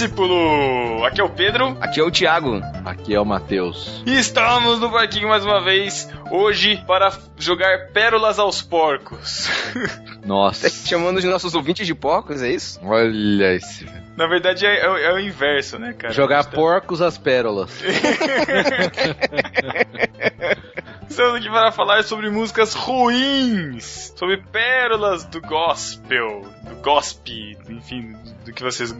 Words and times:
Discípulo! 0.00 1.04
Aqui 1.04 1.20
é 1.20 1.24
o 1.24 1.28
Pedro. 1.28 1.76
Aqui 1.78 2.00
é 2.00 2.02
o 2.02 2.10
Thiago. 2.10 2.62
Aqui 2.86 3.14
é 3.14 3.20
o 3.20 3.26
Matheus. 3.26 4.02
E 4.06 4.18
estamos 4.18 4.80
no 4.80 4.90
parquinho 4.90 5.28
mais 5.28 5.44
uma 5.44 5.60
vez, 5.60 6.08
hoje, 6.30 6.82
para 6.86 7.12
jogar 7.36 7.88
pérolas 7.92 8.38
aos 8.38 8.62
porcos. 8.62 9.46
Nossa. 10.24 10.70
Tá 10.70 10.76
chamando 10.86 11.18
os 11.18 11.24
nossos 11.24 11.54
ouvintes 11.54 11.86
de 11.86 11.94
porcos, 11.94 12.42
é 12.42 12.48
isso? 12.48 12.80
Olha 12.82 13.54
esse. 13.54 13.86
Na 14.16 14.26
verdade 14.26 14.64
é, 14.64 14.86
é, 14.86 14.86
é 14.86 15.12
o 15.12 15.20
inverso, 15.20 15.78
né, 15.78 15.92
cara? 15.92 16.14
Jogar 16.14 16.46
porcos 16.46 17.02
às 17.02 17.18
pérolas. 17.18 17.70
Estamos 21.10 21.34
aqui 21.34 21.50
para 21.50 21.72
falar 21.72 22.04
sobre 22.04 22.30
músicas 22.30 22.72
ruins, 22.72 24.14
sobre 24.16 24.36
pérolas 24.36 25.24
do 25.24 25.40
gospel, 25.40 26.42
do 26.62 26.76
gospel, 26.76 27.58
enfim, 27.68 28.14
do 28.44 28.52
que 28.52 28.62
vocês 28.62 28.92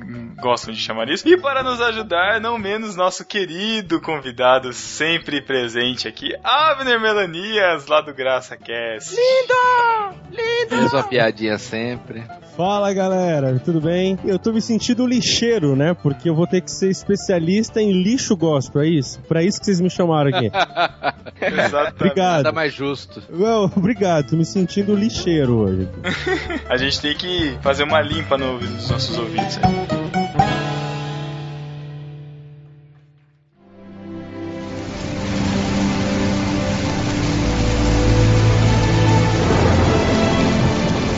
gostam 0.43 0.75
de 0.75 0.81
chamar 0.81 1.09
isso. 1.09 1.27
E 1.29 1.37
para 1.37 1.63
nos 1.63 1.81
ajudar, 1.81 2.41
não 2.41 2.59
menos 2.59 2.97
nosso 2.97 3.25
querido 3.25 4.01
convidado 4.01 4.73
sempre 4.73 5.41
presente 5.41 6.09
aqui, 6.09 6.35
Abner 6.43 7.01
Melanias, 7.01 7.87
lá 7.87 8.01
do 8.01 8.13
Graça 8.13 8.57
Cast. 8.57 9.15
Lindo! 9.15 10.19
Lindo! 10.31 10.77
Fez 10.77 10.93
uma 10.93 11.05
piadinha 11.05 11.59
sempre. 11.59 12.25
Fala 12.57 12.93
galera, 12.93 13.59
tudo 13.65 13.81
bem? 13.81 14.19
Eu 14.25 14.39
tô 14.39 14.53
me 14.53 14.61
sentindo 14.61 15.07
lixeiro, 15.07 15.77
né? 15.77 15.95
Porque 15.95 16.29
eu 16.29 16.35
vou 16.35 16.47
ter 16.47 16.61
que 16.61 16.71
ser 16.71 16.91
especialista 16.91 17.81
em 17.81 18.03
lixo 18.03 18.37
gospel, 18.37 18.83
é 18.83 18.89
isso? 18.89 19.21
Pra 19.23 19.43
isso 19.43 19.61
que 19.61 19.67
vocês 19.67 19.81
me 19.81 19.89
chamaram 19.89 20.29
aqui. 20.29 20.51
Exatamente. 21.41 22.00
Obrigado. 22.01 22.45
Nada 22.45 22.53
mais 22.53 22.73
justo. 22.73 23.23
Well, 23.31 23.71
obrigado, 23.77 24.31
tô 24.31 24.37
me 24.37 24.45
sentindo 24.45 24.95
lixeiro 24.95 25.57
hoje. 25.57 25.89
A 26.69 26.77
gente 26.77 27.01
tem 27.01 27.15
que 27.15 27.59
fazer 27.61 27.85
uma 27.85 28.01
limpa 28.01 28.39
no, 28.39 28.59
nos 28.59 28.91
nossos 28.91 29.19
ouvidos. 29.19 29.59
aí. 29.59 30.01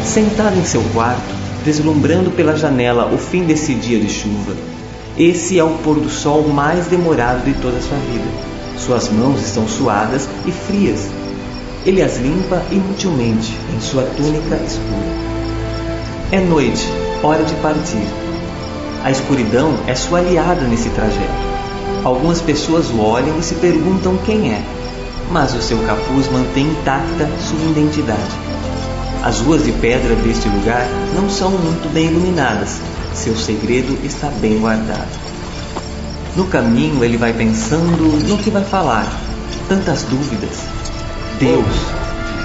Sentado 0.04 0.58
em 0.58 0.64
seu 0.64 0.82
quarto, 0.92 1.22
deslumbrando 1.64 2.30
pela 2.32 2.54
janela 2.54 3.06
o 3.06 3.16
fim 3.16 3.44
desse 3.44 3.74
dia 3.74 3.98
de 3.98 4.10
chuva, 4.10 4.54
esse 5.16 5.58
é 5.58 5.64
o 5.64 5.78
pôr 5.78 6.00
do 6.00 6.10
sol 6.10 6.48
mais 6.48 6.86
demorado 6.86 7.44
de 7.44 7.54
toda 7.62 7.78
a 7.78 7.80
sua 7.80 7.96
vida. 7.96 8.51
Suas 8.76 9.08
mãos 9.08 9.40
estão 9.40 9.66
suadas 9.68 10.28
e 10.46 10.52
frias. 10.52 11.08
Ele 11.84 12.02
as 12.02 12.18
limpa 12.18 12.62
inutilmente 12.70 13.56
em 13.74 13.80
sua 13.80 14.02
túnica 14.16 14.56
escura. 14.56 15.12
É 16.30 16.40
noite, 16.40 16.86
hora 17.22 17.44
de 17.44 17.54
partir. 17.56 18.06
A 19.04 19.10
escuridão 19.10 19.74
é 19.86 19.94
sua 19.94 20.20
aliada 20.20 20.62
nesse 20.62 20.88
trajeto. 20.90 21.52
Algumas 22.04 22.40
pessoas 22.40 22.88
o 22.90 23.00
olham 23.00 23.38
e 23.38 23.42
se 23.42 23.54
perguntam 23.56 24.16
quem 24.24 24.52
é, 24.52 24.62
mas 25.30 25.54
o 25.54 25.62
seu 25.62 25.78
capuz 25.78 26.30
mantém 26.30 26.66
intacta 26.66 27.28
sua 27.38 27.70
identidade. 27.70 28.52
As 29.22 29.38
ruas 29.40 29.64
de 29.64 29.72
pedra 29.72 30.16
deste 30.16 30.48
lugar 30.48 30.86
não 31.14 31.30
são 31.30 31.50
muito 31.50 31.92
bem 31.92 32.06
iluminadas. 32.06 32.80
Seu 33.14 33.36
segredo 33.36 33.96
está 34.04 34.28
bem 34.40 34.58
guardado. 34.58 35.31
No 36.34 36.46
caminho 36.46 37.04
ele 37.04 37.18
vai 37.18 37.32
pensando 37.32 38.04
no 38.26 38.38
que 38.38 38.50
vai 38.50 38.64
falar. 38.64 39.06
Tantas 39.68 40.04
dúvidas. 40.04 40.64
Deus. 41.38 41.66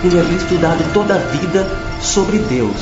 Ele 0.04 0.20
havia 0.20 0.38
estudado 0.38 0.84
toda 0.94 1.16
a 1.16 1.18
vida 1.18 1.66
sobre 2.02 2.38
Deus. 2.40 2.76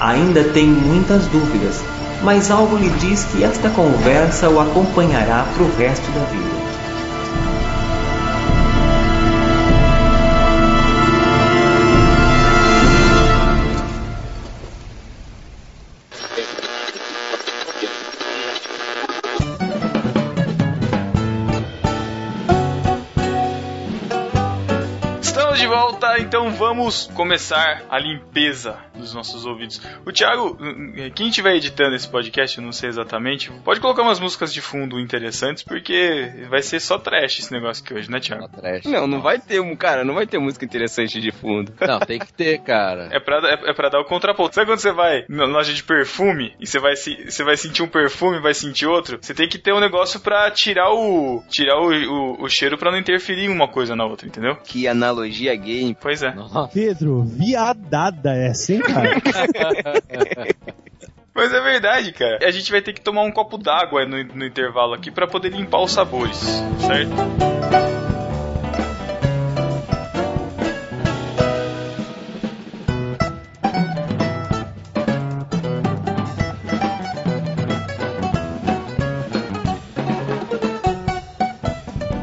Ainda 0.00 0.44
tem 0.44 0.66
muitas 0.66 1.26
dúvidas, 1.26 1.82
mas 2.22 2.50
algo 2.50 2.76
lhe 2.76 2.90
diz 3.00 3.24
que 3.24 3.44
esta 3.44 3.68
conversa 3.70 4.48
o 4.48 4.60
acompanhará 4.60 5.46
para 5.54 5.62
o 5.62 5.76
resto 5.76 6.10
da 6.12 6.24
vida. 6.26 6.65
Vamos 26.56 27.06
começar 27.14 27.84
a 27.90 27.98
limpeza 27.98 28.78
dos 29.06 29.14
nossos 29.14 29.46
ouvidos. 29.46 29.80
O 30.04 30.12
Thiago, 30.12 30.58
quem 31.14 31.28
estiver 31.28 31.54
editando 31.54 31.94
esse 31.94 32.08
podcast, 32.08 32.58
eu 32.58 32.64
não 32.64 32.72
sei 32.72 32.88
exatamente, 32.88 33.50
pode 33.64 33.80
colocar 33.80 34.02
umas 34.02 34.20
músicas 34.20 34.52
de 34.52 34.60
fundo 34.60 34.98
interessantes, 35.00 35.62
porque 35.62 36.46
vai 36.48 36.62
ser 36.62 36.80
só 36.80 36.98
trash 36.98 37.38
esse 37.40 37.52
negócio 37.52 37.82
aqui 37.84 37.94
hoje, 37.94 38.10
né, 38.10 38.20
Thiago? 38.20 38.48
Trash. 38.48 38.84
Não, 38.84 39.06
não 39.06 39.20
vai 39.20 39.38
ter, 39.38 39.60
um 39.60 39.74
cara, 39.76 40.04
não 40.04 40.14
vai 40.14 40.26
ter 40.26 40.38
música 40.38 40.64
interessante 40.64 41.20
de 41.20 41.30
fundo. 41.30 41.72
Não, 41.80 42.00
tem 42.00 42.18
que 42.18 42.32
ter, 42.32 42.58
cara. 42.58 43.08
É 43.12 43.20
pra, 43.20 43.38
é, 43.48 43.70
é 43.70 43.74
pra 43.74 43.88
dar 43.88 44.00
o 44.00 44.04
contraponto. 44.04 44.54
Sabe 44.54 44.66
quando 44.66 44.80
você 44.80 44.92
vai 44.92 45.24
na 45.28 45.44
loja 45.44 45.72
de 45.72 45.82
perfume 45.82 46.54
e 46.60 46.66
você 46.66 46.78
vai, 46.78 46.96
se, 46.96 47.30
você 47.30 47.44
vai 47.44 47.56
sentir 47.56 47.82
um 47.82 47.88
perfume 47.88 48.38
e 48.38 48.42
vai 48.42 48.54
sentir 48.54 48.86
outro? 48.86 49.18
Você 49.20 49.34
tem 49.34 49.48
que 49.48 49.58
ter 49.58 49.72
um 49.72 49.80
negócio 49.80 50.20
pra 50.20 50.50
tirar 50.50 50.90
o 50.92 51.42
tirar 51.48 51.78
o, 51.80 51.90
o, 51.90 52.44
o 52.44 52.48
cheiro 52.48 52.76
pra 52.76 52.90
não 52.90 52.98
interferir 52.98 53.48
uma 53.48 53.68
coisa 53.68 53.94
na 53.94 54.04
outra, 54.04 54.26
entendeu? 54.26 54.56
Que 54.56 54.88
analogia 54.88 55.54
gay. 55.54 55.96
Pois 56.00 56.22
é. 56.22 56.34
Nossa. 56.34 56.68
Pedro, 56.72 57.24
viadada 57.24 58.34
essa, 58.34 58.72
hein? 58.72 58.82
Mas 61.34 61.52
é 61.52 61.60
verdade, 61.60 62.12
cara. 62.12 62.38
A 62.42 62.50
gente 62.50 62.72
vai 62.72 62.80
ter 62.80 62.94
que 62.94 63.00
tomar 63.00 63.22
um 63.22 63.30
copo 63.30 63.58
d'água 63.58 64.06
no, 64.06 64.24
no 64.24 64.46
intervalo 64.46 64.94
aqui 64.94 65.10
pra 65.10 65.26
poder 65.26 65.50
limpar 65.50 65.82
os 65.82 65.92
sabores, 65.92 66.38
certo? 66.80 68.15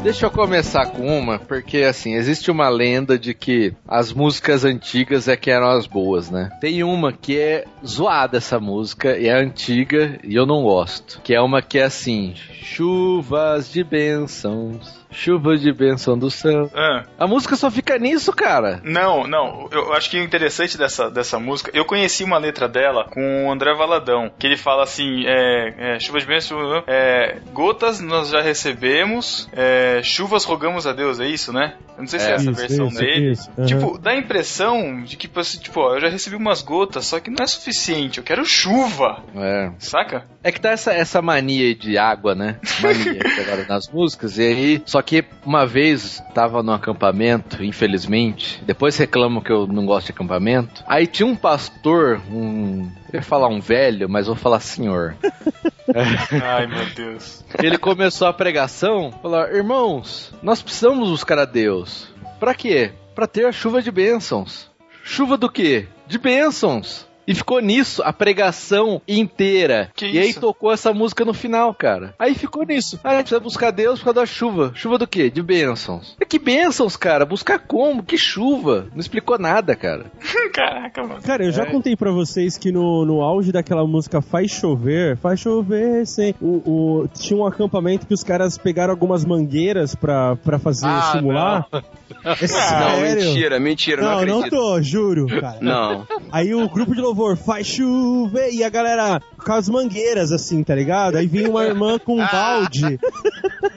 Deixa 0.03 0.25
eu 0.25 0.31
começar 0.31 0.87
com 0.87 1.07
uma, 1.17 1.39
porque 1.39 1.77
assim, 1.77 2.15
existe 2.15 2.51
uma 2.51 2.67
lenda 2.67 3.17
de 3.17 3.33
que 3.33 3.73
as 3.87 4.11
músicas 4.11 4.65
antigas 4.65 5.29
é 5.29 5.37
que 5.37 5.49
eram 5.49 5.69
as 5.69 5.87
boas, 5.87 6.29
né? 6.29 6.51
Tem 6.59 6.83
uma 6.83 7.13
que 7.13 7.39
é 7.39 7.63
zoada 7.87 8.35
essa 8.35 8.59
música, 8.59 9.17
e 9.17 9.27
é 9.27 9.33
antiga 9.33 10.19
e 10.21 10.35
eu 10.35 10.45
não 10.45 10.63
gosto. 10.63 11.21
Que 11.23 11.33
é 11.33 11.39
uma 11.39 11.61
que 11.61 11.79
é 11.79 11.83
assim: 11.83 12.33
chuvas 12.61 13.71
de 13.71 13.81
bênçãos, 13.81 15.02
chuva 15.13 15.55
de 15.57 15.71
bênção 15.71 16.17
do 16.17 16.29
céu. 16.29 16.69
Ah. 16.75 17.03
A 17.17 17.27
música 17.27 17.55
só 17.55 17.69
fica 17.71 17.97
nisso, 17.97 18.33
cara. 18.33 18.81
Não, 18.83 19.25
não. 19.27 19.69
Eu 19.71 19.93
acho 19.93 20.09
que 20.09 20.19
o 20.19 20.23
interessante 20.23 20.77
dessa, 20.77 21.09
dessa 21.09 21.39
música, 21.39 21.71
eu 21.73 21.85
conheci 21.85 22.23
uma 22.23 22.37
letra 22.37 22.67
dela 22.67 23.05
com 23.09 23.47
o 23.47 23.51
André 23.51 23.73
Valadão, 23.73 24.31
que 24.37 24.47
ele 24.47 24.57
fala 24.57 24.83
assim: 24.83 25.23
é, 25.25 25.95
é, 25.95 25.99
chuvas 25.99 26.23
de 26.23 26.27
bênção, 26.27 26.57
é, 26.87 27.37
gotas 27.53 27.99
nós 28.01 28.29
já 28.29 28.41
recebemos, 28.41 29.47
é, 29.53 30.01
chuvas 30.03 30.43
rogamos 30.43 30.85
a 30.87 30.93
Deus, 30.93 31.19
é 31.19 31.27
isso, 31.27 31.53
né? 31.53 31.75
Eu 31.95 32.01
não 32.01 32.07
sei 32.07 32.19
se 32.19 32.25
é, 32.27 32.31
É. 32.31 32.35
essa 32.35 32.49
Isso, 32.51 32.59
versão 32.59 32.87
isso, 32.87 32.99
dele. 32.99 33.31
isso, 33.31 33.51
aham. 33.57 33.65
Tipo, 33.67 33.97
dá 33.99 34.11
a 34.11 34.15
impressão 34.17 35.03
de 35.03 35.15
que, 35.15 35.29
assim, 35.39 35.59
tipo, 35.59 35.79
ó, 35.79 35.93
eu 35.93 36.01
já 36.01 36.09
recebi 36.09 36.35
umas 36.35 36.63
gotas, 36.63 37.05
só 37.05 37.19
que 37.19 37.29
não 37.29 37.43
é 37.43 37.47
suficiente, 37.47 38.17
eu 38.17 38.23
quero 38.23 38.43
chuva, 38.43 39.21
É. 39.35 39.71
saca? 39.77 40.25
É 40.43 40.51
que 40.51 40.59
tá 40.59 40.71
essa, 40.71 40.91
essa 40.91 41.21
mania 41.21 41.73
de 41.75 41.95
água, 41.97 42.33
né? 42.33 42.57
Mania 42.81 43.13
que 43.21 43.39
agora 43.41 43.65
nas 43.69 43.87
músicas. 43.89 44.37
E 44.39 44.41
aí, 44.41 44.81
só 44.85 45.01
que 45.05 45.23
uma 45.45 45.65
vez 45.65 46.21
tava 46.33 46.63
no 46.63 46.71
acampamento, 46.71 47.63
infelizmente. 47.63 48.63
Depois 48.65 48.97
reclamam 48.97 49.41
que 49.41 49.51
eu 49.51 49.67
não 49.67 49.85
gosto 49.85 50.07
de 50.07 50.11
acampamento. 50.13 50.83
Aí 50.87 51.05
tinha 51.05 51.27
um 51.27 51.35
pastor, 51.35 52.21
um. 52.31 52.89
Eu 53.11 53.19
ia 53.19 53.21
falar 53.21 53.47
um 53.47 53.59
velho, 53.59 54.09
mas 54.09 54.27
vou 54.27 54.35
falar 54.35 54.59
senhor. 54.59 55.15
Ai, 56.41 56.67
meu 56.67 56.85
Deus. 56.95 57.43
Ele 57.61 57.77
começou 57.77 58.27
a 58.27 58.33
pregação, 58.33 59.11
falou: 59.21 59.45
Irmãos, 59.47 60.33
nós 60.41 60.61
precisamos 60.61 61.09
buscar 61.09 61.37
a 61.37 61.45
Deus. 61.45 62.07
Pra 62.39 62.53
quê? 62.53 62.91
Pra 63.13 63.27
ter 63.27 63.45
a 63.45 63.51
chuva 63.51 63.81
de 63.81 63.91
bênçãos. 63.91 64.71
Chuva 65.03 65.37
do 65.37 65.49
quê? 65.49 65.87
De 66.07 66.17
bênçãos. 66.17 67.07
E 67.27 67.33
ficou 67.33 67.59
nisso 67.61 68.01
a 68.03 68.11
pregação 68.11 69.01
inteira. 69.07 69.89
Que 69.95 70.05
e 70.07 70.19
aí 70.19 70.29
isso? 70.29 70.39
tocou 70.41 70.71
essa 70.71 70.93
música 70.93 71.23
no 71.23 71.33
final, 71.33 71.73
cara. 71.73 72.13
Aí 72.19 72.35
ficou 72.35 72.65
nisso. 72.65 72.99
Ah, 73.03 73.09
a 73.09 73.11
gente 73.13 73.21
precisa 73.23 73.39
buscar 73.39 73.71
Deus 73.71 73.99
por 73.99 74.05
causa 74.05 74.19
da 74.21 74.25
chuva. 74.25 74.71
Chuva 74.75 74.97
do 74.97 75.07
quê? 75.07 75.29
De 75.29 75.41
bênçãos. 75.41 76.15
Que 76.27 76.37
bênçãos, 76.39 76.97
cara? 76.97 77.25
Buscar 77.25 77.59
como? 77.59 78.03
Que 78.03 78.17
chuva? 78.17 78.87
Não 78.91 78.99
explicou 78.99 79.37
nada, 79.39 79.75
cara. 79.75 80.05
Caraca, 80.53 81.01
mano. 81.03 81.21
Cara, 81.21 81.45
eu 81.45 81.51
já 81.51 81.63
É. 81.63 81.71
contei 81.71 81.95
pra 81.95 82.11
vocês 82.11 82.57
que 82.57 82.71
no, 82.71 83.05
no 83.05 83.21
auge 83.21 83.51
daquela 83.51 83.85
música 83.87 84.21
Faz 84.21 84.51
Chover, 84.51 85.17
Faz 85.17 85.39
Chover, 85.39 86.05
sem. 86.05 86.35
O, 86.41 87.01
o- 87.03 87.07
tinha 87.07 87.39
um 87.39 87.45
acampamento 87.45 88.05
que 88.05 88.13
os 88.13 88.23
caras 88.23 88.57
pegaram 88.57 88.91
algumas 88.91 89.23
mangueiras 89.25 89.95
pra, 89.95 90.35
pra 90.37 90.59
fazer 90.59 90.85
Ah, 90.87 91.11
simular. 91.13 91.67
É 91.71 91.81
Não, 92.41 92.47
sério? 92.47 93.15
mentira, 93.25 93.59
mentira, 93.59 94.01
não, 94.01 94.09
Não, 94.11 94.25
não 94.25 94.37
acredito. 94.39 94.49
tô, 94.59 94.81
juro, 94.81 95.25
cara. 95.27 95.57
Não. 95.61 96.07
Aí 96.31 96.53
o 96.53 96.67
grupo 96.69 96.93
de 96.95 97.01
louvor 97.13 97.37
faz 97.37 97.67
chover 97.67 98.51
e 98.51 98.63
a 98.63 98.69
galera 98.69 99.21
com 99.37 99.53
as 99.53 99.69
mangueiras, 99.69 100.31
assim, 100.31 100.63
tá 100.63 100.73
ligado? 100.73 101.15
Aí 101.15 101.27
vem 101.27 101.47
uma 101.47 101.63
irmã 101.63 101.99
com 101.99 102.19
um 102.19 102.25
balde. 102.25 102.99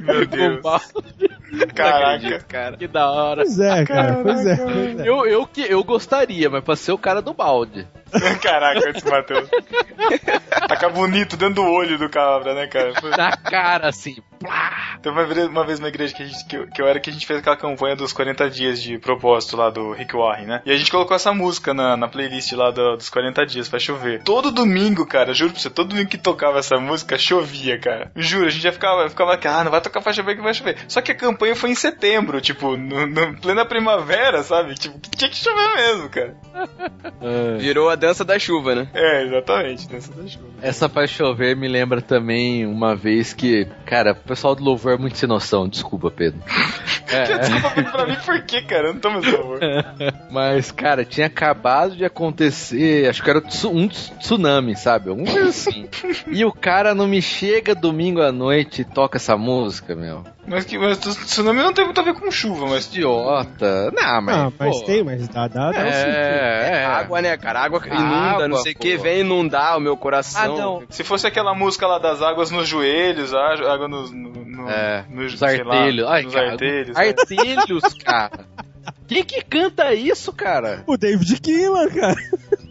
Meu 0.01 0.27
Deus. 0.27 0.63
Caraca. 1.75 2.39
cara. 2.49 2.77
Que 2.77 2.89
da 2.89 3.11
hora. 3.11 3.43
Pois 3.43 3.61
é, 3.61 3.85
cara. 3.85 4.23
Pois 4.23 4.47
é. 4.47 4.57
Pois 4.57 5.01
é. 5.01 5.09
Eu, 5.09 5.27
eu, 5.27 5.49
eu 5.69 5.85
gostaria, 5.85 6.49
mas 6.49 6.65
pra 6.65 6.75
ser 6.75 6.93
o 6.93 6.99
cara 6.99 7.21
do 7.21 7.35
balde. 7.35 7.87
Caraca, 8.43 8.91
esse 8.91 9.09
Matheus. 9.09 9.49
Taca 10.69 10.89
bonito 10.89 11.37
dentro 11.37 11.57
do 11.57 11.65
olho 11.65 11.99
do 11.99 12.09
cabra, 12.09 12.55
né, 12.55 12.67
cara? 12.67 12.93
Na 13.17 13.37
cara, 13.37 13.89
assim. 13.89 14.17
Teve 15.03 15.15
uma 15.19 15.25
vez, 15.27 15.49
uma 15.49 15.65
vez 15.65 15.79
uma 15.79 15.89
igreja 15.89 16.15
que, 16.15 16.23
a 16.23 16.27
gente, 16.27 16.47
que, 16.47 16.57
eu, 16.57 16.67
que 16.69 16.83
eu 16.83 16.87
era 16.87 17.01
que 17.01 17.09
a 17.09 17.13
gente 17.13 17.27
fez 17.27 17.39
aquela 17.41 17.57
campanha 17.57 17.97
dos 17.97 18.13
40 18.13 18.51
dias 18.51 18.83
de 18.83 18.99
propósito 18.99 19.57
lá 19.57 19.71
do 19.71 19.93
Rick 19.93 20.15
Warren, 20.15 20.47
né? 20.47 20.63
E 20.67 20.71
a 20.73 20.77
gente 20.77 20.91
colocou 20.91 21.17
essa 21.17 21.33
música 21.33 21.73
na, 21.73 21.97
na 21.97 22.07
playlist 22.07 22.53
lá 22.53 22.71
do- 22.71 22.97
dos 22.97 23.09
40 23.09 23.47
dias 23.47 23.69
pra 23.69 23.79
chover. 23.79 24.23
Todo 24.23 24.51
domingo, 24.53 25.07
cara, 25.07 25.33
juro 25.33 25.53
pra 25.53 25.61
você, 25.61 25.71
todo 25.71 25.89
domingo 25.89 26.09
que 26.11 26.19
tocava 26.19 26.59
essa 26.59 26.77
música, 26.77 27.17
chovia, 27.19 27.79
cara. 27.79 28.11
Juro, 28.15 28.47
a 28.47 28.51
gente 28.51 28.63
já 28.63 28.73
ficava, 28.73 29.09
ficava 29.09 29.33
aqui, 29.35 29.49
ah, 29.49 29.65
não 29.65 29.71
vai 29.71 29.81
tocar 29.81 30.03
pra 30.03 30.13
chover 30.13 30.37
que 30.37 30.43
vai 30.43 30.53
chover. 30.55 30.77
Só 30.89 31.01
que 31.01 31.13
a 31.13 31.17
campanha 31.17 31.57
foi 31.57 31.71
em 31.71 31.75
setembro, 31.75 32.41
tipo, 32.41 32.77
no, 32.77 33.07
no 33.07 33.41
plena 33.41 33.65
primavera, 33.65 34.43
sabe? 34.43 34.75
Tipo, 34.75 34.99
que 34.99 35.11
tinha 35.11 35.31
que 35.31 35.37
chover 35.37 35.75
mesmo, 35.77 36.09
cara. 36.11 36.37
Virou 37.59 37.89
a 37.89 37.95
dança 38.07 38.25
da 38.25 38.39
chuva, 38.39 38.75
né? 38.75 38.89
É, 38.95 39.25
exatamente, 39.25 39.89
dança 39.89 40.13
da 40.13 40.27
chuva. 40.27 40.47
Essa 40.63 40.89
pra 40.89 41.07
chover 41.07 41.57
me 41.57 41.69
lembra 41.69 42.01
também 42.01 42.65
uma 42.67 42.95
vez 42.95 43.33
que, 43.33 43.67
cara, 43.85 44.13
o 44.13 44.17
pessoal 44.29 44.55
do 44.55 44.63
louvor 44.65 44.95
é 44.95 44.97
muito 44.97 45.19
sem 45.19 45.29
noção, 45.29 45.69
desculpa, 45.69 46.11
Pedro. 46.11 46.41
É, 47.09 47.39
Desculpa 47.39 47.83
pra 47.93 48.05
mim 48.07 48.17
por 48.27 48.43
quê, 48.43 48.63
cara? 48.63 48.89
Eu 48.89 48.95
não 48.95 49.01
tô 49.01 49.09
mais 49.11 49.25
favor. 49.27 49.61
mas, 50.29 50.73
cara, 50.73 51.05
tinha 51.05 51.29
acabado 51.29 51.95
de 51.95 52.05
acontecer, 52.05 53.09
acho 53.09 53.23
que 53.23 53.31
era 53.31 53.39
um 53.39 53.43
tsu- 53.43 53.89
tsunami, 54.19 54.75
sabe? 54.77 55.11
Um 55.11 55.25
coisa 55.25 55.51
assim. 55.51 55.89
e 56.27 56.45
o 56.45 56.53
cara 56.53 56.97
não 56.97 57.07
me 57.07 57.23
chega 57.23 57.77
domingo 57.77 58.21
à 58.21 58.33
noite 58.33 58.83
e 58.83 58.85
toca 58.85 59.19
essa 59.19 59.37
música, 59.37 59.95
meu. 59.95 60.25
Mas 60.47 60.65
que 60.65 60.79
mas 60.79 60.99
tsunami 60.99 61.61
não 61.61 61.73
tem 61.73 61.85
muito 61.85 62.01
a 62.01 62.05
ver 62.05 62.15
com 62.15 62.31
chuva, 62.31 62.67
mas 62.67 62.87
Idiota. 62.87 63.91
Não, 63.93 64.23
mas. 64.23 64.37
Ah, 64.37 64.53
mas 64.59 64.79
pô, 64.79 64.85
tem, 64.85 65.03
mas 65.03 65.27
dá, 65.29 65.49
dá, 65.49 65.71
dá 65.73 65.79
um 65.81 65.93
sentido. 65.93 66.17
É, 66.17 66.71
é. 66.73 66.85
Água, 66.85 67.21
né, 67.21 67.37
cara? 67.37 67.61
Água 67.61 67.81
inunda, 67.85 68.05
Água, 68.05 68.49
não 68.49 68.57
sei 68.59 68.73
o 68.73 68.77
que, 68.77 68.97
vem 68.97 69.21
inundar 69.21 69.77
o 69.77 69.81
meu 69.81 69.97
coração. 69.97 70.43
Ah, 70.43 70.49
não. 70.49 70.83
Se 70.89 71.03
fosse 71.03 71.27
aquela 71.27 71.55
música 71.55 71.87
lá 71.87 71.99
das 71.99 72.23
águas 72.23 72.51
nos 72.51 72.69
joelhos, 72.69 73.35
água 73.35 73.89
nos. 73.89 74.13
No, 74.13 74.31
no, 74.31 74.71
É, 74.71 75.05
nos, 75.11 75.33
Os 75.35 75.39
sei 75.39 75.65
lá, 75.65 75.75
artelhos. 75.77 76.07
Ai, 76.09 76.23
nos 76.23 76.35
cara, 76.35 76.51
artelhos. 76.53 76.97
né? 76.97 77.09
Artelhos, 77.09 77.95
cara. 78.05 78.31
Quem 79.09 79.25
que 79.25 79.43
canta 79.43 79.95
isso, 79.95 80.33
cara? 80.33 80.83
O 80.87 80.97
David 80.97 81.41
Keelan, 81.41 81.89
cara. 81.91 82.17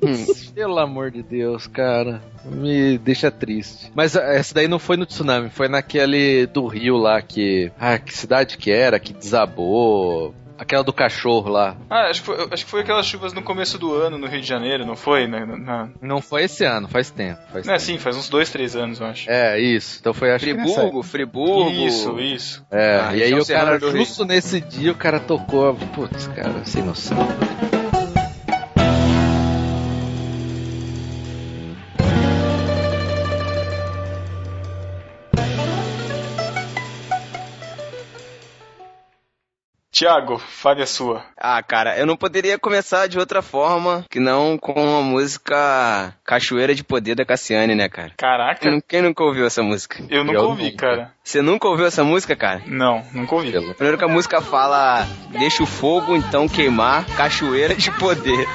Pelo 0.54 0.80
amor 0.80 1.12
de 1.12 1.22
Deus, 1.24 1.68
cara. 1.68 2.22
Me 2.46 2.98
deixa 2.98 3.30
triste. 3.32 3.92
Mas 3.96 4.16
essa 4.16 4.54
daí 4.54 4.68
não 4.68 4.80
foi 4.80 4.98
no 4.98 5.06
tsunami, 5.06 5.50
foi 5.50 5.68
naquele 5.68 6.46
do 6.48 6.66
rio 6.68 6.96
lá 6.98 7.22
que. 7.22 7.72
Ah, 7.80 7.98
que 7.98 8.14
cidade 8.16 8.58
que 8.58 8.72
era? 8.72 9.00
Que 9.00 9.14
desabou. 9.14 10.34
Aquela 10.58 10.86
do 10.86 10.94
cachorro 10.94 11.50
lá. 11.50 11.76
Ah, 11.90 12.04
acho 12.10 12.22
que, 12.22 12.26
foi, 12.28 12.48
acho 12.50 12.64
que 12.64 12.72
foi 12.72 12.80
aquelas 12.80 13.06
chuvas 13.06 13.34
no 13.34 13.42
começo 13.42 13.78
do 13.78 13.94
ano 13.94 14.18
no 14.18 14.26
Rio 14.26 14.40
de 14.40 14.48
Janeiro, 14.48 14.86
não 14.86 14.96
foi? 14.96 15.28
Na, 15.28 15.46
na- 15.46 15.90
Não 16.02 16.22
foi 16.22 16.44
esse 16.46 16.64
ano, 16.64 16.88
faz 16.88 17.10
tempo. 17.12 17.42
Faz 17.52 17.66
Não, 17.68 17.74
é 17.74 17.78
tempo. 17.78 17.86
sim, 17.92 17.98
faz 17.98 18.16
uns 18.16 18.30
dois, 18.30 18.50
três 18.50 18.74
anos, 18.74 19.02
eu 19.02 19.06
acho. 19.08 19.30
É, 19.30 19.60
isso. 19.60 19.98
Então 20.00 20.14
foi 20.14 20.32
acho 20.32 20.46
que 20.46 20.54
nessa 20.54 20.74
Friburgo, 20.74 21.04
Friburgo. 21.04 21.70
Isso, 21.72 22.18
isso. 22.22 22.66
É, 22.72 23.02
Ah, 23.04 23.14
e 23.18 23.24
aí 23.24 23.34
o 23.34 23.46
cara, 23.46 23.78
justo 23.80 24.24
nesse 24.24 24.62
dia, 24.62 24.94
o 24.94 24.96
cara 24.96 25.20
tocou. 25.20 25.76
Putz, 25.94 26.28
cara, 26.28 26.64
sem 26.64 26.82
noção. 26.84 27.18
Tiago, 40.00 40.38
fale 40.38 40.82
a 40.84 40.86
sua. 40.86 41.24
Ah, 41.38 41.64
cara, 41.64 41.98
eu 41.98 42.06
não 42.06 42.18
poderia 42.18 42.60
começar 42.60 43.08
de 43.08 43.18
outra 43.18 43.42
forma 43.42 44.04
que 44.10 44.20
não 44.20 44.58
com 44.58 44.74
a 44.98 45.02
música 45.02 46.14
Cachoeira 46.26 46.76
de 46.76 46.84
Poder 46.84 47.16
da 47.16 47.24
Cassiane, 47.24 47.76
né, 47.76 47.88
cara? 47.88 48.12
Caraca, 48.18 48.60
Quem, 48.60 48.82
quem 48.86 49.02
nunca 49.02 49.24
ouviu 49.24 49.46
essa 49.46 49.64
música? 49.64 50.04
eu 50.10 50.26
nunca 50.26 50.38
Eu 50.40 50.50
ouvi, 50.50 50.64
nunca. 50.72 50.78
cara. 50.78 51.12
Você 51.24 51.42
nunca 51.42 51.70
ouviu 51.70 51.86
essa 51.86 52.04
música, 52.04 52.36
cara? 52.36 52.62
Não, 52.68 53.06
nunca 53.14 53.36
ouvi. 53.36 53.52
Primeiro 53.76 53.98
que 53.98 54.04
a 54.04 54.08
música 54.10 54.42
fala 54.42 55.08
Deixa 55.32 55.64
o 55.64 55.66
fogo 55.66 56.14
então 56.16 56.46
queimar 56.50 57.06
Cachoeira 57.16 57.74
de 57.74 57.90
Poder. 57.92 58.46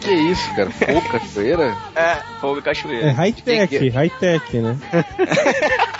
Que 0.00 0.10
isso, 0.10 0.52
cara? 0.56 0.68
Fogo, 0.70 1.08
cachoeira? 1.12 1.76
É, 1.94 2.14
fogo 2.40 2.56
e 2.56 2.58
É 2.58 2.62
cachoeira. 2.62 3.12
high-tech, 3.12 3.44
Tem 3.44 3.68
que- 3.68 3.88
high-tech, 3.88 4.56
né? 4.58 4.76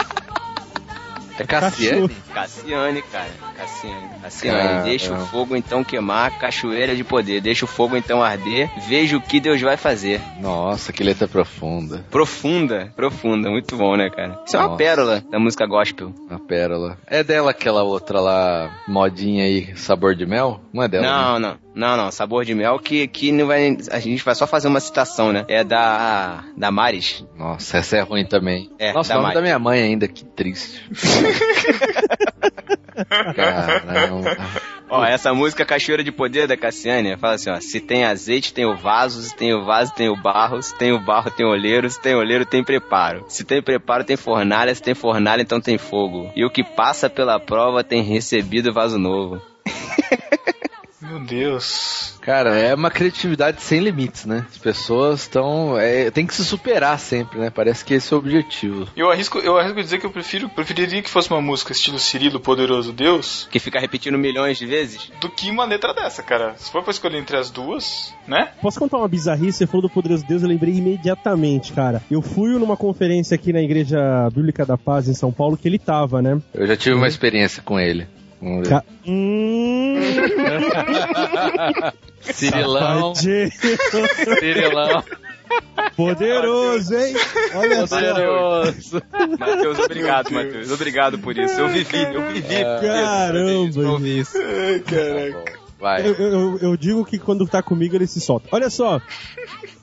É 1.38 1.44
Cassiane? 1.44 2.08
Cassiane, 2.32 3.02
cara. 3.02 3.30
Cassiane. 3.56 4.08
Cassiane. 4.22 4.58
Caramba. 4.58 4.84
Deixa 4.84 5.12
o 5.14 5.26
fogo 5.26 5.56
então 5.56 5.82
queimar 5.84 6.38
Cachoeira 6.38 6.94
de 6.94 7.04
Poder. 7.04 7.40
Deixa 7.40 7.64
o 7.64 7.68
fogo 7.68 7.96
então 7.96 8.22
arder. 8.22 8.70
Veja 8.88 9.16
o 9.16 9.20
que 9.20 9.40
Deus 9.40 9.60
vai 9.60 9.76
fazer. 9.76 10.20
Nossa, 10.40 10.92
que 10.92 11.02
letra 11.02 11.26
profunda. 11.26 12.04
Profunda, 12.10 12.92
profunda. 12.94 13.50
Muito 13.50 13.76
bom, 13.76 13.96
né, 13.96 14.10
cara? 14.10 14.40
Isso 14.46 14.56
é 14.56 14.60
uma 14.60 14.66
Nossa. 14.68 14.78
pérola 14.78 15.24
da 15.30 15.38
música 15.38 15.66
gospel. 15.66 16.12
A 16.30 16.38
pérola. 16.38 16.98
É 17.06 17.22
dela 17.24 17.50
aquela 17.50 17.82
outra 17.82 18.20
lá, 18.20 18.70
modinha 18.86 19.44
aí, 19.44 19.76
sabor 19.76 20.14
de 20.14 20.26
mel? 20.26 20.60
Não 20.72 20.82
é 20.82 20.88
dela? 20.88 21.38
né? 21.38 21.38
Não, 21.38 21.58
não, 21.74 21.96
não. 21.96 22.10
Sabor 22.10 22.44
de 22.44 22.54
mel 22.54 22.78
que 22.78 23.02
aqui 23.02 23.32
não 23.32 23.46
vai. 23.46 23.76
A 23.90 23.98
gente 23.98 24.22
vai 24.24 24.34
só 24.34 24.46
fazer 24.46 24.68
uma 24.68 24.80
citação, 24.80 25.32
né? 25.32 25.44
É 25.48 25.64
da. 25.64 26.44
Da 26.56 26.70
Maris. 26.70 27.24
Nossa, 27.36 27.78
essa 27.78 27.96
é 27.96 28.00
ruim 28.00 28.26
também. 28.26 28.70
É, 28.78 28.92
Nossa, 28.92 29.14
da 29.14 29.18
o 29.18 29.22
nome 29.22 29.28
Mari. 29.28 29.34
da 29.36 29.42
minha 29.42 29.58
mãe 29.58 29.82
ainda, 29.82 30.06
que 30.06 30.24
triste. 30.24 30.82
Caramba. 33.34 34.36
Ó, 34.90 35.02
essa 35.02 35.32
música 35.32 35.64
Cachoeira 35.64 36.04
de 36.04 36.12
Poder 36.12 36.46
da 36.46 36.54
Cassiane 36.54 37.16
fala 37.16 37.34
assim, 37.34 37.50
ó. 37.50 37.58
Se 37.58 37.80
tem 37.80 38.04
azeite, 38.04 38.52
tem 38.52 38.66
o 38.66 38.76
vaso. 38.76 39.22
Se 39.22 39.34
tem 39.34 39.54
o 39.54 39.64
vaso, 39.64 39.94
tem 39.94 40.10
o 40.10 40.16
barro. 40.16 40.60
Se 40.60 40.76
tem 40.76 40.92
o 40.92 41.00
barro, 41.00 41.30
tem 41.30 41.46
olheiro. 41.46 41.88
Se 41.88 41.98
tem 41.98 42.14
olheiro, 42.14 42.44
tem 42.44 42.62
preparo. 42.62 43.24
Se 43.28 43.44
tem 43.44 43.62
preparo, 43.62 44.04
tem 44.04 44.18
fornalha. 44.18 44.74
Se 44.74 44.82
tem 44.82 44.94
fornalha, 44.94 45.40
então 45.40 45.58
tem 45.58 45.78
fogo. 45.78 46.30
E 46.36 46.44
o 46.44 46.50
que 46.50 46.62
passa 46.62 47.08
pela 47.08 47.40
prova 47.40 47.82
tem 47.82 48.02
recebido 48.02 48.74
vaso 48.74 48.98
novo. 48.98 49.40
Meu 51.02 51.18
Deus. 51.18 52.16
Cara, 52.22 52.56
é 52.56 52.72
uma 52.74 52.90
criatividade 52.90 53.60
sem 53.60 53.80
limites, 53.80 54.24
né? 54.24 54.46
As 54.48 54.58
pessoas 54.58 55.22
estão. 55.22 55.76
É, 55.78 56.10
tem 56.10 56.24
que 56.26 56.34
se 56.34 56.44
superar 56.44 56.98
sempre, 56.98 57.40
né? 57.40 57.50
Parece 57.50 57.84
que 57.84 57.94
esse 57.94 58.12
é 58.12 58.16
o 58.16 58.20
objetivo. 58.20 58.86
Eu 58.96 59.10
arrisco, 59.10 59.38
eu 59.38 59.58
arrisco 59.58 59.82
dizer 59.82 59.98
que 59.98 60.06
eu 60.06 60.10
prefiro, 60.10 60.48
preferiria 60.48 61.02
que 61.02 61.10
fosse 61.10 61.28
uma 61.30 61.40
música 61.40 61.72
estilo 61.72 61.98
Cirilo 61.98 62.38
Poderoso 62.38 62.92
Deus 62.92 63.48
Que 63.50 63.58
fica 63.58 63.80
repetindo 63.80 64.16
milhões 64.16 64.58
de 64.58 64.66
vezes. 64.66 65.10
do 65.20 65.28
que 65.28 65.50
uma 65.50 65.64
letra 65.64 65.92
dessa, 65.92 66.22
cara. 66.22 66.54
Se 66.56 66.70
for 66.70 66.82
pra 66.82 66.92
escolher 66.92 67.18
entre 67.18 67.36
as 67.36 67.50
duas, 67.50 68.14
né? 68.26 68.52
Posso 68.62 68.78
contar 68.78 68.98
uma 68.98 69.08
bizarrice? 69.08 69.58
Você 69.58 69.66
falou 69.66 69.82
do 69.82 69.90
Poderoso 69.90 70.24
Deus, 70.24 70.42
eu 70.42 70.48
lembrei 70.48 70.74
imediatamente, 70.74 71.72
cara. 71.72 72.00
Eu 72.10 72.22
fui 72.22 72.50
numa 72.58 72.76
conferência 72.76 73.34
aqui 73.34 73.52
na 73.52 73.60
Igreja 73.60 73.98
Bíblica 74.32 74.64
da 74.64 74.78
Paz, 74.78 75.08
em 75.08 75.14
São 75.14 75.32
Paulo, 75.32 75.56
que 75.56 75.66
ele 75.66 75.78
tava, 75.78 76.22
né? 76.22 76.40
Eu 76.54 76.66
já 76.66 76.76
tive 76.76 76.94
uma 76.94 77.08
experiência 77.08 77.62
com 77.62 77.78
ele. 77.80 78.06
Vamos 78.42 78.68
ver. 78.68 78.74
Ca- 78.74 78.84
Hum... 79.06 80.00
Cirilão. 82.20 83.14
Cirilão, 83.14 85.04
Poderoso, 85.96 86.94
hein? 86.94 87.14
Olha 87.54 87.86
só. 87.86 87.96
poderoso. 87.96 89.02
Matheus, 89.38 89.78
obrigado, 89.78 90.30
Matheus. 90.30 90.70
Obrigado 90.70 91.18
por 91.18 91.36
isso. 91.36 91.60
Eu 91.60 91.68
vivi, 91.68 92.02
eu 92.02 92.28
vivi. 92.32 92.54
É. 92.54 92.62
Caramba, 92.80 93.80
Eu 93.82 93.98
isso. 94.20 94.38
Ai, 94.38 94.80
caraca. 94.80 95.61
Vai. 95.82 96.06
Eu, 96.06 96.14
eu- 96.14 96.58
eu 96.58 96.76
digo 96.76 97.04
que 97.04 97.18
quando 97.18 97.44
tá 97.44 97.60
comigo 97.60 97.96
ele 97.96 98.06
se 98.06 98.20
solta. 98.20 98.48
Olha 98.52 98.70
só. 98.70 99.00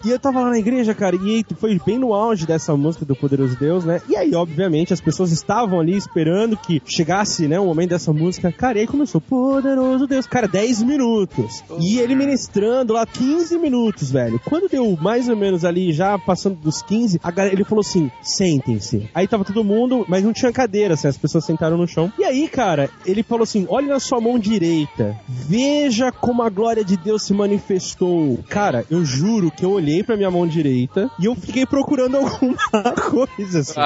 E 0.05 0.09
eu 0.09 0.17
tava 0.17 0.39
lá 0.39 0.49
na 0.51 0.57
igreja, 0.57 0.93
cara, 0.93 1.13
e 1.17 1.45
foi 1.59 1.77
bem 1.85 1.99
no 1.99 2.13
auge 2.13 2.45
dessa 2.45 2.73
música 2.73 3.03
do 3.03 3.13
Poderoso 3.17 3.57
Deus, 3.59 3.83
né? 3.83 4.01
E 4.07 4.15
aí, 4.15 4.33
obviamente, 4.33 4.93
as 4.93 5.01
pessoas 5.01 5.29
estavam 5.33 5.77
ali 5.77 5.97
esperando 5.97 6.55
que 6.55 6.81
chegasse, 6.85 7.49
né, 7.49 7.59
o 7.59 7.65
momento 7.65 7.89
dessa 7.89 8.13
música. 8.13 8.49
Cara, 8.49 8.77
e 8.77 8.81
aí 8.81 8.87
começou, 8.87 9.19
Poderoso 9.19 10.07
Deus. 10.07 10.25
Cara, 10.25 10.47
10 10.47 10.83
minutos. 10.83 11.61
E 11.81 11.99
ele 11.99 12.15
ministrando 12.15 12.93
lá 12.93 13.05
15 13.05 13.57
minutos, 13.59 14.09
velho. 14.09 14.39
Quando 14.45 14.69
deu 14.69 14.97
mais 15.01 15.27
ou 15.27 15.35
menos 15.35 15.65
ali, 15.65 15.91
já 15.91 16.17
passando 16.17 16.55
dos 16.55 16.81
15, 16.81 17.19
a 17.21 17.29
galera, 17.29 17.53
ele 17.53 17.65
falou 17.65 17.81
assim, 17.81 18.09
sentem-se. 18.23 19.09
Aí 19.13 19.27
tava 19.27 19.43
todo 19.43 19.65
mundo, 19.65 20.05
mas 20.07 20.23
não 20.23 20.31
tinha 20.31 20.53
cadeira, 20.53 20.93
assim, 20.93 21.09
as 21.09 21.17
pessoas 21.17 21.43
sentaram 21.43 21.75
no 21.77 21.85
chão. 21.85 22.09
E 22.17 22.23
aí, 22.23 22.47
cara, 22.47 22.89
ele 23.05 23.21
falou 23.21 23.43
assim, 23.43 23.65
olhe 23.69 23.87
na 23.87 23.99
sua 23.99 24.21
mão 24.21 24.39
direita, 24.39 25.19
veja 25.27 25.88
como 26.19 26.43
a 26.43 26.49
glória 26.49 26.83
de 26.83 26.95
Deus 26.97 27.23
se 27.23 27.33
manifestou. 27.33 28.39
Cara, 28.49 28.85
eu 28.89 29.03
juro 29.05 29.51
que 29.51 29.63
eu 29.65 29.71
olhei 29.71 30.03
pra 30.03 30.15
minha 30.17 30.31
mão 30.31 30.47
direita 30.47 31.09
e 31.19 31.25
eu 31.25 31.35
fiquei 31.35 31.65
procurando 31.65 32.17
alguma 32.19 32.93
coisa, 33.09 33.59
assim. 33.59 33.79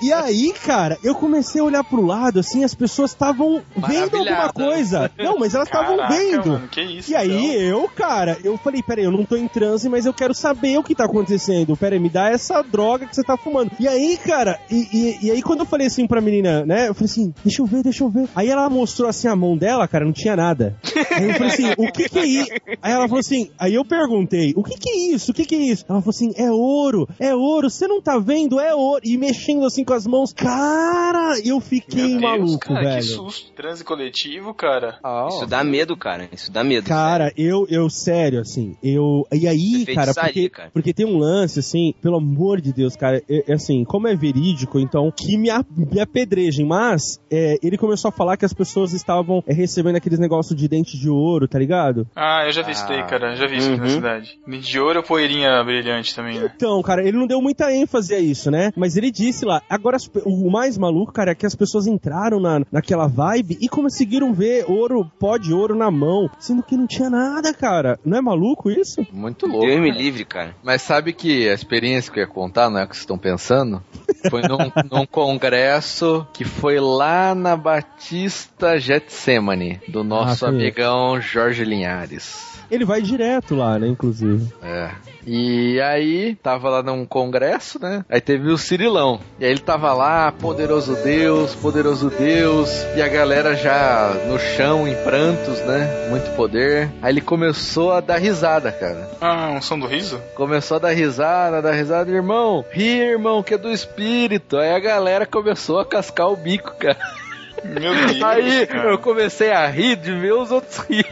E 0.00 0.12
aí, 0.12 0.52
cara, 0.64 0.98
eu 1.02 1.14
comecei 1.14 1.60
a 1.60 1.64
olhar 1.64 1.82
pro 1.82 2.04
lado, 2.04 2.38
assim, 2.38 2.62
as 2.62 2.74
pessoas 2.74 3.10
estavam 3.10 3.62
vendo 3.74 4.16
alguma 4.18 4.52
coisa. 4.52 5.10
Não, 5.18 5.38
mas 5.38 5.54
elas 5.54 5.66
estavam 5.66 5.96
vendo. 6.08 6.46
mano, 6.50 6.68
que 6.68 6.80
isso, 6.82 7.10
E 7.10 7.16
aí 7.16 7.30
então? 7.56 7.60
eu, 7.82 7.88
cara, 7.88 8.38
eu 8.44 8.56
falei, 8.58 8.82
peraí, 8.82 9.04
eu 9.04 9.10
não 9.10 9.24
tô 9.24 9.34
em 9.36 9.48
transe, 9.48 9.88
mas 9.88 10.04
eu 10.06 10.12
quero 10.12 10.34
saber 10.34 10.78
o 10.78 10.82
que 10.84 10.94
tá 10.94 11.04
acontecendo. 11.06 11.76
Peraí, 11.76 11.98
me 11.98 12.08
dá 12.10 12.28
essa 12.30 12.62
droga 12.62 13.06
que 13.06 13.16
você 13.16 13.22
tá 13.24 13.36
fumando. 13.36 13.72
E 13.80 13.88
aí, 13.88 14.16
cara, 14.18 14.58
e, 14.70 14.88
e- 14.92 15.26
e 15.26 15.30
aí 15.30 15.42
quando 15.42 15.60
eu 15.60 15.66
falei 15.66 15.86
assim 15.86 16.06
pra 16.06 16.20
menina, 16.20 16.64
né, 16.64 16.88
eu 16.88 16.94
falei 16.94 17.10
assim, 17.10 17.34
deixa 17.42 17.62
eu 17.62 17.66
ver, 17.66 17.82
deixa 17.82 18.04
eu 18.04 18.08
ver. 18.10 18.28
Aí 18.36 18.48
ela 18.50 18.68
mostrou 18.70 19.08
assim 19.08 19.26
a 19.26 19.34
mão 19.34 19.56
dela, 19.56 19.88
cara, 19.88 20.04
não 20.04 20.12
tinha 20.12 20.36
nada. 20.36 20.61
Aí 20.64 21.28
eu 21.28 21.34
falei 21.34 21.52
assim, 21.52 21.72
o 21.76 21.92
que 21.92 22.08
que 22.08 22.18
é 22.18 22.26
isso? 22.26 22.50
Aí 22.80 22.92
ela 22.92 23.06
falou 23.06 23.20
assim, 23.20 23.50
aí 23.58 23.74
eu 23.74 23.84
perguntei, 23.84 24.52
o 24.56 24.62
que 24.62 24.78
que 24.78 24.90
é 24.90 25.14
isso? 25.14 25.30
O 25.30 25.34
que 25.34 25.44
que 25.44 25.54
é 25.54 25.58
isso? 25.58 25.84
Ela 25.88 26.00
falou 26.00 26.10
assim, 26.10 26.32
é 26.36 26.50
ouro, 26.50 27.08
é 27.18 27.34
ouro, 27.34 27.70
você 27.70 27.86
não 27.86 28.00
tá 28.00 28.18
vendo? 28.18 28.58
É 28.60 28.74
ouro. 28.74 29.00
E 29.04 29.16
mexendo 29.16 29.64
assim 29.64 29.84
com 29.84 29.92
as 29.92 30.06
mãos, 30.06 30.32
cara, 30.32 31.38
eu 31.44 31.60
fiquei 31.60 32.08
Deus, 32.08 32.20
maluco, 32.20 32.58
cara, 32.58 32.80
Que 32.80 32.86
velho. 32.86 33.02
susto. 33.02 33.52
Transe 33.52 33.84
coletivo, 33.84 34.54
cara. 34.54 34.98
Isso 35.28 35.46
dá 35.46 35.62
medo, 35.62 35.96
cara. 35.96 36.28
Isso 36.32 36.50
dá 36.50 36.64
medo. 36.64 36.86
Cara, 36.86 37.32
eu, 37.36 37.66
eu, 37.68 37.88
sério, 37.90 38.40
assim, 38.40 38.76
eu. 38.82 39.26
E 39.32 39.46
aí, 39.46 39.84
cara 39.94 40.12
porque, 40.14 40.48
cara. 40.48 40.70
porque 40.72 40.92
tem 40.94 41.06
um 41.06 41.18
lance, 41.18 41.58
assim, 41.58 41.94
pelo 42.00 42.16
amor 42.16 42.60
de 42.60 42.72
Deus, 42.72 42.96
cara, 42.96 43.22
é, 43.28 43.50
é 43.50 43.54
assim, 43.54 43.84
como 43.84 44.08
é 44.08 44.14
verídico, 44.14 44.78
então, 44.78 45.10
que 45.10 45.36
me, 45.36 45.48
me 45.76 46.00
apedrejem, 46.00 46.66
mas 46.66 47.20
é, 47.30 47.58
ele 47.62 47.76
começou 47.76 48.08
a 48.08 48.12
falar 48.12 48.36
que 48.36 48.44
as 48.44 48.52
pessoas 48.52 48.92
estavam 48.92 49.42
é, 49.46 49.52
recebendo 49.52 49.96
aqueles 49.96 50.18
negócios 50.18 50.51
de 50.54 50.68
dente 50.68 50.98
de 50.98 51.08
ouro, 51.08 51.46
tá 51.48 51.58
ligado? 51.58 52.06
Ah, 52.14 52.42
eu 52.46 52.52
já 52.52 52.62
vi 52.62 52.72
isso 52.72 52.86
daí, 52.88 53.02
cara. 53.04 53.34
Já 53.36 53.46
vi 53.46 53.58
isso 53.58 53.68
aqui 53.70 53.78
na 53.80 53.84
Uhum. 53.86 53.90
cidade. 53.90 54.38
De 54.46 54.78
ouro 54.80 54.98
ou 55.00 55.04
poeirinha 55.04 55.62
brilhante 55.64 56.14
também, 56.14 56.38
né? 56.38 56.50
Então, 56.54 56.80
cara, 56.82 57.02
ele 57.06 57.16
não 57.16 57.26
deu 57.26 57.40
muita 57.42 57.72
ênfase 57.72 58.14
a 58.14 58.18
isso, 58.18 58.50
né? 58.50 58.72
Mas 58.76 58.96
ele 58.96 59.10
disse 59.10 59.44
lá, 59.44 59.62
agora 59.68 59.96
o 60.24 60.50
mais 60.50 60.76
maluco, 60.78 61.12
cara, 61.12 61.32
é 61.32 61.34
que 61.34 61.46
as 61.46 61.54
pessoas 61.54 61.86
entraram 61.86 62.40
na, 62.40 62.60
naquela 62.70 63.06
vibe 63.06 63.58
e 63.60 63.68
conseguiram 63.68 64.32
ver 64.32 64.64
ouro, 64.68 65.10
pó 65.18 65.36
de 65.36 65.52
ouro 65.52 65.74
na 65.74 65.90
mão, 65.90 66.28
sendo 66.38 66.62
que 66.62 66.76
não 66.76 66.86
tinha 66.86 67.10
nada, 67.10 67.52
cara. 67.52 67.98
Não 68.04 68.18
é 68.18 68.20
maluco 68.20 68.70
isso? 68.70 69.06
Muito 69.12 69.46
louco. 69.46 69.66
Deus 69.66 69.80
me 69.80 69.90
cara. 69.90 70.02
livre, 70.02 70.24
cara. 70.24 70.56
Mas 70.62 70.82
sabe 70.82 71.12
que 71.12 71.48
a 71.48 71.54
experiência 71.54 72.12
que 72.12 72.18
eu 72.18 72.22
ia 72.24 72.28
contar, 72.28 72.70
não 72.70 72.78
é 72.78 72.84
o 72.84 72.88
que 72.88 72.94
vocês 72.94 73.02
estão 73.02 73.18
pensando? 73.18 73.82
Foi 74.30 74.42
num, 74.42 74.70
num 74.90 75.06
congresso 75.06 76.26
que 76.32 76.44
foi 76.44 76.78
lá 76.78 77.34
na 77.34 77.56
Batista 77.56 78.78
Getsemane, 78.78 79.80
do 79.88 80.04
nosso 80.04 80.31
Conheço. 80.40 80.46
amigão 80.46 81.20
Jorge 81.20 81.64
Linhares. 81.64 82.52
Ele 82.72 82.86
vai 82.86 83.02
direto 83.02 83.54
lá, 83.54 83.78
né, 83.78 83.86
inclusive. 83.86 84.50
É. 84.62 84.92
E 85.26 85.78
aí, 85.82 86.34
tava 86.36 86.70
lá 86.70 86.82
num 86.82 87.04
congresso, 87.04 87.78
né? 87.78 88.02
Aí 88.08 88.18
teve 88.18 88.48
o 88.48 88.56
Cirilão. 88.56 89.20
E 89.38 89.44
aí 89.44 89.50
ele 89.50 89.60
tava 89.60 89.92
lá, 89.92 90.32
poderoso 90.32 90.96
Deus, 91.04 91.54
poderoso 91.54 92.08
Deus. 92.08 92.70
E 92.96 93.02
a 93.02 93.08
galera 93.08 93.54
já 93.54 94.14
no 94.26 94.38
chão, 94.38 94.88
em 94.88 94.94
prantos, 95.04 95.60
né? 95.60 96.08
Muito 96.08 96.34
poder. 96.34 96.90
Aí 97.02 97.12
ele 97.12 97.20
começou 97.20 97.92
a 97.92 98.00
dar 98.00 98.16
risada, 98.16 98.72
cara. 98.72 99.10
Ah, 99.20 99.50
um 99.50 99.60
som 99.60 99.78
do 99.78 99.86
riso? 99.86 100.18
Começou 100.34 100.78
a 100.78 100.80
dar 100.80 100.92
risada, 100.92 101.60
dar 101.60 101.72
risada, 101.72 102.10
irmão. 102.10 102.64
Ri, 102.70 103.00
irmão, 103.00 103.42
que 103.42 103.52
é 103.52 103.58
do 103.58 103.70
espírito. 103.70 104.56
Aí 104.56 104.72
a 104.72 104.80
galera 104.80 105.26
começou 105.26 105.78
a 105.78 105.84
cascar 105.84 106.28
o 106.28 106.36
bico, 106.36 106.74
cara. 106.78 106.98
Meu 107.64 107.94
Deus. 107.94 108.22
Aí 108.22 108.66
cara. 108.66 108.90
eu 108.90 108.98
comecei 108.98 109.50
a 109.50 109.66
rir 109.66 109.96
de 109.96 110.12
ver 110.12 110.32
os 110.34 110.50
outros 110.50 110.78
rir. 110.88 111.06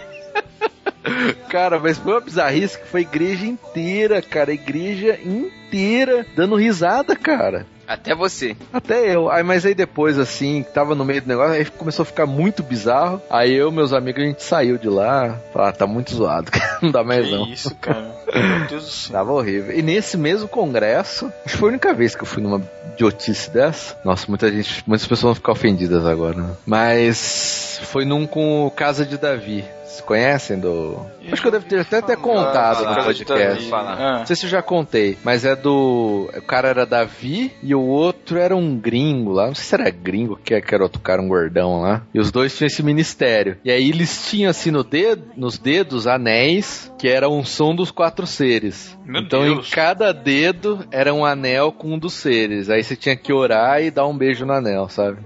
Cara, 1.48 1.78
mas 1.78 1.98
foi 1.98 2.12
uma 2.12 2.20
bizarrice 2.20 2.78
que 2.78 2.86
foi 2.86 3.00
a 3.00 3.04
igreja 3.04 3.46
inteira, 3.46 4.22
cara. 4.22 4.52
Igreja 4.52 5.18
inteira 5.24 6.26
dando 6.36 6.54
risada, 6.56 7.16
cara. 7.16 7.66
Até 7.90 8.14
você. 8.14 8.56
Até 8.72 9.12
eu. 9.12 9.28
Aí, 9.28 9.42
mas 9.42 9.66
aí 9.66 9.74
depois, 9.74 10.16
assim, 10.16 10.64
tava 10.72 10.94
no 10.94 11.04
meio 11.04 11.22
do 11.22 11.26
negócio, 11.26 11.54
aí 11.54 11.64
começou 11.64 12.04
a 12.04 12.06
ficar 12.06 12.24
muito 12.24 12.62
bizarro. 12.62 13.20
Aí 13.28 13.52
eu, 13.52 13.72
meus 13.72 13.92
amigos, 13.92 14.22
a 14.22 14.26
gente 14.26 14.44
saiu 14.44 14.78
de 14.78 14.88
lá. 14.88 15.36
Falar, 15.52 15.72
tá 15.72 15.88
muito 15.88 16.14
zoado, 16.14 16.50
cara. 16.52 16.78
Não 16.80 16.92
dá 16.92 17.02
mais 17.02 17.28
não. 17.28 17.46
Que 17.46 17.52
isso, 17.52 17.74
cara. 17.74 18.14
Meu 18.32 18.68
Deus 18.68 18.84
do 18.84 18.90
céu. 18.90 19.12
Tava 19.14 19.32
horrível. 19.32 19.76
E 19.76 19.82
nesse 19.82 20.16
mesmo 20.16 20.46
congresso, 20.46 21.32
acho 21.44 21.54
que 21.54 21.58
foi 21.58 21.70
a 21.70 21.72
única 21.72 21.92
vez 21.92 22.14
que 22.14 22.22
eu 22.22 22.26
fui 22.26 22.40
numa 22.40 22.62
idiotice 22.92 23.50
dessa. 23.50 23.98
Nossa, 24.04 24.26
muita 24.28 24.48
gente, 24.52 24.84
muitas 24.86 25.08
pessoas 25.08 25.22
vão 25.22 25.34
ficar 25.34 25.50
ofendidas 25.50 26.06
agora, 26.06 26.36
né? 26.36 26.50
Mas 26.64 27.80
foi 27.82 28.04
num 28.04 28.24
com 28.24 28.66
o 28.66 28.70
Casa 28.70 29.04
de 29.04 29.18
Davi. 29.18 29.64
Vocês 30.00 30.06
conhecem 30.06 30.58
do. 30.58 30.98
Acho 31.30 31.42
que 31.42 31.48
eu 31.48 31.52
devo 31.52 31.64
ter 31.66 31.80
até, 31.80 31.98
até 31.98 32.16
contado 32.16 32.84
no 32.84 33.04
podcast. 33.04 33.70
Não 33.70 34.26
sei 34.26 34.36
se 34.36 34.46
eu 34.46 34.50
já 34.50 34.62
contei, 34.62 35.16
mas 35.22 35.44
é 35.44 35.54
do. 35.54 36.30
O 36.36 36.42
cara 36.42 36.68
era 36.68 36.86
Davi 36.86 37.52
e 37.62 37.74
o 37.74 37.82
outro 37.82 38.38
era 38.38 38.56
um 38.56 38.76
gringo 38.76 39.32
lá. 39.32 39.46
Não 39.46 39.54
sei 39.54 39.64
se 39.64 39.74
era 39.74 39.90
gringo, 39.90 40.38
que 40.42 40.60
que 40.60 40.74
era 40.74 40.82
outro 40.82 41.00
cara, 41.00 41.22
um 41.22 41.28
gordão 41.28 41.82
lá. 41.82 42.02
E 42.12 42.18
os 42.18 42.30
dois 42.30 42.56
tinham 42.56 42.66
esse 42.66 42.82
ministério. 42.82 43.58
E 43.64 43.70
aí 43.70 43.88
eles 43.88 44.28
tinham 44.28 44.50
assim 44.50 44.70
no 44.70 44.82
dedo, 44.82 45.24
nos 45.36 45.58
dedos 45.58 46.06
anéis, 46.06 46.92
que 46.98 47.08
era 47.08 47.28
um 47.28 47.44
som 47.44 47.74
dos 47.74 47.90
quatro 47.90 48.26
seres. 48.26 48.96
Meu 49.10 49.22
então 49.22 49.42
Deus. 49.42 49.66
em 49.66 49.70
cada 49.70 50.12
dedo 50.12 50.84
era 50.90 51.12
um 51.12 51.24
anel 51.24 51.72
com 51.72 51.94
um 51.94 51.98
dos 51.98 52.12
seres. 52.14 52.70
Aí 52.70 52.82
você 52.82 52.94
tinha 52.96 53.16
que 53.16 53.32
orar 53.32 53.82
e 53.82 53.90
dar 53.90 54.06
um 54.06 54.16
beijo 54.16 54.44
no 54.46 54.52
anel, 54.52 54.88
sabe? 54.88 55.18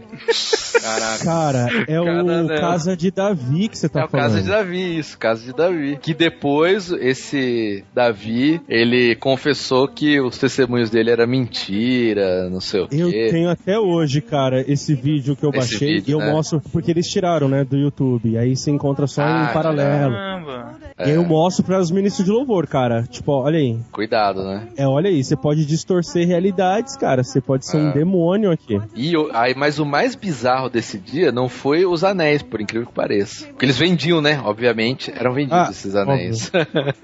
Caraca. 0.81 1.25
Cara, 1.25 1.85
é 1.89 2.01
o 2.01 2.05
Cada 2.05 2.21
anel. 2.41 2.61
Casa 2.61 2.97
de 2.97 3.11
Davi 3.11 3.69
que 3.69 3.79
você 3.79 3.89
tá 3.89 4.01
é 4.01 4.05
o 4.05 4.09
falando. 4.09 4.27
caso 4.33 4.43
de 4.43 4.49
Davi, 4.49 4.99
isso, 4.99 5.19
caso 5.19 5.45
de 5.45 5.53
Davi. 5.53 5.99
Que 6.01 6.15
depois 6.15 6.91
esse 6.93 7.85
Davi, 7.95 8.61
ele 8.69 9.15
confessou 9.17 9.89
que 9.89 10.21
os 10.21 10.39
testemunhos 10.39 10.91
dele 10.91 11.11
era 11.11 11.27
mentira, 11.27 12.49
não 12.51 12.61
sei 12.61 12.81
o 12.83 12.89
quê. 12.89 12.97
Eu 12.97 13.11
tenho 13.31 13.51
até 13.51 13.79
hoje, 13.79 14.21
cara, 14.21 14.61
esse 14.67 14.95
vídeo 14.95 15.37
que 15.37 15.45
eu 15.45 15.51
Esse 15.51 15.59
baixei 15.59 15.95
vídeo, 15.97 16.11
e 16.11 16.13
eu 16.13 16.19
né? 16.19 16.33
mostro, 16.33 16.61
porque 16.73 16.91
eles 16.91 17.07
tiraram, 17.09 17.49
né, 17.49 17.65
do 17.65 17.77
YouTube. 17.77 18.37
Aí 18.39 18.57
você 18.57 18.71
encontra 18.71 19.07
só 19.07 19.23
Ah, 19.23 19.49
em 19.51 19.53
paralelo. 19.55 20.13
Caramba. 20.15 20.77
E 20.97 21.03
aí 21.03 21.11
eu 21.11 21.25
mostro 21.25 21.65
para 21.65 21.79
os 21.81 21.91
ministros 21.91 22.25
de 22.25 22.31
louvor, 22.31 22.67
cara. 22.69 23.03
Tipo, 23.03 23.33
olha 23.33 23.59
aí. 23.59 23.77
Cuidado, 23.91 24.45
né? 24.45 24.69
É, 24.77 24.87
olha 24.87 25.11
aí, 25.11 25.25
você 25.25 25.35
pode 25.37 25.67
distorcer 25.67 26.27
realidades, 26.27 26.97
cara. 26.97 27.25
Você 27.25 27.41
pode 27.41 27.67
ser 27.67 27.79
um 27.79 27.91
É. 27.91 27.93
demônio 27.93 28.53
aqui. 28.53 28.81
E 28.95 29.17
o- 29.17 29.29
aí, 29.33 29.55
mas 29.57 29.81
o 29.81 29.85
mais 29.85 30.15
bizarro 30.15 30.71
desse 30.71 30.97
dia 30.99 31.33
não 31.33 31.49
foi 31.49 31.85
os 31.85 32.05
anéis, 32.05 32.43
por 32.43 32.61
incrível 32.61 32.87
que 32.87 32.93
pareça. 32.95 33.47
Porque 33.49 33.65
eles 33.67 33.77
vendiam, 33.77 34.21
né? 34.21 34.41
Obviamente, 34.45 35.13
eram 35.17 35.33
vendidos 35.33 35.69
Ah, 35.69 35.71
esses 35.71 35.97
anéis. 35.97 36.53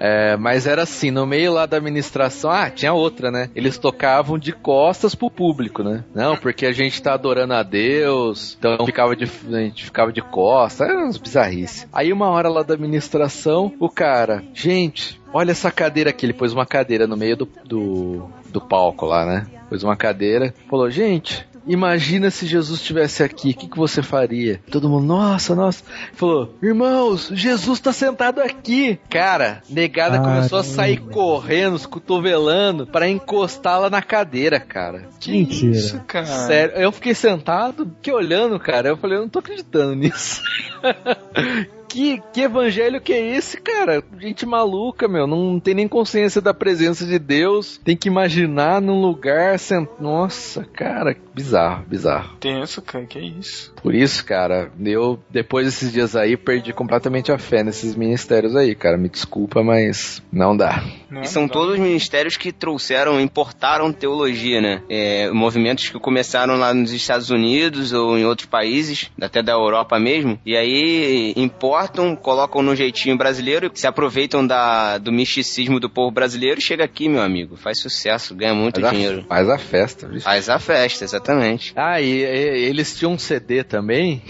É, 0.00 0.36
mas 0.36 0.66
era 0.66 0.82
assim, 0.82 1.10
no 1.10 1.26
meio 1.26 1.52
lá 1.52 1.66
da 1.66 1.76
administração, 1.76 2.50
ah, 2.50 2.70
tinha 2.70 2.92
outra, 2.92 3.30
né? 3.30 3.48
Eles 3.54 3.78
tocavam 3.78 4.38
de 4.38 4.52
costas 4.52 5.14
pro 5.14 5.30
público, 5.30 5.82
né? 5.82 6.04
Não, 6.14 6.36
porque 6.36 6.66
a 6.66 6.72
gente 6.72 7.00
tá 7.02 7.14
adorando 7.14 7.54
a 7.54 7.62
Deus, 7.62 8.56
então 8.58 8.84
ficava 8.86 9.14
de, 9.14 9.24
a 9.24 9.58
gente 9.60 9.84
ficava 9.84 10.12
de 10.12 10.20
costas, 10.22 10.88
eram 10.88 11.04
umas 11.04 11.16
bizarrices. 11.18 11.86
Aí 11.92 12.12
uma 12.12 12.28
hora 12.28 12.48
lá 12.48 12.62
da 12.62 12.74
administração, 12.74 13.33
o 13.78 13.88
cara, 13.88 14.42
gente, 14.52 15.20
olha 15.32 15.50
essa 15.50 15.70
cadeira 15.70 16.10
aqui, 16.10 16.26
ele 16.26 16.32
pôs 16.32 16.52
uma 16.52 16.66
cadeira 16.66 17.06
no 17.06 17.16
meio 17.16 17.36
do, 17.36 17.48
do, 17.64 18.28
do 18.50 18.60
palco 18.60 19.06
lá, 19.06 19.24
né? 19.24 19.46
Pôs 19.68 19.82
uma 19.82 19.96
cadeira, 19.96 20.54
falou, 20.68 20.90
gente, 20.90 21.46
Imagina 21.66 22.30
se 22.30 22.46
Jesus 22.46 22.80
estivesse 22.80 23.22
aqui, 23.22 23.50
o 23.50 23.54
que, 23.54 23.68
que 23.68 23.76
você 23.76 24.02
faria? 24.02 24.60
Todo 24.70 24.88
mundo, 24.88 25.06
nossa, 25.06 25.54
nossa. 25.54 25.82
Falou, 26.12 26.54
irmãos, 26.62 27.30
Jesus 27.32 27.80
tá 27.80 27.92
sentado 27.92 28.40
aqui. 28.40 28.98
Cara, 29.08 29.62
negada 29.68 30.20
começou 30.20 30.58
a 30.58 30.64
sair 30.64 30.98
correndo, 30.98 31.78
se 31.78 31.88
cotovelando, 31.88 32.86
pra 32.86 33.08
encostá-la 33.08 33.88
na 33.88 34.02
cadeira, 34.02 34.60
cara. 34.60 35.08
Que 35.18 35.32
Mentira. 35.32 35.72
isso, 35.74 36.00
cara? 36.06 36.26
Sério, 36.26 36.76
eu 36.76 36.92
fiquei 36.92 37.14
sentado, 37.14 37.90
fiquei 37.96 38.12
olhando, 38.12 38.58
cara. 38.60 38.88
Eu 38.88 38.96
falei, 38.96 39.16
eu 39.16 39.22
não 39.22 39.28
tô 39.28 39.38
acreditando 39.38 39.94
nisso. 39.94 40.42
Que, 41.94 42.20
que 42.32 42.40
evangelho 42.40 43.00
que 43.00 43.12
é 43.12 43.36
esse, 43.36 43.56
cara? 43.60 44.02
Gente 44.18 44.44
maluca, 44.44 45.06
meu. 45.06 45.28
Não 45.28 45.60
tem 45.60 45.74
nem 45.74 45.86
consciência 45.86 46.40
da 46.40 46.52
presença 46.52 47.06
de 47.06 47.20
Deus. 47.20 47.80
Tem 47.84 47.96
que 47.96 48.08
imaginar 48.08 48.80
num 48.80 49.00
lugar. 49.00 49.56
Sent... 49.60 49.88
Nossa, 50.00 50.64
cara, 50.72 51.16
bizarro, 51.32 51.84
bizarro. 51.86 52.36
Tenso, 52.40 52.82
cara. 52.82 53.06
Que 53.06 53.20
isso? 53.20 53.72
Por 53.80 53.94
isso, 53.94 54.24
cara, 54.24 54.72
eu, 54.84 55.20
depois 55.30 55.66
desses 55.66 55.92
dias 55.92 56.16
aí, 56.16 56.36
perdi 56.36 56.72
completamente 56.72 57.30
a 57.30 57.38
fé 57.38 57.62
nesses 57.62 57.94
ministérios 57.94 58.56
aí, 58.56 58.74
cara. 58.74 58.98
Me 58.98 59.08
desculpa, 59.08 59.62
mas 59.62 60.20
não 60.32 60.56
dá. 60.56 60.82
Não, 61.14 61.22
E 61.22 61.26
são 61.28 61.42
não. 61.42 61.48
todos 61.48 61.78
ministérios 61.78 62.36
que 62.36 62.50
trouxeram, 62.52 63.20
importaram 63.20 63.92
teologia, 63.92 64.60
né? 64.60 64.82
É, 64.88 65.30
movimentos 65.30 65.88
que 65.88 65.98
começaram 65.98 66.56
lá 66.56 66.74
nos 66.74 66.92
Estados 66.92 67.30
Unidos 67.30 67.92
ou 67.92 68.18
em 68.18 68.24
outros 68.24 68.48
países, 68.48 69.10
até 69.20 69.42
da 69.42 69.52
Europa 69.52 69.98
mesmo, 69.98 70.38
e 70.44 70.56
aí 70.56 71.32
importam, 71.36 72.16
colocam 72.16 72.62
no 72.62 72.74
jeitinho 72.74 73.16
brasileiro, 73.16 73.70
se 73.74 73.86
aproveitam 73.86 74.46
da, 74.46 74.98
do 74.98 75.12
misticismo 75.12 75.78
do 75.78 75.88
povo 75.88 76.10
brasileiro, 76.10 76.60
chega 76.60 76.84
aqui, 76.84 77.08
meu 77.08 77.22
amigo, 77.22 77.56
faz 77.56 77.78
sucesso, 77.80 78.34
ganha 78.34 78.54
muito 78.54 78.80
Faz 78.80 78.92
dinheiro. 78.92 79.20
a, 79.20 79.28
faz 79.28 79.48
a 79.48 79.58
festa, 79.58 80.08
viu? 80.08 80.20
Faz 80.20 80.48
a 80.48 80.58
festa, 80.58 81.04
exatamente. 81.04 81.72
Ah, 81.76 82.00
e, 82.00 82.22
e- 82.22 82.64
eles 82.68 82.96
tinham 82.98 83.12
um 83.12 83.18
CD 83.18 83.62
também 83.62 84.22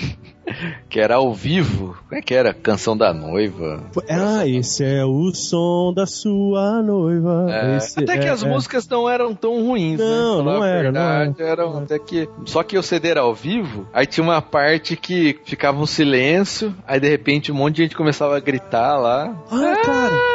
que 0.89 1.01
era 1.01 1.17
ao 1.17 1.33
vivo. 1.35 1.97
Como 2.09 2.19
é 2.19 2.23
que 2.23 2.35
era? 2.35 2.53
Canção 2.55 2.97
da 2.97 3.13
noiva. 3.13 3.83
Ah, 4.09 4.47
esse 4.47 4.85
é 4.85 5.05
o 5.05 5.33
som 5.35 5.93
da 5.95 6.07
sua 6.07 6.83
noiva. 6.83 7.47
É, 7.51 7.77
Esse 7.77 8.01
até 8.03 8.19
que 8.19 8.27
é- 8.27 8.31
as 8.31 8.43
é. 8.43 8.49
músicas 8.49 8.87
não 8.89 9.09
eram 9.09 9.35
tão 9.35 9.65
ruins, 9.67 9.99
né? 9.99 10.05
Não, 10.05 10.39
Falar 10.45 10.55
não 10.55 10.63
a 10.63 10.69
era, 10.69 10.93
não 10.93 11.01
verdade, 11.01 11.35
era. 11.43 11.51
eram 11.51 11.79
até 11.79 11.99
que. 11.99 12.29
Só 12.45 12.63
que 12.63 12.77
o 12.79 12.83
CD 12.83 13.09
era 13.09 13.21
ao 13.21 13.35
vivo, 13.35 13.87
aí 13.93 14.07
tinha 14.07 14.25
uma 14.25 14.41
parte 14.43 14.97
que 14.97 15.39
ficava 15.45 15.79
um 15.81 15.87
silêncio, 15.87 16.75
aí 16.87 17.01
de 17.01 17.09
repente 17.09 17.51
um 17.51 17.55
monte 17.55 17.77
de 17.77 17.83
gente 17.85 17.97
começava 17.97 18.37
a 18.37 18.41
gritar 18.41 18.97
lá. 18.99 19.35
Ah, 19.51 19.77
cara. 19.85 20.34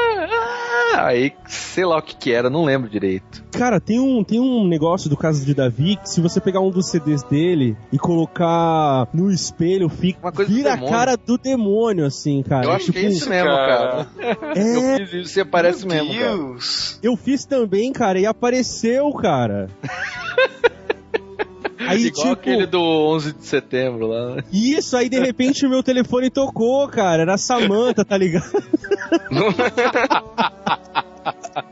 Aí 1.06 1.34
sei 1.48 1.86
lá 1.86 1.98
o 1.98 2.02
que 2.02 2.16
que 2.16 2.32
era, 2.32 2.50
não 2.50 2.64
lembro 2.66 2.90
direito. 2.90 3.44
Cara, 3.52 3.80
tem 3.80 4.00
um, 4.00 4.24
tem 4.24 4.40
um 4.40 4.68
negócio 4.68 5.10
do 5.10 5.18
caso 5.18 5.46
de 5.46 5.54
Davi 5.54 5.98
que 5.98 6.10
se 6.10 6.22
você 6.22 6.40
pegar 6.40 6.60
um 6.62 6.70
dos 6.70 6.90
CDs 6.90 7.24
dele 7.24 7.76
e 7.92 7.98
colocar 7.98 9.08
no 9.14 9.32
espelho, 9.32 9.90
fica, 9.90 10.20
Uma 10.22 10.32
coisa 10.32 10.52
vira 10.52 10.74
a 10.74 10.78
cara 10.78 11.16
do 11.18 11.38
demônio, 11.38 12.06
assim, 12.06 12.42
cara. 12.44 12.66
Eu 12.66 12.72
acho 12.72 12.92
que 12.92 13.00
é 13.00 13.02
Tipo, 13.02 13.14
isso 13.14 13.30
mesmo, 13.30 13.50
cara. 13.50 14.08
É, 14.56 14.76
Eu 14.76 14.98
fiz 14.98 15.14
isso, 15.14 15.34
você 15.34 15.46
parece 15.46 15.86
Meu 15.88 16.06
mesmo, 16.06 16.20
cara. 16.20 16.36
Deus. 16.38 17.00
eu 17.02 17.16
fiz 17.16 17.46
também, 17.46 17.92
cara, 17.92 18.20
e 18.20 18.26
apareceu, 18.26 19.12
cara. 19.14 19.68
Aí, 21.90 22.06
Igual 22.08 22.28
tipo, 22.28 22.34
aquele 22.34 22.66
do 22.66 22.80
11 22.82 23.34
de 23.34 23.46
setembro 23.46 24.08
lá. 24.08 24.36
né? 24.36 24.44
isso, 24.52 24.96
aí 24.98 25.10
de 25.10 25.20
repente 25.20 25.68
meu 25.68 25.82
telefone 25.84 26.30
tocou, 26.30 26.88
cara. 26.88 27.22
Era 27.24 27.34
a 27.34 27.38
Samantha, 27.38 28.04
tá 28.06 28.18
ligado? 28.18 28.46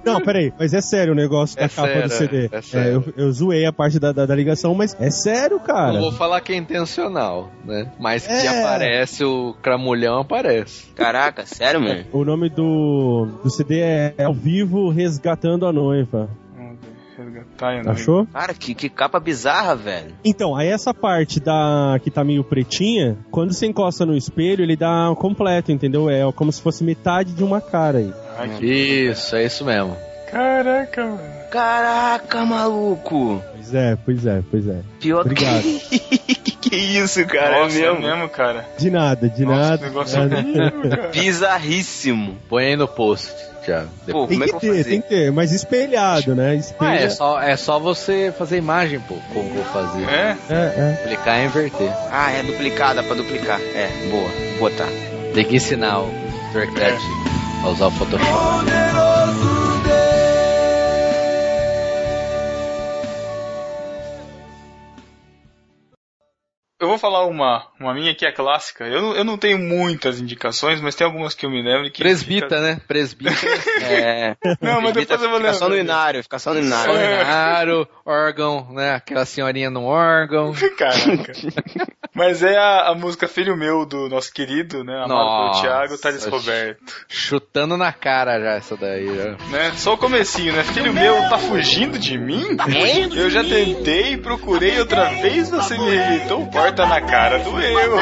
Não, 0.04 0.22
peraí, 0.22 0.54
mas 0.60 0.74
é 0.74 0.82
sério 0.82 1.14
o 1.14 1.16
negócio 1.16 1.58
É 1.60 1.64
da 1.64 1.70
capa 1.70 1.88
sério, 1.88 2.04
do 2.04 2.14
CD. 2.14 2.50
é 2.52 2.62
sério. 2.62 3.04
eu, 3.18 3.26
eu 3.26 3.32
zoei 3.32 3.66
a 3.66 3.74
parte 3.74 4.00
da, 4.00 4.12
da, 4.12 4.26
da 4.26 4.36
ligação, 4.36 4.74
mas 4.74 4.96
é 5.00 5.10
sério, 5.10 5.60
cara. 5.60 5.94
Não 5.94 6.02
vou 6.02 6.12
falar 6.12 6.40
que 6.42 6.54
é 6.54 6.56
intencional, 6.56 7.50
né? 7.66 7.92
Mas 8.00 8.26
que 8.26 8.32
É. 8.34 8.64
aparece 8.64 9.24
o 9.24 9.54
cramulhão, 9.62 10.22
aparece. 10.22 10.88
Caraca, 10.96 11.46
sério, 11.46 11.82
mano? 11.82 12.06
O 12.12 12.24
nome 12.24 12.50
do, 12.50 13.28
do 13.44 13.50
CD 13.50 13.80
é 13.80 14.14
Ao 14.24 14.34
Vivo 14.34 14.90
Resgatando 14.90 15.66
a 15.66 15.74
Noiva. 15.74 16.30
Noiva. 17.60 17.92
Achou? 17.92 18.26
Cara, 18.28 18.54
que, 18.54 18.74
que 18.74 18.90
capa 18.90 19.20
bizarra, 19.20 19.76
velho. 19.76 20.14
Então, 20.24 20.56
aí 20.56 20.68
essa 20.68 20.94
parte 20.94 21.40
da 21.40 22.00
que 22.04 22.12
tá 22.12 22.24
meio 22.24 22.44
pretinha, 22.44 23.18
quando 23.32 23.54
você 23.54 23.66
encosta 23.66 24.06
no 24.06 24.16
espelho, 24.16 24.64
ele 24.64 24.76
dá 24.76 25.14
completo, 25.18 25.72
entendeu? 25.72 26.10
É 26.10 26.30
como 26.34 26.52
se 26.52 26.62
fosse 26.62 26.84
metade 26.84 27.34
de 27.34 27.44
uma 27.44 27.60
cara 27.62 28.00
aí. 28.00 28.14
Ai. 28.38 28.64
Isso, 28.64 29.36
é 29.36 29.46
isso 29.46 29.66
mesmo. 29.66 29.96
Caraca, 30.32 31.06
mano. 31.06 31.38
Caraca, 31.50 32.46
maluco. 32.46 33.42
Pois 33.54 33.74
é, 33.74 33.96
pois 33.96 34.26
é, 34.26 34.44
pois 34.52 34.68
é. 34.68 34.82
Pior 35.00 35.22
Obrigado. 35.22 35.64
que... 35.90 36.58
que 36.70 36.76
isso, 36.76 37.26
cara, 37.26 37.64
Nossa, 37.64 37.80
é 37.80 38.00
mesmo. 38.00 38.30
cara. 38.30 38.66
De 38.78 38.90
nada, 38.90 39.30
de 39.30 39.46
Nossa, 39.46 39.70
nada. 39.70 39.86
negócio 39.86 40.18
de 40.18 40.36
é 40.36 40.42
nada. 40.42 40.42
horrível, 40.42 40.90
cara. 40.90 41.04
É. 41.06 41.12
Bizarríssimo. 41.12 42.38
Põe 42.50 42.66
aí 42.66 42.76
no 42.76 42.88
post, 42.88 43.34
Thiago. 43.68 43.90
Pô, 44.10 44.26
Tem 44.28 44.42
é 44.42 44.46
que 44.46 44.54
que 44.54 44.60
ter, 44.60 44.84
tem 44.86 45.02
que 45.02 45.10
ter, 45.10 45.32
mas 45.32 45.52
espelhado, 45.52 46.34
né? 46.34 46.52
Ah, 46.52 46.56
Espelha. 46.56 47.00
é 47.00 47.10
só, 47.10 47.42
é 47.42 47.58
só 47.58 47.78
você 47.78 48.34
fazer 48.38 48.58
imagem, 48.58 48.98
pô, 49.02 49.16
como 49.34 49.50
vou 49.54 49.64
fazer. 49.66 50.04
É? 50.08 50.38
É, 50.50 50.56
é. 50.56 51.04
Clicar 51.06 51.40
e 51.42 51.46
inverter. 51.46 51.92
Ah, 52.10 52.32
é 52.32 52.44
duplicada 52.44 53.04
pra 53.04 53.14
duplicar. 53.14 53.60
É, 53.60 53.90
boa. 54.10 54.30
Vou 54.58 54.70
botar. 54.70 54.88
Tem 55.34 55.44
que 55.44 55.58
ensinar 55.58 56.00
o 56.00 56.10
Turcraft 56.54 57.04
a 57.66 57.68
usar 57.70 57.88
o 57.88 57.92
Photoshop. 57.92 59.66
Eu 66.80 66.88
vou 66.88 67.00
falar 67.00 67.26
uma, 67.26 67.66
uma 67.80 67.92
minha 67.92 68.13
que 68.13 68.24
é 68.24 68.32
clássica. 68.32 68.86
Eu 68.86 69.02
não, 69.02 69.16
eu 69.16 69.24
não 69.24 69.36
tenho 69.36 69.58
muitas 69.58 70.20
indicações, 70.20 70.80
mas 70.80 70.94
tem 70.94 71.06
algumas 71.06 71.34
que 71.34 71.44
eu 71.44 71.50
me 71.50 71.60
lembro 71.63 71.90
que. 71.90 72.04
Presbita, 72.04 72.62
né? 72.62 72.80
Presbita. 72.88 73.36
É. 73.80 74.36
Não, 74.60 74.82
mas 74.82 74.94
depois 74.94 75.22
eu 75.22 75.30
vou 75.30 75.40
Fica 75.40 75.54
só 75.54 75.70
no 75.70 75.76
lembrar. 75.76 75.94
inário, 75.94 76.24
fica 76.24 76.40
só 76.40 76.54
no 76.54 76.60
inário. 76.60 76.94
Seminário, 76.94 77.88
órgão, 78.06 78.68
né? 78.72 78.96
Aquela 78.96 79.24
senhorinha 79.26 79.70
no 79.70 79.86
órgão. 79.86 80.54
Caraca. 80.78 81.32
Mas 82.13 82.42
é 82.42 82.58
a, 82.58 82.90
a 82.90 82.96
música 82.96 83.28
Filho 83.28 83.56
Meu 83.56 83.86
do 83.86 84.10
nosso 84.10 84.34
querido, 84.34 84.84
né? 84.84 84.96
Amado 84.96 85.10
Nossa. 85.10 85.62
pelo 85.62 85.62
Thiago, 85.62 85.98
Thales 86.00 86.26
Roberto. 86.26 86.94
Chutando 87.08 87.78
na 87.78 87.94
cara 87.94 88.40
já 88.40 88.52
essa 88.56 88.76
daí. 88.76 89.06
Já. 89.06 89.32
Né? 89.52 89.72
Só 89.76 89.94
o 89.94 89.98
comecinho, 89.98 90.54
né? 90.54 90.63
Filho 90.63 90.92
meu, 90.92 91.16
tá 91.30 91.38
fugindo 91.38 91.98
de 92.00 92.18
mim? 92.18 92.58
Eu 93.16 93.30
já 93.30 93.44
tentei, 93.44 94.18
procurei 94.18 94.80
outra 94.80 95.06
vez, 95.22 95.50
você 95.50 95.78
me 95.78 95.90
rejeitou, 95.96 96.46
porta 96.67 96.86
na 96.86 97.01
cara 97.01 97.39
do 97.39 97.60
eu. 97.62 97.97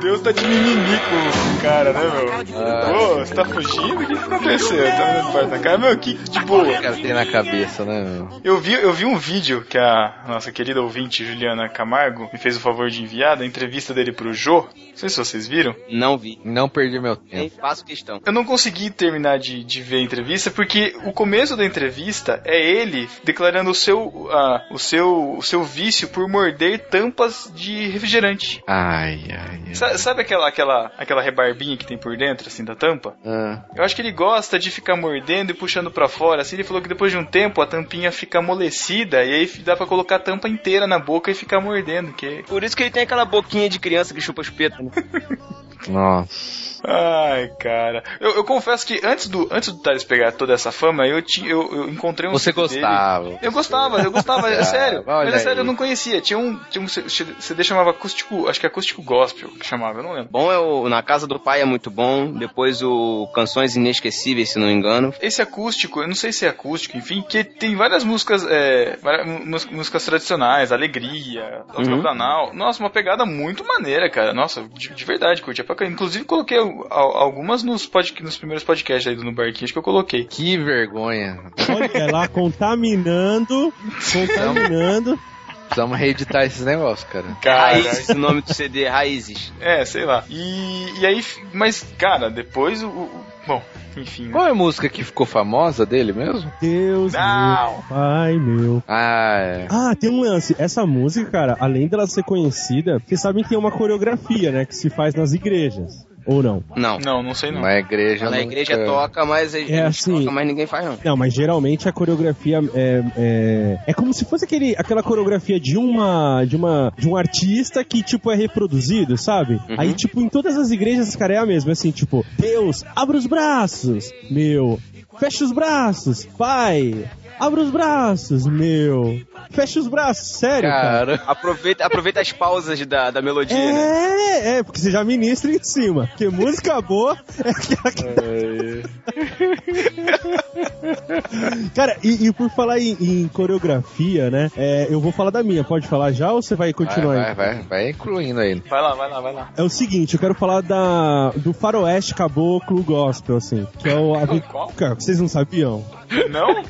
Deus 0.00 0.20
tá 0.22 0.32
de 0.32 0.46
mimimi 0.46 0.98
com 0.98 1.58
o 1.58 1.60
cara, 1.60 1.92
né, 1.92 2.00
meu? 2.00 2.58
Ah. 2.58 2.92
Pô, 2.92 3.14
você 3.16 3.34
tá 3.34 3.44
fugindo? 3.44 3.96
O 3.96 4.06
que 4.06 4.06
que 4.06 4.24
aconteceu? 4.24 4.84
Tá 4.84 5.06
me 5.06 5.12
dando 5.14 5.32
porta 5.32 5.46
na 5.48 5.58
cara? 5.58 5.78
Meu, 5.78 5.98
que 5.98 6.14
de 6.14 6.40
boa. 6.40 6.68
O 6.68 6.72
cara 6.82 6.96
tem 6.96 7.12
na 7.12 7.26
cabeça, 7.26 7.84
né, 7.84 8.00
meu? 8.04 8.40
Eu 8.44 8.58
vi, 8.60 8.72
eu 8.74 8.92
vi 8.92 9.04
um 9.04 9.16
vídeo 9.16 9.62
que 9.68 9.76
a 9.76 10.24
nossa 10.26 10.50
querida 10.52 10.80
ouvinte 10.80 11.24
Juliana 11.24 11.68
Camargo 11.68 12.30
me 12.32 12.38
fez 12.38 12.56
o 12.56 12.60
favor 12.60 12.88
de 12.88 13.02
enviar 13.02 13.36
da 13.36 13.44
entrevista 13.44 13.92
dele 13.92 14.12
pro 14.12 14.32
Jô. 14.32 14.62
Não 14.62 14.96
sei 14.96 15.08
se 15.08 15.16
vocês 15.16 15.46
viram. 15.46 15.74
Não 15.90 16.16
vi. 16.16 16.40
Não 16.44 16.68
perdi 16.68 16.98
meu 17.00 17.16
Nem 17.30 17.48
tempo. 17.48 17.60
faço 17.60 17.84
questão. 17.84 18.20
Eu 18.24 18.32
não 18.32 18.44
consegui 18.44 18.90
terminar 18.90 19.38
de, 19.38 19.62
de 19.64 19.82
ver 19.82 19.96
a 19.96 20.02
entrevista 20.02 20.50
porque 20.50 20.96
o 21.04 21.12
começo 21.12 21.56
da 21.56 21.64
entrevista 21.64 22.40
é 22.44 22.58
ele 22.60 23.08
declarando 23.24 23.70
o 23.70 23.74
seu, 23.74 24.28
ah, 24.30 24.66
o 24.78 24.80
seu, 24.80 25.34
o 25.36 25.42
seu 25.42 25.64
vício 25.64 26.08
por 26.08 26.28
morder 26.28 26.78
tampas 26.88 27.50
de 27.54 27.88
refrigerante. 27.88 28.62
Ai, 28.66 29.24
ai, 29.30 29.60
ai. 29.66 29.74
Sa- 29.74 29.98
Sabe 29.98 30.22
aquela, 30.22 30.46
aquela, 30.48 30.92
aquela 30.96 31.20
rebarbinha 31.20 31.76
que 31.76 31.84
tem 31.86 31.98
por 31.98 32.16
dentro, 32.16 32.46
assim, 32.46 32.64
da 32.64 32.76
tampa? 32.76 33.16
Ah, 33.26 33.64
Eu 33.74 33.82
acho 33.84 33.94
que 33.96 34.00
ele 34.02 34.12
gosta 34.12 34.58
de 34.58 34.70
ficar 34.70 34.96
mordendo 34.96 35.50
e 35.50 35.54
puxando 35.54 35.90
pra 35.90 36.08
fora. 36.08 36.42
Assim, 36.42 36.54
ele 36.56 36.64
falou 36.64 36.80
que 36.80 36.88
depois 36.88 37.10
de 37.10 37.18
um 37.18 37.24
tempo 37.24 37.60
a 37.60 37.66
tampinha 37.66 38.12
fica 38.12 38.38
amolecida 38.38 39.24
e 39.24 39.34
aí 39.34 39.46
dá 39.64 39.76
pra 39.76 39.86
colocar 39.86 40.16
a 40.16 40.20
tampa 40.20 40.48
inteira 40.48 40.86
na 40.86 40.98
boca 40.98 41.30
e 41.30 41.34
ficar 41.34 41.60
mordendo. 41.60 42.12
Que... 42.12 42.44
Por 42.48 42.62
isso 42.62 42.76
que 42.76 42.84
ele 42.84 42.90
tem 42.90 43.02
aquela 43.02 43.24
boquinha 43.24 43.68
de 43.68 43.78
criança 43.80 44.14
que 44.14 44.20
chupa 44.20 44.42
chupeta. 44.44 44.80
Né? 44.80 44.90
nossa. 45.88 46.67
Ai, 46.84 47.48
cara. 47.58 48.02
Eu, 48.20 48.36
eu 48.36 48.44
confesso 48.44 48.86
que 48.86 49.00
antes 49.04 49.28
do, 49.28 49.48
antes 49.50 49.70
do 49.72 49.78
Thales 49.80 50.04
pegar 50.04 50.32
toda 50.32 50.52
essa 50.52 50.70
fama, 50.72 51.06
eu, 51.06 51.20
tinha, 51.22 51.48
eu, 51.50 51.68
eu 51.74 51.88
encontrei 51.88 52.28
um 52.28 52.32
Você 52.32 52.52
CD 52.52 52.68
dele. 52.68 52.80
gostava. 52.80 53.38
Eu 53.42 53.52
gostava, 53.52 54.00
eu 54.02 54.10
gostava, 54.10 54.50
é 54.50 54.58
Ah, 54.60 54.64
sério. 54.64 55.04
Mas 55.06 55.34
é 55.34 55.38
sério, 55.38 55.52
aí. 55.52 55.58
eu 55.58 55.64
não 55.64 55.76
conhecia. 55.76 56.20
Tinha 56.20 56.38
um, 56.38 56.58
tinha 56.70 56.82
um 56.84 56.88
CD 56.88 57.64
chamava 57.64 57.90
Acústico, 57.90 58.48
acho 58.48 58.60
que 58.60 58.66
é 58.66 58.68
Acústico 58.68 59.02
Gospel, 59.02 59.50
que 59.50 59.66
chamava, 59.66 59.98
eu 59.98 60.02
não 60.02 60.12
lembro. 60.12 60.28
Bom 60.30 60.52
é 60.52 60.58
o 60.58 60.88
Na 60.88 61.02
Casa 61.02 61.26
do 61.26 61.38
Pai 61.38 61.60
é 61.60 61.64
muito 61.64 61.90
bom. 61.90 62.30
Depois 62.32 62.82
o 62.82 63.28
Canções 63.34 63.76
Inesquecíveis, 63.76 64.50
se 64.50 64.58
não 64.58 64.66
me 64.68 64.72
engano. 64.72 65.12
Esse 65.20 65.42
acústico, 65.42 66.00
eu 66.02 66.08
não 66.08 66.14
sei 66.14 66.32
se 66.32 66.46
é 66.46 66.48
acústico, 66.48 66.96
enfim, 66.96 67.22
que 67.28 67.42
tem 67.44 67.74
várias 67.76 68.04
músicas, 68.04 68.44
é, 68.48 68.96
várias 69.02 69.26
mús- 69.44 69.66
músicas 69.66 70.04
tradicionais, 70.04 70.72
Alegria, 70.72 71.62
Uhum. 71.76 72.02
Canal. 72.02 72.52
Nossa, 72.54 72.82
uma 72.82 72.90
pegada 72.90 73.24
muito 73.24 73.64
maneira, 73.64 74.08
cara. 74.10 74.32
Nossa, 74.32 74.62
de, 74.74 74.90
de 74.94 75.04
verdade, 75.04 75.42
curti 75.42 75.62
pra. 75.62 75.86
Inclusive 75.86 76.24
coloquei 76.24 76.58
algumas 76.90 77.62
nos, 77.62 77.86
pod, 77.86 78.14
nos 78.22 78.36
primeiros 78.36 78.64
podcasts 78.64 79.06
aí 79.06 79.14
do 79.16 79.24
No 79.24 79.32
Barquinho, 79.32 79.64
acho 79.64 79.72
que 79.72 79.78
eu 79.78 79.82
coloquei. 79.82 80.24
Que 80.24 80.56
vergonha. 80.56 81.38
Olha 81.68 82.06
lá, 82.12 82.28
contaminando, 82.28 83.72
contaminando. 84.12 85.18
Precisamos 85.66 85.98
reeditar 85.98 86.44
esses 86.44 86.64
negócios, 86.64 87.06
cara. 87.10 87.26
Raízes, 87.44 88.08
o 88.10 88.14
nome 88.14 88.40
do 88.40 88.52
CD, 88.54 88.88
Raízes. 88.88 89.52
É, 89.60 89.84
sei 89.84 90.04
lá. 90.06 90.24
E, 90.30 91.00
e 91.00 91.06
aí, 91.06 91.22
mas, 91.52 91.84
cara, 91.98 92.30
depois 92.30 92.82
o. 92.82 92.88
o- 92.88 93.10
bom, 93.46 93.62
enfim. 93.94 94.26
né? 94.26 94.32
Qual 94.32 94.46
é 94.46 94.50
a 94.50 94.54
música 94.54 94.88
que 94.88 95.04
ficou 95.04 95.26
famosa 95.26 95.84
dele 95.84 96.14
mesmo? 96.14 96.50
Deus 96.58 97.12
Não. 97.12 97.72
meu, 97.74 97.84
pai 97.88 98.38
meu. 98.38 98.82
Ah, 98.88 99.36
é. 99.40 99.66
Ah, 99.70 99.94
tem 99.94 100.08
um 100.10 100.20
lance. 100.22 100.56
Essa 100.58 100.86
música, 100.86 101.30
cara, 101.30 101.56
além 101.60 101.86
dela 101.86 102.06
ser 102.06 102.22
conhecida, 102.24 102.98
vocês 103.06 103.20
sabem 103.20 103.42
que 103.42 103.50
tem 103.50 103.58
uma 103.58 103.70
coreografia, 103.70 104.50
né, 104.50 104.64
que 104.64 104.74
se 104.74 104.88
faz 104.88 105.14
nas 105.14 105.34
igrejas. 105.34 106.06
Ou 106.28 106.42
não? 106.42 106.62
Não. 106.76 106.98
Não, 106.98 107.22
não 107.22 107.34
sei 107.34 107.50
não. 107.50 107.62
Na 107.62 107.78
igreja. 107.78 108.26
Na 108.26 108.32
nunca- 108.32 108.42
igreja 108.42 108.84
toca, 108.84 109.24
mas 109.24 109.54
a 109.54 109.58
gente 109.60 109.72
assim- 109.72 110.18
toca, 110.18 110.30
mas 110.30 110.46
ninguém 110.46 110.66
faz 110.66 110.84
não. 110.84 110.98
Não, 111.02 111.16
mas 111.16 111.32
geralmente 111.32 111.88
a 111.88 111.92
coreografia 111.92 112.60
é, 112.74 113.02
é, 113.16 113.78
é 113.86 113.94
como 113.94 114.12
se 114.12 114.24
fosse 114.26 114.44
aquele, 114.44 114.74
aquela 114.76 115.02
coreografia 115.02 115.58
de 115.58 115.78
uma, 115.78 116.44
de 116.44 116.54
uma 116.54 116.92
de 116.98 117.08
um 117.08 117.16
artista 117.16 117.82
que 117.82 118.02
tipo 118.02 118.30
é 118.30 118.36
reproduzido, 118.36 119.16
sabe? 119.16 119.54
Uhum. 119.54 119.76
Aí 119.78 119.94
tipo 119.94 120.20
em 120.20 120.28
todas 120.28 120.56
as 120.58 120.70
igrejas 120.70 121.16
cara 121.16 121.32
é 121.34 121.38
a 121.38 121.46
mesma, 121.46 121.72
assim 121.72 121.90
tipo 121.90 122.24
Deus 122.38 122.84
abre 122.94 123.16
os 123.16 123.26
braços, 123.26 124.12
meu, 124.30 124.78
fecha 125.18 125.44
os 125.44 125.52
braços, 125.52 126.26
Pai 126.36 127.08
Abra 127.38 127.60
os 127.60 127.70
braços, 127.70 128.46
meu. 128.46 129.20
Fecha 129.50 129.80
os 129.80 129.88
braços, 129.88 130.38
sério, 130.38 130.68
cara. 130.68 131.18
Cara, 131.18 131.22
Aproveita, 131.26 131.84
aproveita 131.84 132.20
as 132.20 132.32
pausas 132.32 132.84
da, 132.86 133.10
da 133.10 133.20
melodia, 133.20 133.56
né? 133.56 133.80
É, 133.80 134.58
é, 134.58 134.62
porque 134.62 134.80
você 134.80 134.90
já 134.90 135.04
ministra 135.04 135.50
em 135.50 135.62
cima. 135.62 136.06
Porque 136.06 136.28
música 136.28 136.80
boa 136.80 137.16
é 137.44 137.50
aquela 137.50 137.92
que. 137.92 138.04
Cara, 141.74 141.96
e, 142.02 142.26
e 142.26 142.32
por 142.32 142.50
falar 142.50 142.78
em, 142.78 142.96
em 143.00 143.28
coreografia, 143.28 144.30
né? 144.30 144.50
é, 144.56 144.86
eu 144.90 145.00
vou 145.00 145.12
falar 145.12 145.30
da 145.30 145.42
minha. 145.42 145.64
Pode 145.64 145.86
falar 145.86 146.12
já 146.12 146.32
ou 146.32 146.42
você 146.42 146.54
vai 146.54 146.68
vai, 146.68 146.72
continuar 146.72 147.14
aí? 147.14 147.34
vai, 147.34 147.36
vai, 147.54 147.62
vai 147.62 147.90
incluindo 147.90 148.40
aí. 148.40 148.62
Vai 148.68 148.82
lá, 148.82 148.94
vai 148.94 149.10
lá, 149.10 149.20
vai 149.20 149.32
lá. 149.32 149.50
É 149.56 149.62
o 149.62 149.68
seguinte, 149.68 150.14
eu 150.14 150.20
quero 150.20 150.34
falar 150.34 150.62
da, 150.62 151.30
do 151.36 151.52
faroeste 151.52 152.14
caboclo 152.14 152.82
gospel, 152.82 153.36
assim. 153.36 153.66
Que 153.78 153.88
é 153.88 153.94
o... 153.94 154.14
A, 154.14 154.26
Qual? 154.40 154.68
cara, 154.68 154.94
vocês 154.94 155.20
não 155.20 155.28
sabiam? 155.28 155.84
Não? 156.30 156.62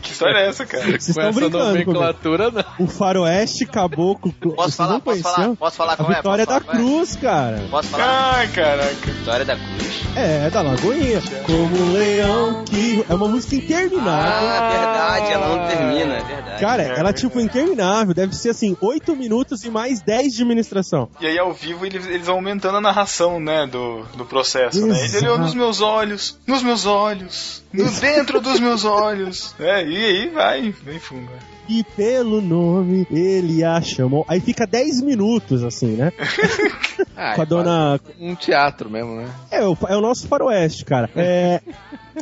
Que 0.00 0.12
história 0.12 0.38
é 0.38 0.48
essa, 0.48 0.66
cara? 0.66 0.84
Vocês 0.84 1.04
com 1.04 1.10
estão 1.10 1.28
essa 1.28 1.40
brincando 1.40 1.64
nomenclatura, 1.64 2.50
não. 2.50 2.64
O 2.78 2.86
faroeste 2.86 3.66
caboclo... 3.66 4.32
Posso 4.32 4.76
falar, 4.76 4.92
não 4.92 5.00
posso 5.00 5.22
falar, 5.22 5.34
conheciam? 5.34 5.56
posso 5.56 5.76
falar 5.76 5.96
A 5.98 6.02
é? 6.02 6.16
Vitória 6.16 6.46
Posso 6.46 6.60
da 6.60 6.66
falar 6.66 6.78
é? 6.78 6.82
Cruz, 6.82 7.16
cara. 7.16 7.62
Posso 7.70 7.88
falar? 7.88 8.34
Ai, 8.34 8.48
caraca. 8.48 8.94
Vitória 8.94 9.44
da 9.44 9.56
Cruz. 9.56 10.02
É, 10.16 10.50
da 10.50 10.62
Lagoinha. 10.62 11.22
Como 11.46 11.76
um 11.76 11.92
leão 11.92 12.64
que... 12.64 13.04
É 13.08 13.14
uma 13.14 13.28
música 13.28 13.56
interminável. 13.56 14.48
Ah, 14.48 14.68
verdade, 14.70 15.32
ela 15.32 15.48
não 15.48 15.68
termina, 15.68 16.14
é 16.16 16.22
verdade. 16.22 16.60
Cara, 16.60 16.82
ela 16.82 17.10
é 17.10 17.12
tipo 17.12 17.40
interminável. 17.40 18.14
Deve 18.14 18.34
ser 18.34 18.50
assim, 18.50 18.76
8 18.80 19.16
minutos 19.16 19.64
e 19.64 19.70
mais 19.70 20.02
10 20.02 20.34
de 20.34 20.42
administração. 20.42 21.08
E 21.20 21.26
aí, 21.26 21.38
ao 21.38 21.52
vivo, 21.52 21.86
eles, 21.86 22.06
eles 22.06 22.26
vão 22.26 22.36
aumentando 22.36 22.76
a 22.76 22.80
narração, 22.80 23.40
né, 23.40 23.66
do, 23.66 24.02
do 24.16 24.24
processo, 24.24 24.86
né? 24.86 24.96
Ele 24.98 25.04
Exato. 25.04 25.24
olhou 25.24 25.38
nos 25.38 25.54
meus 25.54 25.80
olhos, 25.80 26.38
nos 26.46 26.62
meus 26.62 26.86
olhos, 26.86 27.62
no 27.72 27.90
dentro 27.90 28.40
dos 28.40 28.60
meus 28.60 28.81
olhos. 28.84 29.54
É, 29.58 29.84
e 29.86 29.96
aí 30.04 30.28
vai, 30.30 30.70
vem 30.84 30.98
fundo. 30.98 31.22
né? 31.22 31.38
E 31.68 31.84
pelo 31.96 32.40
nome 32.40 33.06
ele 33.10 33.62
a 33.64 33.80
chamou. 33.80 34.24
Aí 34.28 34.40
fica 34.40 34.66
10 34.66 35.00
minutos, 35.02 35.62
assim, 35.62 35.92
né? 35.96 36.12
Ah, 37.16 37.34
Com 37.34 37.42
a 37.42 37.44
dona. 37.44 38.00
Um 38.18 38.34
teatro 38.34 38.88
mesmo, 38.90 39.14
né? 39.16 39.28
É, 39.50 39.64
o- 39.66 39.76
é 39.88 39.96
o 39.96 40.00
nosso 40.00 40.26
faroeste, 40.26 40.84
cara. 40.84 41.10
É. 41.14 41.60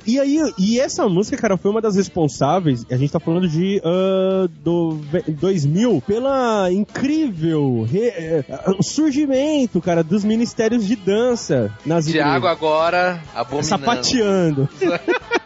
E 0.07 0.18
aí, 0.20 0.38
e 0.59 0.81
essa 0.81 1.09
música, 1.09 1.37
cara, 1.37 1.57
foi 1.57 1.70
uma 1.70 1.81
das 1.81 1.96
responsáveis, 1.96 2.85
a 2.90 2.96
gente 2.96 3.11
tá 3.12 3.20
falando 3.20 3.49
de 3.49 3.81
ah, 3.85 4.46
do 4.62 4.96
ve- 4.96 5.25
2000, 5.29 6.03
pela 6.07 6.70
incrível 6.73 7.87
re- 7.88 8.44
o 8.79 8.83
surgimento, 8.83 9.81
cara, 9.81 10.03
dos 10.03 10.25
ministérios 10.25 10.85
de 10.87 10.96
dança 10.96 11.73
nas 11.87 12.07
Tiago 12.07 12.31
igrejas. 12.46 12.51
agora 12.59 13.23
abominando. 13.35 13.64
Sapateando. 13.68 14.68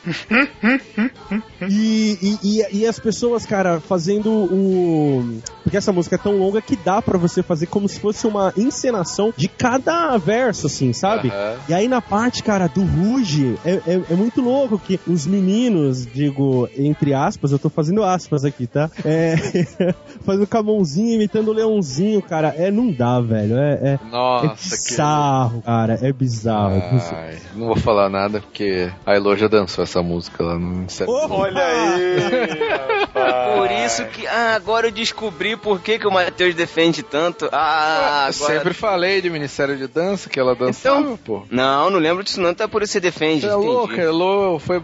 e, 1.68 2.18
e, 2.22 2.38
e, 2.42 2.78
e 2.78 2.86
as 2.86 2.98
pessoas, 2.98 3.44
cara, 3.44 3.80
fazendo 3.80 4.30
o. 4.30 5.40
Porque 5.62 5.76
essa 5.76 5.92
música 5.92 6.16
é 6.16 6.18
tão 6.18 6.38
longa 6.38 6.62
que 6.62 6.74
dá 6.76 7.02
pra 7.02 7.18
você 7.18 7.42
fazer 7.42 7.66
como 7.66 7.88
se 7.88 8.00
fosse 8.00 8.26
uma 8.26 8.52
encenação 8.56 9.32
de 9.36 9.46
cada 9.46 10.16
verso, 10.16 10.66
assim, 10.66 10.92
sabe? 10.92 11.28
Aham. 11.28 11.56
E 11.68 11.74
aí 11.74 11.88
na 11.88 12.00
parte, 12.00 12.42
cara, 12.42 12.66
do 12.66 12.82
Ruge, 12.82 13.58
é, 13.64 13.72
é, 13.86 14.02
é 14.10 14.14
muito 14.14 14.40
louco 14.40 14.78
que 14.78 14.98
os 15.06 15.26
meninos, 15.26 16.06
digo, 16.06 16.68
entre 16.76 17.12
aspas, 17.12 17.52
eu 17.52 17.58
tô 17.58 17.68
fazendo 17.68 18.02
aspas 18.02 18.44
aqui, 18.44 18.66
tá? 18.66 18.90
É, 19.04 19.36
fazendo 20.24 20.46
com 20.46 20.58
a 20.58 20.62
mãozinha, 20.62 21.14
imitando 21.14 21.48
o 21.48 21.52
leãozinho, 21.52 22.22
cara. 22.22 22.54
É, 22.56 22.70
não 22.70 22.90
dá, 22.90 23.20
velho. 23.20 23.58
É, 23.58 23.72
é, 23.72 23.90
é 23.92 23.98
Nossa, 24.10 24.76
que. 24.76 24.90
bizarro, 24.90 25.62
cara. 25.62 25.98
É 26.00 26.12
bizarro. 26.12 26.82
Ai, 27.12 27.38
não 27.54 27.66
vou 27.66 27.76
falar 27.76 28.08
nada 28.08 28.40
porque 28.40 28.90
a 29.04 29.14
Elo 29.14 29.36
já 29.36 29.46
dançou 29.46 29.84
essa 29.90 30.02
música 30.02 30.42
lá 30.44 30.54
no 30.54 30.60
Ministério. 30.66 31.12
Opa! 31.12 31.34
Olha 31.34 31.62
aí. 31.64 33.56
Por 33.56 33.70
isso 33.72 34.04
que. 34.06 34.26
Ah, 34.26 34.54
agora 34.54 34.86
eu 34.86 34.92
descobri 34.92 35.56
por 35.56 35.80
que, 35.80 35.98
que 35.98 36.06
o 36.06 36.10
Matheus 36.12 36.54
defende 36.54 37.02
tanto. 37.02 37.48
Ah, 37.52 38.28
Eu 38.30 38.34
agora. 38.44 38.54
Sempre 38.58 38.74
falei 38.74 39.20
de 39.20 39.28
Ministério 39.28 39.76
de 39.76 39.86
Dança, 39.86 40.28
que 40.30 40.38
ela 40.38 40.54
dançava, 40.54 41.18
pô. 41.24 41.42
Não, 41.50 41.90
não 41.90 41.98
lembro 41.98 42.22
disso 42.22 42.40
não, 42.40 42.50
então 42.50 42.64
é 42.64 42.68
por 42.68 42.82
isso 42.82 42.90
que 42.92 42.98
você 42.98 43.00
defende. 43.00 43.42
Você 43.42 43.48
é 43.48 43.54
louca, 43.54 44.00
Elo 44.00 44.58
foi 44.58 44.80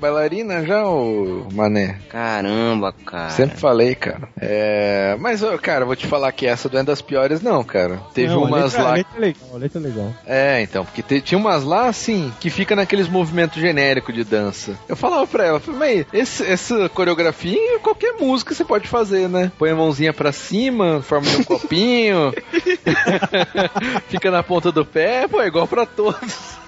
bailarina 0.00 0.64
já, 0.66 0.84
ô 0.86 1.46
Mané? 1.52 1.98
Caramba, 2.08 2.92
cara. 3.06 3.30
Sempre 3.30 3.58
falei, 3.58 3.94
cara. 3.94 4.28
É... 4.40 5.16
Mas, 5.20 5.40
cara, 5.60 5.84
vou 5.84 5.94
te 5.94 6.06
falar 6.06 6.32
que 6.32 6.46
essa 6.46 6.68
não 6.72 6.80
é 6.80 6.82
das 6.82 7.00
piores, 7.00 7.40
não, 7.42 7.62
cara. 7.62 8.00
Teve 8.14 8.32
Não, 8.34 8.42
umas 8.44 8.72
letra, 8.72 8.82
lá. 8.82 8.90
A 8.90 8.94
letra 8.94 9.12
é 9.16 9.20
legal, 9.20 9.56
letra 9.58 9.80
é 9.80 9.82
legal. 9.82 10.14
É, 10.26 10.62
então, 10.62 10.84
porque 10.84 11.02
te- 11.02 11.20
tinha 11.20 11.38
umas 11.38 11.64
lá, 11.64 11.86
assim, 11.86 12.32
que 12.40 12.50
fica 12.50 12.74
naqueles 12.74 13.08
movimentos 13.08 13.60
genéricos 13.60 14.14
de 14.14 14.24
dança. 14.32 14.78
Eu 14.88 14.96
falava 14.96 15.26
pra 15.26 15.44
ela, 15.44 15.60
falei, 15.60 16.06
mas 16.12 16.20
esse- 16.22 16.46
essa 16.46 16.88
coreografia, 16.88 17.78
qualquer 17.80 18.14
música 18.18 18.54
você 18.54 18.64
pode 18.64 18.88
fazer, 18.88 19.28
né? 19.28 19.52
Põe 19.58 19.70
a 19.70 19.74
mãozinha 19.76 20.12
pra 20.12 20.32
cima, 20.32 21.02
forma 21.02 21.28
de 21.28 21.36
um 21.36 21.44
copinho, 21.44 22.32
fica 24.08 24.30
na 24.30 24.42
ponta 24.42 24.72
do 24.72 24.84
pé, 24.84 25.28
pô, 25.28 25.40
é 25.40 25.46
igual 25.46 25.68
pra 25.68 25.84
todos. 25.84 26.62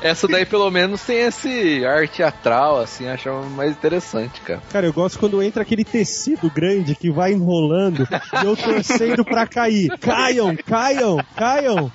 Essa 0.00 0.26
daí, 0.26 0.46
pelo 0.46 0.70
menos, 0.70 1.02
tem 1.02 1.18
esse 1.18 1.84
ar 1.84 2.08
teatral, 2.08 2.80
assim, 2.80 3.06
acho 3.08 3.28
mais 3.54 3.72
interessante, 3.72 4.40
cara. 4.40 4.62
Cara, 4.72 4.86
eu 4.86 4.92
gosto 4.92 5.18
quando 5.18 5.42
entra 5.42 5.60
aquele 5.62 5.84
tecido 5.84 6.48
grande 6.50 6.94
que 6.94 7.10
vai 7.10 7.32
enrolando 7.32 8.08
e 8.42 8.46
eu 8.46 8.56
torcendo 8.56 9.24
pra 9.26 9.46
cair. 9.46 9.90
Caiam, 9.98 10.56
caiam, 10.56 11.18
caiam. 11.36 11.92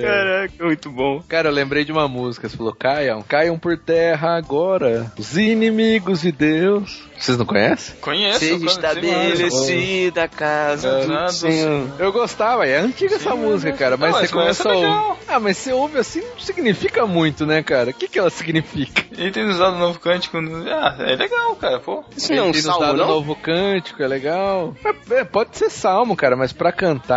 Caraca, 0.00 0.52
muito 0.64 0.90
bom. 0.90 1.22
Cara, 1.28 1.48
eu 1.48 1.52
lembrei 1.52 1.84
de 1.84 1.92
uma 1.92 2.08
música, 2.08 2.48
você 2.48 2.56
falou, 2.56 2.74
caiam, 2.74 3.22
caiam 3.22 3.58
por 3.58 3.76
terra 3.78 4.36
agora, 4.36 5.12
os 5.18 5.36
inimigos 5.36 6.20
de 6.22 6.32
Deus. 6.32 7.06
Vocês 7.18 7.36
não 7.36 7.44
conhecem? 7.44 7.96
Conheço. 8.00 8.38
Seja 8.38 8.66
estabelecida 8.66 10.22
a 10.24 10.28
casa 10.28 10.88
É, 10.88 11.04
do 11.26 11.32
Senhor. 11.32 11.88
Eu 11.98 12.12
gostava, 12.12 12.64
é 12.66 12.76
antiga 12.78 13.16
essa 13.16 13.34
música, 13.34 13.72
cara, 13.72 13.96
mas 13.96 14.10
Não, 14.12 14.18
você 14.18 14.22
mas 14.22 14.30
começa 14.30 14.68
a 14.68 14.72
é 14.72 14.74
ouvir. 14.76 14.86
legal. 14.88 15.18
Ah, 15.26 15.40
mas 15.40 15.56
você 15.58 15.72
ouve 15.72 15.98
assim, 15.98 16.20
não 16.20 16.38
significa 16.38 17.06
muito, 17.06 17.44
né, 17.44 17.60
cara? 17.62 17.90
O 17.90 17.94
que 17.94 18.06
que 18.08 18.18
ela 18.18 18.30
significa? 18.30 19.04
Ele 19.16 19.32
tem 19.32 19.44
usado 19.48 19.74
o 19.74 19.78
novo 19.78 19.98
cântico. 19.98 20.40
no- 20.40 20.68
Ah, 20.70 20.96
é 21.00 21.16
legal, 21.16 21.56
cara, 21.56 21.80
pô. 21.80 22.04
Isso 22.16 22.32
não 22.32 22.38
é 22.44 22.46
um 22.50 22.54
salmo, 22.54 22.92
não? 22.92 23.06
novo 23.08 23.34
cântico, 23.34 24.00
é 24.02 24.06
legal. 24.06 24.74
É, 24.84 25.14
é, 25.16 25.24
pode 25.24 25.56
ser 25.58 25.70
salmo, 25.70 26.14
cara, 26.14 26.36
mas 26.36 26.52
pra 26.52 26.70
cantar, 26.70 27.07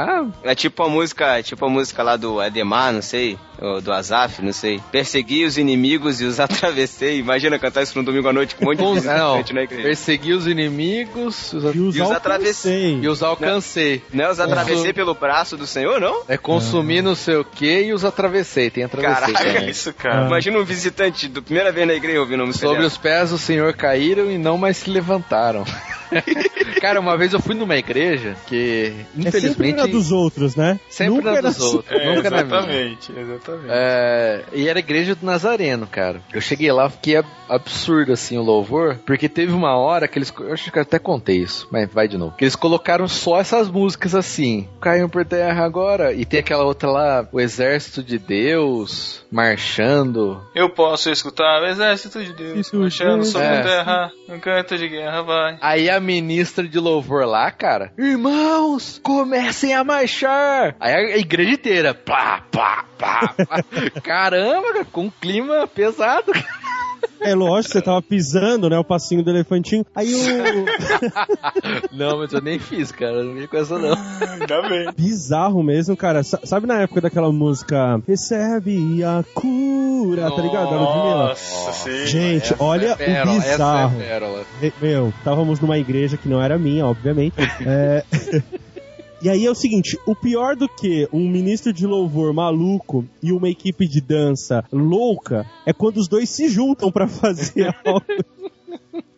É 0.44 0.56
tipo 0.56 0.84
a 0.84 0.90
música, 0.90 1.42
tipo 1.44 1.66
a 1.66 1.70
música 1.70 2.02
lá 2.02 2.16
do 2.16 2.40
Ademar, 2.40 2.94
não 2.94 3.02
sei, 3.02 3.38
ou 3.62 3.80
do 3.80 3.94
Azaf, 3.94 4.42
não 4.44 4.52
sei. 4.52 4.82
Persegui 4.92 5.46
os 5.46 5.58
inimigos 5.58 6.20
e 6.20 6.26
os 6.26 6.40
atravessei. 6.42 7.20
Imagina 7.20 7.60
cantar 7.60 7.84
isso 7.84 7.98
no 7.98 8.04
domingo 8.04 8.28
à 8.28 8.34
noite 8.34 8.56
com 8.56 8.66
um 8.66 8.68
monte 8.70 8.78
de 8.80 8.84
não, 8.84 8.94
visitante 9.36 9.54
na 9.54 9.62
igreja. 9.64 9.84
perseguir 9.84 10.36
os 10.36 10.48
inimigos 10.48 11.54
os- 11.54 11.64
E 11.76 11.80
os, 11.80 11.96
E 11.96 12.02
os 12.02 12.12
alcancei. 12.12 13.00
e 13.02 13.08
os 13.08 13.24
alcancei. 13.24 14.02
Não 14.12 14.26
é 14.26 14.32
os 14.32 14.40
atravessei 14.40 14.92
pelo 14.94 15.14
braço 15.14 15.56
do 15.56 15.68
Senhor, 15.68 16.00
não? 16.02 16.24
É 16.28 16.38
consumir 16.38 17.02
não 17.02 17.14
sei 17.16 17.36
o 17.36 17.46
que 17.46 17.84
e 17.84 17.94
os 17.94 18.04
atravessei. 18.04 18.70
Tem 18.70 18.84
atravessei 18.84 19.34
Caraca, 19.34 19.44
Que 19.50 19.54
também. 19.54 19.70
isso, 19.72 19.94
cara. 19.94 20.26
Imagina 20.28 20.58
um 20.60 20.64
visitante 20.66 21.28
do 21.28 21.42
primeira 21.44 21.72
vez 21.72 21.86
na 21.88 21.94
igreja 21.94 22.20
ouvindo 22.20 22.46
música 22.46 22.66
Sobre 22.68 22.84
os 22.86 22.98
pés 22.98 23.30
do 23.30 23.38
Senhor 23.38 23.72
caíram 23.74 24.30
e 24.32 24.38
não 24.38 24.58
mais 24.58 24.78
se 24.78 24.90
levantaram. 24.90 25.64
Cara, 26.82 27.00
uma 27.00 27.18
vez 27.18 27.32
eu 27.32 27.40
fui 27.40 27.56
numa 27.56 27.78
igreja 27.78 28.36
que, 28.48 28.92
É 29.18 29.22
sempre 29.22 29.28
infelizmente. 29.30 29.76
na 29.78 29.86
dos 29.86 30.12
outros, 30.12 30.56
né? 30.56 30.80
Sempre 30.90 31.16
Nunca 31.16 31.42
dos 31.42 31.62
outros. 31.62 31.92
É, 32.02 32.16
nunca 32.16 32.30
na 32.30 32.44
minha. 32.44 32.58
exatamente, 32.60 33.12
exatamente. 33.56 33.74
É, 33.74 34.44
e 34.54 34.68
era 34.68 34.80
a 34.80 34.82
igreja 34.82 35.16
do 35.16 35.26
Nazareno, 35.26 35.88
cara. 35.88 36.22
Eu 36.34 36.42
cheguei 36.42 36.72
lá, 36.72 36.90
fiquei 36.90 37.18
ab- 37.18 37.28
absurdo 37.50 38.12
assim 38.14 38.38
o 38.38 38.42
louvor, 38.42 39.00
porque 39.06 39.28
teve 39.30 39.52
uma 39.54 39.76
hora 39.78 40.08
que 40.08 40.18
eles. 40.18 40.34
Eu 40.40 40.54
acho 40.54 40.72
que 40.72 40.78
eu 40.78 40.84
até 40.84 40.98
contei 41.00 41.38
isso, 41.38 41.68
mas 41.72 41.92
vai 41.92 42.08
de 42.08 42.18
novo. 42.18 42.36
Que 42.38 42.44
eles 42.46 42.56
colocaram 42.56 43.08
só 43.08 43.40
essas 43.40 43.70
músicas 43.70 44.16
assim. 44.16 44.68
Caiam 44.80 45.10
por 45.10 45.26
terra 45.26 45.64
agora. 45.66 46.14
E 46.14 46.26
tem 46.26 46.40
aquela 46.40 46.64
outra 46.64 46.90
lá, 46.90 47.28
o 47.32 47.40
Exército 47.40 48.04
de 48.04 48.18
Deus, 48.18 49.26
marchando. 49.32 50.42
Eu 50.56 50.70
posso 50.70 51.10
escutar 51.10 51.62
o 51.62 51.66
exército 51.66 52.24
de 52.24 52.34
Deus 52.34 52.60
Isso, 52.60 52.78
marchando 52.78 53.24
sobre 53.26 53.48
é. 53.48 53.60
a 53.60 53.64
terra, 53.64 54.12
um 54.30 54.40
canto 54.40 54.78
de 54.78 54.88
guerra 54.88 55.22
vai. 55.22 55.58
Aí 55.62 55.90
a 55.90 56.00
ministra 56.00 56.68
de 56.68 56.80
louvor 56.80 57.26
lá, 57.26 57.50
cara, 57.52 57.92
irmãos, 57.98 59.00
comecem 59.04 59.74
a 59.74 59.84
marchar. 59.84 60.76
Aí 60.80 60.94
a 61.14 61.18
igreja 61.18 61.52
inteira, 61.52 61.94
pá, 61.94 62.44
pá, 62.52 62.86
pá. 62.98 63.36
Caramba, 64.04 64.74
cara, 64.74 64.86
com 64.86 65.02
um 65.06 65.10
clima 65.22 65.68
pesado. 65.68 66.32
É 67.20 67.36
lógico, 67.36 67.74
você 67.74 67.82
tava 67.82 68.02
pisando, 68.02 68.68
né? 68.70 68.78
O 68.80 68.84
passinho 68.84 69.24
do 69.24 69.30
elefantinho. 69.30 69.86
Aí 69.96 70.12
o. 70.14 70.66
Não, 71.96 72.18
mas 72.18 72.34
eu 72.34 72.42
nem 72.42 72.58
fiz, 72.58 72.92
cara, 72.92 73.24
não 73.24 73.34
vi 73.36 73.48
com 73.48 73.58
essa 73.58 73.78
não. 73.78 73.94
Ainda 73.94 74.62
bem. 74.68 74.90
Bizarro 74.96 75.62
mesmo, 75.64 75.96
cara. 75.96 76.24
Sa- 76.24 76.40
Sabe 76.44 76.66
na 76.68 76.82
época 76.82 77.02
daquela 77.02 77.32
música 77.32 78.02
Recebe 78.08 79.04
a 79.04 79.24
cura, 79.36 80.32
tá 80.32 80.42
ligado? 80.42 80.72
Nossa, 80.72 81.72
sim. 81.74 82.06
Gente, 82.08 82.54
Essa 82.54 82.64
olha 82.64 82.88
é 82.92 82.96
pérola, 82.96 83.32
o 83.36 83.38
essa 83.38 83.48
é 83.48 83.52
bizarro. 83.52 83.98
pérola. 84.00 84.44
E- 84.62 84.74
Meu, 84.82 85.10
estávamos 85.10 85.60
numa 85.60 85.78
igreja 85.78 86.18
que 86.18 86.28
não 86.30 86.42
era 86.42 86.58
minha, 86.58 86.86
obviamente. 86.86 87.36
É, 87.66 88.04
E 89.24 89.30
aí 89.30 89.46
é 89.46 89.52
o 89.52 89.56
seguinte, 89.56 90.00
o 90.08 90.16
pior 90.16 90.56
do 90.56 90.68
que 90.68 91.08
um 91.14 91.30
ministro 91.30 91.72
de 91.72 91.86
louvor 91.86 92.34
maluco 92.34 93.06
e 93.22 93.32
uma 93.32 93.50
equipe 93.50 93.88
de 93.88 94.02
dança 94.02 94.64
louca 94.72 95.46
é 95.64 95.72
quando 95.72 95.98
os 95.98 96.08
dois 96.08 96.28
se 96.28 96.50
juntam 96.50 96.92
pra 96.92 97.06
fazer 97.08 97.76
algo. 97.86 98.06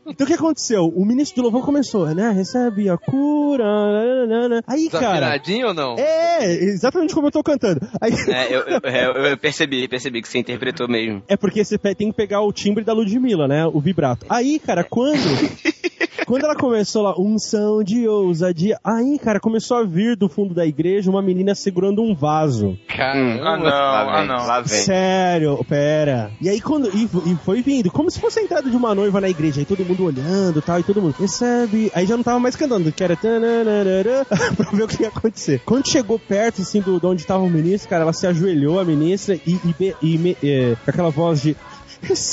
Então 0.06 0.26
o 0.26 0.28
que 0.28 0.34
aconteceu? 0.34 0.86
O 0.96 1.06
ministro 1.06 1.36
de 1.36 1.42
louvor 1.42 1.64
começou, 1.66 2.06
né? 2.14 2.30
Recebe 2.32 2.90
a 2.90 2.98
cura. 2.98 3.64
nananana. 3.64 4.64
Aí, 4.68 4.90
cara. 4.90 5.02
Desafinadinho 5.16 5.68
ou 5.68 5.74
não? 5.74 5.96
É, 5.98 6.52
exatamente 6.54 7.14
como 7.14 7.28
eu 7.28 7.32
tô 7.32 7.44
cantando. 7.44 7.82
Aí, 8.02 8.12
É, 8.28 8.48
eu, 8.54 8.62
eu- 8.62 8.80
eu- 8.84 9.26
eu 9.28 9.38
percebi, 9.38 9.88
percebi 9.88 10.22
que 10.22 10.28
você 10.28 10.40
interpretou 10.40 10.88
mesmo. 10.88 11.22
É 11.28 11.38
porque 11.38 11.64
você 11.64 11.78
tem 11.78 12.10
que 12.10 12.14
pegar 12.14 12.42
o 12.42 12.52
timbre 12.52 12.84
da 12.84 12.94
Ludmilla, 12.94 13.48
né? 13.48 13.66
O 13.66 13.80
vibrato. 13.80 14.26
Aí, 14.30 14.60
cara, 14.60 14.84
quando. 14.84 15.14
quando 16.26 16.44
ela 16.46 16.56
começou 16.56 17.02
lá, 17.04 17.14
unção 17.20 17.84
de 17.84 18.08
ousadia. 18.08 18.78
Aí, 18.84 19.20
cara, 19.20 19.40
começou 19.40 19.78
a 19.78 19.84
vir 19.84 20.16
do 20.16 20.30
fundo 20.30 20.54
da 20.54 20.66
igreja 20.66 21.10
uma 21.10 21.22
menina 21.22 21.54
segurando 21.56 22.02
um 22.02 22.16
vaso. 22.16 22.78
Caramba. 22.88 23.44
Ah, 23.44 23.58
não, 23.58 23.64
lá 23.66 24.04
vem, 24.06 24.14
ah, 24.14 24.26
não. 24.26 24.48
lá 24.48 24.62
vem. 24.62 24.68
Sério, 24.80 25.64
pera. 25.68 26.32
E 26.42 26.50
aí 26.50 26.60
quando. 26.62 26.90
E, 26.96 27.04
e 27.06 27.36
foi 27.44 27.62
vindo, 27.62 27.92
como 27.92 28.10
se 28.10 28.20
fosse 28.20 28.40
a 28.40 28.44
entrada 28.44 28.70
de 28.70 28.76
uma 28.76 28.96
noiva 28.96 29.20
na 29.22 29.30
igreja, 29.30 29.60
aí 29.62 29.66
todo 29.66 29.84
mundo 29.86 29.93
olhando 30.02 30.60
e 30.60 30.62
tal, 30.62 30.80
e 30.80 30.84
todo 30.84 31.02
mundo 31.02 31.16
recebe. 31.20 31.92
Aí 31.94 32.06
já 32.06 32.16
não 32.16 32.24
tava 32.24 32.40
mais 32.40 32.56
cantando, 32.56 32.92
que 32.92 33.04
era. 33.04 33.16
pra 33.18 34.72
ver 34.72 34.84
o 34.84 34.88
que 34.88 35.04
ia 35.04 35.10
acontecer. 35.10 35.62
Quando 35.66 35.88
chegou 35.88 36.18
perto, 36.18 36.62
assim, 36.62 36.82
do, 36.82 37.00
de 37.00 37.06
onde 37.06 37.26
tava 37.26 37.44
o 37.44 37.50
ministro, 37.50 37.90
cara, 37.90 38.04
ela 38.04 38.14
se 38.14 38.26
ajoelhou, 38.26 38.80
a 38.80 38.86
ministra, 38.86 39.36
e, 39.36 39.60
e, 39.80 39.96
e 40.02 40.18
me- 40.18 40.38
é, 40.42 40.76
aquela 40.88 41.10
voz 41.12 41.42
de. 41.42 41.56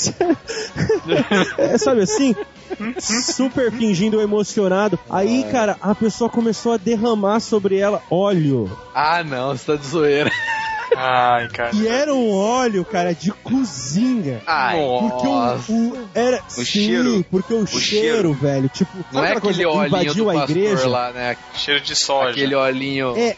É, 1.57 1.77
sabe 1.77 2.01
assim? 2.01 2.35
Super 2.99 3.71
fingindo 3.71 4.19
emocionado. 4.21 4.97
Aí, 5.09 5.43
cara, 5.51 5.77
a 5.81 5.93
pessoa 5.93 6.29
começou 6.29 6.73
a 6.73 6.77
derramar 6.77 7.39
sobre 7.39 7.77
ela 7.77 8.01
óleo. 8.09 8.69
Ah, 8.93 9.23
não, 9.23 9.49
você 9.55 9.65
tá 9.71 9.75
de 9.75 9.87
zoeira. 9.87 10.31
Ai, 10.95 11.47
cara. 11.49 11.75
E 11.75 11.87
era 11.87 12.13
um 12.13 12.29
óleo, 12.31 12.83
cara, 12.83 13.13
de 13.13 13.31
cozinha. 13.31 14.41
Ai, 14.45 14.77
Porque 14.77 15.27
o, 15.27 15.75
o- 15.93 16.09
era 16.13 16.41
sim, 16.49 16.65
cheiro. 16.65 17.25
porque 17.31 17.53
o, 17.53 17.65
cheiro, 17.65 17.79
cheiro. 17.81 18.33
velho, 18.33 18.69
tipo, 18.69 18.91
não 19.11 19.21
é 19.23 19.31
aquela 19.31 19.37
aquele 19.39 19.63
coisa 19.63 19.69
olhinho 19.69 19.87
invadiu 19.87 20.13
do 20.25 20.29
a 20.29 20.33
pastor 20.33 20.57
igreja? 20.57 20.87
lá, 20.87 21.11
né? 21.11 21.37
Cheiro 21.55 21.81
de 21.81 21.95
soja. 21.95 22.31
Aquele 22.31 22.55
olhinho... 22.55 23.15
É. 23.17 23.35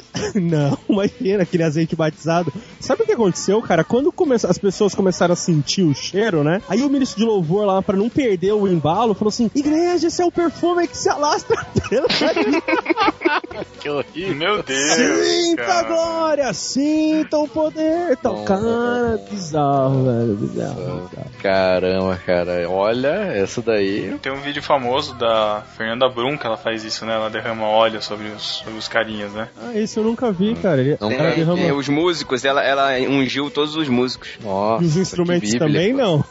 Não, 0.34 0.78
imagina 0.88 1.42
aquele 1.42 1.62
azeite 1.62 1.96
batizado. 1.96 2.52
Sabe 2.80 3.02
o 3.02 3.06
que 3.06 3.12
aconteceu, 3.12 3.60
cara? 3.62 3.84
Quando 3.84 4.12
começa, 4.12 4.48
as 4.48 4.58
pessoas 4.58 4.94
começaram 4.94 5.32
a 5.32 5.36
sentir 5.36 5.82
o 5.82 5.94
cheiro, 5.94 6.42
né? 6.44 6.60
Aí 6.68 6.82
o 6.82 6.88
ministro 6.88 7.18
de 7.18 7.26
louvor 7.26 7.66
lá, 7.66 7.82
pra 7.82 7.96
não 7.96 8.08
perder 8.08 8.52
o 8.52 8.68
embalo, 8.68 9.14
falou 9.14 9.28
assim: 9.28 9.50
Igreja, 9.54 10.06
esse 10.06 10.22
é 10.22 10.24
o 10.24 10.32
perfume 10.32 10.86
que 10.86 10.96
se 10.96 11.08
alastra 11.08 11.64
pela 11.88 12.06
Que 13.80 13.88
horrível. 13.88 14.34
Meu 14.34 14.62
Deus. 14.62 14.92
Sinta 14.92 15.62
a 15.62 15.66
cara. 15.66 15.88
glória, 15.88 16.52
sinta 16.52 17.38
o 17.38 17.48
poder. 17.48 18.12
Então, 18.12 18.44
cara, 18.44 19.20
bizarro, 19.30 20.04
velho, 20.04 20.34
bizarro. 20.36 21.08
bizarro. 21.08 21.30
Caramba, 21.42 22.16
cara. 22.24 22.68
Olha, 22.68 23.32
essa 23.34 23.60
daí... 23.60 24.16
Tem 24.22 24.32
um 24.32 24.40
vídeo 24.40 24.62
famoso 24.62 25.14
da 25.14 25.62
Fernanda 25.76 26.08
Brum 26.08 26.36
que 26.36 26.46
ela 26.46 26.56
faz 26.56 26.84
isso, 26.84 27.04
né? 27.04 27.14
Ela 27.14 27.28
derrama 27.28 27.66
óleo 27.66 28.00
sobre 28.02 28.28
os, 28.28 28.42
sobre 28.42 28.78
os 28.78 28.88
carinhas, 28.88 29.32
né? 29.32 29.48
Ah, 29.60 29.72
esse 29.82 29.98
eu 29.98 30.04
nunca 30.04 30.30
vi, 30.32 30.54
cara. 30.54 30.80
Ele, 30.80 30.96
Não 31.00 31.10
cara 31.10 31.30
Tem, 31.30 31.38
derrama... 31.38 31.62
tem 31.62 31.72
os 31.72 31.88
músicos, 31.88 32.44
ela, 32.44 32.62
ela 32.62 32.90
ungiu 33.08 33.50
todos 33.50 33.76
os 33.76 33.88
músicos. 33.88 34.30
Nossa, 34.42 34.82
E 34.82 34.86
os 34.86 34.96
instrumentos 34.96 35.50
que 35.50 35.58
também 35.58 35.94
bíblico. 35.94 35.98
não. 36.02 36.24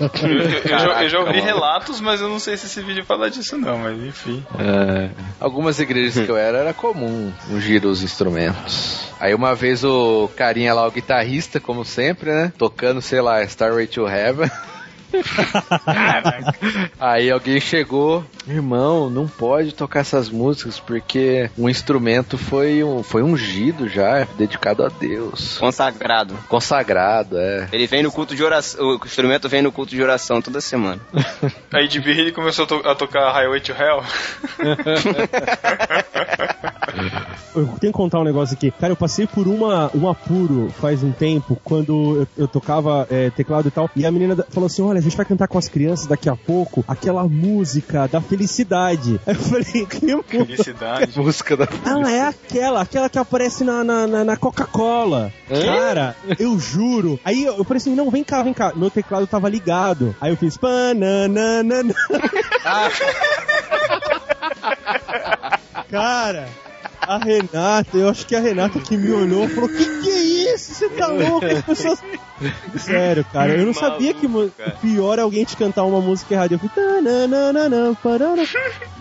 Eu, 0.00 0.78
já, 0.78 1.02
eu 1.02 1.08
já 1.08 1.18
ouvi 1.20 1.40
relatos, 1.40 2.00
mas 2.00 2.20
eu 2.20 2.28
não 2.28 2.38
sei 2.38 2.56
se 2.56 2.66
esse 2.66 2.80
vídeo 2.82 3.04
fala 3.04 3.30
disso 3.30 3.56
não, 3.58 3.78
mas 3.78 3.98
enfim. 4.02 4.44
É, 4.58 5.10
algumas 5.40 5.78
igrejas 5.78 6.24
que 6.24 6.30
eu 6.30 6.36
era, 6.36 6.58
era 6.58 6.74
comum 6.74 7.32
ungir 7.50 7.84
os 7.86 8.02
instrumentos. 8.02 9.08
Aí 9.20 9.34
uma 9.34 9.54
vez 9.54 9.82
o 9.84 10.28
carinha 10.36 10.72
lá, 10.74 10.86
o 10.86 10.90
guitarrista, 10.90 11.58
como 11.58 11.84
sempre, 11.84 12.30
né? 12.30 12.52
Tocando, 12.56 13.00
sei 13.02 13.20
lá, 13.20 13.42
Starway 13.42 13.86
to 13.86 14.06
Heaven. 14.08 14.50
Aí 16.98 17.30
alguém 17.30 17.60
chegou, 17.60 18.24
irmão, 18.46 19.08
não 19.08 19.26
pode 19.26 19.72
tocar 19.72 20.00
essas 20.00 20.28
músicas 20.28 20.78
porque 20.80 21.50
um 21.56 21.68
instrumento 21.68 22.36
foi, 22.36 22.82
um, 22.84 23.02
foi 23.02 23.22
ungido 23.22 23.88
já, 23.88 24.26
dedicado 24.36 24.84
a 24.84 24.88
Deus. 24.88 25.56
Consagrado. 25.58 26.36
Consagrado, 26.48 27.38
é. 27.38 27.68
Ele 27.72 27.86
vem 27.86 28.02
no 28.02 28.12
culto 28.12 28.34
de 28.34 28.42
oração. 28.44 28.84
O 28.86 29.00
instrumento 29.04 29.48
vem 29.48 29.62
no 29.62 29.72
culto 29.72 29.94
de 29.94 30.02
oração 30.02 30.42
toda 30.42 30.60
semana. 30.60 31.00
Aí 31.72 31.88
de 31.88 32.00
birra 32.00 32.20
ele 32.20 32.32
começou 32.32 32.64
a, 32.64 32.68
to- 32.68 32.88
a 32.88 32.94
tocar 32.94 33.32
Highway 33.32 33.60
to 33.60 33.72
Hell. 33.72 34.02
Eu 37.58 37.66
tenho 37.80 37.92
que 37.92 37.96
contar 37.96 38.20
um 38.20 38.24
negócio 38.24 38.54
aqui. 38.54 38.70
Cara, 38.70 38.92
eu 38.92 38.96
passei 38.96 39.26
por 39.26 39.46
uma, 39.46 39.90
um 39.94 40.08
apuro 40.08 40.70
faz 40.80 41.02
um 41.02 41.12
tempo, 41.12 41.58
quando 41.64 42.20
eu, 42.20 42.26
eu 42.44 42.48
tocava 42.48 43.06
é, 43.10 43.30
teclado 43.30 43.68
e 43.68 43.70
tal, 43.70 43.90
e 43.96 44.04
a 44.06 44.12
menina 44.12 44.36
falou 44.50 44.66
assim: 44.66 44.82
Olha, 44.82 44.98
a 44.98 45.02
gente 45.02 45.16
vai 45.16 45.26
cantar 45.26 45.48
com 45.48 45.58
as 45.58 45.68
crianças 45.68 46.06
daqui 46.06 46.28
a 46.28 46.36
pouco 46.36 46.84
aquela 46.86 47.24
música 47.28 48.06
da 48.06 48.20
felicidade. 48.20 49.20
Aí 49.26 49.34
eu 49.34 49.40
falei: 49.40 49.86
Que 49.86 50.06
música? 50.06 50.44
Felicidade. 50.44 51.18
Música 51.28 51.56
da. 51.56 51.68
Ah, 51.84 52.10
é 52.12 52.22
aquela, 52.28 52.82
aquela 52.82 53.08
que 53.08 53.18
aparece 53.18 53.64
na, 53.64 53.82
na, 53.84 54.06
na- 54.06 54.24
na 54.24 54.36
Coca-Cola. 54.36 55.32
Cara, 55.48 56.16
eu 56.38 56.58
juro. 56.58 57.18
Aí 57.24 57.44
eu, 57.44 57.56
eu 57.56 57.64
falei 57.64 57.78
assim: 57.78 57.94
não, 57.94 58.10
vem 58.10 58.24
cá, 58.24 58.42
vem 58.42 58.54
cá. 58.54 58.72
Meu 58.74 58.90
teclado 58.90 59.26
tava 59.26 59.48
ligado. 59.48 60.14
Aí 60.20 60.30
eu 60.30 60.36
fiz 60.36 60.56
pananana. 60.56 61.84
Cara, 65.90 66.46
a 67.06 67.18
Renata, 67.18 67.96
eu 67.96 68.08
acho 68.08 68.26
que 68.26 68.34
a 68.36 68.40
Renata 68.40 68.78
que 68.80 68.96
me 68.96 69.10
olhou 69.10 69.48
falou: 69.48 69.68
Que 69.68 69.84
que 70.02 70.10
é 70.10 70.22
isso? 70.54 70.74
Você 70.74 70.88
tá 70.90 71.06
louco? 71.08 71.46
As 71.46 71.62
pessoas. 71.62 72.00
Sério, 72.78 73.24
cara, 73.32 73.54
eu 73.54 73.66
não 73.66 73.74
sabia 73.74 74.14
que 74.14 74.28
mo- 74.28 74.44
o 74.44 74.52
pior 74.80 75.18
é 75.18 75.22
alguém 75.22 75.44
te 75.44 75.56
cantar 75.56 75.84
uma 75.84 76.00
música 76.00 76.34
errada. 76.34 76.54
Eu 76.54 76.58
fui. 76.58 76.70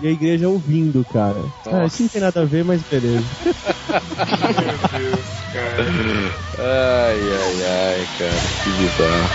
E 0.02 0.08
a 0.08 0.12
igreja 0.12 0.48
ouvindo, 0.50 1.06
cara. 1.12 1.44
Ah, 1.66 1.86
isso 1.86 2.02
não 2.04 2.10
tem 2.10 2.22
nada 2.22 2.42
a 2.42 2.46
ver, 2.46 2.64
mas 2.64 2.82
beleza. 2.84 3.26
Ai, 6.60 7.34
ai, 7.34 7.64
ai, 7.64 8.08
cara, 8.18 8.42
que 8.64 8.70
bizarro. 8.72 9.30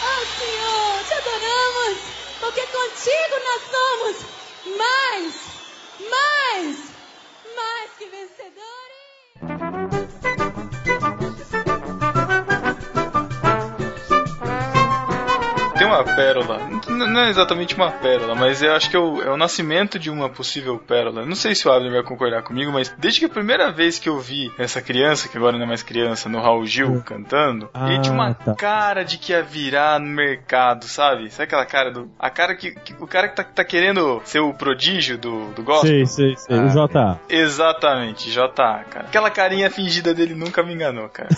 Oh 0.00 0.26
Senhor, 0.38 1.04
te 1.04 1.14
adoramos, 1.14 1.98
porque 2.40 2.62
contigo 2.66 3.34
nós 3.44 3.62
somos 3.74 4.16
mais, 4.78 5.34
mais, 6.10 6.76
mais 7.56 7.90
que 7.98 8.06
vencedores. 8.06 9.77
Tem 15.78 15.86
uma 15.86 16.02
pérola. 16.02 16.58
Não 16.88 17.20
é 17.20 17.30
exatamente 17.30 17.74
uma 17.76 17.90
pérola, 17.90 18.34
mas 18.34 18.62
eu 18.62 18.74
acho 18.74 18.90
que 18.90 18.96
é 18.96 18.98
o, 18.98 19.22
é 19.22 19.30
o 19.30 19.36
nascimento 19.36 19.98
de 19.98 20.10
uma 20.10 20.28
possível 20.28 20.76
pérola. 20.78 21.24
Não 21.24 21.34
sei 21.36 21.54
se 21.54 21.68
o 21.68 21.72
Abner 21.72 21.92
vai 21.92 22.02
concordar 22.02 22.42
comigo, 22.42 22.72
mas 22.72 22.92
desde 22.98 23.20
que 23.20 23.26
a 23.26 23.28
primeira 23.28 23.70
vez 23.70 23.98
que 23.98 24.08
eu 24.08 24.18
vi 24.18 24.52
essa 24.58 24.82
criança, 24.82 25.28
que 25.28 25.36
agora 25.36 25.56
não 25.56 25.64
é 25.64 25.68
mais 25.68 25.82
criança, 25.82 26.28
no 26.28 26.40
Raul 26.40 26.66
Gil 26.66 27.00
cantando, 27.06 27.70
Ah, 27.72 27.88
ele 27.92 28.00
tinha 28.00 28.12
uma 28.14 28.34
tá. 28.34 28.54
cara 28.56 29.04
de 29.04 29.18
que 29.18 29.32
ia 29.32 29.42
virar 29.42 30.00
no 30.00 30.06
mercado, 30.08 30.84
sabe? 30.86 31.30
Sabe 31.30 31.44
aquela 31.44 31.64
cara 31.66 31.90
do. 31.92 32.10
A 32.18 32.28
cara 32.30 32.54
que. 32.56 32.72
que- 32.72 32.94
o 32.98 33.06
cara 33.06 33.28
que 33.28 33.36
tá, 33.36 33.44
tá 33.44 33.64
querendo 33.64 34.20
ser 34.24 34.40
o 34.40 34.52
prodígio 34.52 35.16
do, 35.16 35.46
do 35.52 35.62
gospel? 35.62 35.88
Sei, 35.90 36.06
sei, 36.06 36.36
sei. 36.36 36.58
Ah, 36.58 36.62
o 36.64 36.68
J. 36.70 37.20
Exatamente, 37.28 38.30
JA, 38.30 38.48
cara. 38.54 39.06
Aquela 39.06 39.30
carinha 39.30 39.70
fingida 39.70 40.12
dele 40.12 40.34
nunca 40.34 40.62
me 40.62 40.74
enganou, 40.74 41.08
cara. 41.08 41.28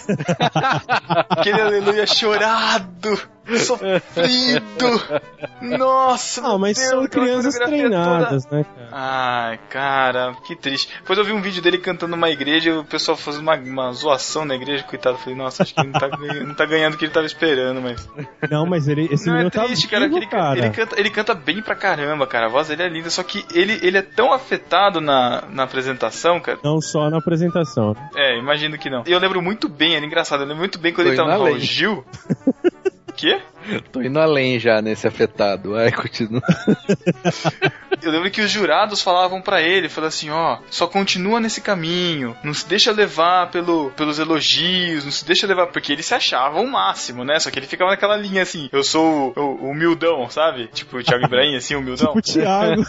Aquele 1.29 1.61
aleluia 1.61 2.07
chorado, 2.07 3.19
sofrido. 3.59 5.21
Nossa, 5.61 6.43
Ah, 6.47 6.59
mas 6.59 6.77
Deus, 6.79 6.89
são 6.91 7.07
crianças 7.07 7.55
coreografia 7.59 7.89
treinadas, 7.91 8.45
toda. 8.45 8.57
né, 8.59 8.65
cara? 8.65 8.89
Ai, 8.93 9.61
cara, 9.69 10.37
que 10.47 10.57
triste. 10.57 10.93
Depois 11.01 11.19
eu 11.19 11.25
vi 11.25 11.33
um 11.33 11.41
vídeo 11.41 11.63
dele 11.63 11.79
cantando 11.79 12.11
numa 12.17 12.31
igreja 12.31 12.71
e 12.71 12.73
o 12.73 12.85
pessoal 12.85 13.17
fazendo 13.17 13.43
uma, 13.43 13.57
uma 13.57 13.93
zoação 13.93 14.45
na 14.45 14.55
igreja, 14.55 14.83
coitado. 14.85 15.17
Eu 15.17 15.21
falei, 15.21 15.37
nossa, 15.37 15.63
acho 15.63 15.75
que 15.75 15.81
ele 15.81 15.91
não 15.93 16.01
tá, 16.01 16.09
ganhando- 16.17 16.47
não 16.47 16.55
tá 16.55 16.67
ganhando 16.67 16.95
o 16.95 16.97
que 16.97 17.05
ele 17.05 17.13
tava 17.13 17.27
esperando, 17.27 17.81
mas. 17.81 18.09
Não, 18.51 18.67
mas 18.67 18.89
ele, 18.89 19.09
esse 19.11 19.27
Não 19.27 19.35
é 19.35 19.37
menino 19.39 19.51
tá 19.51 19.65
triste, 19.65 19.89
cara, 19.89 20.05
que 20.05 20.09
vivo, 20.09 20.19
ele, 20.19 20.27
cara. 20.27 20.59
ele 20.59 20.71
canta, 20.71 21.01
ele 21.01 21.11
canta 21.11 21.35
bem 21.35 21.63
pra 21.63 21.75
caramba, 21.75 22.27
cara. 22.27 22.47
A 22.47 22.51
voz 22.51 22.69
dele 22.69 22.83
é 22.83 22.89
linda, 22.89 23.11
só 23.11 23.23
que 23.23 23.45
ele, 23.53 23.79
ele 23.83 23.99
é 23.99 24.03
tão 24.03 24.33
afetado 24.33 25.01
na, 25.01 25.43
na 25.51 25.63
apresentação, 25.65 26.41
cara. 26.41 26.59
Não 26.65 26.81
só 26.81 27.09
na 27.11 27.19
apresentação. 27.19 27.95
É, 28.17 28.39
imagino 28.39 28.79
que 28.79 28.89
não. 28.91 29.03
E 29.07 29.13
eu 29.13 29.19
lembro 29.19 29.41
muito 29.43 29.69
bem, 29.69 29.95
era 29.97 30.05
engraçado, 30.05 30.41
eu 30.41 30.47
lembro 30.47 30.59
muito 30.61 30.79
bem 30.79 30.93
quando 30.93 31.07
Tô 31.07 31.11
ele 31.13 31.17
tava 31.17 31.37
no 31.37 31.45
Raul. 31.45 31.59
Gil. 31.59 32.05
Quê? 33.17 33.41
Tô 33.93 34.03
indo 34.03 34.19
além 34.19 34.59
já 34.59 34.81
nesse 34.83 35.07
afetado. 35.07 35.75
Ai, 35.77 35.91
continua. 35.93 36.43
Eu 38.03 38.11
lembro 38.13 38.31
que 38.31 38.41
os 38.41 38.51
jurados 38.51 39.03
falavam 39.03 39.43
pra 39.43 39.61
ele, 39.61 39.87
falavam 39.89 40.09
assim, 40.09 40.31
ó, 40.31 40.59
só 40.71 40.87
continua 40.87 41.39
nesse 41.39 41.61
caminho, 41.61 42.35
não 42.43 42.55
se 42.55 42.67
deixa 42.67 42.91
levar 42.93 43.51
pelo, 43.51 43.91
pelos 43.91 44.19
elogios, 44.19 45.05
não 45.05 45.13
se 45.13 45.23
deixa 45.25 45.47
levar, 45.47 45.67
porque 45.67 45.93
ele 45.93 46.03
se 46.03 46.15
achava 46.15 46.61
o 46.61 46.67
máximo, 46.67 47.25
né? 47.27 47.39
Só 47.39 47.51
que 47.51 47.59
ele 47.59 47.67
ficava 47.67 47.91
naquela 47.91 48.17
linha 48.17 48.41
assim, 48.43 48.71
eu 48.73 48.83
sou 48.83 49.35
o, 49.37 49.41
o 49.41 49.71
humildão, 49.71 50.31
sabe? 50.31 50.69
Tipo 50.69 50.97
o 50.97 51.03
Thiago 51.05 51.27
Ibrahim, 51.27 51.57
assim, 51.57 51.75
humildão. 51.75 52.15
Tipo 52.15 52.19
o 52.21 52.23
Thiago. 52.23 52.81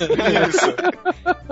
Isso. 0.49 0.73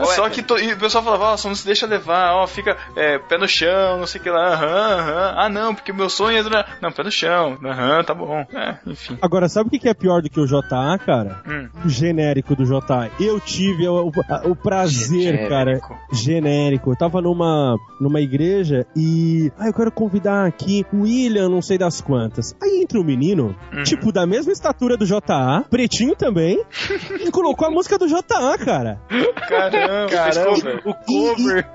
Só 0.15 0.29
que 0.29 0.41
to- 0.41 0.57
e 0.57 0.71
o 0.71 0.77
pessoal 0.77 1.03
falava, 1.03 1.25
ó, 1.33 1.37
só 1.37 1.49
não 1.49 1.55
se 1.55 1.65
deixa 1.65 1.85
levar, 1.85 2.33
ó, 2.33 2.47
fica 2.47 2.77
é, 2.95 3.19
pé 3.19 3.37
no 3.37 3.47
chão, 3.49 3.97
não 3.99 4.07
sei 4.07 4.21
o 4.21 4.23
que 4.23 4.29
lá, 4.29 4.53
aham, 4.53 4.99
aham. 4.99 5.33
Ah, 5.35 5.49
não, 5.49 5.75
porque 5.75 5.91
o 5.91 5.95
meu 5.95 6.09
sonho 6.09 6.37
é. 6.37 6.65
Não, 6.79 6.89
pé 6.89 7.03
no 7.03 7.11
chão, 7.11 7.57
aham, 7.65 8.01
tá 8.05 8.13
bom. 8.13 8.45
É, 8.53 8.77
enfim. 8.87 9.17
Agora, 9.21 9.49
sabe 9.49 9.67
o 9.67 9.79
que 9.79 9.88
é 9.89 9.93
pior 9.93 10.21
do 10.21 10.29
que 10.29 10.39
o 10.39 10.45
JA, 10.45 10.97
cara? 10.97 11.41
Hum. 11.47 11.67
O 11.86 11.89
genérico 11.89 12.55
do 12.55 12.65
JA. 12.65 13.10
Eu 13.19 13.39
tive 13.39 13.88
o, 13.88 14.08
o- 14.08 14.49
o 14.51 14.55
prazer, 14.55 15.19
Genérico. 15.34 15.49
cara. 15.49 15.79
Genérico. 16.12 16.91
Eu 16.91 16.95
tava 16.95 17.21
numa, 17.21 17.75
numa 17.99 18.19
igreja 18.21 18.86
e. 18.95 19.51
Ah, 19.58 19.67
eu 19.67 19.73
quero 19.73 19.91
convidar 19.91 20.45
aqui 20.45 20.86
o 20.93 21.01
William, 21.03 21.49
não 21.49 21.62
sei 21.62 21.77
das 21.77 22.01
quantas. 22.01 22.55
Aí 22.62 22.82
entra 22.84 22.99
um 22.99 23.03
menino, 23.03 23.55
Uhum. 23.73 23.84
tipo, 23.84 24.12
da 24.12 24.25
mesma 24.25 24.51
estatura 24.51 24.95
do 24.97 25.05
JA, 25.05 25.63
pretinho 25.69 26.15
também, 26.15 26.62
e 27.25 27.32
colocou 27.32 27.67
a 27.67 27.71
música 27.71 27.97
do 27.97 28.08
JA, 28.08 28.58
cara. 28.63 28.99
Caramba, 29.47 30.10
cover. 30.45 30.82
O 30.86 30.93
cover. 30.93 31.67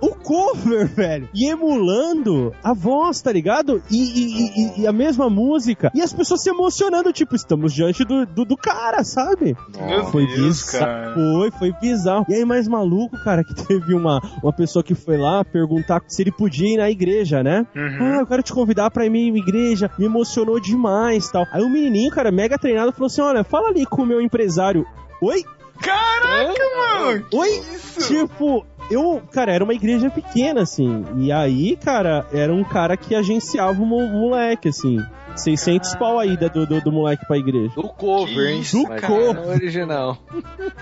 O 0.00 0.08
cover, 0.14 0.86
velho. 0.86 1.28
E 1.34 1.46
emulando 1.50 2.52
a 2.62 2.74
voz, 2.74 3.20
tá 3.22 3.32
ligado? 3.32 3.82
E, 3.90 3.96
e- 3.96 4.50
e- 4.78 4.80
e 4.82 4.86
a 4.86 4.92
mesma 4.92 5.30
música. 5.30 5.90
E 5.94 6.02
as 6.02 6.12
pessoas 6.12 6.23
se 6.24 6.48
emocionando, 6.50 7.12
tipo, 7.12 7.34
estamos 7.34 7.72
diante 7.72 8.04
do, 8.04 8.24
do, 8.26 8.44
do 8.44 8.56
cara, 8.56 9.04
sabe? 9.04 9.56
Meu 9.76 10.04
Foi 10.06 10.26
Deus, 10.26 10.62
bizarro. 10.64 10.84
cara. 10.84 11.14
Foi, 11.14 11.50
foi 11.50 11.72
bizarro. 11.80 12.26
E 12.28 12.34
aí, 12.34 12.44
mais 12.44 12.66
maluco, 12.68 13.16
cara, 13.22 13.44
que 13.44 13.54
teve 13.66 13.94
uma, 13.94 14.20
uma 14.42 14.52
pessoa 14.52 14.82
que 14.82 14.94
foi 14.94 15.16
lá 15.16 15.44
perguntar 15.44 16.02
se 16.08 16.22
ele 16.22 16.32
podia 16.32 16.74
ir 16.74 16.76
na 16.76 16.90
igreja, 16.90 17.42
né? 17.42 17.66
Uhum. 17.74 17.98
Ah, 18.00 18.16
eu 18.20 18.26
quero 18.26 18.42
te 18.42 18.52
convidar 18.52 18.90
pra 18.90 19.04
ir 19.04 19.08
na 19.08 19.12
minha 19.12 19.38
igreja. 19.38 19.90
Me 19.98 20.06
emocionou 20.06 20.58
demais 20.60 21.30
tal. 21.30 21.46
Aí 21.52 21.62
o 21.62 21.68
menininho, 21.68 22.10
cara, 22.10 22.30
mega 22.32 22.58
treinado, 22.58 22.92
falou 22.92 23.06
assim: 23.06 23.20
olha, 23.20 23.44
fala 23.44 23.68
ali 23.68 23.84
com 23.86 24.02
o 24.02 24.06
meu 24.06 24.20
empresário. 24.20 24.86
Oi? 25.22 25.44
Caraca, 25.80 26.62
mano! 26.76 27.24
Oi? 27.32 27.62
Tipo, 28.06 28.66
eu, 28.90 29.22
cara, 29.32 29.52
era 29.52 29.64
uma 29.64 29.74
igreja 29.74 30.10
pequena, 30.10 30.62
assim. 30.62 31.04
E 31.18 31.30
aí, 31.32 31.76
cara, 31.76 32.26
era 32.32 32.52
um 32.52 32.64
cara 32.64 32.96
que 32.96 33.14
agenciava 33.14 33.80
o 33.82 33.86
mo- 33.86 34.06
moleque, 34.08 34.68
assim. 34.68 34.98
600 35.36 35.96
pau 35.96 36.18
aí 36.20 36.36
da- 36.36 36.46
do, 36.48 36.64
do, 36.64 36.80
do 36.80 36.92
moleque 36.92 37.26
pra 37.26 37.36
igreja. 37.36 37.72
Do 37.74 37.88
cover, 37.88 38.50
hein? 38.50 38.62
cara? 39.00 39.32
não 39.34 39.42
é 39.44 39.54
original. 39.54 40.18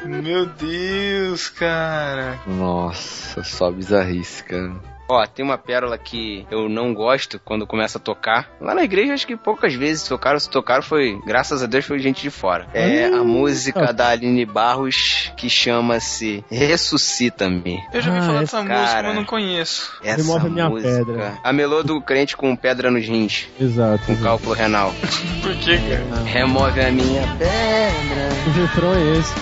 Meu 0.04 0.44
Deus, 0.46 1.48
cara. 1.48 2.38
Nossa, 2.46 3.42
só 3.42 3.70
bizarrice, 3.70 4.44
cara. 4.44 4.74
Ó, 5.08 5.26
tem 5.26 5.44
uma 5.44 5.58
pérola 5.58 5.98
que 5.98 6.46
eu 6.50 6.68
não 6.68 6.94
gosto 6.94 7.38
quando 7.44 7.66
começa 7.66 7.98
a 7.98 8.00
tocar. 8.00 8.48
Lá 8.60 8.74
na 8.74 8.82
igreja, 8.82 9.12
acho 9.12 9.26
que 9.26 9.36
poucas 9.36 9.74
vezes 9.74 10.06
tocaram. 10.08 10.38
Se 10.38 10.48
tocaram, 10.48 10.82
foi, 10.82 11.20
graças 11.26 11.62
a 11.62 11.66
Deus, 11.66 11.84
foi 11.84 11.98
gente 11.98 12.22
de 12.22 12.30
fora. 12.30 12.66
É 12.72 13.04
a 13.06 13.22
música 13.24 13.92
da 13.92 14.08
Aline 14.08 14.46
Barros 14.46 15.30
que 15.36 15.50
chama-se 15.50 16.44
Ressuscita-me. 16.50 17.82
Eu 17.92 18.00
já 18.00 18.10
ouvi 18.10 18.22
Ah, 18.22 18.26
falar 18.26 18.42
essa- 18.42 18.62
dessa 18.62 18.80
música, 18.80 19.02
mas 19.02 19.14
não 19.16 19.24
conheço. 19.24 19.92
Essa 20.02 20.16
Remove 20.22 20.46
a 20.46 20.50
minha 20.50 20.68
música. 20.70 21.04
pedra. 21.04 21.38
A 21.44 21.52
melô 21.52 21.82
do 21.82 22.00
crente 22.00 22.36
com 22.36 22.54
pedra 22.56 22.90
nos 22.90 23.04
rins, 23.06 23.48
Exato. 23.60 24.04
com 24.06 24.16
cálculo 24.16 24.54
renal. 24.54 24.94
Por 25.42 25.54
que, 25.56 25.76
cara? 25.78 26.22
Remove 26.24 26.80
a 26.80 26.90
minha 26.90 27.22
pedra. 27.36 28.28
O 28.46 28.50
refrão 28.52 28.94
é 28.94 29.18
esse. 29.18 29.34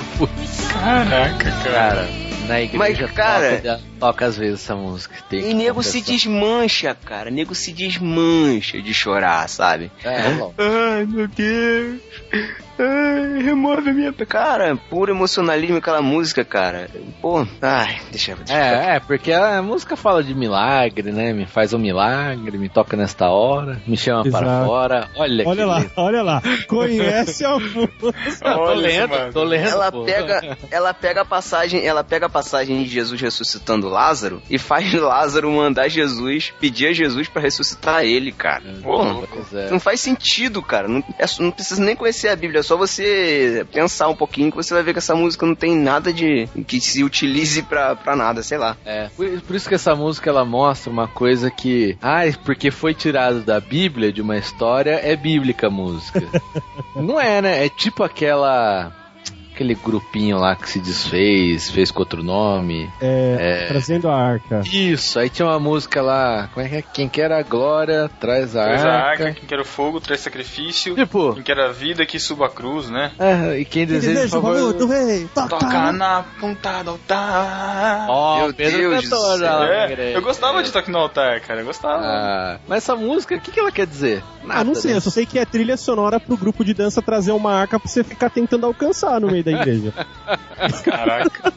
Caraca, 0.72 1.50
cara. 1.50 1.72
Cara, 1.72 2.08
na 2.48 2.60
igreja 2.60 2.78
Mas, 2.78 3.12
cara- 3.12 3.80
toca, 4.00 4.26
às 4.26 4.36
vezes 4.36 4.60
essa 4.62 4.74
música. 4.74 5.14
Tem 5.28 5.50
E 5.50 5.54
nego 5.54 5.82
se 5.82 6.00
desmancha, 6.00 6.94
cara. 6.94 7.30
Nego 7.30 7.54
se 7.54 7.72
desmancha 7.72 8.80
de 8.80 8.92
chorar, 8.94 9.48
sabe? 9.48 9.90
É, 10.02 10.30
bom. 10.34 10.54
Ai, 10.58 11.06
meu 11.06 11.28
Deus. 11.28 12.00
Ai, 12.82 13.42
remove 13.42 13.90
a 13.90 13.92
minha. 13.92 14.10
Cara, 14.26 14.74
puro 14.88 15.12
emocionalismo 15.12 15.76
aquela 15.76 16.00
música, 16.00 16.42
cara. 16.44 16.88
Pô, 17.20 17.46
ai, 17.60 18.00
deixa 18.10 18.32
eu. 18.32 18.36
deixa 18.38 18.54
É, 18.54 18.96
é, 18.96 19.00
porque 19.00 19.32
a 19.32 19.60
música 19.60 19.96
fala 19.96 20.24
de 20.24 20.34
milagre, 20.34 21.12
né? 21.12 21.32
Me 21.34 21.44
faz 21.44 21.74
um 21.74 21.78
milagre, 21.78 22.56
me 22.56 22.70
toca 22.70 22.96
nesta 22.96 23.28
hora, 23.28 23.80
me 23.86 23.98
chama 23.98 24.22
para 24.30 24.46
Exato. 24.46 24.66
fora. 24.66 25.08
Olha, 25.14 25.46
Olha 25.46 25.66
lá, 25.66 25.78
lindo. 25.80 25.92
olha 25.96 26.22
lá. 26.22 26.42
Conhece 26.68 27.44
a 27.44 27.58
música. 27.58 28.14
tô 28.40 28.72
lendo, 28.74 29.32
tô 29.32 29.44
lendo. 29.44 29.68
Ela 29.68 29.92
pô. 29.92 30.04
pega, 30.04 30.58
ela 30.70 30.94
pega 30.94 31.20
a 31.20 31.24
passagem, 31.24 31.84
ela 31.86 32.02
pega 32.02 32.26
a 32.26 32.30
passagem 32.30 32.82
de 32.82 32.88
Jesus 32.88 33.20
ressuscitando 33.20 33.89
Lázaro 33.90 34.42
e 34.48 34.58
faz 34.58 34.92
Lázaro 34.94 35.50
mandar 35.50 35.88
Jesus, 35.88 36.52
pedir 36.58 36.88
a 36.88 36.92
Jesus 36.92 37.28
pra 37.28 37.42
ressuscitar 37.42 38.04
ele, 38.04 38.32
cara. 38.32 38.62
Pô, 38.82 39.26
Pois 39.26 39.52
é. 39.52 39.70
não 39.70 39.80
faz 39.80 40.00
sentido, 40.00 40.62
cara. 40.62 40.88
Não, 40.88 41.04
é 41.18 41.26
não 41.38 41.50
precisa 41.50 41.82
nem 41.82 41.94
conhecer 41.96 42.28
a 42.28 42.36
Bíblia, 42.36 42.60
é 42.60 42.62
só 42.62 42.76
você 42.76 43.66
pensar 43.72 44.08
um 44.08 44.16
pouquinho 44.16 44.50
que 44.50 44.56
você 44.56 44.72
vai 44.72 44.82
ver 44.82 44.92
que 44.92 44.98
essa 44.98 45.14
música 45.14 45.44
não 45.46 45.54
tem 45.54 45.76
nada 45.76 46.12
de 46.12 46.48
que 46.66 46.80
se 46.80 47.04
utilize 47.04 47.62
pra, 47.62 47.94
pra 47.96 48.16
nada, 48.16 48.42
sei 48.42 48.58
lá. 48.58 48.76
É, 48.84 49.08
por, 49.16 49.28
por 49.42 49.56
isso 49.56 49.68
que 49.68 49.74
essa 49.74 49.94
música 49.94 50.30
ela 50.30 50.44
mostra 50.44 50.90
uma 50.90 51.08
coisa 51.08 51.50
que, 51.50 51.96
ai, 52.00 52.34
porque 52.44 52.70
foi 52.70 52.94
tirado 52.94 53.40
da 53.40 53.60
Bíblia, 53.60 54.12
de 54.12 54.22
uma 54.22 54.36
história, 54.36 55.00
é 55.02 55.16
bíblica 55.16 55.66
a 55.66 55.70
música. 55.70 56.22
Não 56.94 57.20
é, 57.20 57.40
né? 57.42 57.64
É 57.66 57.68
tipo 57.68 58.02
aquela 58.02 58.92
aquele 59.60 59.74
grupinho 59.74 60.38
lá 60.38 60.56
que 60.56 60.68
se 60.70 60.80
desfez, 60.80 61.70
fez 61.70 61.90
com 61.90 62.00
outro 62.00 62.22
nome. 62.22 62.90
É, 62.98 63.66
Trazendo 63.68 64.08
a 64.08 64.16
arca. 64.16 64.62
Isso, 64.64 65.18
aí 65.18 65.28
tinha 65.28 65.46
uma 65.46 65.60
música 65.60 66.00
lá, 66.00 66.48
como 66.54 66.64
é 66.64 66.68
que 66.70 66.76
é? 66.76 66.82
Quem 66.82 67.08
quer 67.10 67.30
a 67.30 67.42
glória, 67.42 68.10
traz 68.18 68.56
a 68.56 68.64
Traz 68.64 68.82
a 68.84 68.88
arca. 68.90 69.24
arca, 69.24 69.32
quem 69.34 69.44
quer 69.46 69.60
o 69.60 69.64
fogo, 69.64 70.00
traz 70.00 70.20
sacrifício. 70.22 70.94
Tipo, 70.94 71.34
Quem 71.34 71.42
quer 71.42 71.58
a 71.60 71.68
vida, 71.68 72.06
que 72.06 72.18
suba 72.18 72.46
a 72.46 72.48
cruz, 72.48 72.88
né? 72.88 73.12
é, 73.18 73.58
e 73.58 73.64
quem 73.66 73.84
deseja, 73.86 74.22
por 74.40 74.54
favor... 74.56 74.72
do 74.72 74.86
rei. 74.86 75.28
Toca 75.34 75.92
na 75.92 76.24
ponta 76.40 76.82
do 76.82 76.90
altar. 76.92 78.06
Ó, 78.08 78.44
Meu 78.44 78.54
Pedro 78.54 78.78
Deus 78.78 79.08
cantor 79.08 79.38
do 79.38 79.44
na 79.44 79.66
É, 79.66 80.16
eu 80.16 80.22
gostava 80.22 80.62
de 80.62 80.72
tocar 80.72 80.90
no 80.90 80.98
altar, 80.98 81.40
cara. 81.40 81.60
Eu 81.60 81.66
gostava. 81.66 82.02
Ah, 82.02 82.58
mas 82.66 82.78
essa 82.78 82.96
música, 82.96 83.34
o 83.34 83.40
que, 83.40 83.50
que 83.50 83.60
ela 83.60 83.70
quer 83.70 83.86
dizer? 83.86 84.22
Ah, 84.48 84.64
não 84.64 84.74
sei, 84.74 84.92
né? 84.92 84.96
eu 84.96 85.00
só 85.02 85.10
sei 85.10 85.26
que 85.26 85.38
é 85.38 85.44
trilha 85.44 85.76
sonora 85.76 86.18
pro 86.18 86.36
grupo 86.36 86.64
de 86.64 86.72
dança 86.72 87.02
trazer 87.02 87.32
uma 87.32 87.52
arca 87.52 87.78
pra 87.78 87.88
você 87.88 88.02
ficar 88.02 88.30
tentando 88.30 88.64
alcançar 88.64 89.20
no 89.20 89.26
meio 89.30 89.44
da 89.44 89.49
igreja. 89.50 89.92
Caraca. 90.84 91.52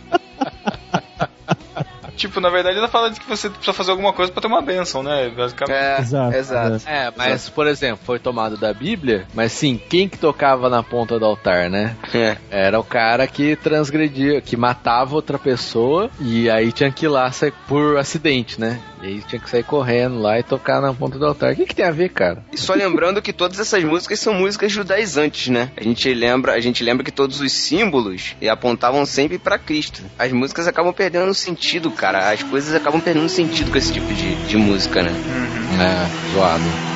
tipo, 2.15 2.39
na 2.39 2.49
verdade 2.49 2.77
ela 2.77 2.87
fala 2.87 3.09
de 3.09 3.19
que 3.19 3.27
você 3.27 3.49
precisa 3.49 3.73
fazer 3.73 3.91
alguma 3.91 4.13
coisa 4.13 4.31
pra 4.31 4.41
ter 4.41 4.47
uma 4.47 4.61
bênção, 4.61 5.03
né? 5.03 5.29
Basicamente. 5.29 5.75
É, 5.75 5.99
Exato, 5.99 6.35
exato. 6.35 6.83
É, 6.87 7.11
mas, 7.15 7.49
por 7.49 7.67
exemplo, 7.67 7.99
foi 8.05 8.19
tomado 8.19 8.57
da 8.57 8.73
Bíblia, 8.73 9.27
mas 9.33 9.51
sim, 9.51 9.79
quem 9.89 10.07
que 10.07 10.17
tocava 10.17 10.69
na 10.69 10.81
ponta 10.83 11.19
do 11.19 11.25
altar, 11.25 11.69
né? 11.69 11.95
É. 12.13 12.37
Era 12.49 12.79
o 12.79 12.83
cara 12.83 13.27
que 13.27 13.55
transgredia, 13.55 14.41
que 14.41 14.55
matava 14.55 15.15
outra 15.15 15.37
pessoa 15.37 16.09
e 16.19 16.49
aí 16.49 16.71
tinha 16.71 16.91
que 16.91 17.05
ir 17.05 17.09
lá 17.09 17.31
sair 17.31 17.53
por 17.67 17.97
acidente, 17.97 18.59
né? 18.59 18.79
E 19.03 19.05
aí 19.05 19.21
tinha 19.21 19.39
que 19.39 19.49
sair 19.49 19.63
correndo 19.63 20.17
lá 20.17 20.39
e 20.39 20.43
tocar 20.43 20.79
na 20.79 20.93
ponta 20.93 21.19
do 21.19 21.25
altar. 21.25 21.51
O 21.51 21.55
que, 21.57 21.65
que 21.65 21.75
tem 21.75 21.83
a 21.85 21.91
ver, 21.91 22.07
cara? 22.07 22.41
E 22.53 22.57
só 22.57 22.73
lembrando 22.73 23.21
que 23.21 23.33
todas 23.33 23.59
essas 23.59 23.83
músicas 23.83 24.17
são 24.17 24.33
músicas 24.33 24.71
judaizantes, 24.71 25.49
né? 25.49 25.71
A 25.75 25.83
gente 25.83 26.11
lembra, 26.13 26.53
a 26.53 26.59
gente 26.61 26.81
lembra 26.81 27.03
que 27.03 27.11
todos 27.11 27.41
os 27.41 27.51
símbolos 27.51 28.33
apontavam 28.49 29.05
sempre 29.05 29.37
pra 29.37 29.59
Cristo. 29.59 30.01
As 30.17 30.31
músicas 30.31 30.69
acabam 30.69 30.93
perdendo 30.93 31.33
sentido, 31.33 31.91
cara. 31.91 32.31
As 32.31 32.43
coisas 32.43 32.73
acabam 32.73 33.01
perdendo 33.01 33.27
sentido 33.27 33.71
com 33.71 33.77
esse 33.77 33.91
tipo 33.91 34.07
de, 34.13 34.35
de 34.45 34.55
música, 34.55 35.03
né? 35.03 35.11
É, 35.11 36.33
zoado. 36.33 36.92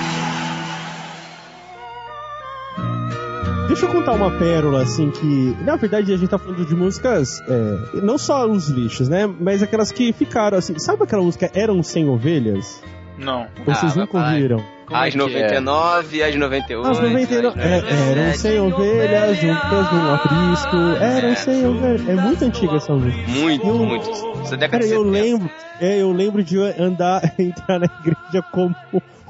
Deixa 3.67 3.85
eu 3.85 3.89
contar 3.91 4.13
uma 4.13 4.31
pérola, 4.31 4.81
assim, 4.83 5.11
que. 5.11 5.55
Na 5.63 5.75
verdade, 5.75 6.13
a 6.13 6.17
gente 6.17 6.29
tá 6.29 6.37
falando 6.37 6.65
de 6.65 6.75
músicas. 6.75 7.41
é, 7.47 8.01
não 8.01 8.17
só 8.17 8.47
os 8.47 8.69
lixos, 8.69 9.09
né? 9.09 9.27
Mas 9.39 9.61
aquelas 9.61 9.91
que 9.91 10.13
ficaram, 10.13 10.57
assim. 10.57 10.77
Sabe 10.79 11.03
aquela 11.03 11.21
música 11.21 11.51
Eram 11.53 11.83
Sem 11.83 12.07
Ovelhas? 12.09 12.81
Não. 13.17 13.47
Vocês 13.65 13.97
Ah, 13.97 13.99
nunca 14.01 14.17
ouviram? 14.17 14.59
É 14.89 14.95
As 14.95 15.09
que 15.13 15.19
é? 15.19 15.59
99, 15.59 16.23
as 16.23 16.35
98. 16.35 16.87
As 16.91 16.99
99. 16.99 17.59
as 17.59 17.65
É, 17.65 18.11
eram 18.11 18.33
sem 18.35 18.59
ovelhas 18.61 19.37
juntas 19.37 19.91
num 19.91 20.13
aprisco. 20.13 20.75
Eram 21.01 21.35
sem 21.35 21.65
ovelhas. 21.67 22.07
É 22.07 22.15
muito 22.15 22.45
antiga 22.45 22.75
essa 22.77 22.93
música. 22.93 23.27
Muito, 23.27 23.67
Eu- 23.67 23.75
muito. 23.79 24.09
Essa 24.43 24.55
década 24.55 24.83
Cara, 24.83 24.85
eu 24.85 25.03
70. 25.03 25.09
lembro. 25.11 25.49
É, 25.81 26.01
eu 26.01 26.11
lembro 26.13 26.41
de 26.43 26.57
andar, 26.79 27.21
entrar 27.37 27.79
na 27.79 27.87
igreja 27.99 28.41
como 28.51 28.73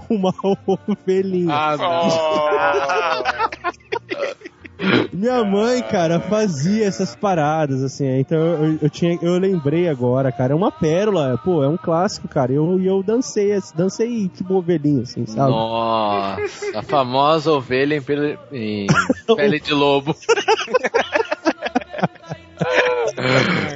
uma 0.10 0.34
ovelhinha. 0.44 1.54
Ah, 1.54 1.78
não. 1.78 2.08
Minha 5.12 5.44
mãe, 5.44 5.82
cara, 5.82 6.20
fazia 6.20 6.86
essas 6.86 7.16
paradas, 7.16 7.84
assim, 7.84 8.06
é, 8.06 8.20
então 8.20 8.38
eu, 8.38 8.78
eu, 8.84 8.90
tinha, 8.90 9.18
eu 9.22 9.40
lembrei 9.40 9.90
agora, 9.90 10.32
cara, 10.32 10.54
é 10.54 10.56
uma 10.56 10.72
pérola, 10.72 11.40
pô, 11.44 11.64
é 11.64 11.68
um 11.68 11.78
clássico, 11.78 12.28
cara, 12.28 12.52
e 12.52 12.56
eu, 12.56 12.80
eu 12.80 13.02
dancei, 13.02 13.54
assim, 13.54 13.76
dancei 13.76 14.30
tipo 14.30 14.54
ovelhinha, 14.54 15.02
assim, 15.02 15.26
sabe? 15.26 15.50
Nossa, 15.50 16.78
a 16.78 16.84
famosa 16.84 17.52
ovelha 17.52 17.96
em, 17.96 18.02
pele, 18.02 18.38
em 18.52 18.86
pele 19.36 19.60
de 19.60 19.74
lobo. 19.74 20.16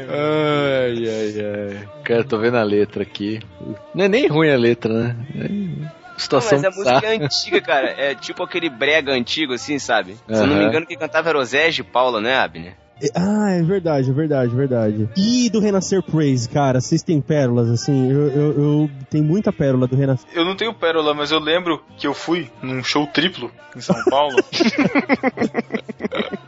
ai, 0.10 1.10
ai, 1.10 1.34
ai. 1.40 1.90
Cara, 2.04 2.24
tô 2.24 2.38
vendo 2.38 2.58
a 2.58 2.64
letra 2.64 3.02
aqui. 3.02 3.40
Não 3.96 4.06
é 4.06 4.08
nem 4.08 4.28
ruim 4.28 4.52
a 4.52 4.58
letra, 4.58 4.94
né? 4.94 5.16
É 5.36 6.01
situação 6.22 6.58
Não, 6.60 6.64
mas 6.70 6.74
a 6.74 6.78
música 6.78 7.00
bizarra. 7.00 7.14
é 7.16 7.26
antiga, 7.26 7.62
cara. 7.62 7.88
É 7.98 8.16
tipo 8.16 8.44
aquele 8.44 8.70
brega 8.70 9.12
antigo, 9.12 9.54
assim, 9.54 9.80
sabe? 9.80 10.14
Se 10.28 10.34
eu 10.42 10.48
não 10.48 10.56
me 10.58 10.66
engano, 10.66 10.86
quem 10.86 10.98
cantava 10.98 11.30
era 11.30 11.38
o 11.38 11.44
Zé 11.44 11.70
de 11.70 11.84
Paula, 11.84 12.22
né, 12.22 12.36
Abner? 12.38 12.76
Ah, 13.16 13.52
é 13.52 13.62
verdade, 13.64 14.10
é 14.10 14.14
verdade, 14.14 14.52
é 14.54 14.56
verdade. 14.56 15.10
E 15.18 15.50
do 15.50 15.60
Renascer 15.60 16.04
Praise, 16.04 16.48
cara, 16.48 16.80
vocês 16.80 17.02
têm 17.02 17.22
pérolas, 17.22 17.70
assim, 17.70 18.12
eu, 18.12 18.28
eu, 18.30 18.62
eu 18.62 18.92
tenho 19.10 19.24
muita 19.24 19.52
pérola 19.52 19.88
do 19.88 19.96
Renascer. 19.96 20.30
Eu 20.34 20.46
não 20.46 20.56
tenho 20.56 20.74
pérola, 20.74 21.14
mas 21.14 21.32
eu 21.32 21.40
lembro 21.40 21.84
que 21.98 22.06
eu 22.06 22.14
fui 22.14 22.50
num 22.62 22.84
show 22.84 23.08
triplo 23.08 23.52
em 23.76 23.82
São 23.82 23.96
Paulo. 24.06 24.36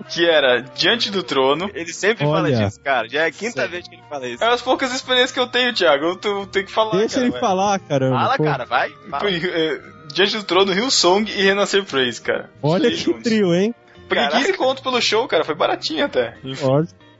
que 0.10 0.26
era 0.30 0.62
Diante 0.76 1.10
do 1.10 1.24
Trono. 1.24 1.70
Ele 1.74 1.94
sempre 1.94 2.26
Olha. 2.26 2.34
fala 2.34 2.66
disso, 2.66 2.80
cara. 2.82 3.08
Já 3.08 3.22
é 3.22 3.26
a 3.28 3.32
quinta 3.32 3.68
vez 3.68 3.88
que 3.88 3.96
ele 3.96 4.04
fala 4.10 4.28
isso. 4.28 4.44
É 4.44 4.48
as 4.48 4.62
poucas 4.62 4.94
experiências 4.94 5.32
que 5.32 5.40
eu 5.40 5.48
tenho, 5.48 5.74
Thiago. 5.74 6.06
Eu 6.06 6.16
tenho, 6.16 6.46
tenho 6.48 6.66
que 6.66 6.72
falar. 6.72 6.98
Deixa 6.98 7.16
cara, 7.16 7.26
ele 7.26 7.32
vai. 7.32 7.40
falar, 7.40 7.80
caramba. 7.80 8.20
Fala, 8.20 8.38
pô. 8.38 8.44
cara, 8.44 8.66
vai. 8.66 8.90
Fala. 9.10 9.30
É, 9.30 9.82
Diante 10.14 10.38
do 10.38 10.44
Trono, 10.44 10.72
Rio 10.72 10.92
Song 10.92 11.30
e 11.32 11.42
Renascer 11.42 11.84
Praise, 11.84 12.22
cara. 12.22 12.50
Olha 12.62 12.90
que 12.90 12.98
juntos. 12.98 13.24
trio, 13.24 13.54
hein? 13.54 13.74
Paguei 14.08 14.24
Caraca. 14.26 14.46
15 14.46 14.58
conto 14.58 14.84
pelo 14.84 15.02
show, 15.02 15.28
cara. 15.28 15.44
Foi 15.44 15.56
baratinho 15.56 16.06
até. 16.06 16.36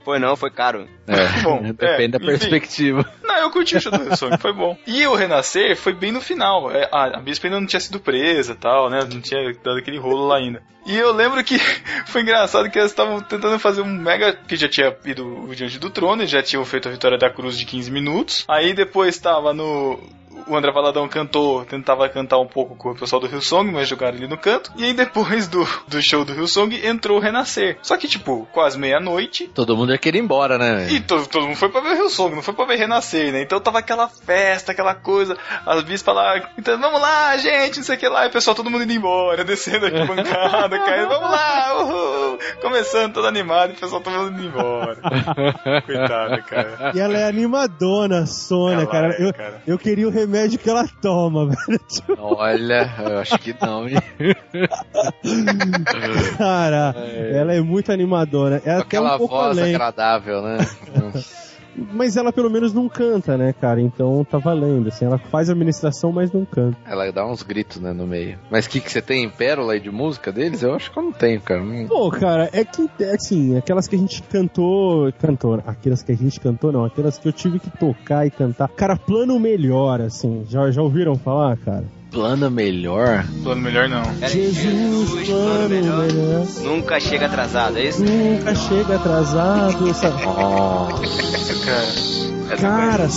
Foi 0.04 0.18
não, 0.18 0.36
foi 0.36 0.50
caro. 0.50 0.86
É, 1.06 1.40
Bom, 1.42 1.62
depende 1.62 2.04
é, 2.04 2.08
da 2.08 2.18
enfim. 2.18 2.26
perspectiva. 2.26 3.10
Não, 3.22 3.36
eu 3.36 3.50
curti 3.50 3.76
o 3.76 3.80
show 3.80 3.90
do 3.90 4.16
Song, 4.16 4.36
foi 4.38 4.52
bom. 4.52 4.76
E 4.86 5.06
o 5.06 5.14
Renascer 5.14 5.74
foi 5.76 5.94
bem 5.94 6.12
no 6.12 6.20
final. 6.20 6.70
É, 6.70 6.88
a, 6.92 7.16
a 7.16 7.20
Bispa 7.20 7.46
ainda 7.46 7.58
não 7.58 7.66
tinha 7.66 7.80
sido 7.80 7.98
presa 7.98 8.52
e 8.52 8.56
tal, 8.56 8.90
né? 8.90 9.00
Não 9.00 9.20
tinha 9.20 9.52
dado 9.64 9.78
aquele 9.78 9.98
rolo 9.98 10.26
lá 10.26 10.36
ainda. 10.36 10.62
E 10.86 10.94
eu 10.94 11.12
lembro 11.12 11.42
que 11.42 11.58
foi 12.06 12.20
engraçado 12.20 12.70
que 12.70 12.78
elas 12.78 12.90
estavam 12.90 13.20
tentando 13.22 13.58
fazer 13.58 13.80
um 13.80 13.86
mega. 13.86 14.34
que 14.46 14.56
já 14.56 14.68
tinha 14.68 14.94
ido 15.06 15.26
o 15.44 15.54
Diante 15.54 15.78
do 15.78 15.88
Trono, 15.88 16.22
e 16.22 16.26
já 16.26 16.42
tinham 16.42 16.64
feito 16.64 16.88
a 16.88 16.92
Vitória 16.92 17.18
da 17.18 17.30
Cruz 17.30 17.56
de 17.58 17.64
15 17.64 17.90
minutos. 17.90 18.44
Aí 18.48 18.74
depois 18.74 19.18
tava 19.18 19.54
no. 19.54 19.98
O 20.46 20.56
André 20.56 20.70
Valadão 20.72 21.08
cantou, 21.08 21.64
tentava 21.64 22.08
cantar 22.08 22.38
um 22.38 22.46
pouco 22.46 22.76
com 22.76 22.90
o 22.90 22.94
pessoal 22.94 23.20
do 23.20 23.26
Rio 23.26 23.40
Song, 23.40 23.70
mas 23.70 23.88
jogaram 23.88 24.16
ele 24.16 24.28
no 24.28 24.36
canto. 24.36 24.70
E 24.76 24.84
aí 24.84 24.92
depois 24.92 25.48
do, 25.48 25.66
do 25.88 26.02
show 26.02 26.24
do 26.24 26.32
Rio 26.34 26.46
Song 26.46 26.74
entrou 26.86 27.18
o 27.18 27.20
Renascer. 27.20 27.78
Só 27.82 27.96
que, 27.96 28.06
tipo, 28.08 28.46
quase 28.52 28.78
meia-noite, 28.78 29.48
Todo 29.54 29.76
mundo 29.76 29.92
ia 29.92 29.98
querer 29.98 30.18
ir 30.18 30.22
embora, 30.22 30.58
né? 30.58 30.88
e 30.90 31.00
todo, 31.00 31.26
todo 31.26 31.46
mundo 31.46 31.56
foi 31.56 31.68
pra 31.70 31.80
ver 31.80 31.90
o 31.92 31.94
Rio 31.96 32.10
Song, 32.10 32.34
não 32.34 32.42
foi 32.42 32.52
pra 32.54 32.64
ver 32.66 32.76
Renascer, 32.76 33.32
né? 33.32 33.42
Então 33.42 33.58
tava 33.60 33.78
aquela 33.78 34.08
festa, 34.08 34.72
aquela 34.72 34.94
coisa, 34.94 35.36
as 35.66 35.82
bispas 35.82 36.14
lá, 36.14 36.50
então 36.58 36.78
vamos 36.78 37.00
lá, 37.00 37.36
gente, 37.38 37.78
não 37.78 37.84
sei 37.84 37.96
o 37.96 37.98
que 37.98 38.08
lá, 38.08 38.24
e 38.24 38.28
o 38.28 38.32
pessoal 38.32 38.54
todo 38.54 38.70
mundo 38.70 38.84
indo 38.84 38.92
embora, 38.92 39.44
descendo 39.44 39.86
aqui 39.86 40.04
bancada, 40.06 40.78
caindo, 40.84 41.08
vamos 41.08 41.30
lá, 41.30 41.82
uhul! 41.82 42.38
Começando 42.60 43.14
todo 43.14 43.26
animado 43.26 43.70
e 43.70 43.72
o 43.74 43.80
pessoal 43.80 44.00
todo 44.02 44.12
mundo 44.12 44.32
indo 44.38 44.48
embora. 44.48 44.98
Coitada, 45.86 46.42
cara. 46.42 46.92
E 46.94 47.00
ela 47.00 47.16
é 47.16 47.24
animadona, 47.28 48.26
Sônia, 48.26 48.86
cara. 48.86 49.14
é, 49.18 49.22
Eu, 49.28 49.32
cara. 49.32 49.62
eu 49.66 49.78
queria 49.78 50.06
o 50.06 50.10
remédio 50.10 50.33
que 50.58 50.68
ela 50.70 50.86
toma, 51.00 51.46
velho. 51.46 51.80
Tipo, 51.88 52.16
Olha, 52.18 52.92
eu 53.08 53.18
acho 53.18 53.38
que 53.38 53.54
não. 53.60 53.88
hein? 53.88 53.96
Cara, 56.38 56.94
ela 57.32 57.54
é 57.54 57.60
muito 57.60 57.92
animadona. 57.92 58.56
É 58.56 58.60
Com 58.60 58.70
até 58.70 58.80
aquela 58.80 59.14
um 59.14 59.18
pouco 59.18 59.34
voz 59.34 59.58
além. 59.58 59.74
agradável, 59.74 60.42
né? 60.42 60.58
Mas 61.92 62.16
ela 62.16 62.32
pelo 62.32 62.50
menos 62.50 62.72
não 62.72 62.88
canta, 62.88 63.36
né, 63.36 63.52
cara? 63.52 63.80
Então 63.80 64.24
tá 64.24 64.38
valendo. 64.38 64.88
Assim, 64.88 65.04
ela 65.04 65.18
faz 65.18 65.48
a 65.48 65.52
administração, 65.52 66.12
mas 66.12 66.32
não 66.32 66.44
canta. 66.44 66.76
Ela 66.86 67.10
dá 67.12 67.26
uns 67.26 67.42
gritos, 67.42 67.80
né, 67.80 67.92
no 67.92 68.06
meio. 68.06 68.38
Mas 68.50 68.66
o 68.66 68.70
que, 68.70 68.80
que 68.80 68.90
você 68.90 69.02
tem 69.02 69.24
em 69.24 69.30
pérola 69.30 69.72
aí 69.74 69.80
de 69.80 69.90
música 69.90 70.30
deles? 70.32 70.62
Eu 70.62 70.74
acho 70.74 70.90
que 70.90 70.98
eu 70.98 71.02
não 71.02 71.12
tenho, 71.12 71.40
cara. 71.40 71.62
Não- 71.62 71.86
Pô, 71.88 72.10
cara, 72.10 72.48
é 72.52 72.64
que, 72.64 72.88
é 73.00 73.14
assim, 73.14 73.56
aquelas 73.56 73.88
que 73.88 73.96
a 73.96 73.98
gente 73.98 74.22
cantou. 74.22 75.12
Cantou, 75.20 75.62
aquelas 75.66 76.02
que 76.02 76.12
a 76.12 76.16
gente 76.16 76.38
cantou, 76.40 76.70
não. 76.72 76.84
Aquelas 76.84 77.18
que 77.18 77.28
eu 77.28 77.32
tive 77.32 77.58
que 77.58 77.70
tocar 77.78 78.26
e 78.26 78.30
cantar. 78.30 78.68
Cara, 78.68 78.96
plano 78.96 79.38
melhor, 79.40 80.00
assim. 80.00 80.44
Já, 80.48 80.70
já 80.70 80.82
ouviram 80.82 81.16
falar, 81.16 81.56
cara? 81.58 81.84
Plana 82.14 82.48
melhor? 82.48 83.26
Plano 83.42 83.60
melhor 83.60 83.88
não. 83.88 84.02
Era 84.20 84.28
Jesus, 84.28 85.26
plano 85.28 85.68
melhor. 85.68 86.46
Nunca 86.62 87.00
chega 87.00 87.26
atrasado, 87.26 87.76
é 87.76 87.88
isso? 87.88 88.02
Nunca 88.04 88.54
chega 88.54 88.94
atrasado. 88.96 89.90
Essa... 89.90 90.10
Nossa. 90.24 91.64
Cara. 91.66 92.24
Cara, 92.60 93.08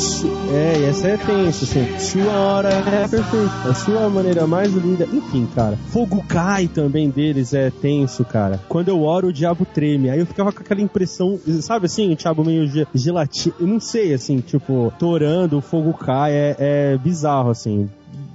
é, 0.51 0.89
essa 0.89 1.09
é 1.09 1.17
tenso, 1.17 1.65
assim. 1.65 1.99
Sua 1.99 2.31
hora 2.33 2.69
é 2.69 3.07
perfeita, 3.07 3.69
a 3.69 3.73
sua 3.73 4.09
maneira 4.09 4.47
mais 4.47 4.73
linda. 4.73 5.05
Enfim, 5.13 5.47
cara. 5.53 5.77
Fogo 5.91 6.23
cai 6.27 6.67
também 6.67 7.09
deles 7.09 7.53
é 7.53 7.69
tenso, 7.69 8.23
cara. 8.25 8.59
Quando 8.69 8.87
eu 8.87 9.03
oro, 9.03 9.27
o 9.27 9.33
diabo 9.33 9.65
treme. 9.65 10.09
Aí 10.09 10.19
eu 10.19 10.25
ficava 10.25 10.51
com 10.51 10.61
aquela 10.61 10.81
impressão, 10.81 11.37
sabe 11.61 11.85
assim, 11.85 12.13
o 12.13 12.15
diabo 12.15 12.43
meio 12.43 12.67
ge- 12.67 12.87
gelatina. 12.95 13.53
Eu 13.59 13.67
não 13.67 13.79
sei, 13.81 14.13
assim, 14.13 14.39
tipo, 14.39 14.91
torando, 14.97 15.57
o 15.57 15.61
fogo 15.61 15.93
cai. 15.93 16.31
É, 16.31 16.55
é 16.59 16.97
bizarro, 16.97 17.49
assim. 17.51 17.89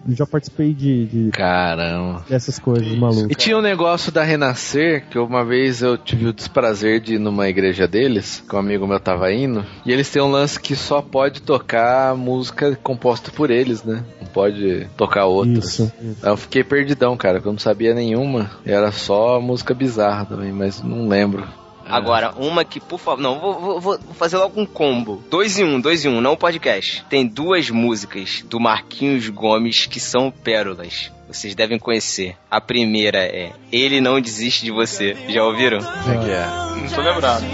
Já 0.08 0.26
participei 0.26 0.74
de, 0.74 1.06
de- 1.06 1.30
Caramba. 1.30 2.24
dessas 2.28 2.58
coisas 2.58 2.86
Isso. 2.86 2.96
malucas. 2.96 3.26
E 3.30 3.34
tinha 3.34 3.56
um 3.56 3.62
negócio 3.62 4.10
da 4.10 4.22
Renascer, 4.22 5.04
que 5.08 5.18
uma 5.18 5.44
vez 5.44 5.82
eu 5.82 5.96
tive 5.96 6.26
o 6.26 6.32
desprazer 6.32 7.00
de 7.00 7.14
ir 7.14 7.18
numa 7.18 7.48
igreja 7.48 7.86
deles, 7.86 8.42
que 8.48 8.54
um 8.56 8.58
amigo 8.58 8.86
meu 8.86 8.98
tava 8.98 9.32
indo, 9.32 9.64
e 9.86 9.92
eles 9.92 10.10
têm 10.10 10.20
um 10.22 10.30
lance 10.30 10.58
que 10.58 10.74
só 10.74 11.00
pode 11.00 11.42
tocar 11.42 12.14
música 12.16 12.76
composta 12.82 13.30
por 13.30 13.50
eles, 13.50 13.82
né? 13.84 14.02
Não 14.20 14.26
pode 14.28 14.88
tocar 14.96 15.26
outras. 15.26 15.64
Isso. 15.78 15.92
Aí 16.22 16.30
Eu 16.30 16.36
fiquei 16.36 16.64
perdidão, 16.64 17.16
cara, 17.16 17.40
que 17.40 17.46
eu 17.46 17.52
não 17.52 17.58
sabia 17.58 17.94
nenhuma. 17.94 18.50
Era 18.64 18.90
só 18.90 19.40
música 19.40 19.72
bizarra 19.74 20.24
também, 20.24 20.52
mas 20.52 20.82
não 20.82 21.06
lembro. 21.08 21.46
Agora, 21.92 22.32
uma 22.36 22.64
que, 22.64 22.80
por 22.80 22.98
favor. 22.98 23.20
Não, 23.22 23.38
vou, 23.38 23.60
vou- 23.60 23.80
vou 23.80 23.98
fazer 24.14 24.36
logo 24.38 24.60
um 24.60 24.66
combo. 24.66 25.22
Dois 25.30 25.58
em 25.58 25.64
um, 25.64 25.80
dois 25.80 26.04
em 26.04 26.08
um, 26.08 26.20
não 26.20 26.36
podcast. 26.36 27.04
Tem 27.08 27.26
duas 27.26 27.70
músicas 27.70 28.42
do 28.48 28.58
Marquinhos 28.58 29.28
Gomes 29.28 29.86
que 29.86 30.00
são 30.00 30.30
pérolas. 30.30 31.10
Vocês 31.28 31.54
devem 31.54 31.78
conhecer. 31.78 32.36
A 32.50 32.60
primeira 32.60 33.18
é 33.24 33.52
Ele 33.70 34.00
Não 34.00 34.20
Desiste 34.20 34.64
de 34.64 34.70
Você. 34.70 35.16
Já 35.28 35.42
ouviram? 35.44 35.78
Como 35.78 36.14
é 36.14 36.24
que 36.24 36.30
é? 36.30 36.46
Não 36.82 36.88
tô 36.94 37.00
lembrado. 37.00 37.44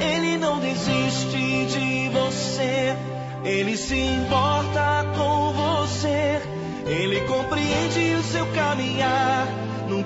Ele 0.00 0.38
não 0.38 0.60
desiste 0.60 1.66
de 1.78 2.08
você. 2.10 2.94
Ele 3.44 3.76
se 3.76 3.96
importa 3.98 5.04
com 5.16 5.52
você. 5.52 6.40
Ele 6.86 7.20
compreende 7.22 8.14
o 8.14 8.22
seu 8.22 8.46
caminhar. 8.52 9.48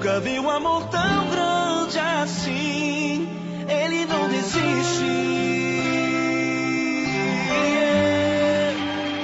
Nunca 0.03 0.18
vi 0.18 0.36
um 0.40 0.50
amor 0.50 0.82
tão 0.88 1.30
grande 1.30 1.96
assim. 1.96 3.28
Ele 3.68 4.05
não 4.05 4.28
desiste. 4.28 5.41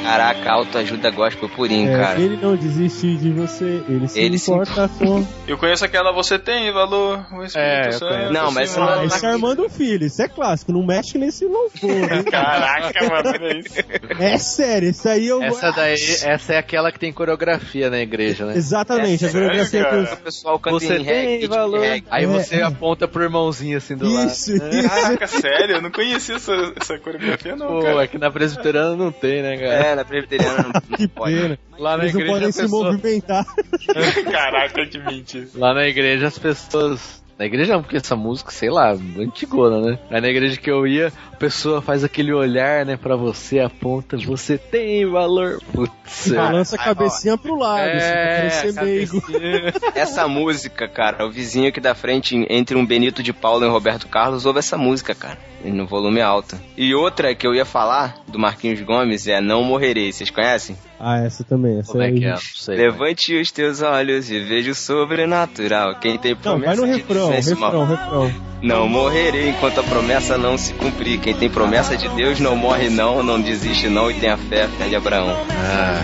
Caraca, 0.09 0.51
autoajuda 0.53 1.11
gospel 1.11 1.49
purinho, 1.51 1.91
É, 1.93 1.99
cara. 2.01 2.21
ele 2.21 2.37
não 2.41 2.57
desiste 2.57 3.15
de 3.17 3.31
você, 3.31 3.83
ele 3.89 4.09
se 4.09 4.19
Ele 4.19 4.39
se 4.39 4.51
importa 4.51 4.89
com. 4.99 5.27
Eu 5.47 5.59
conheço 5.59 5.85
aquela 5.85 6.13
Você 6.13 6.39
Tem 6.39 6.73
Valor, 6.73 7.27
o 7.33 7.45
Espírito 7.45 7.59
É, 7.89 7.93
Santo. 7.93 8.09
conheço. 8.15 8.33
Não, 8.33 8.51
mas 8.51 8.71
se 8.71 8.77
essa 8.79 8.81
não 8.95 9.03
é- 9.03 9.05
Esse 9.07 9.27
é 9.27 9.29
Armando 9.29 9.69
Filho, 9.69 10.07
isso 10.07 10.23
é 10.23 10.29
clássico, 10.29 10.73
não 10.73 10.83
mexe 10.85 11.19
nesse 11.19 11.45
louvor. 11.45 11.91
hein? 12.13 12.23
Caraca, 12.31 13.07
mano, 13.09 13.29
olha 13.31 13.59
isso. 13.59 13.75
É 14.19 14.39
sério, 14.39 14.89
isso 14.91 15.09
aí 15.09 15.27
eu. 15.29 15.43
Essa 15.43 15.71
daí, 15.73 15.95
essa 16.25 16.55
é 16.55 16.59
aquela 16.59 16.91
que 16.91 16.99
tem 16.99 17.13
coreografia 17.13 17.91
na 17.91 17.99
igreja, 18.01 18.47
né? 18.47 18.57
Exatamente, 18.57 19.25
a 19.25 19.29
É 19.29 19.31
sério, 19.31 19.47
coreografia 19.49 19.85
cara? 19.85 20.07
com 20.07 20.15
O 20.15 20.17
pessoal 20.19 20.59
canta 20.59 20.79
Você 20.81 20.97
em 20.97 21.03
reggae, 21.03 21.39
de 21.41 21.47
valor. 21.49 21.81
reggae. 21.81 22.07
Aí 22.11 22.25
É, 22.25 22.27
você 22.27 22.57
é. 22.57 22.63
aponta 22.63 23.07
pro 23.07 23.23
irmãozinho 23.23 23.77
assim 23.77 23.95
do 23.97 24.11
lado. 24.11 24.27
Isso, 24.27 24.53
isso. 24.55 24.89
Caraca, 24.89 25.27
sério? 25.27 25.77
Eu 25.77 25.83
não 25.83 25.91
conhecia 25.91 26.37
essa, 26.37 26.53
essa 26.81 26.99
coreografia, 26.99 27.55
não, 27.57 27.67
Pô, 27.67 27.83
cara. 27.83 28.03
aqui 28.03 28.17
na 28.19 28.31
presbiteriana 28.31 28.97
não 28.97 29.13
tem, 29.13 29.43
né, 29.43 29.57
cara? 29.57 29.75
É, 29.75 29.98
na 29.99 30.05
presbiteriana 30.05 30.63
não, 30.63 30.71
não 30.73 30.81
Que 30.97 31.09
pode. 31.09 31.35
pena. 31.35 31.59
Lá 31.79 31.97
na 31.97 32.03
Eles 32.05 32.15
não 32.15 32.21
igreja 32.21 32.35
podem 32.35 32.49
a 32.49 32.53
se 32.53 32.63
pessoa- 32.63 32.93
movimentar. 32.93 33.47
Caraca, 34.31 34.87
que 34.87 34.99
mentira. 34.99 35.47
Lá 35.55 35.75
na 35.75 35.87
igreja 35.87 36.27
as 36.27 36.39
pessoas. 36.39 37.19
Na 37.39 37.47
igreja 37.47 37.75
não, 37.75 37.83
porque 37.85 37.97
essa 37.97 38.17
música, 38.17 38.51
sei 38.51 38.69
lá, 38.69 38.91
antigona, 39.17 39.81
né? 39.81 39.99
Aí 40.11 40.21
na 40.21 40.27
igreja 40.29 40.57
que 40.61 40.69
eu 40.69 40.85
ia, 40.89 41.13
a 41.33 41.37
pessoa 41.37 41.81
faz 41.81 42.03
aquele 42.03 42.33
olhar, 42.33 42.85
né, 42.85 42.97
pra 42.97 43.15
você, 43.15 43.61
aponta, 43.61 44.17
você 44.17 44.59
tem 44.59 45.09
valor. 45.09 45.61
Putz. 45.73 46.33
Balança 46.33 46.75
a 46.75 46.81
Ai, 46.81 46.85
cabecinha 46.87 47.39
pro 47.39 47.55
lado, 47.57 47.91
assim, 47.91 48.11
pra 48.11 48.37
parecer 48.39 48.73
meigo. 48.83 49.21
cabecinha. 49.23 49.73
Essa 49.95 50.27
música, 50.27 50.89
cara, 50.89 51.25
o 51.25 51.31
vizinho 51.31 51.69
aqui 51.69 51.79
da 51.79 51.95
frente, 51.95 52.45
entre 52.51 52.77
um 52.77 52.85
Benito 52.85 53.23
de 53.23 53.33
Paula 53.33 53.67
e 53.67 53.69
um 53.69 53.73
Roberto 53.73 54.09
Carlos, 54.09 54.45
ouve 54.45 54.59
essa 54.59 54.77
música, 54.77 55.15
cara. 55.15 55.39
E 55.65 55.71
No 55.71 55.87
volume 55.87 56.21
alto. 56.21 56.57
E 56.77 56.95
outra 56.95 57.35
que 57.35 57.47
eu 57.47 57.53
ia 57.55 57.65
falar, 57.65 58.17
do 58.29 58.39
Marquinhos 58.39 58.81
Gomes, 58.83 59.27
é 59.27 59.41
Não 59.41 59.65
Morrerei. 59.65 60.13
Vocês 60.13 60.31
conhecem? 60.31 60.77
Ah, 61.01 61.19
essa 61.19 61.43
também. 61.45 61.79
Essa 61.81 61.91
Como 61.93 62.03
é 62.03 62.07
aí. 62.07 62.19
que 62.19 62.25
é? 62.25 62.31
Não 62.31 62.39
sei. 62.39 62.77
Levante 62.77 63.35
os 63.41 63.51
teus 63.51 63.83
olhos 63.83 64.31
e 64.31 64.39
veja 64.39 64.71
o 64.71 64.75
sobrenatural. 64.75 65.97
Quem 65.97 66.17
tem 66.17 66.35
Não, 66.35 66.41
promessa 66.41 66.67
vai 66.67 66.77
no 66.77 66.87
de 66.93 66.99
refrão, 67.01 67.31
Deus, 67.31 67.47
refrão, 67.47 67.61
mal. 67.73 67.87
refrão. 67.87 68.33
Não 68.63 68.89
morrerei 68.89 69.49
enquanto 69.51 69.81
a 69.81 69.83
promessa 69.83 70.37
não 70.39 70.57
se 70.59 70.73
cumprir. 70.75 71.19
Quem 71.21 71.35
tem 71.35 71.49
promessa 71.51 71.97
de 71.97 72.09
Deus 72.11 72.39
não 72.41 72.55
morre 72.57 72.89
não, 72.89 73.23
não 73.23 73.41
desiste 73.41 73.89
não 73.89 74.11
e 74.11 74.15
tem 74.15 74.31
a 74.31 74.37
fé, 74.37 74.69
fé 74.69 74.89
de 74.89 74.97
Abraão. 74.97 75.37
Ah, 75.51 76.03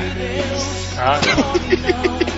Ah, 0.99 1.21
não. 1.27 2.25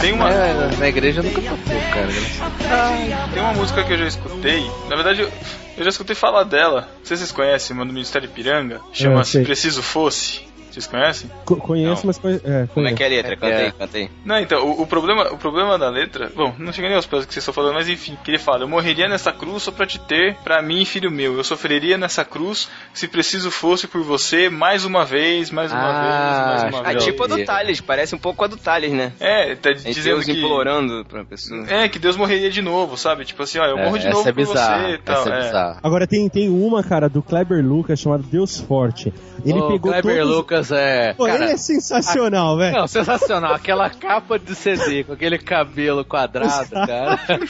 Tem 0.00 0.12
uma, 0.12 0.30
É, 0.32 0.76
na 0.78 0.88
igreja 0.88 1.22
nunca 1.22 1.40
tocou, 1.40 1.80
cara. 1.94 3.28
tem 3.32 3.40
uma 3.42 3.52
música 3.54 3.84
que 3.84 3.92
eu 3.92 3.98
já 3.98 4.06
escutei. 4.08 4.68
Na 4.88 4.96
verdade, 4.96 5.20
eu, 5.20 5.30
eu 5.76 5.84
já 5.84 5.90
escutei 5.90 6.14
falar 6.14 6.44
dela. 6.44 6.88
Não 6.98 7.04
sei 7.04 7.16
se 7.16 7.22
vocês 7.22 7.32
conhecem, 7.32 7.74
uma 7.74 7.86
do 7.86 7.92
Ministério 7.92 8.26
Ipiranga. 8.26 8.80
Chama 8.92 9.20
É. 9.20 9.42
Preciso 9.42 9.82
Fosse. 9.82 10.51
Vocês 10.72 10.86
conhecem? 10.86 11.30
Co- 11.44 11.56
conheço, 11.56 12.02
Não. 12.02 12.06
mas 12.06 12.18
conhe- 12.18 12.40
é, 12.44 12.66
Como 12.72 12.86
é 12.86 12.92
que 12.94 13.02
é 13.02 13.06
a 13.06 13.08
letra? 13.10 13.36
Canta 13.36 13.52
É. 13.54 13.64
aí, 13.66 13.72
canta 13.72 13.98
aí. 13.98 14.10
Não, 14.24 14.38
então, 14.38 14.64
o, 14.66 14.82
o 14.82 14.86
problema, 14.86 15.32
o 15.32 15.36
problema 15.38 15.78
da 15.78 15.88
letra. 15.90 16.30
Bom, 16.34 16.54
não 16.58 16.72
chega 16.72 16.88
nem 16.88 16.96
aos 16.96 17.06
pés 17.06 17.24
que 17.26 17.32
vocês 17.32 17.42
estão 17.42 17.52
falando, 17.54 17.74
mas 17.74 17.88
enfim, 17.88 18.16
que 18.24 18.30
ele 18.30 18.38
fala: 18.38 18.62
Eu 18.64 18.68
morreria 18.68 19.08
nessa 19.08 19.32
cruz 19.32 19.62
só 19.64 19.70
pra 19.72 19.86
te 19.86 19.98
ter, 20.00 20.36
pra 20.42 20.62
mim, 20.62 20.84
filho 20.84 21.10
meu. 21.10 21.36
Eu 21.36 21.44
sofreria 21.44 21.98
nessa 21.98 22.24
cruz 22.24 22.68
se 22.94 23.06
preciso 23.08 23.50
fosse 23.50 23.86
por 23.86 24.02
você, 24.02 24.48
mais 24.48 24.84
uma 24.84 25.04
vez, 25.04 25.50
mais 25.50 25.70
uma 25.72 25.80
Ah, 25.80 26.00
vez, 26.02 26.62
mais 26.62 26.74
uma 26.74 26.88
Ah, 26.88 26.92
vez. 26.92 27.04
tipo 27.04 27.24
a 27.24 27.26
do 27.26 27.44
Thales, 27.44 27.80
parece 27.80 28.14
um 28.14 28.18
pouco 28.18 28.44
a 28.44 28.46
do 28.46 28.56
Thales, 28.56 28.92
né? 28.92 29.12
É, 29.20 29.54
tá 29.54 29.72
dizendo 29.72 30.02
Deus 30.02 30.24
que. 30.24 30.32
implorando 30.32 31.04
pra 31.04 31.24
pessoa. 31.24 31.64
É, 31.68 31.88
que 31.88 31.98
Deus 31.98 32.16
morreria 32.16 32.50
de 32.50 32.62
novo, 32.62 32.96
sabe? 32.96 33.24
Tipo 33.24 33.42
assim, 33.42 33.58
ó, 33.58 33.64
eu 33.66 33.76
morro 33.76 33.98
de 33.98 34.06
essa 34.06 34.16
novo 34.16 34.28
é 34.28 34.32
por 34.32 34.44
você 34.46 34.94
e 34.94 34.98
tal. 34.98 35.22
Essa 35.22 35.30
é 35.34 35.72
é. 35.72 35.76
Agora 35.82 36.06
tem, 36.06 36.28
tem 36.28 36.48
uma, 36.48 36.82
cara, 36.82 37.08
do 37.08 37.22
Kleber 37.22 37.64
Lucas 37.64 37.98
chamada 38.00 38.22
Deus 38.30 38.58
Forte. 38.60 39.12
Ele 39.44 39.58
Ô, 39.58 39.68
pegou 39.68 39.92
Kleber 39.92 40.18
todos... 40.20 40.36
Lucas 40.36 40.61
é. 40.70 41.14
Pô, 41.14 41.26
cara, 41.26 41.44
ele 41.44 41.52
é 41.52 41.56
sensacional, 41.56 42.56
velho. 42.56 42.76
Não, 42.76 42.86
sensacional. 42.86 43.54
Aquela 43.54 43.90
capa 43.90 44.38
de 44.38 44.54
CD 44.54 45.04
com 45.04 45.12
aquele 45.14 45.38
cabelo 45.38 46.04
quadrado, 46.04 46.70
cara. 46.70 47.18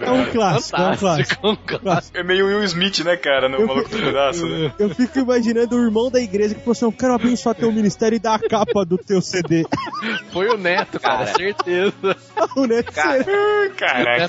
É 0.00 0.10
um 0.10 0.24
clássico, 0.26 0.80
é 0.80 0.88
um 0.90 0.96
clássico. 0.96 1.40
Fantástico, 1.40 1.48
um 1.48 1.56
clássico. 1.56 2.16
É 2.18 2.22
meio 2.22 2.46
Will 2.46 2.62
Smith, 2.64 3.00
né, 3.04 3.16
cara? 3.16 3.48
No 3.48 3.56
Eu- 3.58 3.66
Maluco 3.66 3.88
do 3.88 3.96
Pedaço, 3.98 4.46
né? 4.46 4.72
Eu 4.78 4.90
fico 4.94 5.18
imaginando 5.18 5.76
o 5.76 5.84
irmão 5.84 6.10
da 6.10 6.20
igreja 6.20 6.54
que 6.54 6.60
falou 6.60 6.72
assim: 6.72 6.84
Eu 6.84 6.92
quero 6.92 7.14
abençoar 7.14 7.54
teu 7.54 7.70
ministério 7.72 8.16
e 8.16 8.18
dar 8.18 8.34
a 8.34 8.38
capa 8.38 8.84
do 8.84 8.96
teu 8.96 9.20
CD. 9.20 9.64
Foi 10.32 10.48
o 10.48 10.56
Neto, 10.56 10.98
cara, 11.00 11.24
Cara. 11.26 11.36
certeza. 11.36 12.16
o 12.56 12.66
Neto 12.66 12.92
Cara. 12.92 13.24
será? 13.24 13.70
Caraca. 13.76 14.28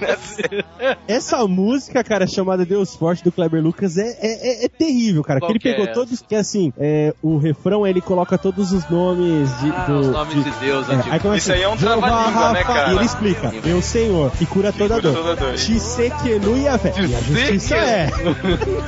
Neto 0.00 0.20
será? 0.20 0.98
Essa 1.08 1.46
música, 1.46 2.02
cara, 2.04 2.26
chamada 2.26 2.64
Deus 2.64 2.94
Forte 2.94 3.22
do 3.24 3.32
Kleber 3.32 3.62
Lucas 3.62 3.96
é, 3.96 4.08
é, 4.20 4.62
é- 4.62 4.64
é 4.66 4.68
terrível, 4.68 5.22
cara. 5.22 5.40
Qual 5.40 5.52
Que 5.52 5.58
ele 5.58 5.68
é 5.68 5.72
pegou 5.76 5.84
essa? 5.90 5.94
todos. 5.94 6.22
Que 6.22 6.34
assim, 6.34 6.72
é, 6.78 7.14
o 7.24 7.38
refrão 7.38 7.86
ele 7.86 8.02
coloca 8.02 8.36
todos 8.36 8.70
os 8.70 8.86
nomes 8.90 9.48
de. 9.58 9.70
Ah, 9.70 9.86
do, 9.86 10.00
os 10.00 10.08
nomes 10.08 10.44
de 10.44 10.50
Deus 10.50 10.86
É, 10.90 11.02
aí 11.10 11.18
começa 11.18 11.38
Isso 11.38 11.52
aí 11.52 11.62
é 11.62 11.68
um 11.68 11.76
trava-língua, 11.76 12.52
né, 12.52 12.64
cara? 12.64 12.92
E 12.92 12.96
ele 12.96 13.04
explica: 13.06 13.50
Meu 13.64 13.80
Senhor, 13.80 14.30
que 14.32 14.44
cura 14.44 14.70
toda 14.70 15.00
dor. 15.00 15.34
dor. 15.34 15.56
Shisekenu 15.56 16.58
e 16.58 16.68
a. 16.68 16.74
E 16.74 17.24
justiça 17.24 17.76
é. 17.76 18.10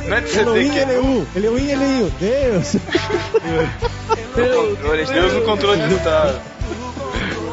Não 0.06 0.16
é 0.16 0.20
de 0.20 0.36
Elohim, 0.38 0.76
Eleu, 0.76 1.26
Elohim, 1.34 1.70
Eleu, 1.70 2.12
Deus. 2.20 2.76
Deus 5.08 5.32
no 5.32 5.42
controle 5.42 5.88
de 5.88 5.98
tá. 6.00 6.34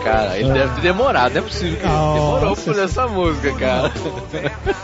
Cara, 0.03 0.37
ele 0.37 0.51
deve 0.51 0.75
ter 0.75 0.81
demorado, 0.81 1.31
não 1.31 1.39
é 1.39 1.43
possível 1.45 1.77
que 1.79 1.85
ele 1.85 1.93
demorou 1.93 2.55
pra 2.55 2.65
fazer 2.65 2.83
essa 2.83 3.07
música, 3.07 3.53
cara. 3.53 3.89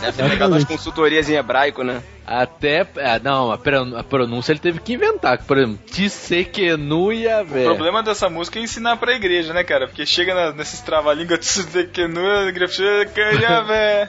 Deve 0.00 0.12
ter 0.16 0.30
pegado 0.30 0.54
umas 0.54 0.64
consultorias 0.64 1.28
em 1.28 1.34
hebraico, 1.34 1.84
né? 1.84 2.00
Até. 2.26 2.86
Ah, 2.98 3.18
não, 3.22 3.50
a 3.50 3.58
pron- 3.58 3.96
a 3.96 4.02
pronúncia 4.04 4.52
ele 4.52 4.60
teve 4.60 4.80
que 4.80 4.92
inventar. 4.94 5.38
Por 5.44 5.58
exemplo, 5.58 5.78
Tissekenu 5.90 7.12
e 7.12 7.28
a 7.28 7.42
O 7.42 7.46
problema 7.46 8.02
dessa 8.02 8.28
música 8.28 8.58
é 8.58 8.62
ensinar 8.62 8.96
pra 8.98 9.12
igreja, 9.14 9.52
né, 9.52 9.64
cara? 9.64 9.86
Porque 9.88 10.06
chega 10.06 10.34
na, 10.34 10.52
nesses 10.52 10.80
trava-línguas 10.80 11.66
que 11.92 12.06
não 12.06 12.22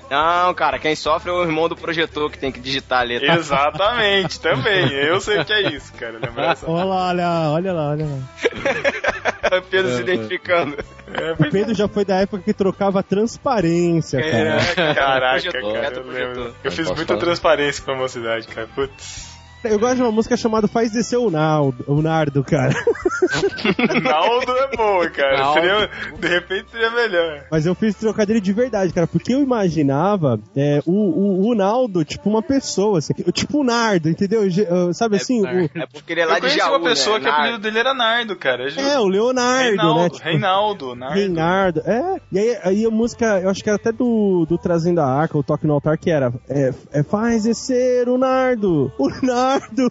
Não, 0.09 0.53
cara, 0.53 0.77
quem 0.79 0.95
sofre 0.95 1.29
é 1.29 1.33
o 1.33 1.41
irmão 1.43 1.67
do 1.67 1.75
projetor 1.75 2.29
que 2.31 2.37
tem 2.37 2.51
que 2.51 2.59
digitar 2.59 2.99
a 3.01 3.03
letra. 3.03 3.35
Exatamente, 3.35 4.39
também. 4.39 4.91
Eu 4.91 5.19
sei 5.19 5.39
o 5.39 5.45
que 5.45 5.53
é 5.53 5.73
isso, 5.73 5.91
cara. 5.93 6.13
Lembra 6.21 6.51
essa? 6.51 6.69
Olha 6.69 6.83
lá, 6.85 7.07
olha, 7.09 7.27
olha 7.51 7.73
lá, 7.73 7.89
olha 7.89 8.05
lá. 8.05 9.61
Pedro 9.69 9.91
se 9.95 10.01
identificando. 10.01 10.77
É, 11.13 11.31
O 11.33 11.51
Pedro 11.51 11.73
já 11.75 11.87
foi 11.87 12.05
da 12.05 12.15
época 12.21 12.41
que 12.41 12.53
trocava 12.53 13.03
transparência, 13.03 14.21
cara. 14.21 14.61
é, 14.61 14.93
caraca, 14.93 15.51
Projetor, 15.51 15.73
cara. 15.73 15.95
Eu, 15.97 16.03
lembro. 16.07 16.55
eu 16.63 16.71
fiz 16.71 16.87
muita 16.87 17.05
falar. 17.07 17.19
transparência 17.19 17.83
pra 17.83 17.95
mocidade, 18.01 18.47
cara. 18.47 18.67
Putz. 18.67 19.30
Eu 19.63 19.77
gosto 19.77 19.97
de 19.97 20.01
uma 20.01 20.11
música 20.11 20.35
chamada 20.35 20.67
Faz 20.67 20.91
Descer 20.91 21.19
o 21.19 21.29
Naldo, 21.29 21.83
o 21.87 22.01
Nardo, 22.01 22.43
cara. 22.43 22.73
Naldo 24.03 24.51
é 24.51 24.75
boa, 24.75 25.09
cara. 25.09 25.37
Naldo. 25.37 25.61
Seria, 25.61 25.89
de 26.19 26.27
repente 26.27 26.71
seria 26.71 26.89
melhor. 26.89 27.45
Mas 27.51 27.65
eu 27.65 27.75
fiz 27.75 27.95
trocadilho 27.95 28.41
de 28.41 28.53
verdade, 28.53 28.91
cara, 28.91 29.05
porque 29.05 29.33
eu 29.33 29.41
imaginava 29.41 30.39
é, 30.55 30.81
o, 30.85 30.91
o, 30.91 31.49
o 31.51 31.55
Naldo, 31.55 32.03
tipo 32.03 32.27
uma 32.27 32.41
pessoa, 32.41 32.97
assim, 32.97 33.13
tipo 33.31 33.59
o 33.59 33.63
Nardo, 33.63 34.09
entendeu? 34.09 34.41
Uh, 34.41 34.93
Sabe 34.93 35.17
assim? 35.17 35.41
O, 35.41 35.47
É 35.47 35.85
porque 35.91 36.13
ele 36.13 36.21
é 36.21 36.25
lá 36.25 36.33
eu 36.33 36.35
de 36.35 36.41
conheci 36.41 36.57
Jaú, 36.57 36.77
uma 36.77 36.83
pessoa 36.83 37.19
né? 37.19 37.25
que 37.25 37.29
o 37.29 37.33
apelido 37.33 37.59
dele 37.59 37.79
era 37.79 37.93
Nardo, 37.93 38.35
cara. 38.35 38.67
juro. 38.67 38.81
é, 38.81 38.99
o 38.99 39.07
Leonardo, 39.07 39.69
Reinaldo, 39.69 39.99
né? 39.99 40.09
Tipo, 40.09 40.23
Reinaldo, 40.23 40.95
Nardo. 40.95 41.13
Reinaldo, 41.13 41.79
é. 41.85 42.21
E 42.31 42.39
aí, 42.39 42.57
aí 42.63 42.85
a 42.85 42.89
música, 42.89 43.39
eu 43.39 43.49
acho 43.49 43.63
que 43.63 43.69
era 43.69 43.77
até 43.77 43.91
do, 43.91 44.45
do 44.47 44.57
Trazendo 44.57 45.01
a 45.01 45.05
Arca, 45.05 45.37
o 45.37 45.43
Toque 45.43 45.67
no 45.67 45.73
Altar, 45.73 45.99
que 45.99 46.09
era 46.09 46.33
é, 46.49 46.73
é, 46.91 47.03
Faz 47.03 47.43
descer 47.43 48.09
o 48.09 48.17
Nardo, 48.17 48.91
o 48.97 49.09
Nardo. 49.21 49.50
Nardo. 49.59 49.89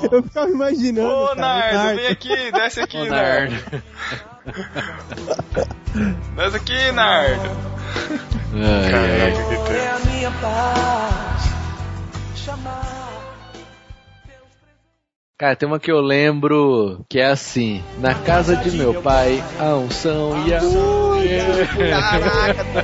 Eu 0.12 0.22
ficava 0.22 0.48
imaginando. 0.50 1.08
Ô, 1.08 1.26
cara, 1.28 1.32
o 1.32 1.40
Nardo, 1.40 1.96
vem 1.96 2.06
aqui, 2.08 2.52
desce 2.52 2.80
aqui, 2.80 2.98
Ô, 2.98 3.06
Nardo. 3.06 3.54
Nardo. 3.54 3.82
Desce 6.36 6.56
aqui, 6.56 6.92
Nardo. 6.92 7.50
Ai. 8.54 8.90
Caraca, 8.90 9.44
que 9.48 9.54
É 9.54 9.56
tempo. 9.58 9.96
a 9.96 10.10
minha 10.10 10.30
paz. 10.30 11.42
Chamar. 12.36 13.07
Cara, 15.38 15.54
tem 15.54 15.68
uma 15.68 15.78
que 15.78 15.88
eu 15.88 16.00
lembro 16.00 17.06
que 17.08 17.20
é 17.20 17.26
assim: 17.26 17.80
Na 17.98 18.12
casa 18.12 18.56
de 18.56 18.76
meu 18.76 19.00
pai, 19.00 19.40
a 19.56 19.76
unção 19.76 20.32
e 20.44 20.52
a. 20.52 20.58
Caraca, 22.00 22.64
tá 22.64 22.82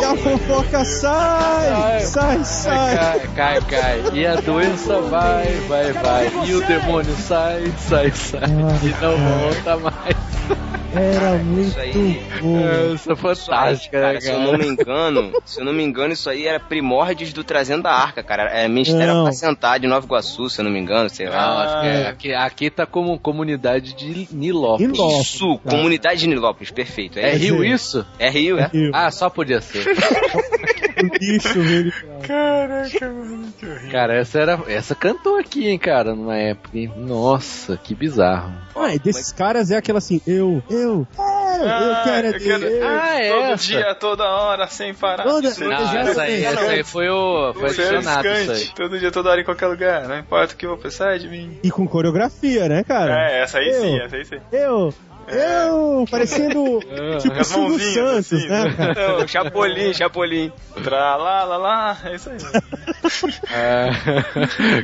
E 0.00 0.04
a 0.04 0.16
fofoca 0.16 0.82
sai, 0.82 2.00
sai, 2.00 2.42
sai. 2.42 2.96
Cai, 2.96 3.20
cai, 3.36 3.60
cai. 3.60 4.02
E 4.14 4.26
a 4.26 4.36
doença 4.36 4.98
vai, 5.02 5.44
vai, 5.68 5.92
vai. 5.92 6.30
E 6.46 6.54
o 6.54 6.66
demônio 6.66 7.14
sai, 7.16 7.70
sai, 7.76 8.10
sai. 8.12 8.48
E 8.82 9.02
não 9.02 9.18
volta 9.18 9.76
mais. 9.76 10.70
Era 10.92 11.38
muito 11.38 11.68
Isso 11.68 11.78
aí. 11.80 12.22
bom. 12.40 12.58
É 12.58 12.94
Isso 12.94 13.10
aí, 13.10 13.16
fantástica, 13.16 14.00
cara, 14.00 14.12
né, 14.14 14.20
se 14.20 14.30
eu 14.30 14.40
não 14.40 14.46
cara? 14.52 14.58
me 14.58 14.66
engano, 14.68 15.32
se 15.44 15.60
eu 15.60 15.64
não 15.64 15.72
me 15.72 15.82
engano, 15.84 16.12
isso 16.12 16.28
aí 16.28 16.46
era 16.46 16.58
primórdios 16.58 17.32
do 17.32 17.44
Trazendo 17.44 17.82
da 17.84 17.92
Arca, 17.92 18.22
cara. 18.22 18.50
É 18.50 18.66
Ministério. 18.68 19.20
Apacentar 19.22 19.78
de 19.78 19.86
Nova 19.86 20.04
Iguaçu, 20.04 20.48
se 20.50 20.60
eu 20.60 20.64
não 20.64 20.70
me 20.72 20.80
engano, 20.80 21.08
sei 21.08 21.28
lá. 21.28 21.62
acho 21.64 21.80
que 21.80 21.86
é, 21.86 22.06
aqui, 22.08 22.34
aqui 22.34 22.70
tá 22.70 22.86
como 22.86 23.18
comunidade 23.18 23.94
de 23.94 24.28
Nilópolis. 24.32 24.90
Nilópolis. 24.92 25.26
Isso, 25.34 25.58
Comunidade 25.58 26.20
de 26.20 26.26
Nilópolis, 26.26 26.70
perfeito. 26.70 27.18
É 27.18 27.30
É, 27.30 27.36
Rio 27.36 27.64
isso? 27.64 28.04
é 28.18 28.28
Rio, 28.28 28.58
é? 28.58 28.68
Rio. 28.72 28.90
Ah, 28.92 29.10
só 29.10 29.30
podia 29.30 29.60
ser. 29.60 29.84
O 31.02 31.18
bicho, 31.18 31.60
velho. 31.60 31.92
Caraca, 32.26 33.08
mano, 33.08 33.52
que 33.58 33.66
horrível. 33.66 33.90
Cara, 33.90 34.14
essa 34.20 34.38
era. 34.38 34.60
Essa 34.68 34.94
cantou 34.94 35.36
aqui, 35.38 35.68
hein, 35.68 35.78
cara, 35.78 36.14
numa 36.14 36.36
época, 36.36 36.76
hein? 36.78 36.92
Nossa, 36.96 37.76
que 37.76 37.94
bizarro. 37.94 38.52
Ah, 38.76 38.94
e 38.94 38.98
desses 38.98 39.32
caras 39.32 39.70
é 39.70 39.76
aquela 39.76 39.98
assim, 39.98 40.20
eu, 40.26 40.62
eu, 40.70 40.78
eu, 40.78 41.06
eu 41.06 41.06
Ah, 41.18 42.00
quero 42.04 42.26
é 42.26 42.30
eu 42.30 42.40
quero-. 42.40 42.66
Ah, 42.84 43.18
é 43.20 43.28
Todo 43.30 43.44
essa. 43.52 43.66
dia, 43.66 43.94
toda 43.94 44.24
hora, 44.24 44.66
sem 44.68 44.94
parar. 44.94 45.24
Toda- 45.24 45.48
Não, 45.58 45.96
essa 45.98 46.22
aí, 46.22 46.44
essa 46.44 46.60
aí 46.60 46.84
foi 46.84 47.08
o. 47.08 47.52
Foi 47.54 47.64
é 47.64 47.70
adicionado 47.70 48.28
isso 48.28 48.52
aí. 48.52 48.68
todo 48.74 48.98
dia, 48.98 49.10
toda 49.10 49.30
hora, 49.30 49.40
em 49.40 49.44
qualquer 49.44 49.66
lugar. 49.66 50.06
Não 50.08 50.18
importa 50.18 50.54
o 50.54 50.56
que 50.56 50.64
eu 50.66 50.70
vou 50.70 50.78
pensar 50.78 51.18
de 51.18 51.28
mim. 51.28 51.58
E 51.62 51.70
com 51.70 51.86
coreografia, 51.86 52.68
né, 52.68 52.84
cara? 52.84 53.30
É, 53.30 53.42
essa 53.42 53.58
aí 53.58 53.68
Eu. 53.68 53.80
sim, 53.82 53.98
essa 54.00 54.16
aí 54.16 54.24
sim. 54.24 54.38
Eu, 54.52 54.94
eu, 55.28 56.04
parecendo 56.10 56.80
tipo 57.20 57.38
As 57.38 57.46
Silvio 57.46 57.78
Santos, 57.78 58.32
assim, 58.32 58.48
né, 58.48 58.74
cara? 58.76 59.18
Não, 59.18 59.28
Chapolin, 59.28 59.94
Chapolin. 59.94 60.52
Tra 60.82 61.16
lá, 61.16 61.44
lá, 61.44 61.56
lá, 61.56 61.98
é 62.04 62.14
isso 62.14 62.30
aí. 62.30 62.38
É, 63.52 63.90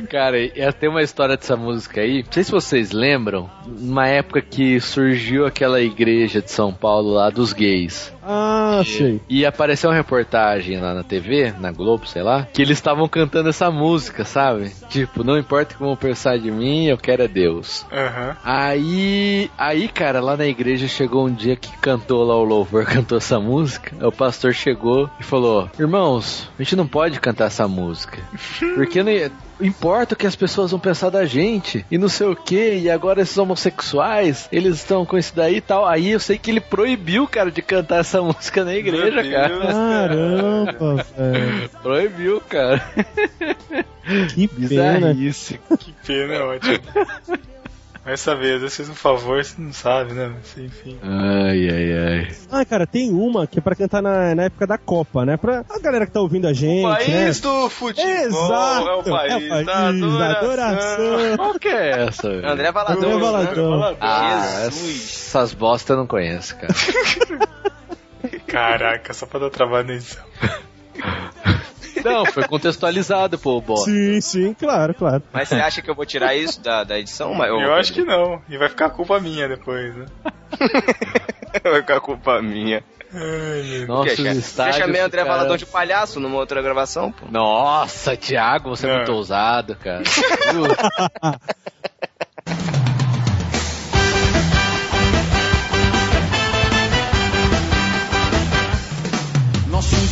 cara, 0.09 0.37
tem 0.77 0.89
uma 0.89 1.01
história 1.01 1.37
dessa 1.37 1.55
música 1.55 2.01
aí. 2.01 2.23
Não 2.23 2.31
sei 2.31 2.43
se 2.43 2.51
vocês 2.51 2.91
lembram, 2.91 3.49
numa 3.65 4.07
época 4.07 4.41
que 4.41 4.81
surgiu 4.81 5.45
aquela 5.45 5.79
igreja 5.79 6.41
de 6.41 6.51
São 6.51 6.73
Paulo 6.73 7.13
lá 7.13 7.29
dos 7.29 7.53
gays. 7.53 8.13
Ah, 8.29 8.81
sei. 8.85 9.21
E 9.29 9.45
apareceu 9.45 9.89
uma 9.89 9.95
reportagem 9.95 10.81
lá 10.81 10.93
na 10.93 11.03
TV, 11.03 11.53
na 11.57 11.71
Globo, 11.71 12.05
sei 12.05 12.21
lá, 12.21 12.45
que 12.51 12.61
eles 12.61 12.77
estavam 12.77 13.07
cantando 13.07 13.47
essa 13.47 13.71
música, 13.71 14.25
sabe? 14.25 14.69
Tipo, 14.89 15.23
não 15.23 15.37
importa 15.37 15.75
como 15.75 15.95
pensar 15.95 16.37
de 16.37 16.51
mim, 16.51 16.87
eu 16.87 16.97
quero 16.97 17.23
é 17.23 17.27
Deus. 17.27 17.85
Aham. 17.89 18.35
Aí, 18.43 19.49
aí, 19.57 19.87
cara, 19.87 20.19
lá 20.27 20.35
na 20.35 20.45
igreja 20.45 20.89
chegou 20.89 21.25
um 21.25 21.33
dia 21.33 21.55
que 21.55 21.71
cantou 21.77 22.23
lá 22.25 22.35
o 22.35 22.43
louvor, 22.43 22.83
cantou 22.85 23.17
essa 23.17 23.39
música. 23.39 23.95
O 24.05 24.11
pastor 24.11 24.53
chegou 24.53 25.09
e 25.19 25.23
falou: 25.23 25.69
Irmãos, 25.79 26.49
a 26.59 26.63
gente 26.63 26.75
não 26.75 26.85
pode 26.85 27.19
cantar 27.19 27.45
essa 27.45 27.67
música. 27.67 28.17
Porque 28.75 29.01
não 29.01 29.11
importa 29.61 30.13
o 30.13 30.17
que 30.17 30.27
as 30.27 30.35
pessoas 30.35 30.71
vão 30.71 30.79
pensar 30.79 31.09
da 31.09 31.25
gente 31.25 31.85
e 31.89 31.97
não 31.97 32.09
sei 32.09 32.27
o 32.27 32.35
que. 32.35 32.77
E 32.77 32.89
agora 32.89 33.21
esses 33.21 33.37
homossexuais, 33.37 34.49
eles 34.51 34.75
estão 34.75 35.05
com 35.05 35.17
isso 35.17 35.33
daí 35.33 35.57
e 35.57 35.61
tal. 35.61 35.85
Aí 35.85 36.11
eu 36.11 36.19
sei 36.19 36.37
que 36.37 36.51
ele 36.51 36.59
proibiu, 36.59 37.25
cara, 37.25 37.49
de 37.49 37.61
cantar 37.61 38.01
essa 38.01 38.19
música 38.21 38.65
na 38.65 38.75
igreja, 38.75 39.23
Meu 39.23 39.31
cara. 39.31 39.47
Deus. 39.47 39.73
Caramba, 39.73 41.05
velho. 41.17 41.69
Proibiu, 41.81 42.41
cara. 42.41 42.83
Que 44.33 44.47
pena. 44.47 45.07
Bizarrice. 45.07 45.59
Que 45.79 45.93
pena, 46.05 46.33
é 46.33 46.41
ótimo. 46.41 46.79
Vai 48.07 48.15
saber, 48.15 48.55
às 48.55 48.61
vezes 48.61 48.77
fez 48.77 48.87
um 48.89 48.95
favor, 48.95 49.43
você 49.43 49.53
não 49.61 49.73
sabe, 49.73 50.13
né? 50.13 50.31
Mas, 50.33 50.57
enfim. 50.57 50.97
Ai, 51.03 51.69
ai, 51.69 51.91
ai. 51.93 52.35
Ah, 52.49 52.63
cara, 52.63 52.87
tem 52.87 53.11
uma 53.11 53.45
que 53.45 53.59
é 53.59 53.61
pra 53.61 53.75
cantar 53.75 54.01
na, 54.01 54.33
na 54.33 54.43
época 54.43 54.65
da 54.65 54.77
Copa, 54.77 55.25
né? 55.25 55.35
Pra 55.35 55.65
a 55.69 55.77
galera 55.77 56.05
que 56.05 56.13
tá 56.13 56.21
ouvindo 56.21 56.47
a 56.47 56.53
gente, 56.53 56.85
O 56.85 56.89
país 56.89 57.41
né? 57.41 57.49
do 57.51 57.69
futebol 57.69 58.09
Exato! 58.09 58.87
é 58.87 58.95
o 58.95 59.03
país, 59.03 59.33
é 59.33 59.35
o 59.35 59.49
país 59.49 59.65
da 59.65 59.73
da 59.73 59.89
adoração. 59.89 60.37
adoração. 60.37 61.35
Qual 61.37 61.59
que 61.59 61.67
é 61.67 62.03
essa? 62.07 62.29
velho? 62.29 62.47
André 62.49 62.71
Valadão. 62.71 63.03
André 63.11 63.19
Valadão. 63.19 63.97
Ah, 63.99 64.41
Jesus. 64.63 65.25
essas 65.27 65.53
bosta 65.53 65.91
eu 65.91 65.97
não 65.97 66.07
conheço, 66.07 66.55
cara. 66.55 66.73
Caraca, 68.47 69.13
só 69.13 69.25
pra 69.25 69.41
dar 69.41 69.49
trabalho 69.49 69.87
na 69.87 69.93
edição. 69.95 70.23
Não, 72.03 72.25
foi 72.25 72.47
contextualizado, 72.47 73.37
pô, 73.37 73.59
bosta. 73.61 73.89
Sim, 73.89 74.21
sim, 74.21 74.53
claro, 74.53 74.93
claro. 74.93 75.23
Mas 75.31 75.49
você 75.49 75.55
acha 75.55 75.81
que 75.81 75.89
eu 75.89 75.95
vou 75.95 76.05
tirar 76.05 76.35
isso 76.35 76.61
da, 76.61 76.83
da 76.83 76.97
edição? 76.99 77.33
Mas 77.33 77.49
Eu 77.49 77.73
acho 77.73 77.93
que 77.93 78.03
não. 78.03 78.41
E 78.49 78.57
vai 78.57 78.69
ficar 78.69 78.89
culpa 78.89 79.19
minha 79.19 79.47
depois, 79.47 79.95
né? 79.95 80.05
Vai 81.63 81.81
ficar 81.81 81.99
culpa 82.01 82.41
minha. 82.41 82.83
Cara? 83.11 84.37
estádios 84.37 84.75
Você 84.75 84.81
chamei 84.81 84.99
André 85.01 85.21
ficaram- 85.21 85.37
Valadão 85.37 85.57
de 85.57 85.65
palhaço 85.65 86.19
numa 86.19 86.37
outra 86.37 86.61
gravação, 86.61 87.11
pô. 87.11 87.25
Nossa, 87.31 88.15
Thiago, 88.17 88.69
você 88.69 88.85
é 88.85 88.89
Não. 88.89 88.95
muito 88.97 89.13
ousado, 89.13 89.75
cara. 89.75 90.03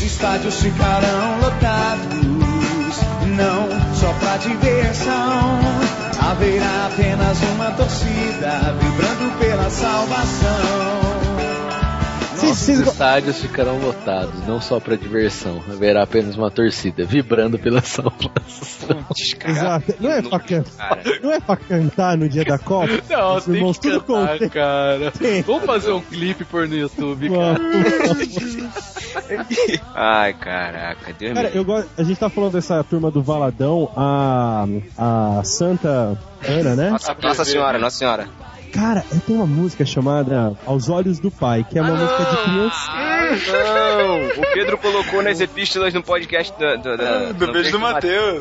estádios 0.05 0.61
ficarão 0.61 1.39
lotados, 1.41 2.97
não 3.35 3.95
só 3.95 4.13
pra 4.19 4.37
diversão. 4.37 5.59
Haverá 6.29 6.87
apenas 6.87 7.37
uma 7.55 7.71
torcida 7.71 8.75
vibrando 8.79 9.39
pela 9.39 9.69
salvação. 9.69 11.14
Vocês 12.55 12.81
go- 12.81 12.89
estádios 12.91 13.39
ficarão 13.41 13.77
lotados, 13.79 14.47
não 14.47 14.59
só 14.61 14.79
pra 14.79 14.95
diversão. 14.95 15.61
Haverá 15.69 16.03
apenas 16.03 16.35
uma 16.37 16.49
torcida 16.49 17.05
vibrando 17.05 17.59
pela 17.59 17.81
salvação. 17.81 19.05
Exato. 19.45 19.93
Não 19.99 20.11
é 20.11 20.21
pra 20.21 20.39
cantar. 20.39 20.99
Não 21.21 21.31
é 21.31 21.39
pra 21.39 21.55
cantar 21.57 22.17
no 22.17 22.27
dia 22.29 22.45
da 22.45 22.57
Copa? 22.57 22.89
Não, 23.09 23.35
Os 23.35 23.47
irmãos 23.47 23.77
tudo 23.77 24.01
contente. 24.01 24.49
cara. 24.49 25.11
Tem. 25.11 25.41
Vamos 25.41 25.65
fazer 25.65 25.91
um 25.91 26.01
clipe 26.01 26.45
por 26.45 26.67
no 26.67 26.75
YouTube, 26.75 27.29
Ai, 29.93 30.33
caraca, 30.33 31.13
Deus 31.17 31.33
Cara, 31.33 31.49
eu 31.49 31.63
gosto. 31.63 31.89
A 31.97 32.03
gente 32.03 32.19
tá 32.19 32.29
falando 32.29 32.53
dessa 32.53 32.83
turma 32.83 33.09
do 33.11 33.21
Valadão, 33.23 33.91
a. 33.95 34.65
a 34.97 35.41
Santa 35.43 36.17
Ana, 36.47 36.75
né? 36.75 36.89
Nossa, 36.89 37.15
Nossa 37.21 37.45
Senhora, 37.45 37.77
Nossa 37.79 37.97
Senhora. 37.97 38.27
Cara, 38.75 39.05
eu 39.11 39.19
tenho 39.21 39.39
uma 39.39 39.47
música 39.47 39.85
chamada 39.85 40.53
Aos 40.65 40.89
Olhos 40.89 41.17
do 41.19 41.31
Pai, 41.31 41.65
que 41.67 41.79
é 41.79 41.81
uma 41.81 41.95
música 41.95 42.25
de 42.25 42.37
criança. 42.43 42.91
Não! 43.63 44.41
O 44.41 44.53
Pedro 44.53 44.77
colocou 44.77 45.23
nas 45.23 45.39
epístolas 45.39 45.93
no 45.93 46.03
podcast 46.03 46.53
do, 46.59 46.77
do, 46.81 46.97
da- 46.97 47.31
Do 47.31 47.47
no 47.47 47.53
beijo 47.53 47.71
do 47.71 47.79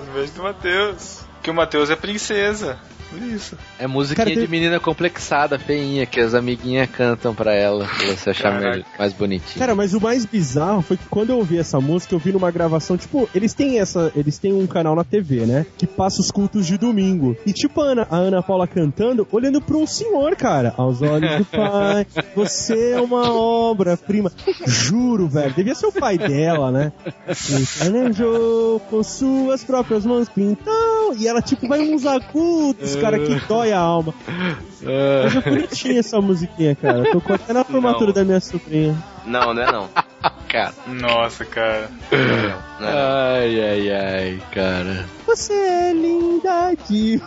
do 0.04 0.12
beijo 0.12 0.32
do 0.32 0.42
Matheus. 0.42 1.20
Que 1.42 1.50
o 1.50 1.54
Matheus 1.54 1.88
é 1.90 1.96
princesa. 1.96 2.78
Por 3.14 3.22
isso. 3.22 3.56
É 3.78 3.86
musiquinha 3.86 4.24
Cara, 4.24 4.34
tem- 4.36 4.44
de 4.44 4.50
menina 4.50 4.80
complexada, 4.80 5.58
feinha, 5.58 6.04
que 6.04 6.18
as 6.20 6.34
amiguinhas 6.34 6.88
cantam 6.90 7.34
pra 7.34 7.54
ela, 7.54 7.84
pra 7.86 8.06
você 8.14 8.30
achar 8.30 8.60
mais, 8.98 9.12
bonitinho. 9.12 9.58
Cara, 9.58 9.74
mas 9.74 9.94
o 9.94 10.00
mais 10.00 10.24
bizarro 10.26 10.82
foi 10.82 10.96
que 10.96 11.04
quando 11.08 11.30
eu 11.30 11.36
ouvi 11.38 11.58
essa 11.58 11.80
música, 11.80 12.14
eu 12.14 12.18
vi 12.18 12.32
numa 12.32 12.50
gravação, 12.50 12.96
tipo, 12.96 13.28
eles 13.34 13.54
têm 13.54 13.78
essa. 13.78 14.10
Eles 14.16 14.38
têm 14.38 14.52
um 14.52 14.66
canal 14.66 14.96
na 14.96 15.04
TV, 15.04 15.46
né? 15.46 15.64
Que 15.78 15.86
passa 15.86 16.20
os 16.20 16.30
cultos 16.30 16.66
de 16.66 16.76
domingo. 16.76 17.36
E 17.46 17.52
tipo, 17.52 17.80
a 17.80 17.84
Ana, 17.84 18.06
a 18.10 18.16
Ana 18.16 18.42
Paula 18.42 18.66
cantando, 18.66 19.26
olhando 19.30 19.60
pra 19.60 19.76
um 19.76 19.86
senhor, 19.86 20.34
cara. 20.36 20.74
Aos 20.76 21.00
olhos 21.02 21.36
do 21.38 21.44
pai, 21.44 22.06
você 22.34 22.92
é 22.92 23.00
uma 23.00 23.32
obra-prima. 23.32 24.32
Juro, 24.66 25.28
velho. 25.28 25.54
Devia 25.54 25.74
ser 25.74 25.86
o 25.86 25.92
pai 25.92 26.18
dela, 26.18 26.72
né? 26.72 26.92
E 27.28 27.78
planejou 27.78 28.80
com 28.90 29.02
suas 29.02 29.62
próprias 29.62 30.04
mãos 30.04 30.28
pintou. 30.28 31.14
E 31.16 31.28
ela, 31.28 31.40
tipo, 31.40 31.68
vai 31.68 31.80
uns 31.80 32.06
agudos, 32.06 32.96
cara, 33.04 33.18
que 33.18 33.34
dói 33.46 33.72
a 33.72 33.78
alma. 33.78 34.14
Mas 34.26 35.36
é 35.36 35.40
bonitinha 35.40 36.00
essa 36.00 36.20
musiquinha, 36.20 36.74
cara. 36.74 37.02
Tocou 37.10 37.36
até 37.36 37.52
na 37.52 37.64
formatura 37.64 38.06
Não. 38.06 38.12
da 38.12 38.24
minha 38.24 38.40
sobrinha. 38.40 38.96
Não, 39.24 39.54
não 39.54 39.62
é 39.62 39.72
não. 39.72 39.88
cara. 40.48 40.74
Nossa, 40.86 41.44
cara. 41.44 41.90
não, 42.10 42.18
é 42.18 42.48
não. 42.80 42.88
Ai, 42.88 43.60
ai, 43.60 43.90
ai, 43.90 44.42
cara. 44.52 45.06
Você 45.26 45.52
é 45.52 45.92
linda 45.92 46.74
demais. 46.88 47.24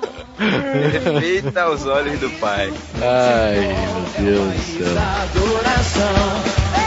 Perfeita 0.40 1.62
aos 1.62 1.84
olhos 1.86 2.18
do 2.18 2.30
pai. 2.40 2.72
Ai, 3.02 4.22
meu 4.22 4.46
Deus 4.46 4.54
do 4.54 5.84
céu. 5.84 6.79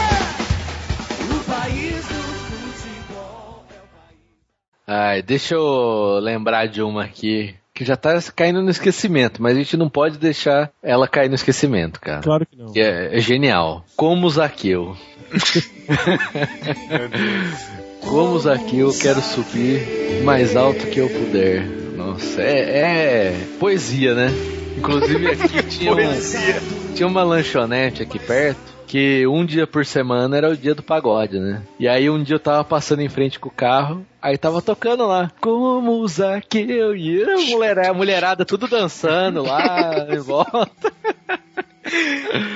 Ai, 4.86 5.22
deixa 5.22 5.54
eu 5.54 6.18
lembrar 6.20 6.66
de 6.66 6.82
uma 6.82 7.04
aqui 7.04 7.54
que 7.74 7.84
já 7.84 7.96
tá 7.96 8.16
caindo 8.36 8.62
no 8.62 8.70
esquecimento, 8.70 9.42
mas 9.42 9.56
a 9.56 9.58
gente 9.58 9.76
não 9.76 9.88
pode 9.88 10.16
deixar 10.16 10.70
ela 10.82 11.08
cair 11.08 11.28
no 11.28 11.34
esquecimento, 11.34 12.00
cara. 12.00 12.22
Claro 12.22 12.46
que 12.46 12.56
não. 12.56 12.72
Que 12.72 12.80
é, 12.80 13.16
é 13.16 13.20
genial. 13.20 13.84
Como 13.96 14.30
Zaqueu. 14.30 14.96
Como 18.00 18.38
Zaqueu, 18.38 18.92
quero 19.00 19.20
subir 19.20 20.22
mais 20.22 20.54
alto 20.54 20.86
que 20.86 21.00
eu 21.00 21.08
puder. 21.08 21.64
Nossa, 21.96 22.40
é, 22.42 22.78
é 22.78 23.34
poesia, 23.58 24.14
né? 24.14 24.28
Inclusive 24.78 25.32
aqui 25.32 25.62
tinha, 25.66 25.92
um, 25.92 25.96
tinha 26.94 27.08
uma 27.08 27.24
lanchonete 27.24 28.02
aqui 28.02 28.18
perto 28.18 28.73
que 28.86 29.26
um 29.26 29.44
dia 29.44 29.66
por 29.66 29.84
semana 29.84 30.36
era 30.36 30.50
o 30.50 30.56
dia 30.56 30.74
do 30.74 30.82
pagode, 30.82 31.38
né? 31.38 31.62
E 31.78 31.88
aí 31.88 32.08
um 32.08 32.22
dia 32.22 32.36
eu 32.36 32.40
tava 32.40 32.64
passando 32.64 33.00
em 33.00 33.08
frente 33.08 33.38
com 33.38 33.48
o 33.48 33.52
carro, 33.52 34.04
aí 34.20 34.38
tava 34.38 34.62
tocando 34.62 35.06
lá, 35.06 35.30
como 35.40 36.06
Zaqueu, 36.06 36.96
e 36.96 37.22
a 37.22 37.36
mulherada, 37.36 37.90
a 37.90 37.94
mulherada 37.94 38.44
tudo 38.44 38.68
dançando 38.68 39.42
lá 39.42 40.06
em 40.10 40.18
volta. 40.18 40.92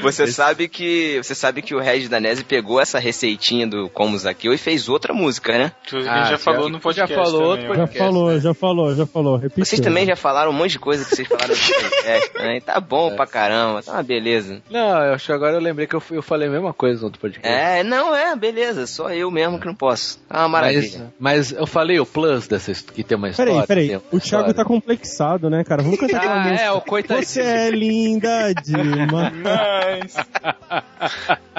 Você 0.02 0.26
sabe 0.28 0.68
que 0.68 1.18
você 1.22 1.34
sabe 1.34 1.60
que 1.62 1.74
o 1.74 1.78
Regis 1.80 2.08
Danese 2.08 2.44
pegou 2.44 2.80
essa 2.80 2.98
receitinha 2.98 3.66
do 3.66 3.88
Como 3.90 4.16
Zaqueu 4.18 4.52
e 4.52 4.58
fez 4.58 4.88
outra 4.88 5.12
música, 5.12 5.56
né? 5.58 5.72
Inclusive, 5.86 6.08
Ah, 6.10 6.14
a 6.14 6.18
gente 6.22 6.30
já 6.30 6.38
falou 6.38 6.68
no 6.68 6.80
podcast. 6.80 7.12
já 7.14 7.22
falou 7.22 7.40
também, 7.40 7.48
outro 7.50 7.64
ó. 7.64 7.74
Já 7.74 7.78
podcast, 7.82 7.98
falou, 7.98 8.40
já 8.40 8.54
falou, 8.54 8.94
já 8.94 9.06
falou. 9.06 9.36
Repetiu. 9.36 9.64
Vocês 9.64 9.80
também 9.80 10.06
já 10.06 10.16
falaram 10.16 10.50
um 10.50 10.54
monte 10.54 10.72
de 10.72 10.78
coisa 10.78 11.04
que 11.04 11.14
vocês 11.14 11.28
falaram 11.28 11.48
no 11.54 11.60
podcast, 11.60 12.38
né? 12.38 12.60
Tá 12.60 12.80
bom 12.80 13.14
pra 13.14 13.26
caramba, 13.26 13.82
tá 13.82 13.92
uma 13.92 14.02
beleza. 14.02 14.62
Não, 14.70 15.04
eu 15.04 15.14
acho 15.14 15.26
que 15.26 15.32
agora 15.32 15.56
eu 15.56 15.60
lembrei 15.60 15.86
que 15.86 15.94
eu, 15.94 16.02
eu 16.10 16.22
falei 16.22 16.48
a 16.48 16.50
mesma 16.50 16.72
coisa 16.72 17.00
no 17.00 17.06
outro 17.06 17.20
podcast. 17.20 17.48
É, 17.48 17.82
não 17.84 18.14
é, 18.14 18.34
beleza, 18.36 18.86
só 18.86 19.10
eu 19.10 19.30
mesmo 19.30 19.58
que 19.60 19.66
não 19.66 19.74
posso. 19.74 20.18
Tá 20.28 20.40
uma 20.40 20.48
Mas, 20.48 20.74
maravilha. 20.74 21.12
mas 21.18 21.52
eu 21.52 21.66
falei 21.66 22.00
o 22.00 22.06
plus 22.06 22.46
dessa 22.48 22.72
que 22.72 23.02
tem 23.02 23.16
uma 23.18 23.28
história. 23.28 23.52
Peraí, 23.66 23.88
peraí. 23.88 23.96
O 23.96 24.00
Thiago 24.00 24.16
história. 24.24 24.54
tá 24.54 24.64
complexado, 24.64 25.50
né, 25.50 25.64
cara? 25.64 25.82
Vamos 25.82 25.98
cantar 25.98 26.16
aquela 26.18 26.34
Ah, 26.38 26.44
música. 26.44 26.62
é, 26.62 26.70
o 26.72 26.80
coitadinho. 26.80 27.26
Você 27.26 27.40
é 27.42 27.70
linda 27.70 28.52
demais. 28.54 29.17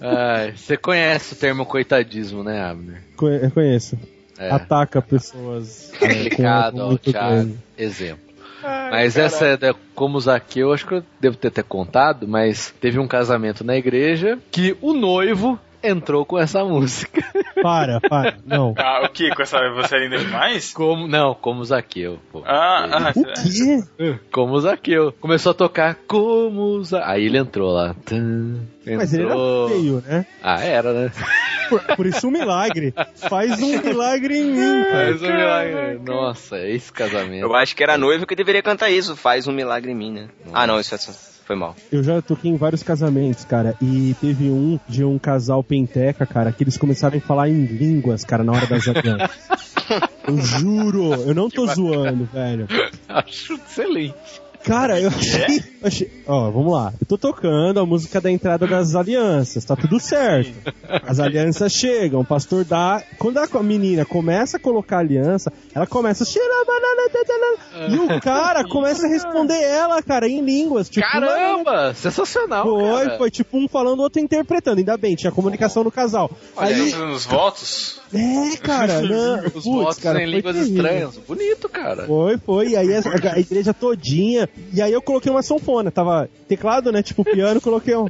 Ai, 0.00 0.52
Você 0.56 0.76
conhece 0.76 1.34
o 1.34 1.36
termo 1.36 1.64
coitadismo, 1.66 2.42
né, 2.42 2.60
Abner? 2.62 3.02
Co- 3.16 3.28
Eu 3.28 3.50
conheço. 3.50 3.98
É. 4.38 4.50
Ataca 4.50 5.02
pessoas. 5.02 5.92
é, 6.00 6.30
com 6.30 6.78
Complicado. 6.88 7.58
Exemplo. 7.76 8.30
Mas 8.90 9.16
essa 9.16 9.46
é 9.46 9.56
da- 9.56 9.74
como 9.94 10.20
Zaqueu, 10.20 10.72
acho 10.72 10.86
que 10.86 10.94
eu 10.94 11.04
devo 11.18 11.36
ter 11.36 11.48
até 11.48 11.62
contado, 11.62 12.28
mas 12.28 12.72
teve 12.80 12.98
um 12.98 13.06
casamento 13.06 13.64
na 13.64 13.76
igreja 13.76 14.38
que 14.50 14.76
o 14.80 14.92
noivo 14.92 15.58
entrou 15.82 16.24
com 16.24 16.38
essa 16.38 16.64
música. 16.64 17.22
Para, 17.62 18.00
para. 18.00 18.38
Não. 18.46 18.74
ah, 18.78 19.02
o 19.04 19.10
que? 19.10 19.28
Com 19.34 19.42
essa 19.42 19.58
você 19.74 19.96
é 19.96 19.98
linda 19.98 20.16
demais? 20.16 20.72
Como, 20.72 21.06
não, 21.06 21.34
como 21.34 21.62
Zaqueu, 21.62 22.18
pô. 22.32 22.42
Ah, 22.46 22.88
ah, 22.90 23.12
O 23.14 23.22
quê? 23.22 24.18
Como 24.32 24.58
Zaqueu. 24.58 25.12
Começou 25.20 25.50
a 25.50 25.54
tocar 25.54 25.94
como 26.06 26.82
Zaqueu. 26.82 27.06
Aí 27.06 27.26
ele 27.26 27.36
entrou 27.36 27.70
lá. 27.70 27.94
Tum, 28.06 28.60
Mas 28.86 29.12
ele 29.12 29.24
era 29.24 29.32
entrou. 29.32 29.68
feio, 29.68 30.02
né? 30.06 30.24
Ah, 30.42 30.64
era, 30.64 30.92
né? 30.94 31.12
Por, 31.68 31.82
por 31.96 32.06
isso 32.06 32.28
um 32.28 32.30
milagre. 32.30 32.94
Faz 33.16 33.60
um 33.60 33.78
milagre 33.82 34.38
em 34.38 34.44
mim, 34.44 34.84
cara. 34.90 35.06
Faz 35.08 35.22
um 35.22 35.36
milagre. 35.36 35.98
Nossa, 36.02 36.66
esse 36.66 36.90
casamento. 36.90 37.42
Eu 37.44 37.54
acho 37.54 37.76
que 37.76 37.82
era 37.82 37.98
noivo 37.98 38.26
que 38.26 38.34
deveria 38.34 38.62
cantar 38.62 38.88
isso, 38.90 39.14
faz 39.14 39.46
um 39.46 39.52
milagre 39.52 39.92
em 39.92 39.94
mim, 39.94 40.12
né? 40.12 40.28
Ah, 40.52 40.66
não, 40.66 40.80
isso 40.80 40.96
foi, 40.96 41.14
foi 41.50 41.56
mal. 41.56 41.74
Eu 41.90 42.02
já 42.04 42.22
toquei 42.22 42.48
em 42.48 42.56
vários 42.56 42.82
casamentos, 42.84 43.44
cara, 43.44 43.74
e 43.82 44.14
teve 44.20 44.50
um 44.50 44.78
de 44.88 45.04
um 45.04 45.18
casal 45.18 45.64
penteca, 45.64 46.24
cara, 46.24 46.52
que 46.52 46.62
eles 46.62 46.78
começaram 46.78 47.18
a 47.18 47.20
falar 47.20 47.48
em 47.48 47.64
línguas, 47.64 48.24
cara, 48.24 48.44
na 48.44 48.52
hora 48.52 48.66
das 48.68 48.84
danças. 49.02 49.50
Eu 50.28 50.38
juro, 50.38 51.14
eu 51.14 51.34
não 51.34 51.50
tô 51.50 51.66
zoando, 51.66 52.24
velho. 52.26 52.68
Acho 53.08 53.54
excelente. 53.54 54.14
Cara, 54.64 55.00
eu 55.00 55.08
achei, 55.08 55.58
eu 55.80 55.88
achei. 55.88 56.22
Ó, 56.26 56.50
vamos 56.50 56.72
lá. 56.72 56.92
Eu 57.00 57.06
tô 57.06 57.16
tocando 57.16 57.80
a 57.80 57.86
música 57.86 58.20
da 58.20 58.30
entrada 58.30 58.66
das 58.66 58.94
alianças, 58.94 59.64
tá 59.64 59.74
tudo 59.74 59.98
certo. 59.98 60.52
As 61.06 61.18
alianças 61.18 61.72
chegam, 61.72 62.20
o 62.20 62.24
pastor 62.24 62.64
dá. 62.64 63.02
Quando 63.18 63.38
a 63.38 63.62
menina 63.62 64.04
começa 64.04 64.56
a 64.56 64.60
colocar 64.60 64.96
a 64.98 65.00
aliança, 65.00 65.52
ela 65.74 65.86
começa. 65.86 66.24
E 67.90 67.96
o 67.96 68.20
cara 68.20 68.64
começa 68.64 69.06
a 69.06 69.08
responder 69.08 69.60
ela, 69.62 70.02
cara, 70.02 70.28
em 70.28 70.40
línguas. 70.44 70.88
Tipo, 70.88 71.06
Caramba! 71.06 71.94
Sensacional! 71.94 72.64
Foi, 72.66 73.04
cara. 73.06 73.18
foi 73.18 73.30
tipo 73.30 73.56
um 73.56 73.68
falando, 73.68 74.00
o 74.00 74.02
outro 74.02 74.20
interpretando. 74.20 74.78
Ainda 74.78 74.96
bem, 74.96 75.14
tinha 75.14 75.32
comunicação 75.32 75.82
no 75.84 75.90
casal. 75.90 76.30
Olha, 76.56 76.74
Aí, 76.74 76.92
nos 76.92 77.24
votos. 77.24 78.00
é, 78.12 78.56
cara, 78.58 79.00
não, 79.06 79.38
Os 79.46 79.52
putz, 79.52 79.64
votos 79.64 79.98
cara, 79.98 80.22
em 80.22 80.26
línguas 80.26 80.56
terrível. 80.56 80.76
estranhas. 80.76 81.16
Bonito, 81.26 81.68
cara. 81.68 82.06
Foi, 82.06 82.38
foi. 82.38 82.68
E 82.70 82.76
aí 82.76 82.88
a, 82.94 83.00
a 83.34 83.38
igreja 83.40 83.72
todinha. 83.72 84.49
E 84.72 84.80
aí 84.82 84.92
eu 84.92 85.02
coloquei 85.02 85.30
uma 85.30 85.42
sanfona. 85.42 85.90
Tava 85.90 86.28
teclado, 86.48 86.90
né? 86.92 87.02
Tipo 87.02 87.24
piano, 87.24 87.60
coloquei 87.62 87.94
um. 87.96 88.06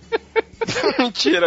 mentira. 1.11 1.41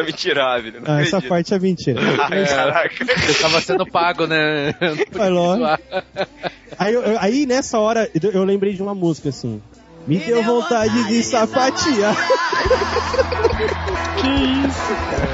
Não 0.81 0.95
Ah, 0.95 1.01
essa 1.01 1.21
parte 1.21 1.53
é 1.53 1.59
mentira. 1.59 1.99
Ai, 2.31 2.45
caraca. 2.47 3.05
Você 3.05 3.41
tava 3.41 3.61
sendo 3.61 3.85
pago, 3.85 4.25
né? 4.25 4.73
Vai 5.11 5.29
logo. 5.29 5.63
Aí, 6.79 6.93
eu- 6.93 7.03
eu- 7.03 7.17
aí 7.19 7.45
nessa 7.45 7.77
hora 7.79 8.09
eu, 8.21 8.31
eu 8.31 8.43
lembrei 8.43 8.73
de 8.73 8.81
uma 8.81 8.95
música 8.95 9.29
assim. 9.29 9.61
Me 10.07 10.17
deu 10.17 10.43
vontade 10.43 11.07
de 11.07 11.23
sapatear. 11.23 12.15
que 14.19 14.27
isso, 14.27 14.95
cara? 15.09 15.27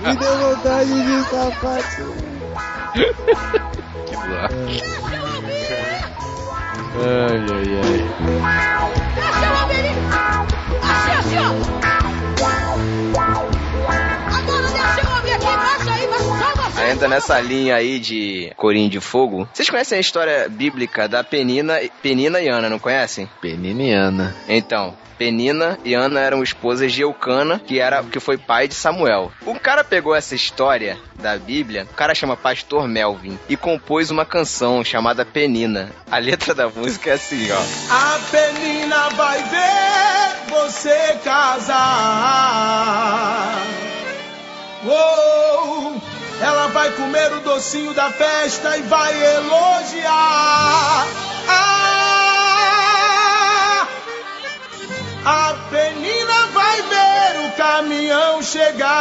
Me 0.00 0.16
deu 0.16 0.38
vontade 0.38 0.88
de 1.02 1.22
sapatear. 1.28 2.12
Ai, 6.94 7.38
ai, 7.52 7.68
ai. 7.82 8.00
Achei, 10.82 11.38
ó. 11.38 11.50
Agora 14.38 14.68
deixa 14.68 15.00
eu 15.00 15.16
ouvir 15.16 15.32
aqui. 15.32 15.44
Baixa 15.44 15.92
aí, 15.92 16.06
baixa. 16.06 16.80
Ainda 16.82 17.08
nessa 17.08 17.40
linha 17.40 17.76
aí 17.76 17.98
de 17.98 18.52
Corinho 18.56 18.90
de 18.90 19.00
Fogo, 19.00 19.48
vocês 19.52 19.70
conhecem 19.70 19.98
a 19.98 20.00
história 20.00 20.48
bíblica 20.48 21.08
da 21.08 21.22
Penina, 21.22 21.78
Penina 22.02 22.40
e 22.40 22.48
Ana, 22.48 22.68
não 22.68 22.78
conhecem? 22.78 23.28
Peniniana. 23.40 24.34
Então, 24.48 24.94
Penina 25.22 25.78
e 25.84 25.94
Ana 25.94 26.18
eram 26.18 26.42
esposas 26.42 26.92
de 26.92 27.02
Eucana, 27.02 27.60
que 27.64 27.78
era 27.78 28.02
que 28.02 28.18
foi 28.18 28.36
pai 28.36 28.66
de 28.66 28.74
Samuel. 28.74 29.30
O 29.46 29.54
cara 29.54 29.84
pegou 29.84 30.16
essa 30.16 30.34
história 30.34 30.98
da 31.14 31.38
Bíblia, 31.38 31.86
o 31.88 31.94
cara 31.94 32.12
chama 32.12 32.36
Pastor 32.36 32.88
Melvin, 32.88 33.38
e 33.48 33.56
compôs 33.56 34.10
uma 34.10 34.26
canção 34.26 34.82
chamada 34.82 35.24
Penina. 35.24 35.92
A 36.10 36.18
letra 36.18 36.52
da 36.56 36.68
música 36.68 37.10
é 37.10 37.12
assim, 37.12 37.48
ó. 37.52 37.60
A 37.88 38.18
penina 38.32 39.10
vai 39.10 39.44
ver 39.44 40.50
você 40.50 41.16
casar. 41.22 41.78
Uou, 44.84 46.02
ela 46.40 46.66
vai 46.66 46.90
comer 46.90 47.32
o 47.34 47.40
docinho 47.42 47.94
da 47.94 48.10
festa 48.10 48.76
e 48.76 48.82
vai 48.82 49.36
elogiar. 49.36 51.06
Ah, 51.48 52.21
a 55.24 55.54
penina 55.70 56.46
vai 56.52 56.82
ver 56.82 57.46
o 57.46 57.52
caminhão 57.56 58.42
chegar. 58.42 58.92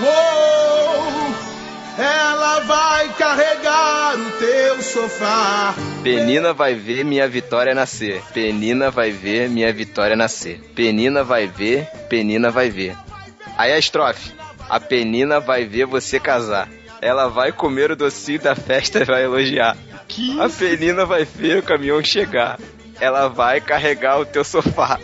Uou, 0.00 1.34
ela 1.98 2.60
vai 2.60 3.08
carregar 3.10 4.16
o 4.16 4.30
teu 4.32 4.82
sofá. 4.82 5.74
Penina 6.02 6.52
vai 6.52 6.74
ver 6.74 7.04
minha 7.04 7.26
vitória 7.28 7.74
nascer. 7.74 8.22
Penina 8.34 8.90
vai 8.90 9.10
ver 9.10 9.48
minha 9.48 9.72
vitória 9.72 10.16
nascer. 10.16 10.60
Penina 10.74 11.24
vai 11.24 11.46
ver, 11.46 11.86
Penina 12.08 12.50
vai 12.50 12.68
ver. 12.68 12.96
Aí 13.56 13.72
a 13.72 13.78
estrofe. 13.78 14.32
A 14.68 14.78
Penina 14.80 15.40
vai 15.40 15.64
ver 15.64 15.86
você 15.86 16.20
casar. 16.20 16.68
Ela 17.00 17.28
vai 17.28 17.52
comer 17.52 17.90
o 17.90 17.96
docinho 17.96 18.40
da 18.40 18.54
festa 18.54 19.00
e 19.00 19.04
vai 19.04 19.24
elogiar. 19.24 19.76
A 20.40 20.48
Penina 20.48 21.06
vai 21.06 21.24
ver 21.24 21.58
o 21.58 21.62
caminhão 21.62 22.02
chegar. 22.04 22.58
Ela 23.02 23.26
vai 23.28 23.60
carregar 23.60 24.20
o 24.20 24.24
teu 24.24 24.44
sofá. 24.44 24.96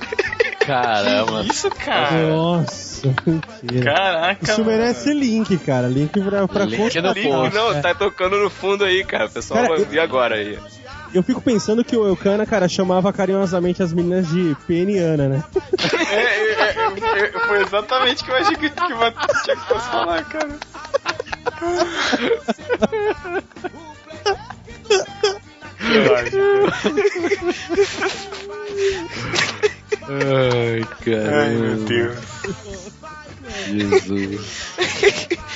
Caramba. 0.65 1.43
Que 1.43 1.51
isso, 1.51 1.69
cara? 1.71 2.29
Nossa, 2.29 3.15
mentira. 3.27 3.85
Caraca. 3.93 4.39
Isso 4.45 4.65
mano. 4.65 4.71
merece 4.79 5.13
link, 5.15 5.57
cara. 5.59 5.89
Link 5.89 6.21
pra, 6.21 6.47
pra 6.47 6.65
Link 6.65 6.77
constatar. 6.81 7.15
no 7.15 7.23
post. 7.23 7.55
Não, 7.57 7.81
tá 7.83 7.95
tocando 7.95 8.37
no 8.37 8.49
fundo 8.51 8.85
aí, 8.85 9.03
cara. 9.05 9.27
O 9.27 9.31
pessoal 9.31 9.59
Cara, 9.63 9.69
vai 9.71 9.79
eu- 9.79 9.83
ouvir 9.85 9.99
agora 9.99 10.37
aí. 10.37 10.57
Eu 11.13 11.23
fico 11.23 11.41
pensando 11.41 11.83
que 11.83 11.97
o 11.97 12.07
Eucana, 12.07 12.45
cara, 12.47 12.69
chamava 12.69 13.11
carinhosamente 13.13 13.83
as 13.83 13.93
meninas 13.95 14.29
de 14.29 14.55
peniana, 14.67 15.27
né? 15.29 15.45
É, 16.11 16.15
é, 16.15 16.53
é, 16.53 17.25
é, 17.25 17.33
foi 17.47 17.63
exatamente 17.63 18.23
o 18.23 18.27
que 18.27 18.31
eu 18.31 18.37
achei 18.37 18.57
que, 18.57 18.71
que 18.71 18.83
o 18.93 19.11
tinha 19.43 19.57
que 19.57 19.67
fosse 19.69 19.89
falar, 19.89 20.25
cara. 20.25 20.49
Ai, 30.09 30.87
caramba. 31.05 31.37
Ai, 31.43 31.55
meu 31.55 31.77
Deus. 31.85 32.19
Jesus. 33.67 34.75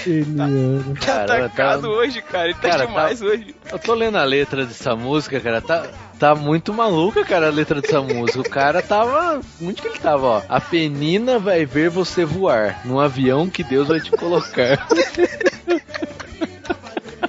Peniana. 0.05 0.85
Tá 0.95 1.07
Caramba, 1.07 1.47
atacado 1.47 1.83
tá- 1.83 1.89
hoje, 1.89 2.23
cara. 2.23 2.45
Ele 2.47 2.55
tá 2.55 2.69
Cara, 2.71 2.87
demais 2.87 3.21
tá- 3.21 3.27
hoje. 3.27 3.55
Eu 3.71 3.79
tô 3.79 3.95
lendo 3.95 4.17
a 4.19 4.25
letra 4.25 4.67
dessa 4.67 4.97
música, 4.97 5.39
cara, 5.41 5.61
tá, 5.61 5.87
tá 6.19 6.35
muito 6.35 6.73
maluca, 6.75 7.25
cara, 7.25 7.47
a 7.47 7.51
letra 7.51 7.81
dessa 7.81 8.01
música. 8.03 8.41
O 8.41 8.49
cara 8.49 8.83
tava. 8.83 9.41
Onde 9.63 9.81
que 9.81 9.89
ele 9.89 9.99
tava, 9.99 10.27
ó? 10.27 10.43
A 10.49 10.61
penina 10.61 11.39
vai 11.39 11.65
ver 11.65 11.89
você 11.91 12.25
voar 12.25 12.81
num 12.85 12.99
avião 12.99 13.49
que 13.49 13.63
Deus 13.63 13.89
vai 13.89 14.01
te 14.01 14.11
colocar. 14.11 14.87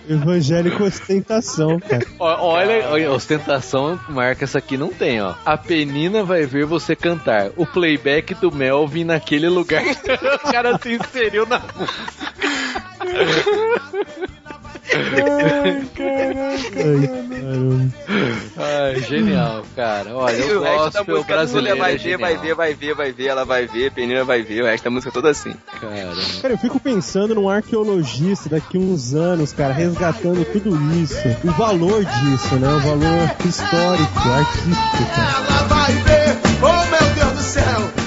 Evangélico 0.07 0.83
ostentação, 0.83 1.79
cara. 1.79 2.05
Olha, 2.19 2.89
olha, 2.89 3.11
ostentação, 3.11 3.99
marca 4.09 4.43
essa 4.43 4.57
aqui 4.57 4.77
não 4.77 4.93
tem, 4.93 5.21
ó. 5.21 5.33
A 5.45 5.57
penina 5.57 6.23
vai 6.23 6.45
ver 6.45 6.65
você 6.65 6.95
cantar. 6.95 7.51
O 7.55 7.65
playback 7.65 8.35
do 8.35 8.51
Melvin 8.51 9.05
naquele 9.05 9.47
lugar. 9.47 9.83
o 9.83 10.51
cara 10.51 10.77
se 10.77 10.93
inseriu 10.93 11.45
na 11.45 11.61
Ai, 14.91 15.87
caramba. 15.95 16.43
Ai, 18.57 18.99
genial, 19.01 19.63
cara. 19.75 20.15
Olha, 20.15 20.35
eu 20.35 20.61
o 20.61 20.63
gosto 20.63 21.05
pelo 21.05 21.17
música 21.17 21.33
brasileiro. 21.35 21.79
vai 21.79 21.93
é 21.93 21.97
ver, 21.97 22.17
vai 22.17 22.37
ver, 22.37 22.55
vai 22.55 22.73
ver, 22.73 22.95
vai 22.95 23.11
ver, 23.11 23.27
ela 23.27 23.45
vai 23.45 23.67
ver, 23.67 23.91
Penina 23.91 24.23
vai 24.23 24.41
ver, 24.43 24.63
o 24.63 24.65
resto 24.65 24.83
da 24.83 24.89
música 24.89 25.09
é 25.09 25.13
toda 25.13 25.29
assim. 25.29 25.53
Caramba. 25.79 26.21
Cara, 26.41 26.53
eu 26.53 26.57
fico 26.57 26.79
pensando 26.79 27.33
num 27.33 27.49
arqueologista 27.49 28.49
daqui 28.49 28.77
uns 28.77 29.13
anos, 29.13 29.53
cara, 29.53 29.73
resgatando 29.73 30.45
tudo 30.45 30.75
isso. 30.93 31.15
O 31.43 31.51
valor 31.51 32.03
disso, 32.03 32.55
né? 32.55 32.67
O 32.67 32.79
valor 32.79 33.35
histórico, 33.45 34.29
artístico, 34.29 35.15
cara. 35.15 35.33
Ela 35.47 35.67
vai 35.67 35.93
ver, 35.93 36.37
oh 36.61 36.89
meu 36.89 37.13
Deus 37.15 37.31
do 37.33 37.43
céu, 37.43 38.02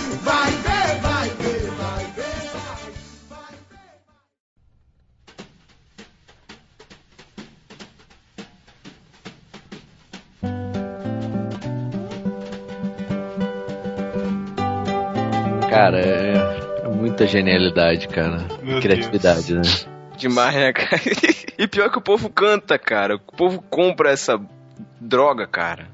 Cara, 15.77 16.01
é, 16.01 16.33
é 16.85 16.89
muita 16.89 17.27
genialidade, 17.27 18.09
cara. 18.09 18.39
Meu 18.63 18.81
Criatividade, 18.81 19.55
né? 19.55 19.61
Demais, 20.17 20.55
né, 20.55 20.73
cara? 20.73 21.03
E 21.59 21.67
pior 21.67 21.91
que 21.91 21.99
o 21.99 22.03
povo 22.03 22.31
canta, 22.31 22.79
cara. 22.79 23.17
O 23.17 23.19
povo 23.19 23.63
compra 23.63 24.11
essa 24.11 24.41
droga, 24.99 25.47
cara. 25.47 25.89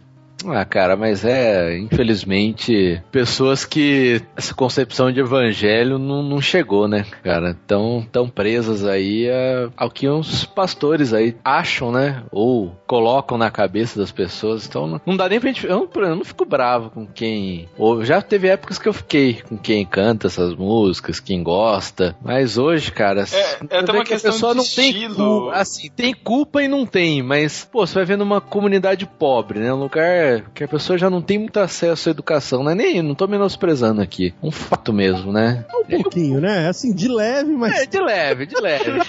Ah, 0.46 0.64
cara, 0.64 0.96
mas 0.96 1.24
é, 1.24 1.76
infelizmente, 1.78 3.02
pessoas 3.10 3.64
que 3.64 4.20
essa 4.36 4.54
concepção 4.54 5.12
de 5.12 5.20
evangelho 5.20 5.98
não, 5.98 6.22
não 6.22 6.40
chegou, 6.40 6.88
né, 6.88 7.04
cara? 7.22 7.56
Tão, 7.66 8.06
tão 8.10 8.28
presas 8.28 8.84
aí 8.84 9.28
a- 9.30 9.70
ao 9.76 9.90
que 9.90 10.08
os 10.08 10.44
pastores 10.44 11.12
aí 11.12 11.36
acham, 11.44 11.92
né? 11.92 12.22
Ou 12.30 12.74
colocam 12.86 13.36
na 13.38 13.50
cabeça 13.50 13.98
das 13.98 14.10
pessoas. 14.12 14.66
Então 14.66 14.86
não, 14.86 15.00
não 15.06 15.16
dá 15.16 15.28
nem 15.28 15.40
pra 15.40 15.50
gente. 15.52 15.66
Eu 15.66 15.88
não, 15.94 16.02
eu 16.02 16.16
não 16.16 16.24
fico 16.24 16.44
bravo 16.44 16.90
com 16.90 17.06
quem. 17.06 17.68
Ou 17.76 18.04
já 18.04 18.20
teve 18.22 18.48
épocas 18.48 18.78
que 18.78 18.88
eu 18.88 18.92
fiquei 18.92 19.42
com 19.48 19.56
quem 19.56 19.84
canta 19.84 20.26
essas 20.26 20.54
músicas, 20.54 21.20
quem 21.20 21.42
gosta. 21.42 22.16
Mas 22.22 22.58
hoje, 22.58 22.90
cara, 22.92 23.24
É, 23.32 23.76
é 23.76 23.78
até 23.80 23.92
uma 23.92 24.04
que 24.04 24.12
a 24.12 24.16
questão 24.16 24.32
pessoa 24.32 24.52
de 24.52 24.58
não 24.58 24.64
tem 24.64 24.90
estilo. 24.90 25.14
cu- 25.44 25.50
assim, 25.50 25.90
tem 25.90 26.14
culpa 26.14 26.62
e 26.62 26.68
não 26.68 26.86
tem, 26.86 27.22
mas, 27.22 27.64
pô, 27.70 27.86
você 27.86 27.94
vai 27.94 28.04
vendo 28.04 28.22
uma 28.22 28.40
comunidade 28.40 29.06
pobre, 29.06 29.58
né? 29.58 29.72
Um 29.72 29.80
lugar 29.80 30.31
é 30.38 30.42
que 30.54 30.64
a 30.64 30.68
pessoa 30.68 30.98
já 30.98 31.08
não 31.10 31.20
tem 31.22 31.38
muito 31.38 31.58
acesso 31.60 32.08
à 32.08 32.12
educação, 32.12 32.62
não 32.62 32.70
é 32.70 32.74
nem, 32.74 33.02
não 33.02 33.14
tô 33.14 33.26
menosprezando 33.26 34.00
aqui. 34.00 34.34
Um 34.42 34.50
fato 34.50 34.92
mesmo, 34.92 35.32
né? 35.32 35.64
Um 35.74 36.02
pouquinho, 36.02 36.40
né? 36.40 36.68
Assim, 36.68 36.94
de 36.94 37.08
leve, 37.08 37.50
mas. 37.52 37.74
É, 37.80 37.86
de 37.86 38.00
leve, 38.00 38.46
de 38.46 38.60
leve. 38.60 38.92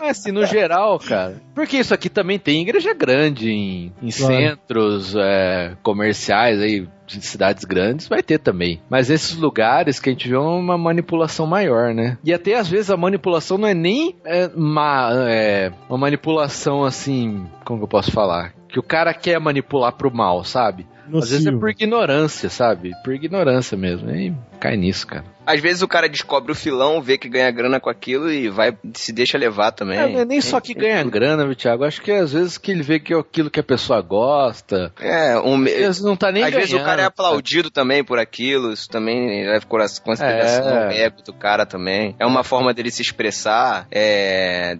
Mas 0.00 0.18
assim, 0.18 0.32
no 0.32 0.44
geral, 0.46 0.98
cara. 0.98 1.36
Porque 1.54 1.76
isso 1.78 1.94
aqui 1.94 2.08
também 2.08 2.38
tem 2.38 2.62
igreja 2.62 2.92
grande 2.92 3.50
em, 3.50 3.92
em 4.02 4.10
Claro. 4.10 4.34
centros 4.34 5.14
é, 5.16 5.76
comerciais 5.82 6.60
aí. 6.60 6.86
De 7.06 7.20
cidades 7.20 7.66
grandes 7.66 8.08
vai 8.08 8.22
ter 8.22 8.38
também. 8.38 8.80
Mas 8.88 9.10
esses 9.10 9.36
lugares 9.36 10.00
que 10.00 10.08
a 10.08 10.12
gente 10.12 10.26
vê 10.26 10.36
é 10.36 10.38
uma 10.38 10.78
manipulação 10.78 11.46
maior, 11.46 11.92
né? 11.92 12.16
E 12.24 12.32
até 12.32 12.54
às 12.54 12.66
vezes 12.66 12.90
a 12.90 12.96
manipulação 12.96 13.58
não 13.58 13.68
é 13.68 13.74
nem 13.74 14.16
é, 14.24 14.48
má, 14.56 15.10
é, 15.28 15.70
uma 15.86 15.98
manipulação 15.98 16.82
assim. 16.82 17.44
Como 17.62 17.78
que 17.80 17.84
eu 17.84 17.88
posso 17.88 18.10
falar? 18.10 18.54
Que 18.74 18.80
o 18.80 18.82
cara 18.82 19.14
quer 19.14 19.38
manipular 19.38 19.92
pro 19.92 20.12
mal, 20.12 20.42
sabe? 20.42 20.84
Às 21.06 21.30
vezes 21.30 21.46
é 21.46 21.52
por 21.52 21.70
ignorância, 21.70 22.50
sabe? 22.50 22.90
Por 23.04 23.14
ignorância 23.14 23.78
mesmo. 23.78 24.10
E 24.10 24.34
cai 24.58 24.76
nisso, 24.76 25.06
cara. 25.06 25.24
Às 25.46 25.60
vezes 25.60 25.82
o 25.82 25.88
cara 25.88 26.08
descobre 26.08 26.52
o 26.52 26.54
filão, 26.54 27.00
vê 27.02 27.18
que 27.18 27.28
ganha 27.28 27.50
grana 27.50 27.78
com 27.80 27.90
aquilo 27.90 28.30
e 28.30 28.48
vai 28.48 28.76
se 28.94 29.12
deixa 29.12 29.36
levar 29.38 29.72
também. 29.72 29.98
É, 29.98 30.20
é 30.20 30.24
nem 30.24 30.40
só 30.40 30.60
que 30.60 30.74
ganha 30.74 31.02
grana, 31.04 31.44
viu, 31.44 31.54
Thiago? 31.54 31.84
Acho 31.84 32.00
que 32.02 32.10
às 32.12 32.32
vezes 32.32 32.58
que 32.58 32.70
ele 32.70 32.82
vê 32.82 32.98
que 32.98 33.12
é 33.12 33.18
aquilo 33.18 33.50
que 33.50 33.60
a 33.60 33.64
pessoa 33.64 34.00
gosta. 34.00 34.92
É, 35.00 35.38
um, 35.38 35.56
Às 35.64 35.70
vezes 35.72 36.02
não 36.02 36.16
tá 36.16 36.30
nem 36.32 36.42
Às 36.44 36.50
ganhando. 36.50 36.68
vezes 36.68 36.80
o 36.80 36.84
cara 36.84 37.02
é 37.02 37.04
sabe? 37.04 37.06
aplaudido 37.08 37.70
também 37.70 38.02
por 38.04 38.18
aquilo, 38.18 38.72
isso 38.72 38.88
também 38.88 39.44
leva 39.46 39.64
em 39.64 39.68
cora- 39.68 39.86
consideração 40.02 40.68
É. 40.76 40.88
o 40.88 40.90
ego 40.92 41.22
do 41.22 41.32
cara 41.32 41.66
também. 41.66 42.14
É 42.18 42.26
uma 42.26 42.42
forma 42.44 42.72
dele 42.72 42.90
se 42.90 43.02
expressar, 43.02 43.86
é, 43.90 44.78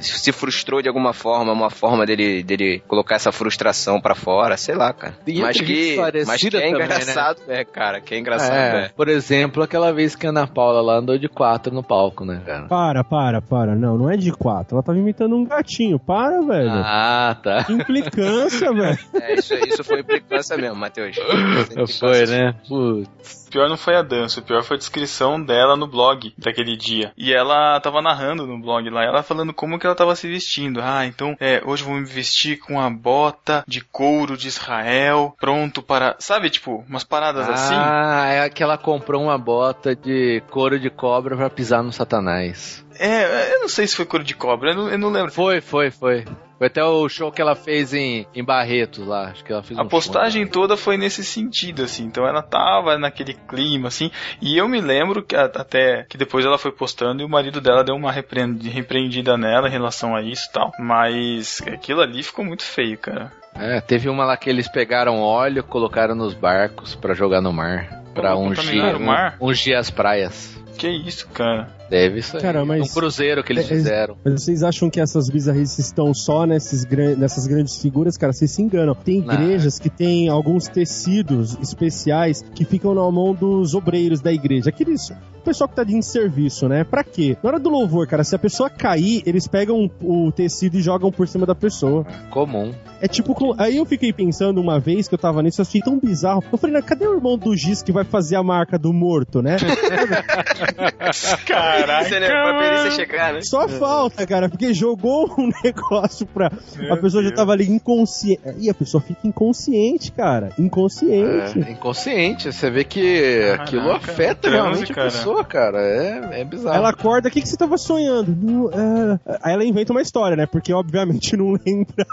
se 0.00 0.32
frustrou 0.32 0.80
de 0.82 0.88
alguma 0.88 1.12
forma, 1.12 1.50
é 1.50 1.54
uma 1.54 1.70
forma 1.70 2.06
dele, 2.06 2.42
dele 2.42 2.82
colocar 2.86 3.16
essa 3.16 3.32
frustração 3.32 4.00
pra 4.00 4.14
fora, 4.14 4.56
sei 4.56 4.74
lá, 4.74 4.92
cara. 4.92 5.14
Tem 5.24 5.36
mas, 5.40 5.60
que, 5.60 5.96
mas 6.26 6.40
que 6.40 6.48
é 6.48 6.50
também, 6.50 6.72
né? 6.72 6.84
engraçado, 6.84 7.40
é, 7.48 7.64
cara, 7.64 8.00
que 8.00 8.14
é 8.14 8.18
engraçado, 8.18 8.52
É, 8.76 8.84
é. 8.86 8.88
Por 8.96 9.08
exemplo, 9.08 9.55
aquela 9.62 9.92
vez 9.92 10.14
que 10.14 10.26
a 10.26 10.30
Ana 10.30 10.46
Paula 10.46 10.80
lá 10.80 10.98
andou 10.98 11.18
de 11.18 11.28
quatro 11.28 11.72
no 11.72 11.82
palco, 11.82 12.24
né, 12.24 12.42
cara? 12.44 12.66
Para, 12.66 13.04
para, 13.04 13.42
para. 13.42 13.74
Não, 13.74 13.96
não 13.96 14.10
é 14.10 14.16
de 14.16 14.32
quatro. 14.32 14.76
Ela 14.76 14.82
tava 14.82 14.98
imitando 14.98 15.36
um 15.36 15.44
gatinho. 15.44 15.98
Para, 15.98 16.40
velho. 16.42 16.70
Ah, 16.70 17.36
tá. 17.42 17.64
Que 17.64 17.72
implicância, 17.72 18.72
velho. 18.72 18.98
É, 19.16 19.34
isso, 19.34 19.54
isso 19.54 19.82
foi 19.82 20.00
implicância 20.00 20.56
mesmo, 20.56 20.76
Matheus. 20.76 21.16
Foi, 21.98 22.26
né? 22.26 22.54
Putz. 22.68 23.46
O 23.46 23.50
pior 23.50 23.68
não 23.68 23.76
foi 23.76 23.94
a 23.94 24.02
dança, 24.02 24.40
o 24.40 24.42
pior 24.42 24.62
foi 24.62 24.76
a 24.76 24.78
descrição 24.78 25.40
dela 25.40 25.76
no 25.76 25.86
blog 25.86 26.34
daquele 26.36 26.76
dia. 26.76 27.12
E 27.16 27.32
ela 27.32 27.78
tava 27.80 28.02
narrando 28.02 28.46
no 28.46 28.60
blog 28.60 28.90
lá, 28.90 29.04
ela 29.04 29.22
falando 29.22 29.54
como 29.54 29.78
que 29.78 29.86
ela 29.86 29.94
tava 29.94 30.16
se 30.16 30.28
vestindo. 30.28 30.80
Ah, 30.82 31.06
então, 31.06 31.36
é, 31.40 31.62
hoje 31.64 31.82
eu 31.82 31.88
vou 31.88 31.96
me 31.96 32.04
vestir 32.04 32.58
com 32.58 32.80
a 32.80 32.90
bota 32.90 33.64
de 33.66 33.80
couro 33.80 34.36
de 34.36 34.48
Israel, 34.48 35.34
pronto 35.40 35.80
para, 35.80 36.16
sabe, 36.18 36.50
tipo, 36.50 36.84
umas 36.88 37.04
paradas 37.04 37.48
assim. 37.48 37.74
Ah, 37.74 38.26
é 38.26 38.50
que 38.50 38.62
ela 38.62 38.76
comprou 38.76 39.22
uma 39.22 39.38
bota 39.46 39.94
de 39.94 40.42
couro 40.50 40.76
de 40.76 40.90
cobra 40.90 41.36
pra 41.36 41.48
pisar 41.48 41.80
no 41.80 41.92
satanás. 41.92 42.84
É, 42.98 43.54
eu 43.54 43.60
não 43.60 43.68
sei 43.68 43.86
se 43.86 43.94
foi 43.94 44.04
couro 44.04 44.24
de 44.24 44.34
cobra, 44.34 44.72
eu 44.72 44.74
não, 44.74 44.88
eu 44.88 44.98
não 44.98 45.08
lembro. 45.08 45.30
Foi, 45.30 45.60
foi, 45.60 45.92
foi. 45.92 46.24
Foi 46.58 46.66
até 46.66 46.82
o 46.82 47.06
show 47.08 47.30
que 47.30 47.40
ela 47.40 47.54
fez 47.54 47.92
em, 47.94 48.26
em 48.34 48.42
Barretos 48.42 49.06
lá. 49.06 49.28
Acho 49.28 49.44
que 49.44 49.52
ela 49.52 49.62
fez 49.62 49.78
A 49.78 49.82
um 49.82 49.88
postagem 49.88 50.42
show, 50.44 50.52
toda 50.52 50.76
foi 50.76 50.96
nesse 50.96 51.22
sentido, 51.22 51.84
assim. 51.84 52.04
Então 52.04 52.26
ela 52.26 52.42
tava 52.42 52.98
naquele 52.98 53.34
clima, 53.34 53.88
assim. 53.88 54.10
E 54.40 54.56
eu 54.56 54.66
me 54.66 54.80
lembro 54.80 55.22
que 55.22 55.36
até 55.36 56.04
que 56.08 56.16
depois 56.16 56.44
ela 56.44 56.56
foi 56.58 56.72
postando 56.72 57.22
e 57.22 57.24
o 57.24 57.28
marido 57.28 57.60
dela 57.60 57.84
deu 57.84 57.94
uma 57.94 58.10
repreend- 58.10 58.66
repreendida 58.68 59.36
nela 59.36 59.68
em 59.68 59.72
relação 59.72 60.16
a 60.16 60.22
isso 60.22 60.48
e 60.48 60.52
tal. 60.52 60.72
Mas 60.80 61.62
aquilo 61.70 62.00
ali 62.00 62.22
ficou 62.22 62.44
muito 62.44 62.62
feio, 62.64 62.98
cara. 62.98 63.30
É, 63.54 63.80
teve 63.80 64.08
uma 64.08 64.24
lá 64.24 64.36
que 64.36 64.48
eles 64.50 64.66
pegaram 64.68 65.20
óleo, 65.20 65.62
colocaram 65.62 66.14
nos 66.14 66.32
barcos 66.34 66.94
pra 66.94 67.14
jogar 67.14 67.40
no 67.42 67.52
mar. 67.52 68.05
Pra 68.16 68.34
Pô, 68.34 68.40
ungir, 68.40 68.56
contaminaram 68.56 68.98
o 68.98 69.02
mar? 69.06 69.36
um- 69.40 69.46
ungir 69.46 69.76
as 69.76 69.90
praias. 69.90 70.56
Que 70.76 70.88
isso, 70.88 71.26
cara. 71.28 71.68
Deve 71.88 72.16
aí. 72.20 72.42
Cara, 72.42 72.64
mas- 72.64 72.90
Um 72.90 72.92
cruzeiro 72.92 73.42
que 73.42 73.50
eles 73.52 73.62
É, 73.70 73.72
é- 73.72 73.76
fizeram. 73.76 74.16
Mas 74.24 74.42
vocês 74.42 74.62
acham 74.62 74.90
que 74.90 75.00
essas 75.00 75.30
bizarrices 75.30 75.78
estão 75.78 76.12
só 76.12 76.44
nesses 76.44 76.84
gran- 76.84 77.14
nessas 77.16 77.46
grandes 77.46 77.80
figuras? 77.80 78.16
Cara, 78.18 78.32
vocês 78.32 78.50
se 78.50 78.60
enganam. 78.60 78.94
Tem 78.94 79.20
Não. 79.22 79.32
igrejas 79.32 79.78
que 79.78 79.88
tem 79.88 80.28
alguns 80.28 80.66
tecidos 80.68 81.56
especiais 81.62 82.42
que 82.54 82.64
ficam 82.64 82.92
na 82.94 83.08
mão 83.10 83.32
dos 83.32 83.74
obreiros 83.74 84.20
da 84.20 84.32
igreja. 84.32 84.68
Aqueles. 84.70 85.10
O 85.10 85.46
pessoal 85.46 85.68
que 85.68 85.76
tá 85.76 85.84
de 85.84 86.02
serviço, 86.02 86.68
né? 86.68 86.82
Pra 86.82 87.04
quê? 87.04 87.36
Na 87.40 87.50
hora 87.50 87.58
do 87.60 87.68
louvor, 87.70 88.04
cara, 88.08 88.24
se 88.24 88.34
a 88.34 88.38
pessoa 88.38 88.68
cair, 88.68 89.22
eles 89.24 89.46
pegam 89.46 89.88
o 90.02 90.32
tecido 90.32 90.76
e 90.76 90.82
jogam 90.82 91.12
por 91.12 91.28
cima 91.28 91.46
da 91.46 91.54
pessoa. 91.54 92.04
Comum. 92.30 92.72
É 93.00 93.06
tipo. 93.06 93.54
Aí 93.56 93.76
eu 93.76 93.84
fiquei 93.86 94.12
pensando 94.12 94.60
uma 94.60 94.80
vez 94.80 95.06
que 95.06 95.14
eu 95.14 95.18
tava 95.18 95.40
nisso, 95.44 95.60
eu 95.60 95.64
achei 95.64 95.80
tão 95.80 96.00
bizarro. 96.00 96.42
Eu 96.50 96.58
falei, 96.58 96.74
né, 96.74 96.82
cadê 96.82 97.06
o 97.06 97.14
irmão 97.14 97.38
do 97.38 97.56
Giz 97.56 97.80
que 97.80 97.92
vai 97.92 98.04
fazer 98.06 98.36
a 98.36 98.42
marca 98.42 98.78
do 98.78 98.92
morto, 98.92 99.42
né? 99.42 99.56
Caraca. 101.46 102.20
Né? 102.20 102.26
Pra 102.28 102.58
perícia 102.58 102.90
chegar, 102.92 103.32
né? 103.34 103.40
Só 103.42 103.68
falta, 103.68 104.26
cara, 104.26 104.48
porque 104.48 104.72
jogou 104.72 105.34
um 105.38 105.50
negócio 105.62 106.26
pra. 106.26 106.50
a 106.90 106.96
pessoa 106.96 107.22
já 107.22 107.32
tava 107.32 107.52
ali 107.52 107.68
inconsciente. 107.70 108.42
E 108.58 108.70
a 108.70 108.74
pessoa 108.74 109.02
fica 109.02 109.26
inconsciente, 109.26 110.12
cara. 110.12 110.50
Inconsciente. 110.58 111.58
É, 111.58 111.70
inconsciente. 111.72 112.52
Você 112.52 112.70
vê 112.70 112.84
que 112.84 113.40
Caraca, 113.40 113.62
aquilo 113.62 113.92
afeta 113.92 114.40
transe, 114.42 114.56
realmente 114.56 114.92
cara. 114.92 115.08
a 115.08 115.10
pessoa, 115.10 115.44
cara. 115.44 115.78
É, 115.80 116.40
é 116.40 116.44
bizarro. 116.44 116.76
Ela 116.76 116.90
acorda, 116.90 117.28
o 117.28 117.30
que, 117.30 117.40
que 117.40 117.48
você 117.48 117.56
tava 117.56 117.76
sonhando? 117.76 118.34
Não, 118.36 118.70
é... 118.70 119.18
Aí 119.42 119.52
ela 119.54 119.64
inventa 119.64 119.92
uma 119.92 120.02
história, 120.02 120.36
né? 120.36 120.46
Porque 120.46 120.72
obviamente 120.72 121.36
não 121.36 121.52
lembra. 121.64 122.06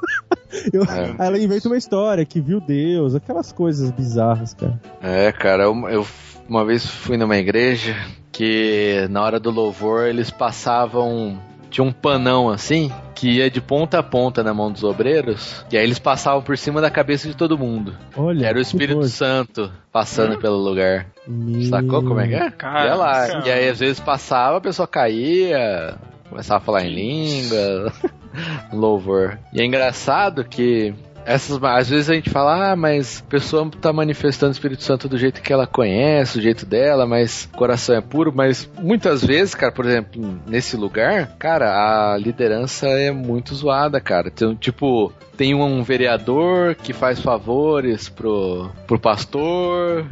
Eu- 0.71 0.83
É. 0.83 1.15
Ela 1.27 1.39
inventa 1.39 1.67
uma 1.67 1.77
história 1.77 2.25
que 2.25 2.39
viu 2.41 2.59
Deus, 2.59 3.15
aquelas 3.15 3.51
coisas 3.51 3.91
bizarras, 3.91 4.53
cara. 4.53 4.79
É, 5.01 5.31
cara, 5.31 5.63
eu, 5.63 5.89
eu 5.89 6.07
uma 6.47 6.65
vez 6.65 6.85
fui 6.85 7.17
numa 7.17 7.37
igreja 7.37 7.95
que 8.31 9.07
na 9.09 9.21
hora 9.23 9.39
do 9.39 9.49
louvor 9.51 10.05
eles 10.07 10.29
passavam. 10.31 11.39
Tinha 11.69 11.83
um 11.83 11.91
panão 11.91 12.49
assim, 12.51 12.91
que 13.15 13.37
ia 13.37 13.49
de 13.49 13.59
ponta 13.59 13.97
a 13.97 14.03
ponta 14.03 14.43
na 14.43 14.53
mão 14.53 14.71
dos 14.71 14.83
obreiros, 14.83 15.65
e 15.71 15.77
aí 15.77 15.83
eles 15.83 15.97
passavam 15.97 16.43
por 16.43 16.55
cima 16.55 16.79
da 16.79 16.91
cabeça 16.91 17.27
de 17.27 17.35
todo 17.35 17.57
mundo. 17.57 17.95
Olha. 18.15 18.45
Era 18.45 18.59
o 18.59 18.61
Espírito 18.61 18.97
coisa. 18.97 19.09
Santo 19.09 19.71
passando 19.91 20.37
pelo 20.37 20.57
lugar. 20.57 21.07
Meu- 21.27 21.63
Sacou 21.63 22.03
como 22.03 22.19
é 22.19 22.27
que 22.27 22.35
é? 22.35 22.51
Cara, 22.51 22.85
ia 22.85 22.93
lá. 22.95 23.27
cara. 23.27 23.47
E 23.47 23.51
aí 23.51 23.69
às 23.69 23.79
vezes 23.79 23.99
passava, 23.99 24.57
a 24.57 24.61
pessoa 24.61 24.87
caía, 24.87 25.95
começava 26.29 26.61
a 26.61 26.63
falar 26.63 26.85
em 26.85 26.93
língua, 26.93 27.91
louvor. 28.71 29.37
E 29.53 29.61
é 29.61 29.65
engraçado 29.65 30.43
que 30.43 30.93
essas, 31.25 31.61
às 31.63 31.89
vezes 31.89 32.09
a 32.09 32.15
gente 32.15 32.29
fala, 32.29 32.71
ah, 32.71 32.75
mas 32.75 33.23
a 33.25 33.29
pessoa 33.29 33.69
tá 33.81 33.93
manifestando 33.93 34.49
o 34.49 34.51
Espírito 34.51 34.83
Santo 34.83 35.07
do 35.07 35.17
jeito 35.17 35.41
que 35.41 35.53
ela 35.53 35.65
conhece, 35.65 36.37
do 36.37 36.43
jeito 36.43 36.65
dela, 36.65 37.05
mas 37.05 37.49
o 37.53 37.57
coração 37.57 37.95
é 37.95 38.01
puro, 38.01 38.33
mas 38.35 38.69
muitas 38.81 39.23
vezes, 39.23 39.55
cara, 39.55 39.71
por 39.71 39.85
exemplo, 39.85 40.37
nesse 40.45 40.75
lugar, 40.75 41.27
cara, 41.39 42.13
a 42.13 42.17
liderança 42.17 42.87
é 42.87 43.09
muito 43.11 43.55
zoada, 43.55 44.01
cara. 44.01 44.29
Tipo, 44.59 45.13
tem 45.37 45.55
um 45.55 45.81
vereador 45.81 46.75
que 46.75 46.91
faz 46.91 47.21
favores 47.21 48.09
pro, 48.09 48.69
pro 48.85 48.99
pastor, 48.99 50.05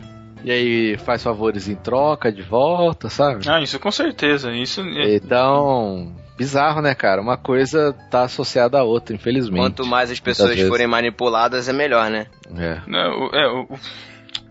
e 0.46 0.50
aí 0.50 0.98
faz 0.98 1.22
favores 1.22 1.68
em 1.68 1.76
troca 1.76 2.32
de 2.32 2.42
volta, 2.42 3.10
sabe? 3.10 3.48
Ah, 3.50 3.62
isso 3.62 3.78
com 3.80 3.92
certeza. 3.92 4.52
Isso 4.54 4.82
é- 4.82 5.16
Então, 5.16 6.14
bizarro, 6.42 6.82
né, 6.82 6.96
cara? 6.96 7.22
Uma 7.22 7.38
coisa 7.38 7.94
tá 8.10 8.24
associada 8.24 8.80
à 8.80 8.84
outra, 8.84 9.16
infelizmente. 9.16 9.60
Quanto 9.62 9.86
mais 9.86 10.10
as 10.10 10.20
pessoas 10.20 10.60
forem 10.68 10.88
manipuladas, 10.88 11.70
é 11.70 11.74
melhor, 11.74 12.10
né? 12.10 12.26
É. 12.58 12.80
Não, 12.88 13.30
é, 13.32 13.48
o- 13.48 13.68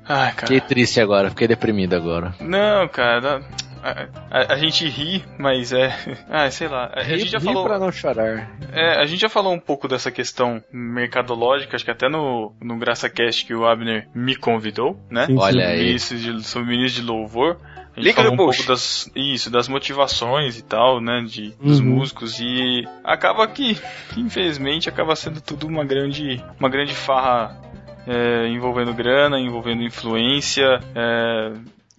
Ai, 0.08 0.32
cara. 0.32 0.46
Fiquei 0.46 0.60
triste 0.60 1.00
agora, 1.00 1.30
fiquei 1.30 1.48
deprimido 1.48 1.94
agora. 1.94 2.34
Não, 2.40 2.86
cara. 2.88 3.42
A, 3.82 4.06
a- 4.30 4.52
a 4.54 4.56
gente 4.58 4.86
ri, 4.88 5.24
mas 5.38 5.72
é. 5.72 5.88
Ah, 6.28 6.50
sei 6.50 6.68
lá. 6.68 6.90
A, 6.94 7.00
a 7.00 7.02
gente 7.04 7.26
já 7.30 7.38
Ri 7.38 7.44
falou. 7.46 7.64
pra 7.64 7.78
não 7.78 7.90
chorar. 7.90 8.50
É, 8.72 9.00
a 9.00 9.06
gente 9.06 9.20
já 9.20 9.28
falou 9.28 9.52
um 9.54 9.58
pouco 9.58 9.88
dessa 9.88 10.10
questão 10.10 10.62
mercadológica, 10.72 11.74
acho 11.76 11.84
que 11.84 11.90
até 11.90 12.08
no, 12.08 12.52
no 12.62 12.76
GraçaCast 12.78 13.46
que 13.46 13.54
o 13.54 13.66
Abner 13.66 14.06
me 14.14 14.36
convidou, 14.36 14.98
né? 15.10 15.26
Sim, 15.26 15.32
sim. 15.32 15.38
Olha 15.40 15.66
aí. 15.68 15.94
Isso 15.94 16.14
de, 16.16 16.30
o 16.30 16.64
ministro 16.64 17.02
de 17.02 17.08
louvor. 17.08 17.56
A 17.96 18.00
gente 18.00 18.06
Link 18.08 18.14
falou 18.14 18.32
um 18.32 18.36
pouco 18.36 18.66
das, 18.66 19.10
isso, 19.16 19.50
das 19.50 19.66
motivações 19.68 20.58
e 20.58 20.62
tal, 20.62 21.00
né, 21.00 21.22
de, 21.22 21.50
dos 21.60 21.80
Uhum. 21.80 21.86
músicos 21.86 22.38
e 22.40 22.86
acaba 23.02 23.46
que, 23.48 23.76
infelizmente, 24.16 24.88
acaba 24.88 25.16
sendo 25.16 25.40
tudo 25.40 25.66
uma 25.66 25.84
grande, 25.84 26.42
uma 26.58 26.68
grande 26.68 26.94
farra 26.94 27.58
é, 28.06 28.48
envolvendo 28.48 28.94
grana, 28.94 29.38
envolvendo 29.38 29.82
influência, 29.82 30.80
é, 30.94 31.52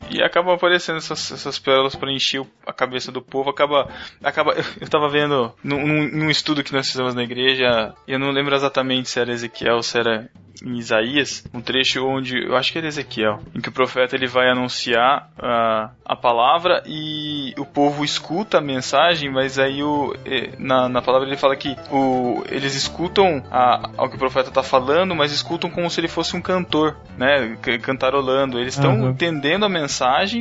E 0.10 0.22
acabam 0.22 0.54
aparecendo 0.54 0.98
essas, 0.98 1.32
essas 1.32 1.58
pérolas 1.60 1.96
para 1.96 2.12
encher 2.12 2.42
o- 2.42 2.48
a 2.66 2.74
cabeça 2.74 3.12
do 3.12 3.22
povo. 3.22 3.50
Acaba. 3.50 3.88
acaba 4.24 4.54
eu 4.80 4.88
tava 4.90 5.08
vendo 5.10 5.54
num, 5.64 6.08
num- 6.10 6.30
estudo 6.30 6.64
que 6.64 6.74
nós 6.74 6.88
fizemos 6.90 7.14
na 7.16 7.24
igreja, 7.24 7.94
e 8.08 8.14
eu 8.14 8.20
não 8.20 8.32
lembro 8.32 8.56
exatamente 8.56 9.10
se 9.10 9.20
era 9.20 9.32
Ezequiel 9.32 9.76
ou 9.76 9.84
se 9.84 9.98
era 9.98 10.30
em 10.64 10.78
Isaías, 10.78 11.44
um 11.54 11.60
trecho 11.60 12.06
onde, 12.06 12.38
eu 12.46 12.56
acho 12.56 12.72
que 12.72 12.78
era 12.78 12.86
Ezequiel, 12.88 13.40
em 13.56 13.60
que 13.62 13.70
o 13.70 13.72
profeta 13.72 14.16
ele 14.16 14.28
vai 14.28 14.48
anunciar 14.48 15.32
a, 15.40 15.90
a 16.06 16.16
palavra 16.16 16.84
e 16.86 17.52
o 17.58 17.66
povo 17.66 18.04
escuta 18.06 18.60
a 18.60 18.62
mensagem, 18.62 19.32
mas 19.32 19.58
aí 19.58 19.82
o, 19.82 20.14
na, 20.60 20.88
na 20.88 21.02
palavra 21.02 21.28
ele 21.28 21.36
fala 21.38 21.56
que 21.56 21.76
o, 21.90 22.44
eles 22.48 22.76
escutam 22.76 23.44
a, 23.50 23.90
ao 23.98 24.08
que 24.10 24.16
o 24.18 24.20
profeta 24.20 24.50
está 24.50 24.62
falando, 24.62 25.16
mas 25.16 25.32
escutam 25.32 25.70
como 25.70 25.90
se 25.90 26.00
ele 26.00 26.08
fosse 26.08 26.36
um 26.38 26.42
cantor, 26.42 26.96
né, 27.18 27.58
cantarolando. 27.82 28.60
Eles 28.60 28.76
estão 28.76 28.92
Aham. 28.92 29.10
entendendo 29.12 29.66
a 29.66 29.70
mensagem, 29.70 29.91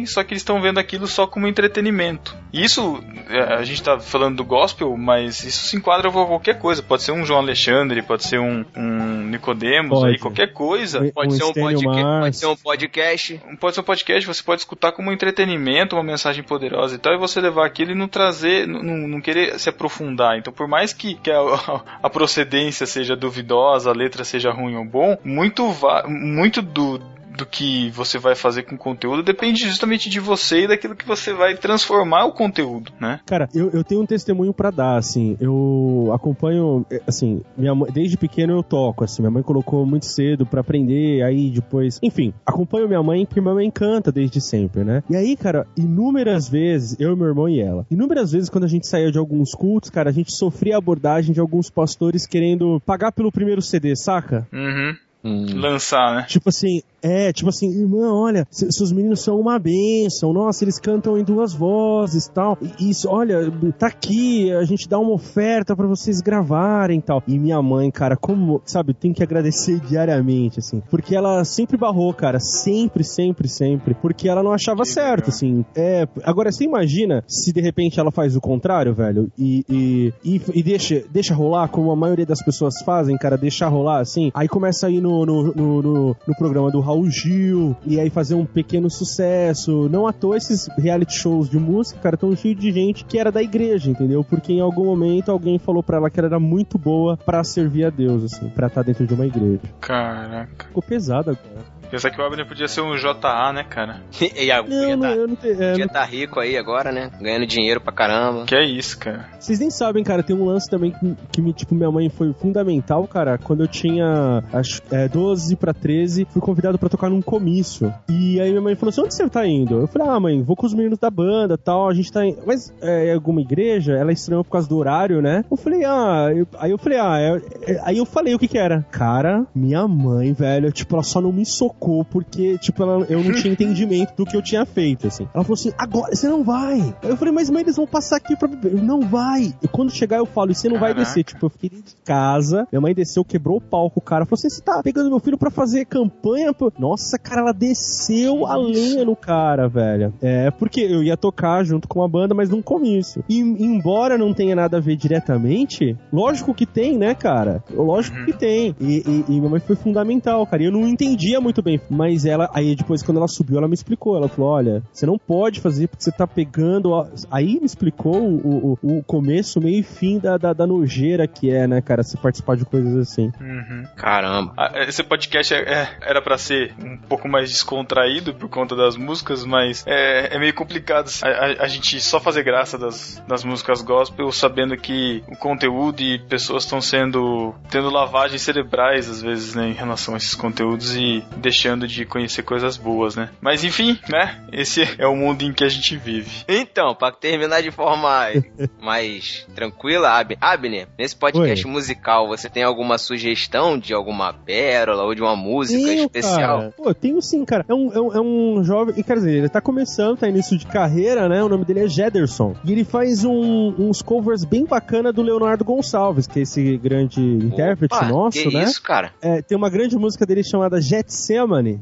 só 0.07 0.23
que 0.25 0.33
eles 0.33 0.41
estão 0.41 0.61
vendo 0.61 0.79
aquilo 0.79 1.07
só 1.07 1.27
como 1.27 1.47
entretenimento. 1.47 2.37
E 2.53 2.65
Isso, 2.65 3.03
eh, 3.29 3.55
a 3.55 3.63
gente 3.63 3.81
está 3.81 3.99
falando 3.99 4.37
do 4.37 4.45
gospel, 4.45 4.97
mas 4.97 5.45
isso 5.45 5.67
se 5.67 5.77
enquadra 5.77 6.11
com 6.11 6.27
qualquer 6.27 6.59
coisa. 6.59 6.83
Pode 6.83 7.03
ser 7.03 7.13
um 7.13 7.25
João 7.25 7.41
Alexandre, 7.41 8.03
pode 8.03 8.25
ser 8.25 8.39
um, 8.41 8.65
um 8.77 9.27
Nicodemos, 9.29 10.01
Pode. 10.01 10.13
aí 10.13 10.19
qualquer 10.19 10.53
coisa. 10.53 11.11
Pode, 11.13 11.29
Um 11.29 11.37
ser 11.37 11.45
um 11.45 11.53
pode 11.53 12.37
ser 12.37 12.47
um 12.47 12.57
podcast. 12.57 13.41
Pode 13.61 13.75
ser 13.75 13.81
um 13.81 13.85
podcast, 13.85 14.27
você 14.27 14.43
pode 14.43 14.61
escutar 14.61 14.93
como 14.93 15.11
um 15.11 15.13
entretenimento, 15.13 15.95
uma 15.97 16.03
mensagem 16.03 16.43
poderosa 16.43 16.97
e 16.97 16.99
tal, 16.99 17.15
e 17.15 17.19
você 17.19 17.41
levar 17.41 17.67
aquilo 17.67 17.93
e 17.93 17.95
não 17.95 18.09
trazer, 18.09 18.67
não, 18.67 18.83
não- 18.83 19.21
querer 19.21 19.59
se 19.59 19.69
aprofundar. 19.69 20.39
Então, 20.39 20.53
por 20.53 20.67
mais 20.67 20.93
que, 20.93 21.15
que 21.15 21.31
a, 21.31 21.39
a 22.03 22.11
procedência 22.11 22.87
seja 22.87 23.15
duvidosa, 23.15 23.91
a 23.91 23.95
letra 23.95 24.25
seja 24.25 24.51
ruim 24.51 24.77
ou 24.77 24.85
bom, 24.85 25.17
muito, 25.25 25.75
muito 26.09 26.63
do, 26.63 26.99
do 27.41 27.47
que 27.47 27.91
você 27.91 28.19
vai 28.19 28.35
fazer 28.35 28.63
com 28.65 28.75
o 28.75 28.79
conteúdo 28.79 29.23
depende 29.23 29.67
justamente 29.67 30.09
de 30.09 30.21
você 30.21 30.65
e 30.65 30.69
daquilo 30.69 30.95
que 30.95 31.07
você 31.07 31.33
vai 31.33 31.57
transformar 31.57 32.27
o 32.27 32.33
conteúdo, 32.33 32.93
né? 33.01 33.21
Cara, 33.27 33.49
eu, 33.55 33.71
eu 33.71 33.83
tenho 33.83 34.03
um 34.03 34.07
testemunho 34.07 34.53
pra 34.53 34.71
dar, 34.71 34.97
assim. 34.97 35.37
Eu 35.41 36.11
acompanho, 36.15 36.85
eh, 36.91 37.01
assim, 37.07 37.43
minha 37.57 37.75
mãe, 37.75 37.91
desde 37.91 38.17
pequeno 38.17 38.53
eu 38.53 38.63
toco, 38.63 39.05
assim. 39.05 39.23
Minha 39.23 39.31
mãe 39.31 39.43
colocou 39.43 39.85
muito 39.87 40.07
cedo 40.07 40.45
pra 40.45 40.61
aprender, 40.61 41.23
aí 41.23 41.51
depois. 41.51 41.99
Enfim, 42.03 42.33
acompanho 42.45 42.89
minha 42.89 43.03
mãe, 43.03 43.25
porque 43.25 43.41
minha 43.41 43.55
mãe 43.55 43.71
canta 43.71 44.13
desde 44.13 44.41
sempre, 44.41 44.85
né? 44.85 45.03
E 45.09 45.17
aí, 45.17 45.37
cara, 45.37 45.67
inúmeras 45.77 46.49
vezes, 46.49 46.99
eu, 47.01 47.17
meu 47.17 47.29
irmão 47.29 47.49
e 47.49 47.61
ela, 47.61 47.87
inúmeras 47.91 48.33
vezes 48.33 48.51
quando 48.51 48.65
a 48.65 48.69
gente 48.69 48.87
saía 48.87 49.11
de 49.11 49.19
alguns 49.19 49.53
cultos, 49.53 49.91
cara, 49.91 50.11
a 50.11 50.13
gente 50.13 50.35
sofria 50.35 50.75
a 50.75 50.79
abordagem 50.79 51.33
de 51.33 51.41
alguns 51.41 51.71
pastores 51.71 52.27
querendo 52.27 52.81
pagar 52.85 53.13
pelo 53.13 53.33
primeiro 53.33 53.63
CD, 53.63 53.97
saca? 53.97 54.47
Uhum. 54.53 54.95
Hum. 55.23 55.47
Lançar, 55.55 56.15
né? 56.15 56.23
Tipo 56.27 56.49
assim, 56.49 56.83
é, 57.03 57.33
tipo 57.33 57.49
assim, 57.49 57.71
irmão, 57.71 58.15
olha, 58.15 58.47
se- 58.51 58.71
seus 58.73 58.93
meninos 58.93 59.21
são 59.21 59.39
uma 59.41 59.59
bênção, 59.59 60.33
nossa, 60.33 60.65
eles 60.65 60.79
cantam 60.79 61.17
em 61.19 61.25
duas 61.25 61.53
vozes 61.53 62.29
tal. 62.29 62.59
E 62.79 62.91
Isso, 62.91 63.09
olha, 63.09 63.51
tá 63.79 63.87
aqui, 63.87 64.53
a 64.53 64.65
gente 64.65 64.89
dá 64.89 64.99
uma 64.99 65.13
oferta 65.13 65.77
pra 65.77 65.87
vocês 65.87 66.21
gravarem 66.21 66.99
e 66.99 67.03
tal. 67.03 67.23
E 67.27 67.39
minha 67.39 67.61
mãe, 67.63 67.91
cara, 67.91 68.17
como, 68.17 68.61
sabe, 68.65 68.93
tem 68.95 69.13
que 69.13 69.23
agradecer 69.23 69.79
diariamente, 69.81 70.59
assim, 70.59 70.83
porque 70.91 71.15
ela 71.15 71.45
sempre 71.45 71.77
barrou, 71.77 72.13
cara, 72.13 72.41
sempre, 72.41 73.05
sempre, 73.05 73.49
sempre, 73.49 73.95
porque 73.95 74.29
ela 74.29 74.43
não 74.43 74.53
achava 74.53 74.83
Que 74.83 74.89
certo, 74.89 75.27
legal. 75.27 75.29
assim. 75.29 75.65
É, 75.75 76.07
agora 76.25 76.51
você 76.51 76.65
imagina 76.65 77.23
se 77.29 77.53
de 77.53 77.61
repente 77.61 78.01
ela 78.01 78.11
faz 78.11 78.35
o 78.37 78.41
contrário, 78.41 78.95
velho, 78.95 79.31
e, 79.39 79.65
e, 79.69 80.13
e, 80.25 80.41
e 80.55 80.63
deixa, 80.63 81.05
deixa 81.11 81.35
rolar, 81.35 81.69
como 81.69 81.91
a 81.91 81.97
maioria 81.97 82.27
das 82.27 82.43
pessoas 82.43 82.75
fazem, 82.85 83.17
cara, 83.17 83.37
deixar 83.37 83.69
rolar, 83.69 84.01
assim, 84.01 84.31
aí 84.35 84.49
começa 84.49 84.87
a 84.87 84.91
ir 84.91 85.01
no, 85.01 85.25
no, 85.25 85.55
no, 85.55 85.83
no, 85.83 86.17
no 86.27 86.35
programa 86.37 86.71
do 86.71 86.81
Raul 86.91 87.09
Gil, 87.09 87.77
e 87.87 88.01
aí 88.01 88.11
fazer 88.11 88.35
um 88.35 88.45
pequeno 88.45 88.91
sucesso. 88.91 89.89
Não 89.89 90.07
à 90.09 90.13
toa 90.13 90.37
esses 90.37 90.69
reality 90.77 91.15
shows 91.15 91.49
de 91.49 91.59
música, 91.59 92.01
cara, 92.01 92.17
tão 92.17 92.35
cheios 92.35 92.59
de 92.59 92.73
gente 92.73 93.05
que 93.05 93.19
era 93.19 93.31
da 93.31 93.41
igreja, 93.41 93.91
entendeu? 93.91 94.25
Porque 94.25 94.53
em 94.53 94.61
algum 94.61 94.87
momento 94.87 95.31
alguém 95.31 95.59
falou 95.59 95.83
pra 95.83 95.99
ela 95.99 96.11
que 96.11 96.19
ela 96.19 96.29
era 96.29 96.41
muito 96.41 96.77
boa 96.77 97.17
pra 97.17 97.45
servir 97.45 97.85
a 97.85 97.91
Deus, 97.91 98.25
assim, 98.25 98.49
pra 98.49 98.67
estar 98.67 98.83
dentro 98.83 99.07
de 99.07 99.15
uma 99.15 99.27
igreja. 99.27 99.61
Caraca. 99.81 100.67
Ficou 100.67 100.83
pesado 100.83 101.31
agora. 101.31 101.65
Pensar 101.91 102.11
que 102.11 102.21
o 102.21 102.25
Abner 102.25 102.47
podia 102.47 102.69
ser 102.69 102.81
um 102.83 102.95
JA, 102.97 103.53
né, 103.53 103.65
cara? 103.65 104.01
e 104.37 104.51
a, 104.51 104.63
Não, 104.63 104.91
não, 104.91 105.01
tá, 105.01 105.11
eu 105.13 105.27
não 105.29 105.37
tenho. 105.37 105.63
é, 105.63 105.71
podia 105.71 105.89
tá 105.89 106.05
rico 106.05 106.39
aí 106.41 106.57
agora, 106.57 106.93
né? 106.93 107.11
Ganhando 107.21 107.47
dinheiro 107.47 107.81
pra 107.81 107.93
caramba. 107.93 108.45
Que 108.45 108.55
é 108.55 108.65
isso, 108.65 108.99
cara. 108.99 109.27
Vocês 109.39 109.59
nem 109.59 109.71
sabem, 109.71 110.05
cara, 110.05 110.23
tem 110.23 110.37
um 110.37 110.45
lance 110.45 110.69
também 110.71 110.93
que, 110.93 111.17
que 111.33 111.43
me, 111.43 111.53
tipo, 111.53 111.75
minha 111.75 111.91
mãe 111.91 112.09
foi 112.09 112.33
fundamental, 112.35 113.07
cara. 113.09 113.39
Quando 113.39 113.63
eu 113.65 113.69
tinha, 113.69 114.43
acho, 114.53 114.81
é, 114.91 115.09
12 115.09 115.57
pra 115.57 115.73
13, 115.75 116.27
fui 116.31 116.41
convidado 116.41 116.79
pra 116.79 116.89
tocar 116.89 117.11
num 117.11 117.21
comício. 117.23 117.93
E 118.09 118.41
aí 118.41 118.51
minha 118.51 118.63
mãe 118.63 118.77
falou 118.77 118.91
assim: 118.91 119.01
onde 119.03 119.15
você 119.15 119.29
tá 119.29 119.47
indo? 119.47 119.81
Eu 119.81 119.87
falei, 119.89 120.09
ah, 120.09 120.21
mãe, 120.21 120.43
vou 120.43 120.55
com 120.55 120.67
os 120.67 120.75
meninos 120.75 120.99
da 120.99 121.11
banda 121.11 121.59
tal. 121.59 121.89
A 121.89 121.95
gente 121.95 122.13
tá 122.13 122.25
em. 122.25 122.37
Mas 122.47 122.73
é, 122.81 123.09
é 123.09 123.15
alguma 123.15 123.41
igreja? 123.41 123.95
Ela 123.95 124.13
estranhou 124.13 124.45
por 124.45 124.51
causa 124.53 124.69
do 124.69 124.77
horário, 124.77 125.21
né? 125.21 125.45
Eu 125.51 125.57
falei, 125.57 125.85
ah. 125.85 126.29
eu- 126.35 126.47
Aí 126.59 126.71
eu 126.71 126.79
falei, 126.79 126.99
ah, 126.99 127.19
é- 127.19 127.73
é- 127.73 127.81
aí 127.85 127.99
eu 127.99 128.05
falei 128.07 128.35
o 128.35 128.39
que 128.39 128.47
que 128.49 128.59
era. 128.59 128.87
Cara, 128.91 129.45
minha 129.55 129.87
mãe, 129.89 130.33
velho, 130.33 130.71
tipo, 130.71 130.95
ela 130.95 131.03
só 131.03 131.21
não 131.21 131.33
me 131.33 131.45
socou 131.47 131.80
porque, 132.11 132.59
tipo, 132.59 132.83
ela, 132.83 133.05
eu 133.09 133.23
não 133.25 133.33
tinha 133.33 133.53
entendimento 133.53 134.15
do 134.17 134.25
que 134.27 134.37
eu 134.37 134.43
tinha 134.43 134.65
feito, 134.67 135.07
assim. 135.07 135.27
Ela 135.35 135.43
falou 135.45 135.55
assim: 135.55 135.73
agora 135.79 136.15
você 136.15 136.29
não 136.29 136.45
vai. 136.45 136.95
Eu 137.03 137.17
falei, 137.17 137.33
mas 137.33 137.49
mãe, 137.51 137.63
eles 137.63 137.77
vão 137.77 137.87
passar 137.87 138.17
aqui 138.17 138.37
pra 138.37 138.47
beber. 138.49 138.73
Eu, 138.75 138.83
Não 138.83 139.01
vai. 139.01 139.55
E 139.63 139.69
quando 139.69 139.91
chegar, 139.91 140.19
eu 140.19 140.27
falo, 140.27 140.51
e 140.51 140.55
você 140.55 140.69
não 140.69 140.79
vai 140.79 140.93
Caraca. 140.93 141.01
descer. 141.09 141.25
Tipo, 141.25 141.47
eu 141.47 141.51
fiquei 141.51 141.71
dentro 141.71 141.85
de 141.95 141.97
casa, 142.05 142.67
minha 142.71 142.81
mãe 142.81 142.95
desceu, 142.95 143.25
quebrou 143.25 143.57
o 143.57 143.61
palco, 143.61 143.99
o 143.99 144.03
cara 144.03 144.25
falou 144.27 144.39
assim: 144.39 144.51
você 144.51 144.61
tá 144.61 144.83
pegando 144.83 145.09
meu 145.11 145.19
filho 145.21 145.39
pra 145.39 145.51
fazer 145.51 145.85
campanha? 145.87 146.53
pô?" 146.53 146.71
Nossa, 146.79 147.19
cara, 147.19 147.41
ela 147.43 147.53
desceu 147.53 148.47
a 148.47 148.57
lenha 148.57 149.05
no 149.05 149.17
cara, 149.17 149.69
velho. 149.69 150.13
É, 150.21 150.51
porque 150.51 150.81
eu 150.81 151.03
ia 151.03 151.17
tocar 151.17 151.65
junto 151.65 151.89
com 151.89 152.03
a 152.03 152.09
banda, 152.09 152.35
mas 152.35 152.51
num 152.51 152.63
comício. 152.63 153.25
E 153.29 153.39
embora 153.41 154.19
não 154.19 154.33
tenha 154.35 154.55
nada 154.55 154.77
a 154.77 154.81
ver 154.81 154.97
diretamente, 154.97 155.97
lógico 156.13 156.55
que 156.55 156.67
tem, 156.67 156.97
né, 156.99 157.15
cara? 157.15 157.63
Lógico 157.71 158.19
Uhum. 158.19 158.25
que 158.27 158.33
tem. 158.33 158.75
E, 158.81 159.03
e, 159.07 159.25
e 159.29 159.39
minha 159.39 159.51
mãe 159.51 159.61
foi 159.61 159.77
fundamental, 159.77 160.47
cara. 160.47 160.63
E 160.63 160.67
eu 160.67 160.73
não 160.73 160.87
entendia 160.87 161.41
muito 161.41 161.63
bem. 161.63 161.70
Mas 161.91 162.25
ela, 162.25 162.51
aí 162.55 162.75
depois, 162.75 163.03
quando 163.03 163.19
ela 163.19 163.29
subiu, 163.29 163.59
ela 163.59 163.69
me 163.69 163.75
explicou. 163.75 164.17
Ela 164.17 164.29
falou: 164.29 164.51
olha, 164.53 164.83
você 164.93 165.05
não 165.07 165.19
pode 165.19 165.61
fazer 165.61 165.89
porque 165.89 166.03
você 166.03 166.13
tá 166.13 166.27
pegando. 166.27 166.95
a-" 166.95 167.09
Aí 167.31 167.59
me 167.61 167.67
explicou 167.67 168.17
o, 168.17 168.79
o, 168.83 168.99
o 168.99 169.03
começo, 169.05 169.61
meio 169.61 169.81
e 169.81 169.83
fim 169.83 170.19
da, 170.19 170.37
da, 170.39 170.53
da 170.53 170.67
nojeira 170.67 171.27
que 171.27 171.51
é, 171.51 171.67
né, 171.67 171.81
cara, 171.81 172.03
se 172.03 172.17
participar 172.17 172.57
de 172.57 172.65
coisas 172.65 172.97
assim. 172.97 173.31
Uhum. 173.41 173.85
Caramba. 173.97 174.53
Ah, 174.57 174.73
Esse 174.89 175.03
podcast 175.03 175.55
é- 175.55 175.61
é- 175.61 175.89
era 176.03 176.23
pra 176.23 176.39
ser 176.39 176.75
um 176.83 176.97
pouco 176.97 177.29
mais 177.29 177.51
descontraído 177.51 178.35
por 178.35 178.49
conta 178.49 178.75
das 178.75 178.97
músicas, 178.97 179.45
mas 179.45 179.85
é, 179.87 180.35
é 180.35 180.39
meio 180.39 180.55
complicado 180.55 181.11
a, 181.23 181.29
a- 181.29 181.65
a 181.65 181.69
gente 181.69 182.01
só 182.01 182.19
fazer 182.21 182.43
graça 182.43 182.77
das, 182.79 183.23
das 183.29 183.45
músicas 183.45 183.83
gospel, 183.83 184.31
sabendo 184.33 184.77
que 184.77 185.23
o 185.29 185.37
conteúdo 185.37 186.01
e 186.03 186.19
pessoas 186.19 186.65
estão 186.65 186.81
sendo 186.81 187.55
tendo 187.71 187.91
lavagens 187.91 188.43
cerebrais 188.43 189.09
às 189.09 189.23
vezes, 189.23 189.55
né, 189.55 189.69
em 189.69 189.73
relação 189.73 190.15
a 190.15 190.17
esses 190.17 190.35
conteúdos 190.35 190.97
e 190.97 191.23
deixando 191.37 191.60
de 191.87 192.05
conhecer 192.05 192.43
coisas 192.43 192.77
boas, 192.77 193.15
né? 193.17 193.31
Mas 193.41 193.63
enfim, 193.65 193.99
né? 194.09 194.43
Esse 194.53 194.83
é 194.99 195.07
o 195.07 195.15
mundo 195.15 195.43
em 195.43 195.53
que 195.53 195.63
a 195.65 195.69
gente 195.69 195.97
vive. 195.97 196.31
Então, 196.49 196.95
pra 196.95 197.13
terminar 197.13 197.63
de 197.63 197.71
forma 197.71 198.27
mais 198.81 199.47
tranquila, 199.55 200.11
Ab- 200.19 200.37
Abner, 200.41 200.89
nesse 200.99 201.17
podcast 201.17 201.67
musical, 201.67 202.29
você 202.29 202.49
tem 202.49 202.63
alguma 202.63 202.99
sugestão 202.99 203.79
de 203.79 203.93
alguma 203.93 204.33
pérola 204.33 205.03
ou 205.05 205.15
de 205.15 205.23
uma 205.23 205.37
música 205.37 205.83
Tenho, 205.85 206.05
especial? 206.05 206.59
Cara. 206.61 206.75
Pô, 206.77 206.95
tenho 206.95 207.21
sim, 207.23 207.45
cara. 207.45 207.65
É 207.69 207.75
um, 207.75 207.93
é, 207.93 208.01
um, 208.01 208.15
é 208.15 208.21
um 208.21 208.65
jovem. 208.65 208.95
E 208.97 209.03
quer 209.03 209.15
dizer, 209.15 209.33
ele 209.35 209.49
tá 209.49 209.61
começando, 209.61 210.19
tá 210.19 210.29
início 210.29 210.57
de 210.57 210.67
carreira, 210.67 211.29
né? 211.29 211.43
O 211.43 211.49
nome 211.49 211.65
dele 211.65 211.85
é 211.85 211.89
Jederson. 211.89 212.55
E 212.65 212.73
ele 212.73 212.85
faz 212.85 213.25
um- 213.25 213.75
uns 213.79 214.03
covers 214.03 214.45
bem 214.45 214.65
bacana 214.65 215.13
do 215.13 215.23
Leonardo 215.23 215.65
Gonçalves, 215.65 216.27
que 216.27 216.39
é 216.41 216.43
esse 216.43 216.77
grande 216.79 217.21
intérprete 217.21 217.95
Opa, 217.95 218.07
nosso, 218.07 218.39
que 218.39 218.53
né? 218.55 218.65
isso, 218.65 218.83
cara? 218.83 219.13
É, 219.21 219.43
tem 219.43 219.57
uma 219.57 219.69
grande 219.71 219.97
música 219.97 220.25
dele 220.27 220.43
chamada 220.43 220.81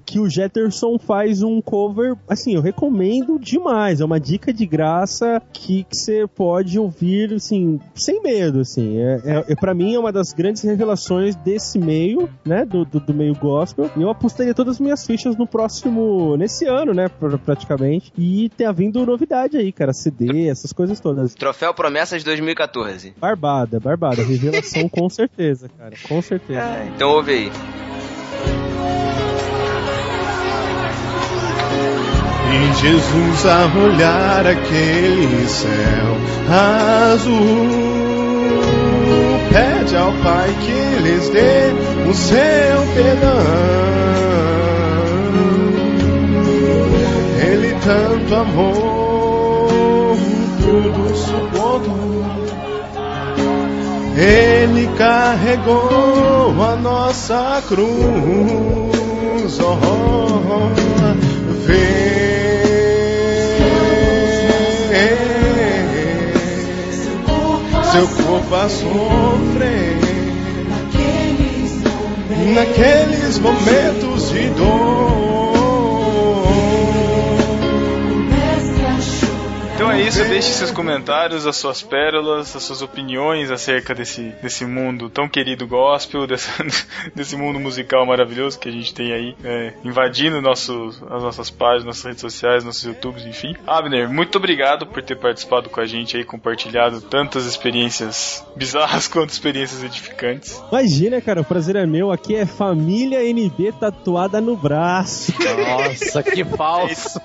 Que 0.07 0.19
o 0.21 0.29
Jetterson 0.29 0.99
faz 0.99 1.43
um 1.43 1.61
cover, 1.61 2.15
assim, 2.29 2.55
eu 2.55 2.61
recomendo 2.63 3.39
demais. 3.39 4.01
É 4.01 4.05
uma 4.05 4.19
dica 4.21 4.53
de 4.53 4.67
graça 4.67 5.41
que 5.53 5.87
você 5.91 6.27
pode 6.27 6.79
ouvir, 6.79 7.33
assim, 7.35 7.81
sem 7.95 8.23
medo, 8.23 8.61
assim. 8.61 8.99
É, 8.99 9.21
é, 9.25 9.45
é, 9.53 9.55
pra 9.57 9.75
mim 9.75 9.95
é 9.95 9.99
uma 9.99 10.13
das 10.13 10.33
grandes 10.33 10.63
revelações 10.63 11.35
desse 11.37 11.79
meio, 11.79 12.29
né, 12.45 12.65
do, 12.65 12.85
do, 12.85 13.01
do 13.01 13.15
meio 13.15 13.35
gospel. 13.35 13.91
E 13.97 14.03
eu 14.03 14.11
apostaria 14.11 14.55
todas 14.55 14.77
as 14.77 14.81
minhas 14.81 15.07
fichas 15.07 15.37
no 15.37 15.47
próximo, 15.47 16.37
nesse 16.37 16.67
ano, 16.67 16.93
né, 16.95 17.09
pr- 17.09 17.37
praticamente. 17.39 18.13
E 18.17 18.51
tem 18.57 18.73
vindo 18.73 19.05
novidade 19.05 19.57
aí, 19.57 19.73
cara, 19.73 19.93
CD, 19.93 20.49
essas 20.49 20.73
coisas 20.73 21.01
todas. 21.01 21.35
Troféu 21.35 21.73
Promessas 21.75 22.23
2014. 22.23 23.15
Barbada, 23.19 23.81
barbada. 23.81 24.23
Revelação 24.23 24.89
com 24.89 25.09
certeza, 25.09 25.69
cara, 25.79 25.95
com 26.09 26.21
certeza. 26.23 26.85
Então 26.95 27.11
ouve 27.11 27.33
aí. 27.33 27.98
Em 32.51 32.73
Jesus 32.75 33.45
olhar 33.77 34.47
aquele 34.47 35.47
céu 35.47 36.17
azul, 37.13 37.69
pede 39.53 39.95
ao 39.95 40.13
Pai 40.23 40.49
que 40.61 41.03
lhes 41.03 41.29
dê 41.29 41.75
o 42.09 42.15
seu 42.15 42.87
perdão. 42.95 43.99
Ele 47.47 47.77
tanto 47.85 48.35
amor, 48.35 50.17
tudo 50.63 51.15
suportou. 51.15 52.09
Ele 54.17 54.89
carregou 54.97 56.55
a 56.63 56.77
nossa 56.77 57.63
cruz. 57.69 57.89
Oh, 59.61 59.79
oh, 59.83 60.73
oh. 61.25 61.28
Seu 67.93 68.09
corpo 68.09 68.55
a 68.55 68.69
sofrer 68.69 69.99
naqueles 72.55 73.39
momentos 73.39 74.31
de 74.31 74.49
dor. 74.51 75.48
É 79.99 80.03
isso, 80.03 80.25
deixe 80.27 80.53
seus 80.53 80.71
comentários, 80.71 81.45
as 81.45 81.57
suas 81.57 81.83
pérolas, 81.83 82.55
as 82.55 82.63
suas 82.63 82.83
opiniões 82.83 83.51
acerca 83.51 83.93
desse, 83.95 84.33
desse 84.41 84.65
mundo 84.65 85.11
tão 85.11 85.29
querido 85.29 85.67
gospel, 85.67 86.25
desse, 86.29 86.49
desse 87.15 87.37
mundo 87.37 87.59
musical 87.59 88.07
maravilhoso 88.07 88.59
que 88.61 88.69
a 88.69 88.73
gente 88.73 88.95
tem 88.95 89.13
aí, 89.13 89.37
é, 89.43 89.73
invadindo 89.85 90.41
nossos, 90.41 91.03
as 91.03 91.23
nossas 91.23 91.51
páginas, 91.51 91.85
nossas 91.85 92.05
redes 92.05 92.21
sociais, 92.21 92.63
nossos 92.63 92.85
YouTubes, 92.85 93.27
enfim. 93.27 93.57
Abner, 93.67 94.09
muito 94.09 94.39
obrigado 94.39 94.87
por 94.87 95.03
ter 95.03 95.17
participado 95.17 95.69
com 95.69 95.81
a 95.81 95.87
gente 95.87 96.17
aí, 96.17 96.25
compartilhado 96.25 97.01
tantas 97.01 97.45
experiências 97.45 98.47
bizarras 98.55 99.09
quanto 99.09 99.31
experiências 99.31 99.83
edificantes. 99.83 100.63
Imagina, 100.71 101.21
cara, 101.21 101.41
o 101.41 101.45
prazer 101.45 101.75
é 101.75 101.87
meu. 101.87 102.13
Aqui 102.13 102.37
é 102.37 102.47
família 102.47 103.25
NB 103.25 103.73
tatuada 103.81 104.41
no 104.41 104.57
braço. 104.57 105.33
Nossa, 105.43 106.23
que 106.23 106.45
falso. 106.57 107.21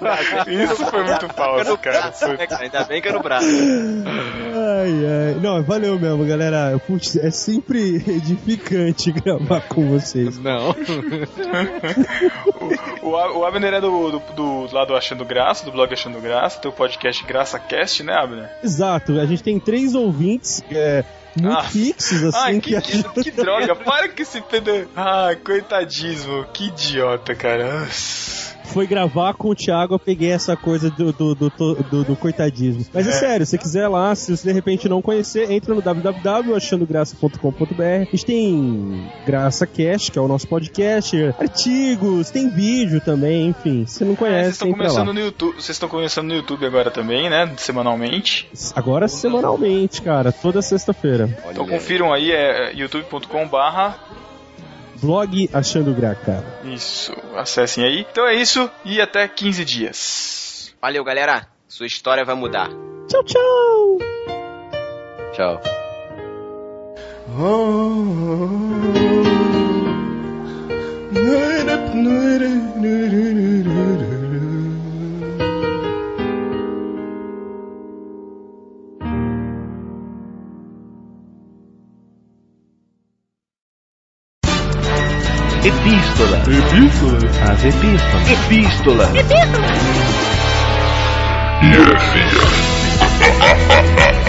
Isso 0.48 0.86
foi 0.88 1.04
muito 1.04 1.28
falso, 1.36 1.78
cara. 1.78 2.12
Foi- 2.12 2.38
Ainda 2.64 2.84
bem 2.86 3.02
que 3.02 3.10
é 3.10 3.12
no 3.12 3.22
braço. 3.22 3.46
Ai, 3.46 4.92
ai. 5.06 5.40
Não, 5.42 5.62
valeu 5.64 6.00
mesmo, 6.00 6.26
galera. 6.26 6.80
Putz, 6.88 7.16
é 7.18 7.30
sempre 7.30 7.96
edificante 7.96 9.12
gravar 9.12 9.62
com 9.68 9.90
vocês. 9.90 10.38
Não. 10.40 10.74
O, 13.02 13.10
o 13.10 13.46
Abner 13.46 13.74
é 13.74 13.82
do, 13.82 14.12
do, 14.12 14.20
do 14.34 14.74
lado 14.74 14.96
Achando 14.96 15.26
Graça, 15.26 15.66
do 15.66 15.72
blog 15.72 15.92
Achando 15.94 16.20
Graça, 16.22 16.60
tem 16.60 16.72
o 16.72 16.74
podcast 16.74 17.24
Graça 17.26 17.60
Cast, 17.60 18.02
né, 18.04 18.14
Abner? 18.14 18.50
Exato, 18.64 19.20
a 19.20 19.26
gente 19.26 19.44
tem 19.44 19.60
três 19.60 19.94
ouvintes 19.94 20.64
é, 20.72 21.04
muito 21.40 21.58
Ah. 21.60 21.64
fixos, 21.64 22.24
assim, 22.24 22.38
Ai, 22.38 22.60
que, 22.62 22.80
que, 22.82 23.04
que, 23.04 23.24
que 23.24 23.32
droga, 23.32 23.76
para 23.76 24.08
com 24.08 24.22
esse 24.22 24.42
pedo. 24.42 24.88
Ai, 24.96 25.36
coitadismo, 25.36 26.46
que 26.54 26.68
idiota, 26.68 27.36
cara. 27.36 27.88
Foi 28.74 28.88
gravar 28.88 29.36
com 29.36 29.50
o 29.50 29.56
Thiago, 29.56 29.94
eu 29.94 30.00
peguei 30.00 30.32
essa 30.32 30.58
coisa 30.58 30.90
do, 30.90 31.14
do, 31.14 31.36
do, 31.36 31.50
do, 31.50 32.04
do 32.04 32.16
coitadismo. 32.16 32.84
Mas 32.92 33.08
é, 33.08 33.12
sério, 33.12 33.46
se 33.46 33.52
você 33.52 33.58
quiser 33.60 33.88
lá, 33.88 34.16
se 34.16 34.36
você 34.36 34.48
de 34.48 34.54
repente 34.54 34.90
não 34.90 35.00
conhecer, 35.02 35.52
entra 35.52 35.76
no 35.76 35.82
www.achandograça.com.br. 35.82 37.84
A 37.84 38.06
gente 38.06 38.26
tem 38.26 39.10
Graça 39.26 39.68
Cast, 39.68 40.12
que 40.12 40.18
é 40.18 40.22
o 40.22 40.28
nosso 40.28 40.48
podcast, 40.48 41.16
artigos, 41.40 42.32
tem 42.32 42.50
vídeo 42.50 43.00
também, 43.00 43.48
enfim. 43.48 43.86
Se 43.86 44.04
não 44.04 44.14
É, 44.14 44.16
vocês 44.16 44.20
conhece, 44.20 44.50
estão 44.50 44.72
começando 44.72 45.14
no 45.14 45.20
YouTube, 45.20 45.54
vocês 45.56 45.70
estão 45.70 45.90
começando 45.90 46.28
no 46.28 46.34
YouTube 46.34 46.66
agora 46.66 46.90
também, 46.90 47.30
né? 47.30 47.54
Semanalmente. 47.58 48.50
Agora 48.76 49.08
semanalmente, 49.08 50.02
cara, 50.02 50.32
toda 50.32 50.62
sexta-feira. 50.62 51.30
Então 51.52 51.68
confiram 51.68 52.12
aí, 52.12 52.32
é 52.32 52.74
youtube.com 52.74 53.48
barra 53.48 54.00
Blog 55.04 55.50
Achando 55.54 55.94
Graça. 55.94 56.44
isso, 56.64 57.14
acessem 57.36 57.84
aí. 57.84 58.08
Então 58.10 58.26
é 58.26 58.36
isso 58.36 58.72
e 58.86 59.02
até 59.02 59.28
15 59.28 59.66
dias. 59.66 60.74
Valeu, 60.82 61.04
galera. 61.04 61.46
Sua 61.68 61.86
história 61.86 62.24
vai 62.24 62.36
mudar. 62.36 62.70
Tchau, 63.08 63.24
tchau! 63.24 63.98
Tchau. 65.34 65.62
Epístola. 85.66 86.40
Epístola. 86.40 87.20
As 87.50 87.64
epístolas. 87.64 88.30
Epístola. 88.30 89.14
Estamos 89.16 89.60
na 94.18 94.23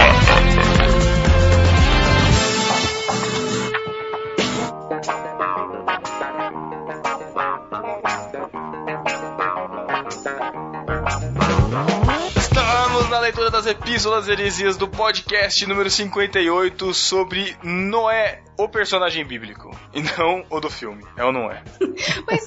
leitura 13.34 13.50
das 13.50 13.66
epístolas 13.66 14.28
heresias 14.28 14.76
do 14.76 14.86
podcast 14.86 15.66
número 15.66 15.90
58 15.90 16.94
sobre 16.94 17.56
Noé, 17.64 18.40
o 18.56 18.68
personagem 18.68 19.24
bíblico. 19.26 19.76
E 19.92 20.00
não 20.02 20.46
o 20.48 20.60
do 20.60 20.70
filme. 20.70 21.04
É 21.16 21.24
ou 21.24 21.32
não 21.32 21.50
é? 21.50 21.60
Mas 22.28 22.44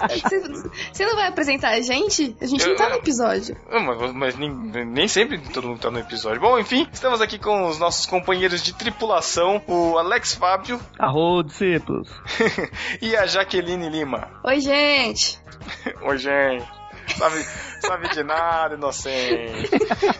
você, 0.93 1.05
não 1.05 1.15
vai 1.17 1.27
apresentar 1.27 1.71
a 1.71 1.81
gente? 1.81 2.37
A 2.39 2.45
gente 2.45 2.65
não 2.65 2.75
tá 2.77 2.87
no 2.87 2.95
episódio. 2.95 3.57
Mas, 3.69 4.13
mas 4.13 4.37
nem, 4.37 4.49
nem 4.49 5.09
sempre 5.09 5.39
todo 5.39 5.67
mundo 5.67 5.81
tá 5.81 5.91
no 5.91 5.99
episódio. 5.99 6.39
Bom, 6.39 6.57
enfim, 6.57 6.87
estamos 6.89 7.19
aqui 7.19 7.37
com 7.37 7.67
os 7.67 7.77
nossos 7.77 8.05
companheiros 8.05 8.63
de 8.63 8.73
tripulação, 8.73 9.61
o 9.67 9.97
Alex 9.97 10.35
Fábio 10.35 10.79
Arro, 10.97 11.43
discípulos. 11.43 12.07
e 13.01 13.13
a 13.13 13.25
Jaqueline 13.25 13.89
Lima. 13.89 14.29
Oi, 14.41 14.61
gente. 14.61 15.37
Oi, 16.01 16.17
gente. 16.17 16.65
Sabe, 17.15 17.45
sabe 17.81 18.09
de 18.09 18.23
nada, 18.23 18.75
inocente. 18.75 19.69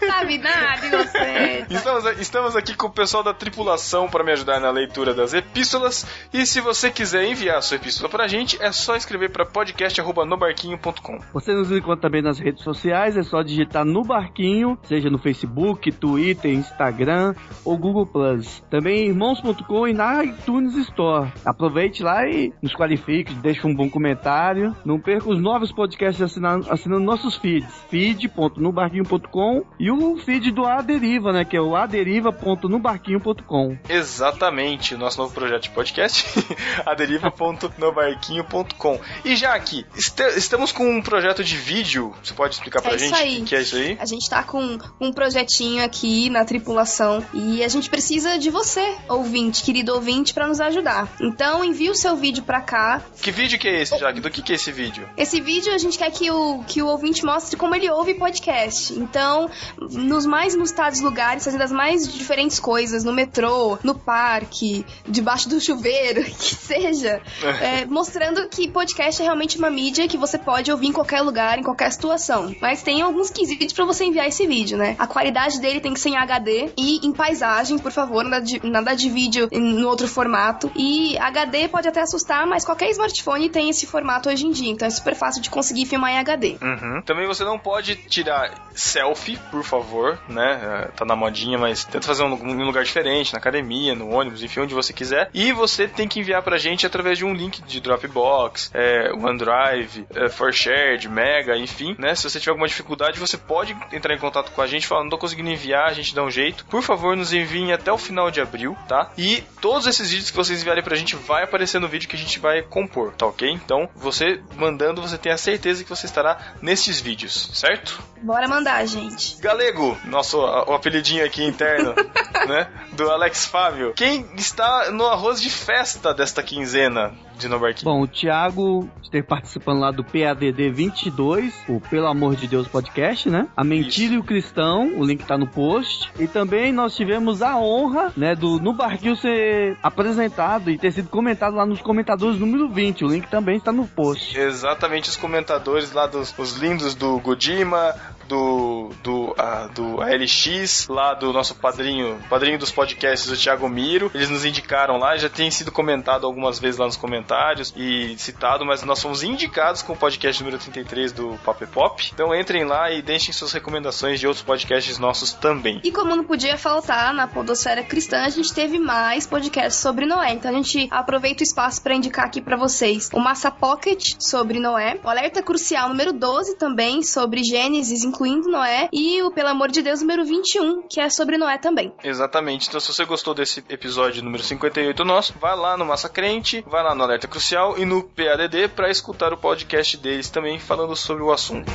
Sabe 0.05 0.37
nada, 0.37 0.85
inocente. 0.85 1.73
Estamos, 1.73 2.05
estamos 2.19 2.55
aqui 2.55 2.75
com 2.75 2.87
o 2.87 2.91
pessoal 2.91 3.23
da 3.23 3.33
tripulação 3.33 4.07
para 4.09 4.23
me 4.23 4.31
ajudar 4.31 4.59
na 4.59 4.69
leitura 4.69 5.13
das 5.13 5.33
epístolas. 5.33 6.05
E 6.33 6.45
se 6.45 6.61
você 6.61 6.89
quiser 6.89 7.25
enviar 7.25 7.57
a 7.57 7.61
sua 7.61 7.77
epístola 7.77 8.09
pra 8.09 8.27
gente, 8.27 8.61
é 8.61 8.71
só 8.71 8.95
escrever 8.95 9.31
para 9.31 9.45
podcast.nobarquinho.com. 9.45 11.19
Você 11.33 11.53
nos 11.53 11.71
encontra 11.71 12.01
também 12.01 12.21
nas 12.21 12.39
redes 12.39 12.63
sociais, 12.63 13.17
é 13.17 13.23
só 13.23 13.41
digitar 13.41 13.85
no 13.85 14.03
barquinho, 14.03 14.77
seja 14.83 15.09
no 15.09 15.17
Facebook, 15.17 15.91
Twitter, 15.91 16.51
Instagram 16.51 17.33
ou 17.63 17.77
Google 17.77 18.05
Plus. 18.05 18.63
Também 18.69 19.07
irmãos.com 19.07 19.87
e 19.87 19.93
na 19.93 20.23
iTunes 20.23 20.75
Store. 20.75 21.31
Aproveite 21.45 22.03
lá 22.03 22.27
e 22.27 22.53
nos 22.61 22.73
qualifique, 22.73 23.33
deixe 23.35 23.65
um 23.65 23.75
bom 23.75 23.89
comentário. 23.89 24.75
Não 24.85 24.99
perca 24.99 25.29
os 25.29 25.39
novos 25.39 25.71
podcasts 25.71 26.21
assinando, 26.21 26.71
assinando 26.71 27.03
nossos 27.03 27.37
feeds. 27.47 27.67
feed.nobarquinho.com 27.89 29.63
e 29.79 29.89
o 29.91 30.17
feed 30.17 30.51
do 30.51 30.65
A 30.65 30.81
Deriva, 30.81 31.31
né? 31.31 31.45
Que 31.45 31.55
é 31.55 31.61
o 31.61 31.75
aderiva.nobarquinho.com. 31.75 33.77
Exatamente, 33.87 34.95
o 34.95 34.97
nosso 34.97 35.19
novo 35.19 35.33
projeto 35.33 35.63
de 35.63 35.69
podcast, 35.69 36.25
aderiva.nobarquinho.com. 36.85 38.99
E 39.23 39.35
já 39.35 39.53
aqui, 39.53 39.85
este- 39.95 40.37
estamos 40.37 40.71
com 40.71 40.97
um 40.97 41.01
projeto 41.01 41.43
de 41.43 41.55
vídeo, 41.57 42.13
você 42.23 42.33
pode 42.33 42.55
explicar 42.55 42.81
pra 42.81 42.95
É 42.95 42.97
gente 42.97 43.13
isso 43.13 43.21
aí. 43.23 43.41
o 43.41 43.45
que 43.45 43.55
é 43.55 43.61
isso 43.61 43.75
aí? 43.75 43.97
A 43.99 44.05
gente 44.05 44.29
tá 44.29 44.43
com 44.43 44.77
um 44.99 45.11
projetinho 45.13 45.83
aqui 45.83 46.29
na 46.29 46.43
tripulação 46.45 47.23
e 47.33 47.63
a 47.63 47.67
gente 47.67 47.89
precisa 47.89 48.37
de 48.37 48.49
você, 48.49 48.95
ouvinte, 49.09 49.63
querido 49.63 49.93
ouvinte, 49.93 50.33
pra 50.33 50.47
nos 50.47 50.59
ajudar. 50.59 51.07
Então 51.21 51.63
envie 51.63 51.89
o 51.89 51.95
seu 51.95 52.15
vídeo 52.15 52.43
pra 52.43 52.61
cá. 52.61 53.01
Que 53.21 53.31
vídeo 53.31 53.59
que 53.59 53.67
é 53.67 53.81
esse, 53.81 53.97
Jaque? 53.97 54.19
Do 54.19 54.29
que, 54.29 54.41
que 54.41 54.51
é 54.51 54.55
esse 54.55 54.71
vídeo? 54.71 55.07
Esse 55.17 55.39
vídeo 55.41 55.73
a 55.73 55.77
gente 55.77 55.97
quer 55.97 56.11
que 56.11 56.29
o, 56.31 56.63
que 56.67 56.81
o 56.81 56.87
ouvinte 56.87 57.23
mostre 57.23 57.36
como 57.57 57.75
ele 57.75 57.89
ouve 57.89 58.13
podcast. 58.13 58.93
Então, 58.93 59.49
nos 59.77 60.25
mais 60.25 60.53
inusitados 60.53 60.99
lugares, 60.99 61.43
fazendo 61.43 61.61
as 61.61 61.71
mais 61.71 62.07
diferentes 62.11 62.59
coisas, 62.59 63.03
no 63.03 63.13
metrô, 63.13 63.77
no 63.83 63.95
parque, 63.95 64.85
debaixo 65.07 65.49
do 65.49 65.59
chuveiro, 65.59 66.23
que 66.38 66.55
seja, 66.55 67.21
é, 67.61 67.85
mostrando 67.88 68.47
que 68.49 68.67
podcast 68.69 69.21
é 69.21 69.25
realmente 69.25 69.57
uma 69.57 69.69
mídia 69.69 70.07
que 70.07 70.17
você 70.17 70.38
pode 70.38 70.71
ouvir 70.71 70.88
em 70.88 70.93
qualquer 70.93 71.21
lugar, 71.21 71.59
em 71.59 71.63
qualquer 71.63 71.91
situação. 71.91 72.55
Mas 72.61 72.81
tem 72.81 73.01
alguns 73.01 73.29
quesitos 73.29 73.73
pra 73.73 73.85
você 73.85 74.05
enviar 74.05 74.27
esse 74.27 74.45
vídeo, 74.47 74.77
né? 74.77 74.95
A 74.97 75.07
qualidade 75.07 75.59
dele 75.59 75.79
tem 75.79 75.93
que 75.93 75.99
ser 75.99 76.09
em 76.09 76.17
HD 76.17 76.71
e 76.77 77.05
em 77.05 77.11
paisagem, 77.11 77.77
por 77.77 77.91
favor, 77.91 78.23
nada 78.23 78.43
de, 78.43 78.65
nada 78.65 78.95
de 78.95 79.09
vídeo 79.09 79.49
no 79.51 79.88
outro 79.88 80.07
formato. 80.07 80.71
E 80.75 81.17
HD 81.17 81.67
pode 81.67 81.88
até 81.88 82.01
assustar, 82.01 82.45
mas 82.47 82.65
qualquer 82.65 82.89
smartphone 82.91 83.49
tem 83.49 83.69
esse 83.69 83.85
formato 83.85 84.29
hoje 84.29 84.45
em 84.45 84.51
dia, 84.51 84.71
então 84.71 84.88
é 84.88 84.91
super 84.91 85.15
fácil 85.15 85.41
de 85.41 85.49
conseguir 85.49 85.85
filmar 85.85 86.11
em 86.11 86.17
HD. 86.17 86.57
Uhum. 86.61 87.01
Também 87.03 87.26
Também 87.28 87.36
você 87.36 87.43
não 87.43 87.59
pode 87.59 87.95
tirar 87.95 88.53
selfie, 88.73 89.38
por 89.51 89.63
favor, 89.63 90.17
né? 90.30 90.86
É, 90.86 90.97
Tá 90.97 91.05
na 91.05 91.15
modinha, 91.15 91.57
mas 91.57 91.84
tenta 91.84 92.07
fazer 92.07 92.23
um, 92.23 92.34
um 92.34 92.65
lugar 92.65 92.84
diferente, 92.84 93.34
na 93.34 93.39
academia, 93.39 93.93
no 93.93 94.10
ônibus, 94.10 94.41
enfim, 94.41 94.61
onde 94.61 94.73
você 94.73 94.93
quiser. 94.93 95.30
E 95.34 95.51
você 95.51 95.88
tem 95.88 96.07
que 96.07 96.19
enviar 96.19 96.41
pra 96.41 96.57
gente 96.57 96.85
através 96.85 97.18
de 97.18 97.26
um 97.26 97.34
link 97.34 97.61
de 97.61 97.80
Dropbox, 97.81 98.72
é, 98.73 99.11
OneDrive, 99.14 100.07
é, 100.15 100.30
ForShared, 100.30 101.07
Mega, 101.10 101.57
enfim, 101.57 101.95
né? 101.99 102.15
Se 102.15 102.23
você 102.23 102.39
tiver 102.39 102.51
alguma 102.51 102.68
dificuldade, 102.68 103.19
você 103.19 103.38
pode 103.38 103.76
entrar 103.91 104.14
em 104.15 104.18
contato 104.18 104.51
com 104.51 104.61
a 104.61 104.68
gente, 104.68 104.88
falar, 104.88 105.03
não 105.03 105.10
tô 105.10 105.18
conseguindo 105.18 105.49
enviar, 105.49 105.89
a 105.89 105.93
gente 105.93 106.15
dá 106.15 106.23
um 106.23 106.31
jeito. 106.31 106.65
Por 106.65 106.81
favor, 106.81 107.15
nos 107.15 107.34
enviem 107.34 107.73
até 107.73 107.91
o 107.91 107.97
final 107.97 108.31
de 108.31 108.41
abril, 108.41 108.76
tá? 108.88 109.11
E 109.18 109.43
todos 109.61 109.85
esses 109.88 110.10
vídeos 110.10 110.31
que 110.31 110.38
vocês 110.38 110.61
enviarem 110.61 110.84
pra 110.84 110.95
gente 110.95 111.15
vai 111.15 111.43
aparecer 111.43 111.80
no 111.80 111.88
vídeo 111.88 112.07
que 112.07 112.15
a 112.15 112.19
gente 112.19 112.39
vai 112.39 112.61
compor, 112.61 113.14
tá 113.14 113.26
ok? 113.26 113.49
Então, 113.51 113.89
você 113.95 114.41
mandando, 114.56 115.01
você 115.01 115.18
tem 115.18 115.31
a 115.31 115.38
certeza 115.38 115.84
que 115.84 115.89
você 115.89 116.06
estará 116.06 116.56
nesses 116.61 116.99
vídeos, 116.99 117.16
certo? 117.26 118.02
Bora 118.22 118.48
mandar, 118.48 118.85
gente. 118.85 119.39
Galego, 119.41 119.98
nosso 120.06 120.38
o 120.39 120.73
apelidinho 120.73 121.26
aqui 121.26 121.44
interno, 121.44 121.95
né? 122.48 122.69
Do 122.94 123.10
Alex 123.10 123.45
Fábio. 123.45 123.94
Quem 123.94 124.27
está 124.35 124.91
no 124.91 125.06
arroz 125.07 125.41
de 125.41 125.49
festa 125.49 126.14
desta 126.14 126.44
quinzena 126.44 127.14
de 127.38 127.47
Nobarquinho? 127.47 127.85
Bom, 127.85 128.01
o 128.01 128.07
Thiago 128.07 128.89
esteve 129.01 129.26
participando 129.26 129.80
lá 129.80 129.91
do 129.91 130.03
PADD 130.03 130.69
22, 130.69 131.53
o 131.68 131.80
Pelo 131.80 132.07
Amor 132.07 132.35
de 132.35 132.47
Deus 132.47 132.68
podcast, 132.68 133.30
né? 133.30 133.47
A 133.55 133.64
Mentira 133.64 134.15
e 134.15 134.18
o 134.18 134.23
Cristão, 134.23 134.93
o 134.97 135.05
link 135.05 135.26
tá 135.26 135.38
no 135.38 135.47
post. 135.47 136.11
E 136.19 136.27
também 136.27 136.72
nós 136.72 136.95
tivemos 136.95 137.41
a 137.41 137.57
honra, 137.57 138.11
né, 138.15 138.35
do 138.35 138.59
No 138.59 138.73
Barquinho 138.73 139.15
ser 139.15 139.77
apresentado 139.81 140.69
e 140.69 140.77
ter 140.77 140.91
sido 140.91 141.09
comentado 141.09 141.55
lá 141.55 141.65
nos 141.65 141.81
comentadores 141.81 142.39
número 142.39 142.69
20. 142.69 143.05
O 143.05 143.07
link 143.07 143.27
também 143.27 143.57
está 143.57 143.72
no 143.72 143.88
post. 143.88 144.38
Exatamente 144.38 145.09
os 145.09 145.15
comentadores 145.15 145.91
lá 145.91 146.07
dos 146.07 146.34
os 146.38 146.57
lindos 146.57 146.95
do 146.95 147.19
Godima, 147.19 147.95
do 148.27 148.89
do, 149.03 149.33
ah, 149.37 149.69
do 149.73 150.01
ALX, 150.01 150.87
lá 150.87 151.13
do 151.13 151.31
nosso 151.33 151.55
padrinho, 151.55 152.19
padrinho 152.29 152.57
dos 152.57 152.71
podcasts, 152.71 153.29
o 153.29 153.37
Thiago 153.37 153.67
Miro. 153.67 154.11
Eles 154.13 154.29
nos 154.29 154.45
indicaram 154.45 154.97
lá, 154.97 155.17
já 155.17 155.29
tem 155.29 155.49
sido 155.49 155.71
comentado 155.71 156.25
algumas 156.25 156.59
vezes 156.59 156.79
lá 156.79 156.85
nos 156.85 156.97
comentários 156.97 157.73
e 157.75 158.15
citado, 158.17 158.65
mas 158.65 158.83
nós 158.83 159.01
fomos 159.01 159.23
indicados 159.23 159.81
com 159.81 159.93
o 159.93 159.97
podcast 159.97 160.41
número 160.43 160.61
33 160.61 161.11
do 161.11 161.39
Pop 161.43 161.65
Pop. 161.67 162.09
Então 162.13 162.33
entrem 162.35 162.65
lá 162.65 162.91
e 162.91 163.01
deixem 163.01 163.33
suas 163.33 163.51
recomendações 163.51 164.19
de 164.19 164.27
outros 164.27 164.43
podcasts 164.43 164.97
nossos 164.97 165.33
também. 165.33 165.81
E 165.83 165.91
como 165.91 166.15
não 166.15 166.23
podia 166.23 166.57
faltar 166.57 167.13
na 167.13 167.27
Podosfera 167.27 167.83
Cristã, 167.83 168.23
a 168.23 168.29
gente 168.29 168.53
teve 168.53 168.79
mais 168.79 169.25
podcasts 169.25 169.81
sobre 169.81 170.05
Noé. 170.05 170.33
Então 170.33 170.51
a 170.51 170.53
gente 170.53 170.87
aproveita 170.91 171.41
o 171.41 171.43
espaço 171.43 171.81
para 171.81 171.95
indicar 171.95 172.25
aqui 172.25 172.41
para 172.41 172.57
vocês 172.57 173.09
o 173.13 173.19
Massa 173.19 173.51
Pocket 173.51 174.15
sobre 174.19 174.59
Noé, 174.59 174.99
o 175.03 175.09
Alerta 175.09 175.41
Crucial 175.41 175.89
número 175.89 176.13
12 176.13 176.57
também 176.57 177.03
sobre 177.03 177.43
Gênesis, 177.43 178.03
incluindo 178.18 178.49
Noé, 178.49 178.89
e 178.91 179.22
o 179.22 179.30
Pelo 179.30 179.49
Amor 179.49 179.69
de 179.69 179.81
Deus 179.84 180.02
número 180.02 180.26
21, 180.26 180.88
que 180.88 180.99
é 180.99 181.07
sobre 181.07 181.38
Noé 181.38 181.57
também. 181.60 181.94
Exatamente. 182.03 182.68
Então, 182.68 182.80
se 182.80 182.91
você 182.91 183.06
gostou 183.06 183.35
desse 183.35 183.64
episódio 183.69 184.23
número 184.23 184.44
58 184.44 185.06
nosso, 185.06 185.34
vai 185.39 185.56
lá 185.56 185.77
no 185.77 185.85
Massa 185.85 186.10
Crente, 186.10 186.64
vai 186.68 186.84
lá 186.84 186.95
no 186.95 187.03
Alerta 187.03 187.27
Crucial 187.27 187.77
e 187.77 187.85
no 187.85 188.03
PADD 188.03 188.69
para 188.76 188.89
escutar 188.89 189.31
o 189.31 189.38
podcast 189.38 189.95
deles 189.98 190.30
também 190.31 190.57
falando 190.57 190.95
sobre 190.95 191.23
o 191.23 191.31
assunto. 191.31 191.72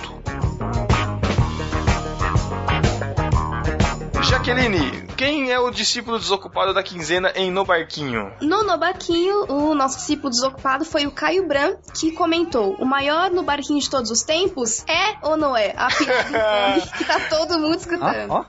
Jaqueline, 4.32 5.08
quem 5.14 5.52
é 5.52 5.60
o 5.60 5.70
discípulo 5.70 6.18
desocupado 6.18 6.72
da 6.72 6.82
quinzena 6.82 7.30
em 7.36 7.50
No 7.50 7.66
Barquinho? 7.66 8.32
No 8.40 8.64
Nobaquinho, 8.64 9.44
o 9.46 9.74
nosso 9.74 9.98
discípulo 9.98 10.30
desocupado 10.30 10.86
foi 10.86 11.04
o 11.06 11.10
Caio 11.10 11.46
Bran, 11.46 11.74
que 11.94 12.12
comentou: 12.12 12.74
O 12.78 12.86
maior 12.86 13.30
no 13.30 13.42
barquinho 13.42 13.78
de 13.78 13.90
todos 13.90 14.10
os 14.10 14.22
tempos 14.22 14.86
é 14.88 15.18
ou 15.28 15.36
não 15.36 15.54
é? 15.54 15.74
A 15.76 15.88
piada 15.92 16.78
infame 16.78 16.96
que 16.96 17.04
tá 17.04 17.20
todo 17.28 17.58
mundo 17.58 17.76
escutando. 17.76 18.46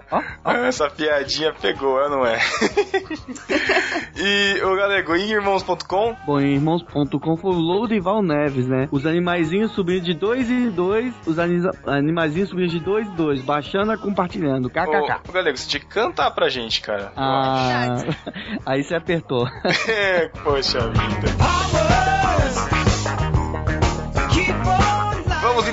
Essa 0.65 0.89
piadinha 0.89 1.53
pegou, 1.53 1.99
é 1.99 2.05
ou 2.05 2.09
não 2.11 2.25
é? 2.25 2.39
e 4.15 4.61
o 4.63 4.77
Galego, 4.77 5.17
em 5.17 5.31
irmãos.com? 5.31 6.15
Bom, 6.25 6.39
em 6.39 6.53
irmãos.com 6.53 7.35
foi 7.35 7.51
o 7.51 7.59
Lourival 7.59 8.23
Neves, 8.23 8.69
né? 8.69 8.87
Os 8.89 9.05
animaizinhos 9.05 9.73
subindo 9.73 10.05
de 10.05 10.13
dois 10.13 10.49
em 10.49 10.69
dois, 10.69 11.13
os 11.27 11.37
anisa- 11.37 11.71
animaizinhos 11.85 12.47
subindo 12.47 12.69
de 12.69 12.79
dois 12.79 13.05
em 13.05 13.15
dois, 13.15 13.41
baixando 13.41 13.91
e 13.91 13.97
compartilhando. 13.97 14.69
KKK. 14.69 14.87
Ô, 14.87 15.29
ô, 15.29 15.31
Galego, 15.33 15.57
você 15.57 15.72
tinha 15.73 15.81
que 15.81 15.87
cantar 15.87 16.29
pra 16.31 16.49
gente, 16.49 16.81
cara. 16.81 17.11
Ah, 17.15 18.03
aí 18.65 18.83
você 18.83 18.95
apertou. 18.95 19.47
É, 19.87 20.27
Poxa 20.43 20.79
vida. 20.89 21.92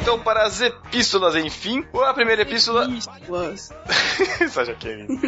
Então 0.00 0.18
para 0.18 0.44
as 0.44 0.60
epístolas, 0.60 1.34
enfim. 1.36 1.84
A 2.04 2.14
primeira 2.14 2.42
epístola. 2.42 2.86
Essa 4.40 4.64
Jaqueline. 4.64 5.20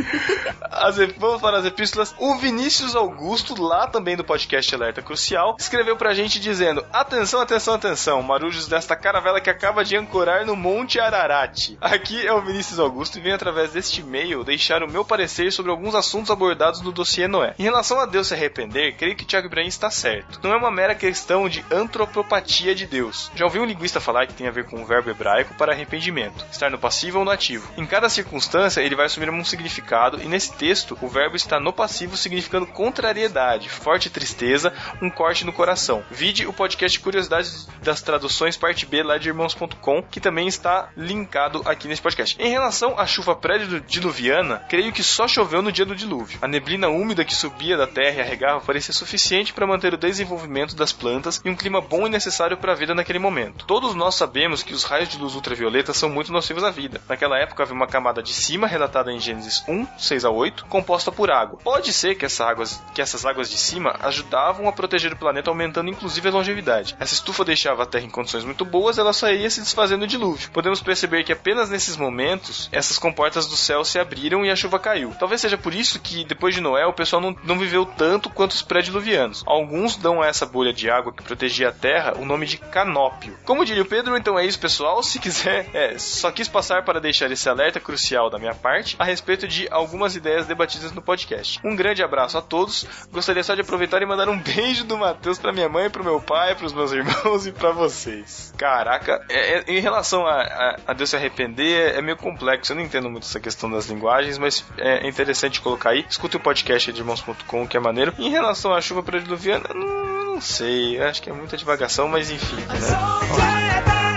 As 0.70 0.98
ep- 0.98 1.16
Vamos 1.18 1.40
para 1.40 1.58
as 1.58 1.64
epístolas. 1.66 2.14
O 2.18 2.36
Vinícius 2.36 2.96
Augusto, 2.96 3.60
lá 3.60 3.86
também 3.86 4.16
do 4.16 4.24
podcast 4.24 4.74
Alerta 4.74 5.02
Crucial, 5.02 5.56
escreveu 5.58 5.96
pra 5.96 6.14
gente 6.14 6.40
dizendo: 6.40 6.84
Atenção, 6.92 7.40
atenção, 7.40 7.74
atenção, 7.74 8.22
marujos 8.22 8.66
desta 8.66 8.96
caravela 8.96 9.40
que 9.40 9.50
acaba 9.50 9.84
de 9.84 9.96
ancorar 9.96 10.44
no 10.46 10.56
Monte 10.56 10.98
Ararat. 10.98 11.76
Aqui 11.80 12.26
é 12.26 12.32
o 12.32 12.40
Vinícius 12.42 12.78
Augusto 12.78 13.18
e 13.18 13.20
venho 13.20 13.34
através 13.34 13.72
deste 13.72 14.00
e-mail 14.00 14.42
deixar 14.44 14.82
o 14.82 14.90
meu 14.90 15.04
parecer 15.04 15.52
sobre 15.52 15.70
alguns 15.70 15.94
assuntos 15.94 16.30
abordados 16.30 16.80
no 16.80 16.90
dossiê 16.92 17.28
Noé. 17.28 17.54
Em 17.58 17.62
relação 17.64 18.00
a 18.00 18.06
Deus 18.06 18.28
se 18.28 18.34
arrepender, 18.34 18.96
creio 18.96 19.14
que 19.16 19.24
Tiago 19.24 19.46
Ibrahim 19.46 19.68
está 19.68 19.90
certo. 19.90 20.40
Não 20.42 20.52
é 20.52 20.56
uma 20.56 20.70
mera 20.70 20.94
questão 20.94 21.48
de 21.48 21.64
antropopatia 21.70 22.74
de 22.74 22.86
Deus. 22.86 23.30
Já 23.34 23.44
ouvi 23.44 23.58
um 23.58 23.64
linguista 23.64 24.00
falar 24.00 24.26
que 24.26 24.34
tem 24.34 24.48
a 24.48 24.50
ver 24.50 24.61
com 24.64 24.82
o 24.82 24.84
verbo 24.84 25.10
hebraico 25.10 25.54
para 25.54 25.72
arrependimento, 25.72 26.44
estar 26.50 26.70
no 26.70 26.78
passivo 26.78 27.18
ou 27.18 27.24
no 27.24 27.30
ativo. 27.30 27.70
Em 27.76 27.86
cada 27.86 28.08
circunstância, 28.08 28.80
ele 28.80 28.94
vai 28.94 29.06
assumir 29.06 29.30
um 29.30 29.44
significado, 29.44 30.20
e 30.22 30.26
nesse 30.26 30.52
texto, 30.54 30.96
o 31.00 31.08
verbo 31.08 31.36
está 31.36 31.58
no 31.58 31.72
passivo 31.72 32.16
significando 32.16 32.66
contrariedade, 32.66 33.68
forte 33.68 34.10
tristeza, 34.10 34.72
um 35.00 35.10
corte 35.10 35.44
no 35.44 35.52
coração. 35.52 36.04
Vide 36.10 36.46
o 36.46 36.52
podcast 36.52 36.98
Curiosidades 37.00 37.68
das 37.82 38.02
Traduções, 38.02 38.56
parte 38.56 38.86
B, 38.86 39.02
lá 39.02 39.18
de 39.18 39.28
irmãos.com, 39.28 40.02
que 40.02 40.20
também 40.20 40.46
está 40.46 40.90
linkado 40.96 41.62
aqui 41.64 41.88
nesse 41.88 42.02
podcast. 42.02 42.36
Em 42.40 42.50
relação 42.50 42.98
à 42.98 43.06
chuva 43.06 43.34
pré-diluviana, 43.34 44.64
creio 44.68 44.92
que 44.92 45.02
só 45.02 45.26
choveu 45.26 45.62
no 45.62 45.72
dia 45.72 45.84
do 45.84 45.94
dilúvio. 45.94 46.38
A 46.42 46.48
neblina 46.48 46.88
úmida 46.88 47.24
que 47.24 47.34
subia 47.34 47.76
da 47.76 47.86
terra 47.86 48.18
e 48.18 48.20
arregava 48.20 48.60
parecia 48.60 48.92
suficiente 48.92 49.52
para 49.52 49.66
manter 49.66 49.94
o 49.94 49.98
desenvolvimento 49.98 50.76
das 50.76 50.92
plantas 50.92 51.40
e 51.44 51.48
um 51.48 51.56
clima 51.56 51.80
bom 51.80 52.06
e 52.06 52.10
necessário 52.10 52.56
para 52.56 52.72
a 52.72 52.76
vida 52.76 52.94
naquele 52.94 53.18
momento. 53.18 53.64
Todos 53.66 53.94
nós 53.94 54.14
sabemos 54.14 54.51
que 54.60 54.74
os 54.74 54.82
raios 54.82 55.08
de 55.08 55.18
luz 55.18 55.36
ultravioleta 55.36 55.94
são 55.94 56.08
muito 56.08 56.32
nocivos 56.32 56.64
à 56.64 56.70
vida. 56.70 57.00
Naquela 57.08 57.38
época 57.38 57.62
havia 57.62 57.74
uma 57.74 57.86
camada 57.86 58.20
de 58.20 58.34
cima 58.34 58.66
relatada 58.66 59.12
em 59.12 59.20
Gênesis 59.20 59.62
1, 59.68 59.86
6 59.96 60.24
a 60.24 60.30
8, 60.30 60.66
composta 60.66 61.12
por 61.12 61.30
água. 61.30 61.60
Pode 61.62 61.92
ser 61.92 62.16
que, 62.16 62.26
essa 62.26 62.52
que 62.92 63.00
essas 63.00 63.24
águas 63.24 63.48
de 63.48 63.56
cima 63.56 63.96
ajudavam 64.00 64.68
a 64.68 64.72
proteger 64.72 65.12
o 65.12 65.16
planeta, 65.16 65.48
aumentando 65.48 65.90
inclusive 65.90 66.28
a 66.28 66.32
longevidade. 66.32 66.96
Essa 66.98 67.14
estufa 67.14 67.44
deixava 67.44 67.84
a 67.84 67.86
Terra 67.86 68.04
em 68.04 68.10
condições 68.10 68.44
muito 68.44 68.64
boas, 68.64 68.98
ela 68.98 69.12
só 69.12 69.30
ia 69.30 69.48
se 69.48 69.60
desfazendo 69.60 70.02
no 70.02 70.06
dilúvio. 70.06 70.50
Podemos 70.50 70.82
perceber 70.82 71.22
que 71.22 71.32
apenas 71.32 71.70
nesses 71.70 71.96
momentos 71.96 72.68
essas 72.72 72.98
comportas 72.98 73.46
do 73.46 73.56
céu 73.56 73.84
se 73.84 73.98
abriram 73.98 74.44
e 74.44 74.50
a 74.50 74.56
chuva 74.56 74.78
caiu. 74.78 75.14
Talvez 75.18 75.40
seja 75.40 75.56
por 75.56 75.72
isso 75.72 76.00
que 76.00 76.24
depois 76.24 76.54
de 76.54 76.60
Noé 76.60 76.84
o 76.84 76.92
pessoal 76.92 77.22
não, 77.22 77.36
não 77.44 77.58
viveu 77.58 77.86
tanto 77.86 78.28
quanto 78.28 78.52
os 78.52 78.62
pré-diluvianos. 78.62 79.44
Alguns 79.46 79.96
dão 79.96 80.20
a 80.20 80.26
essa 80.26 80.44
bolha 80.44 80.72
de 80.72 80.90
água 80.90 81.12
que 81.12 81.22
protegia 81.22 81.68
a 81.68 81.72
Terra 81.72 82.14
o 82.18 82.24
nome 82.24 82.46
de 82.46 82.58
canópio. 82.58 83.38
Como 83.44 83.64
diria 83.64 83.82
o 83.82 83.86
Pedro, 83.86 84.16
então 84.16 84.38
é 84.38 84.41
isso, 84.44 84.58
pessoal. 84.58 85.02
Se 85.02 85.18
quiser, 85.18 85.68
é, 85.74 85.98
só 85.98 86.30
quis 86.30 86.48
passar 86.48 86.84
para 86.84 87.00
deixar 87.00 87.30
esse 87.30 87.48
alerta 87.48 87.80
crucial 87.80 88.30
da 88.30 88.38
minha 88.38 88.54
parte 88.54 88.96
a 88.98 89.04
respeito 89.04 89.46
de 89.46 89.68
algumas 89.70 90.16
ideias 90.16 90.46
debatidas 90.46 90.92
no 90.92 91.02
podcast. 91.02 91.60
Um 91.64 91.74
grande 91.76 92.02
abraço 92.02 92.38
a 92.38 92.42
todos. 92.42 92.86
Gostaria 93.12 93.42
só 93.42 93.54
de 93.54 93.60
aproveitar 93.60 94.00
e 94.02 94.06
mandar 94.06 94.28
um 94.28 94.38
beijo 94.40 94.84
do 94.84 94.96
Matheus 94.96 95.38
para 95.38 95.52
minha 95.52 95.68
mãe, 95.68 95.88
para 95.90 96.02
meu 96.02 96.20
pai, 96.20 96.54
para 96.54 96.66
os 96.66 96.72
meus 96.72 96.92
irmãos 96.92 97.46
e 97.46 97.52
para 97.52 97.70
vocês. 97.72 98.52
Caraca, 98.56 99.24
é- 99.28 99.58
é- 99.58 99.64
em 99.68 99.80
relação 99.80 100.26
a, 100.26 100.40
a- 100.42 100.76
a 100.88 100.92
Deus 100.92 101.10
se 101.10 101.16
arrepender, 101.16 101.94
é 101.96 102.00
meio 102.02 102.16
complexo. 102.16 102.72
Eu 102.72 102.76
não 102.76 102.82
entendo 102.82 103.10
muito 103.10 103.24
essa 103.24 103.40
questão 103.40 103.70
das 103.70 103.86
linguagens, 103.86 104.38
mas 104.38 104.64
é 104.78 105.06
interessante 105.06 105.60
colocar 105.60 105.90
aí. 105.90 106.04
Escute 106.08 106.36
o 106.36 106.40
podcast 106.40 106.92
de 106.92 107.00
irmãos.com, 107.00 107.66
que 107.66 107.76
é 107.76 107.80
maneiro. 107.80 108.12
Em 108.18 108.30
relação 108.30 108.72
à 108.74 108.80
chuva 108.80 109.02
prediluviana, 109.02 109.64
não, 109.74 110.34
não 110.34 110.40
sei. 110.40 111.00
Acho 111.02 111.22
que 111.22 111.30
é 111.30 111.32
muita 111.32 111.56
divagação, 111.56 112.08
mas 112.08 112.30
enfim, 112.30 112.56
né? 112.56 114.11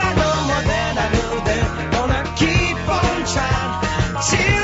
she 4.26 4.55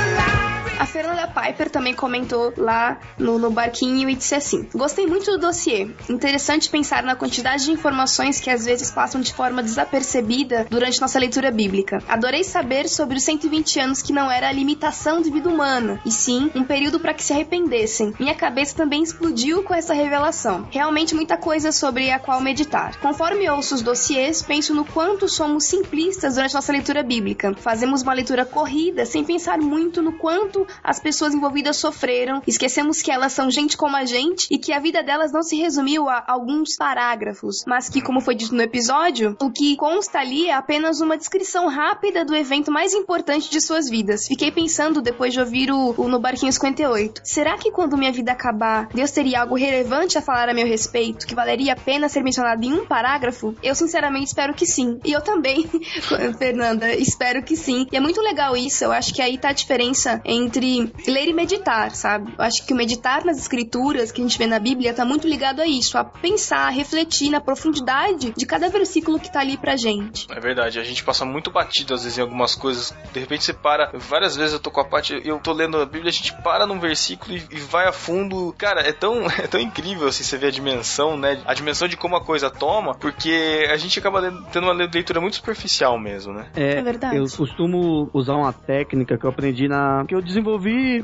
A 0.82 0.86
Fernanda 0.86 1.28
Piper 1.28 1.70
também 1.70 1.94
comentou 1.94 2.52
lá 2.56 2.98
no, 3.16 3.38
no 3.38 3.52
barquinho 3.52 4.10
e 4.10 4.16
disse 4.16 4.34
assim: 4.34 4.68
Gostei 4.74 5.06
muito 5.06 5.30
do 5.30 5.38
dossiê. 5.38 5.88
Interessante 6.10 6.68
pensar 6.68 7.04
na 7.04 7.14
quantidade 7.14 7.66
de 7.66 7.70
informações 7.70 8.40
que 8.40 8.50
às 8.50 8.64
vezes 8.64 8.90
passam 8.90 9.20
de 9.20 9.32
forma 9.32 9.62
desapercebida 9.62 10.66
durante 10.68 11.00
nossa 11.00 11.20
leitura 11.20 11.52
bíblica. 11.52 12.02
Adorei 12.08 12.42
saber 12.42 12.88
sobre 12.88 13.16
os 13.16 13.22
120 13.22 13.78
anos 13.78 14.02
que 14.02 14.12
não 14.12 14.28
era 14.28 14.48
a 14.48 14.52
limitação 14.52 15.22
de 15.22 15.30
vida 15.30 15.48
humana, 15.48 16.00
e 16.04 16.10
sim 16.10 16.50
um 16.52 16.64
período 16.64 16.98
para 16.98 17.14
que 17.14 17.22
se 17.22 17.32
arrependessem. 17.32 18.12
Minha 18.18 18.34
cabeça 18.34 18.74
também 18.74 19.04
explodiu 19.04 19.62
com 19.62 19.72
essa 19.72 19.94
revelação. 19.94 20.66
Realmente 20.68 21.14
muita 21.14 21.36
coisa 21.36 21.70
sobre 21.70 22.10
a 22.10 22.18
qual 22.18 22.40
meditar. 22.40 22.98
Conforme 22.98 23.48
ouço 23.48 23.76
os 23.76 23.82
dossiês, 23.82 24.42
penso 24.42 24.74
no 24.74 24.84
quanto 24.84 25.28
somos 25.28 25.64
simplistas 25.64 26.34
durante 26.34 26.54
nossa 26.54 26.72
leitura 26.72 27.04
bíblica. 27.04 27.54
Fazemos 27.54 28.02
uma 28.02 28.12
leitura 28.12 28.44
corrida 28.44 29.06
sem 29.06 29.22
pensar 29.22 29.58
muito 29.58 30.02
no 30.02 30.14
quanto 30.14 30.66
as 30.82 31.00
pessoas 31.00 31.34
envolvidas 31.34 31.76
sofreram, 31.76 32.42
esquecemos 32.46 33.02
que 33.02 33.10
elas 33.10 33.32
são 33.32 33.50
gente 33.50 33.76
como 33.76 33.96
a 33.96 34.04
gente 34.04 34.46
e 34.50 34.58
que 34.58 34.72
a 34.72 34.78
vida 34.78 35.02
delas 35.02 35.32
não 35.32 35.42
se 35.42 35.56
resumiu 35.56 36.08
a 36.08 36.24
alguns 36.26 36.76
parágrafos, 36.76 37.64
mas 37.66 37.88
que, 37.88 38.00
como 38.00 38.20
foi 38.20 38.34
dito 38.34 38.54
no 38.54 38.62
episódio, 38.62 39.36
o 39.40 39.50
que 39.50 39.76
consta 39.76 40.18
ali 40.18 40.48
é 40.48 40.54
apenas 40.54 41.00
uma 41.00 41.16
descrição 41.16 41.68
rápida 41.68 42.24
do 42.24 42.34
evento 42.34 42.70
mais 42.70 42.92
importante 42.92 43.50
de 43.50 43.60
suas 43.60 43.88
vidas. 43.88 44.26
Fiquei 44.26 44.50
pensando 44.50 45.00
depois 45.00 45.32
de 45.32 45.40
ouvir 45.40 45.70
o, 45.70 45.94
o 45.96 46.08
No 46.08 46.18
Barquinho 46.18 46.52
58. 46.52 47.22
Será 47.24 47.56
que 47.56 47.70
quando 47.70 47.96
minha 47.96 48.12
vida 48.12 48.32
acabar, 48.32 48.88
Deus 48.88 49.10
teria 49.10 49.40
algo 49.40 49.54
relevante 49.54 50.18
a 50.18 50.22
falar 50.22 50.48
a 50.48 50.54
meu 50.54 50.66
respeito 50.66 51.26
que 51.26 51.34
valeria 51.34 51.72
a 51.72 51.76
pena 51.76 52.08
ser 52.08 52.22
mencionado 52.22 52.64
em 52.64 52.72
um 52.72 52.86
parágrafo? 52.86 53.54
Eu 53.62 53.74
sinceramente 53.74 54.26
espero 54.26 54.54
que 54.54 54.66
sim. 54.66 55.00
E 55.04 55.12
eu 55.12 55.20
também, 55.20 55.68
Fernanda, 56.38 56.94
espero 56.94 57.42
que 57.42 57.56
sim. 57.56 57.86
E 57.90 57.96
é 57.96 58.00
muito 58.00 58.20
legal 58.20 58.56
isso. 58.56 58.84
Eu 58.84 58.92
acho 58.92 59.14
que 59.14 59.22
aí 59.22 59.38
tá 59.38 59.50
a 59.50 59.52
diferença 59.52 60.20
entre 60.24 60.61
ler 61.06 61.28
e 61.28 61.32
meditar, 61.32 61.90
sabe? 61.94 62.32
Eu 62.38 62.44
acho 62.44 62.64
que 62.66 62.72
o 62.72 62.76
meditar 62.76 63.24
nas 63.24 63.38
escrituras 63.38 64.10
que 64.12 64.20
a 64.20 64.24
gente 64.24 64.38
vê 64.38 64.46
na 64.46 64.58
Bíblia 64.58 64.94
tá 64.94 65.04
muito 65.04 65.26
ligado 65.26 65.60
a 65.60 65.66
isso, 65.66 65.96
a 65.98 66.04
pensar, 66.04 66.66
a 66.66 66.70
refletir 66.70 67.30
na 67.30 67.40
profundidade 67.40 68.32
de 68.36 68.46
cada 68.46 68.68
versículo 68.68 69.18
que 69.18 69.32
tá 69.32 69.40
ali 69.40 69.56
pra 69.56 69.76
gente. 69.76 70.26
É 70.30 70.40
verdade, 70.40 70.78
a 70.78 70.84
gente 70.84 71.02
passa 71.04 71.24
muito 71.24 71.50
batido 71.50 71.94
às 71.94 72.02
vezes 72.04 72.18
em 72.18 72.22
algumas 72.22 72.54
coisas. 72.54 72.94
De 73.12 73.20
repente 73.20 73.44
você 73.44 73.52
para, 73.52 73.90
várias 73.94 74.36
vezes 74.36 74.52
eu 74.54 74.60
tô 74.60 74.70
com 74.70 74.80
a 74.80 74.84
parte, 74.84 75.20
eu 75.24 75.38
tô 75.38 75.52
lendo 75.52 75.76
a 75.78 75.86
Bíblia, 75.86 76.10
a 76.10 76.12
gente 76.12 76.32
para 76.42 76.66
num 76.66 76.78
versículo 76.78 77.36
e, 77.36 77.42
e 77.50 77.58
vai 77.60 77.86
a 77.88 77.92
fundo. 77.92 78.54
Cara, 78.58 78.80
é 78.82 78.92
tão, 78.92 79.26
é 79.38 79.46
tão 79.46 79.60
incrível 79.60 80.08
assim 80.08 80.22
você 80.24 80.36
ver 80.36 80.48
a 80.48 80.50
dimensão, 80.50 81.16
né? 81.16 81.40
A 81.46 81.54
dimensão 81.54 81.88
de 81.88 81.96
como 81.96 82.16
a 82.16 82.20
coisa 82.24 82.50
toma, 82.50 82.94
porque 82.94 83.66
a 83.70 83.76
gente 83.76 83.98
acaba 83.98 84.20
lendo- 84.20 84.44
tendo 84.52 84.64
uma 84.64 84.72
leitura 84.72 85.20
muito 85.20 85.36
superficial 85.36 85.98
mesmo, 85.98 86.32
né? 86.32 86.46
É, 86.54 86.78
É 86.78 86.82
verdade. 86.82 87.16
Eu 87.16 87.24
costumo 87.36 88.10
usar 88.12 88.34
uma 88.34 88.52
técnica 88.52 89.16
que 89.18 89.24
eu 89.24 89.30
aprendi 89.30 89.68
na. 89.68 90.04
que 90.06 90.14
eu 90.14 90.20
desenvolvi 90.22 90.51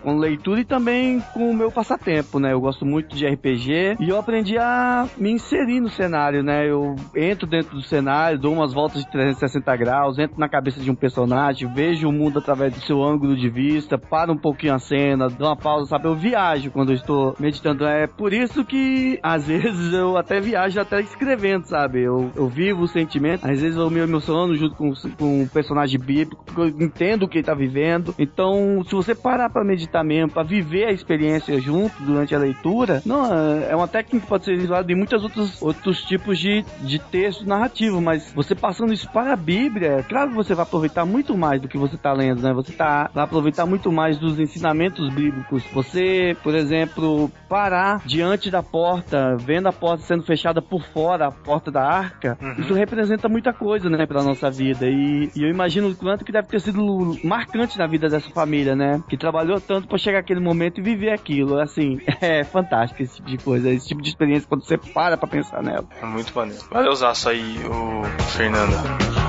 com 0.02 0.16
leitura 0.16 0.60
e 0.60 0.64
também 0.64 1.20
com 1.32 1.50
o 1.50 1.54
meu 1.54 1.70
passatempo, 1.70 2.38
né? 2.38 2.52
Eu 2.52 2.60
gosto 2.60 2.84
muito 2.84 3.16
de 3.16 3.26
RPG 3.26 3.96
e 4.00 4.08
eu 4.08 4.18
aprendi 4.18 4.58
a 4.58 5.06
me 5.16 5.30
inserir 5.30 5.80
no 5.80 5.88
cenário, 5.88 6.42
né? 6.42 6.68
Eu 6.68 6.94
entro 7.16 7.46
dentro 7.46 7.76
do 7.76 7.82
cenário, 7.82 8.38
dou 8.38 8.52
umas 8.52 8.72
voltas 8.72 9.02
de 9.02 9.10
360 9.10 9.76
graus, 9.76 10.18
entro 10.18 10.38
na 10.38 10.48
cabeça 10.48 10.80
de 10.80 10.90
um 10.90 10.94
personagem, 10.94 11.72
vejo 11.72 12.08
o 12.08 12.12
mundo 12.12 12.38
através 12.38 12.72
do 12.74 12.80
seu 12.80 13.02
ângulo 13.02 13.36
de 13.36 13.48
vista, 13.48 13.98
paro 13.98 14.32
um 14.32 14.38
pouquinho 14.38 14.74
a 14.74 14.78
cena, 14.78 15.28
dou 15.28 15.48
uma 15.48 15.56
pausa, 15.56 15.86
sabe? 15.86 16.06
Eu 16.06 16.14
viajo 16.14 16.70
quando 16.70 16.90
eu 16.90 16.96
estou 16.96 17.34
meditando. 17.38 17.86
É 17.86 18.06
por 18.06 18.32
isso 18.32 18.64
que 18.64 19.18
às 19.22 19.46
vezes 19.48 19.92
eu 19.92 20.16
até 20.16 20.40
viajo 20.40 20.80
até 20.80 21.00
escrevendo, 21.00 21.66
sabe? 21.66 22.02
Eu, 22.02 22.30
eu 22.34 22.48
vivo 22.48 22.82
o 22.82 22.88
sentimento, 22.88 23.46
às 23.46 23.60
vezes 23.60 23.76
eu 23.76 23.90
me 23.90 24.00
emociono 24.00 24.54
junto 24.54 24.76
com, 24.76 24.92
com 25.18 25.42
um 25.42 25.48
personagem 25.48 25.98
bíblico, 25.98 26.44
porque 26.44 26.60
eu 26.60 26.68
entendo 26.68 27.24
o 27.24 27.28
que 27.28 27.38
ele 27.38 27.46
tá 27.46 27.54
vivendo. 27.54 28.14
Então, 28.18 28.82
se 28.84 28.94
você 28.94 29.14
parar 29.28 29.50
pra 29.50 29.62
meditar 29.62 30.02
mesmo, 30.02 30.32
pra 30.32 30.42
viver 30.42 30.86
a 30.86 30.90
experiência 30.90 31.60
junto 31.60 32.02
durante 32.02 32.34
a 32.34 32.38
leitura, 32.38 33.02
não, 33.04 33.26
é 33.62 33.76
uma 33.76 33.86
técnica 33.86 34.20
que 34.20 34.26
pode 34.26 34.46
ser 34.46 34.58
usada 34.58 34.90
em 34.90 34.94
muitos 34.94 35.22
outros, 35.22 35.60
outros 35.60 36.02
tipos 36.02 36.38
de, 36.38 36.64
de 36.80 36.98
texto 36.98 37.46
narrativo, 37.46 38.00
mas 38.00 38.32
você 38.32 38.54
passando 38.54 38.90
isso 38.90 39.06
para 39.10 39.34
a 39.34 39.36
Bíblia, 39.36 39.98
é 39.98 40.02
claro 40.02 40.30
que 40.30 40.34
você 40.36 40.54
vai 40.54 40.62
aproveitar 40.62 41.04
muito 41.04 41.36
mais 41.36 41.60
do 41.60 41.68
que 41.68 41.76
você 41.76 41.98
tá 41.98 42.10
lendo, 42.10 42.40
né? 42.40 42.54
Você 42.54 42.72
tá, 42.72 43.10
vai 43.12 43.22
aproveitar 43.22 43.66
muito 43.66 43.92
mais 43.92 44.16
dos 44.16 44.40
ensinamentos 44.40 45.12
bíblicos. 45.12 45.62
Você, 45.74 46.34
por 46.42 46.54
exemplo, 46.54 47.30
parar 47.50 48.00
diante 48.06 48.50
da 48.50 48.62
porta, 48.62 49.36
vendo 49.36 49.68
a 49.68 49.72
porta 49.72 50.04
sendo 50.04 50.22
fechada 50.22 50.62
por 50.62 50.82
fora, 50.84 51.26
a 51.26 51.30
porta 51.30 51.70
da 51.70 51.82
arca, 51.82 52.38
isso 52.56 52.72
representa 52.72 53.28
muita 53.28 53.52
coisa, 53.52 53.90
né, 53.90 54.06
pra 54.06 54.22
nossa 54.22 54.50
vida. 54.50 54.86
E, 54.86 55.30
e 55.36 55.42
eu 55.42 55.50
imagino 55.50 55.90
o 55.90 55.94
quanto 55.94 56.24
que 56.24 56.32
deve 56.32 56.48
ter 56.48 56.60
sido 56.60 57.14
marcante 57.22 57.76
na 57.76 57.86
vida 57.86 58.08
dessa 58.08 58.30
família, 58.30 58.74
né? 58.74 59.02
Que 59.06 59.17
trabalhou 59.18 59.60
tanto 59.60 59.88
pra 59.88 59.98
chegar 59.98 60.20
aquele 60.20 60.40
momento 60.40 60.78
e 60.78 60.82
viver 60.82 61.10
aquilo. 61.10 61.58
Assim, 61.58 62.00
é 62.20 62.44
fantástico 62.44 63.02
esse 63.02 63.16
tipo 63.16 63.28
de 63.28 63.38
coisa, 63.38 63.70
esse 63.70 63.88
tipo 63.88 64.02
de 64.02 64.08
experiência 64.08 64.48
quando 64.48 64.64
você 64.64 64.78
para 64.78 65.16
pra 65.16 65.28
pensar 65.28 65.62
nela. 65.62 65.86
É 66.00 66.06
muito 66.06 66.32
maneiro. 66.34 66.64
Valeu 66.70 66.92
isso 66.92 67.28
aí, 67.28 67.58
o 67.66 68.04
Fernanda. 68.22 69.27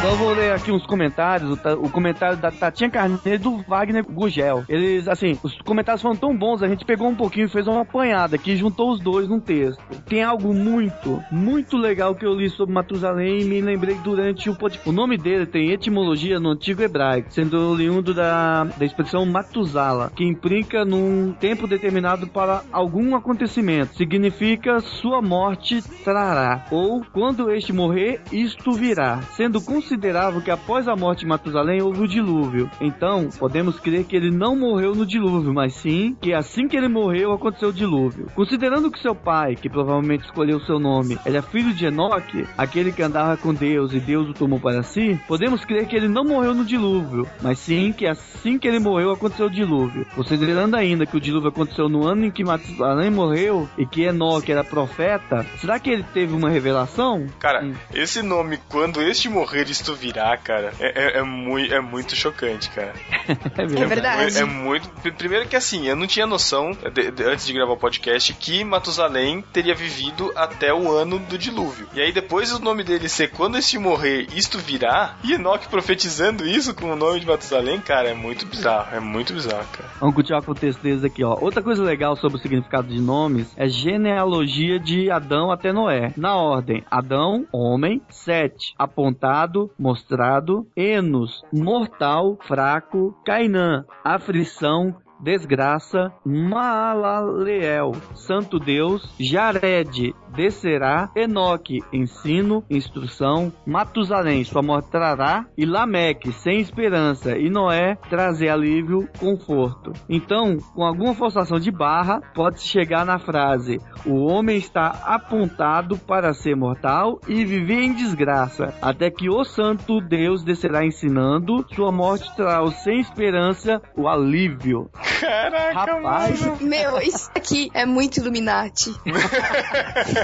Agora 0.00 0.14
eu 0.14 0.18
vou 0.18 0.32
ler 0.32 0.52
aqui 0.52 0.72
uns 0.72 0.86
comentários. 0.86 1.50
O, 1.50 1.84
o 1.84 1.90
comentário 1.90 2.36
da 2.38 2.50
Tatinha 2.50 2.88
Carneiro 2.88 3.42
do 3.42 3.56
Wagner 3.68 4.02
Gugel. 4.02 4.64
Eles, 4.66 5.06
assim, 5.06 5.38
os 5.42 5.54
comentários 5.58 6.00
foram 6.00 6.16
tão 6.16 6.36
bons, 6.36 6.62
a 6.62 6.68
gente 6.68 6.86
pegou 6.86 7.08
um 7.08 7.14
pouquinho 7.14 7.46
e 7.46 7.50
fez 7.50 7.66
uma 7.66 7.82
apanhada 7.82 8.36
aqui, 8.36 8.56
juntou 8.56 8.92
os 8.92 9.00
dois 9.00 9.28
num 9.28 9.38
texto. 9.38 9.82
Tem 10.06 10.22
algo 10.22 10.54
muito, 10.54 11.22
muito 11.30 11.76
legal 11.76 12.14
que 12.14 12.24
eu 12.24 12.32
li 12.32 12.48
sobre 12.48 12.74
Matusalém 12.74 13.42
e 13.42 13.44
me 13.44 13.60
lembrei 13.60 13.94
durante 13.96 14.48
o 14.48 14.56
podcast. 14.56 14.88
O 14.88 14.92
nome 14.92 15.18
dele 15.18 15.44
tem 15.44 15.70
etimologia 15.70 16.40
no 16.40 16.50
antigo 16.50 16.82
hebraico, 16.82 17.30
sendo 17.30 17.58
oriundo 17.70 18.14
da, 18.14 18.64
da 18.64 18.84
expressão 18.84 19.26
Matuzala, 19.26 20.10
que 20.16 20.24
implica 20.24 20.82
num 20.82 21.32
tempo 21.38 21.66
determinado 21.66 22.26
para 22.26 22.62
algum 22.72 23.14
acontecimento. 23.14 23.96
Significa 23.96 24.80
sua 24.80 25.20
morte 25.20 25.82
trará, 26.02 26.64
ou 26.70 27.04
quando 27.12 27.50
este 27.50 27.72
morrer, 27.72 28.22
isto 28.32 28.72
virá, 28.72 29.20
sendo 29.36 29.60
considerável 29.90 30.40
que 30.40 30.50
após 30.52 30.86
a 30.86 30.94
morte 30.94 31.20
de 31.20 31.26
Matusalém 31.26 31.82
houve 31.82 32.02
o 32.02 32.08
dilúvio. 32.08 32.70
Então, 32.80 33.28
podemos 33.38 33.80
crer 33.80 34.04
que 34.04 34.14
ele 34.14 34.30
não 34.30 34.54
morreu 34.54 34.94
no 34.94 35.04
dilúvio, 35.04 35.52
mas 35.52 35.74
sim 35.74 36.16
que 36.20 36.32
assim 36.32 36.68
que 36.68 36.76
ele 36.76 36.86
morreu 36.86 37.32
aconteceu 37.32 37.70
o 37.70 37.72
dilúvio. 37.72 38.28
Considerando 38.36 38.88
que 38.90 39.00
seu 39.00 39.16
pai, 39.16 39.56
que 39.56 39.68
provavelmente 39.68 40.24
escolheu 40.24 40.60
seu 40.60 40.78
nome, 40.78 41.18
ele 41.26 41.36
é 41.38 41.42
filho 41.42 41.74
de 41.74 41.86
Enoque, 41.86 42.46
aquele 42.56 42.92
que 42.92 43.02
andava 43.02 43.36
com 43.36 43.52
Deus 43.52 43.92
e 43.92 43.98
Deus 43.98 44.28
o 44.30 44.32
tomou 44.32 44.60
para 44.60 44.84
si, 44.84 45.18
podemos 45.26 45.64
crer 45.64 45.86
que 45.88 45.96
ele 45.96 46.08
não 46.08 46.24
morreu 46.24 46.54
no 46.54 46.64
dilúvio, 46.64 47.26
mas 47.42 47.58
sim 47.58 47.92
que 47.92 48.06
assim 48.06 48.58
que 48.60 48.68
ele 48.68 48.78
morreu 48.78 49.10
aconteceu 49.10 49.46
o 49.46 49.50
dilúvio. 49.50 50.06
Considerando 50.14 50.76
ainda 50.76 51.04
que 51.04 51.16
o 51.16 51.20
dilúvio 51.20 51.48
aconteceu 51.48 51.88
no 51.88 52.06
ano 52.06 52.26
em 52.26 52.30
que 52.30 52.44
Matusalém 52.44 53.10
morreu 53.10 53.68
e 53.76 53.84
que 53.84 54.02
Enoque 54.02 54.52
era 54.52 54.62
profeta, 54.62 55.44
será 55.58 55.80
que 55.80 55.90
ele 55.90 56.04
teve 56.14 56.32
uma 56.32 56.48
revelação? 56.48 57.26
Cara, 57.40 57.64
Hum. 57.64 57.74
esse 57.92 58.22
nome, 58.22 58.58
quando 58.68 59.02
este 59.02 59.28
morrer, 59.28 59.68
isto 59.80 59.94
virá, 59.94 60.36
cara, 60.36 60.72
é, 60.78 61.16
é, 61.16 61.18
é, 61.18 61.22
mui- 61.22 61.72
é 61.72 61.80
muito 61.80 62.14
chocante, 62.14 62.68
cara. 62.70 62.92
É 63.56 63.62
É 63.62 63.66
verdade. 63.66 63.86
verdade. 63.86 64.38
É 64.38 64.44
muito. 64.44 64.88
Primeiro 65.16 65.46
que 65.48 65.54
assim, 65.56 65.86
eu 65.86 65.94
não 65.96 66.06
tinha 66.06 66.26
noção, 66.26 66.72
de- 66.92 67.10
de- 67.10 67.22
antes 67.24 67.46
de 67.46 67.52
gravar 67.52 67.72
o 67.72 67.76
podcast, 67.76 68.32
que 68.34 68.64
Matusalém 68.64 69.42
teria 69.52 69.74
vivido 69.74 70.32
até 70.34 70.72
o 70.74 70.90
ano 70.92 71.18
do 71.18 71.38
dilúvio. 71.38 71.86
E 71.94 72.00
aí 72.00 72.10
depois 72.12 72.52
o 72.52 72.58
nome 72.58 72.82
dele 72.82 73.08
ser 73.08 73.28
quando 73.30 73.56
este 73.56 73.78
morrer, 73.78 74.26
isto 74.34 74.58
virá, 74.58 75.14
e 75.22 75.34
Enoque 75.34 75.68
profetizando 75.68 76.46
isso 76.46 76.74
com 76.74 76.92
o 76.92 76.96
nome 76.96 77.20
de 77.20 77.26
Matusalém, 77.26 77.80
cara, 77.80 78.08
é 78.08 78.14
muito 78.14 78.44
bizarro. 78.46 78.94
É 78.96 79.00
muito 79.00 79.32
bizarro, 79.32 79.66
cara. 79.72 79.88
Vamos 80.00 80.14
continuar 80.16 80.42
com 80.42 80.52
o 80.52 80.54
texto 80.54 80.80
deles 80.82 81.04
aqui, 81.04 81.22
ó. 81.24 81.36
Outra 81.40 81.62
coisa 81.62 81.82
legal 81.82 82.16
sobre 82.16 82.38
o 82.38 82.42
significado 82.42 82.88
de 82.88 83.00
nomes 83.00 83.52
é 83.56 83.68
genealogia 83.68 84.78
de 84.80 85.10
Adão 85.10 85.50
até 85.52 85.72
Noé. 85.72 86.12
Na 86.16 86.36
ordem, 86.36 86.84
Adão, 86.90 87.46
homem, 87.52 88.00
Sete, 88.08 88.74
apontado, 88.78 89.69
mostrado, 89.78 90.66
Enos, 90.76 91.42
mortal, 91.52 92.38
fraco, 92.46 93.14
Cainã, 93.24 93.84
aflição, 94.04 94.94
desgraça, 95.20 96.12
Maalaleel, 96.24 97.92
santo 98.14 98.58
Deus, 98.58 99.08
Jared, 99.18 100.14
descerá, 100.34 101.10
Enoque, 101.14 101.80
ensino, 101.92 102.64
instrução, 102.70 103.52
Matusalém, 103.66 104.44
sua 104.44 104.62
morte 104.62 104.90
trará, 104.90 105.46
e 105.56 105.64
Lameque, 105.64 106.32
sem 106.32 106.60
esperança, 106.60 107.36
e 107.36 107.50
Noé, 107.50 107.96
trazer 108.08 108.48
alívio, 108.48 109.08
conforto. 109.18 109.92
Então, 110.08 110.56
com 110.74 110.84
alguma 110.84 111.14
forçação 111.14 111.58
de 111.58 111.70
barra, 111.70 112.20
pode-se 112.34 112.66
chegar 112.66 113.04
na 113.04 113.18
frase, 113.18 113.78
o 114.06 114.24
homem 114.26 114.56
está 114.56 114.88
apontado 115.04 115.96
para 115.96 116.32
ser 116.32 116.56
mortal 116.56 117.20
e 117.28 117.44
viver 117.44 117.82
em 117.82 117.92
desgraça, 117.92 118.74
até 118.80 119.10
que 119.10 119.28
o 119.28 119.44
santo 119.44 120.00
Deus 120.00 120.42
descerá 120.42 120.84
ensinando, 120.84 121.64
sua 121.74 121.92
morte 121.92 122.34
trará 122.36 122.60
sem 122.70 123.00
esperança 123.00 123.80
o 123.96 124.08
alívio. 124.08 124.90
Caraca, 125.20 125.72
Rapaz, 125.72 126.40
mano. 126.40 126.58
Meu, 126.60 126.98
isso 127.00 127.30
aqui 127.34 127.70
é 127.74 127.84
muito 127.84 128.18
Illuminati. 128.20 128.90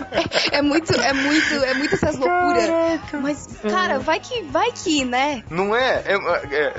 é, 0.52 0.58
é 0.58 0.62
muito, 0.62 0.92
é 0.94 1.12
muito, 1.12 1.54
é 1.64 1.74
muito 1.74 1.94
essas 1.94 2.16
loucuras. 2.16 2.68
Mas, 3.22 3.46
cara, 3.70 3.98
vai 3.98 4.20
que, 4.20 4.42
vai 4.44 4.70
que, 4.72 5.04
né? 5.04 5.42
Não 5.50 5.74
é? 5.74 6.02
É, 6.04 6.14
é, 6.14 6.72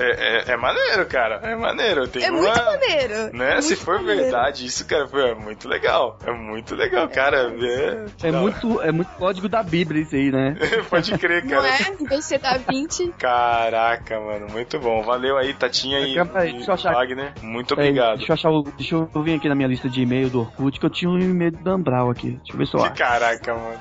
é, 0.49 0.51
é 0.53 0.57
maneiro, 0.57 1.05
cara. 1.05 1.39
É 1.43 1.55
maneiro. 1.55 2.07
Tem 2.07 2.23
É 2.23 2.31
uma... 2.31 2.41
muito 2.41 2.63
maneiro. 2.65 3.37
Né? 3.37 3.51
Muito 3.53 3.61
Se 3.63 3.75
for 3.75 3.99
maneiro. 3.99 4.21
verdade, 4.23 4.65
isso, 4.65 4.85
cara, 4.85 5.07
foi 5.07 5.31
é 5.31 5.35
muito 5.35 5.67
legal. 5.67 6.17
É 6.25 6.31
muito 6.31 6.75
legal, 6.75 7.07
cara. 7.09 7.53
É, 7.59 8.27
é 8.27 8.31
Não, 8.31 8.41
muito, 8.41 8.81
é 8.81 8.91
muito 8.91 9.09
código 9.15 9.47
da 9.49 9.61
Bíblia 9.63 10.01
isso 10.03 10.15
aí, 10.15 10.31
né? 10.31 10.55
Pode 10.89 11.17
crer, 11.17 11.43
Não 11.43 11.49
cara. 11.61 11.67
é? 11.69 11.93
Em 12.01 12.05
vez 12.05 12.21
de 12.21 12.25
ser 12.25 12.39
da 12.39 12.57
20. 12.57 13.13
Caraca, 13.17 14.19
mano, 14.19 14.47
muito 14.51 14.79
bom. 14.79 15.01
Valeu 15.01 15.37
aí, 15.37 15.53
Tatinha 15.53 15.99
e, 15.99 16.17
aí, 16.19 16.51
deixa 16.53 16.71
eu 16.71 16.73
achar- 16.73 16.93
Wagner. 16.93 17.33
Muito 17.41 17.73
obrigado. 17.73 18.17
Deixa 18.17 18.31
eu 18.31 18.33
achar 18.35 18.49
o, 18.49 18.63
Deixa 18.77 18.95
eu 18.95 19.09
vir 19.23 19.35
aqui 19.35 19.47
na 19.49 19.55
minha 19.55 19.67
lista 19.67 19.89
de 19.89 20.01
e-mail 20.01 20.29
do 20.29 20.41
Orkut, 20.41 20.79
que 20.79 20.85
eu 20.85 20.89
tinha 20.89 21.09
um 21.09 21.17
e-mail 21.19 21.51
do 21.51 21.63
Dambral 21.63 22.09
aqui. 22.09 22.31
Deixa 22.37 22.53
eu 22.53 22.57
ver 22.57 22.67
se 22.67 22.73
eu 22.75 22.81
acho. 22.83 22.93
Caraca, 23.07 23.55
mano. 23.55 23.79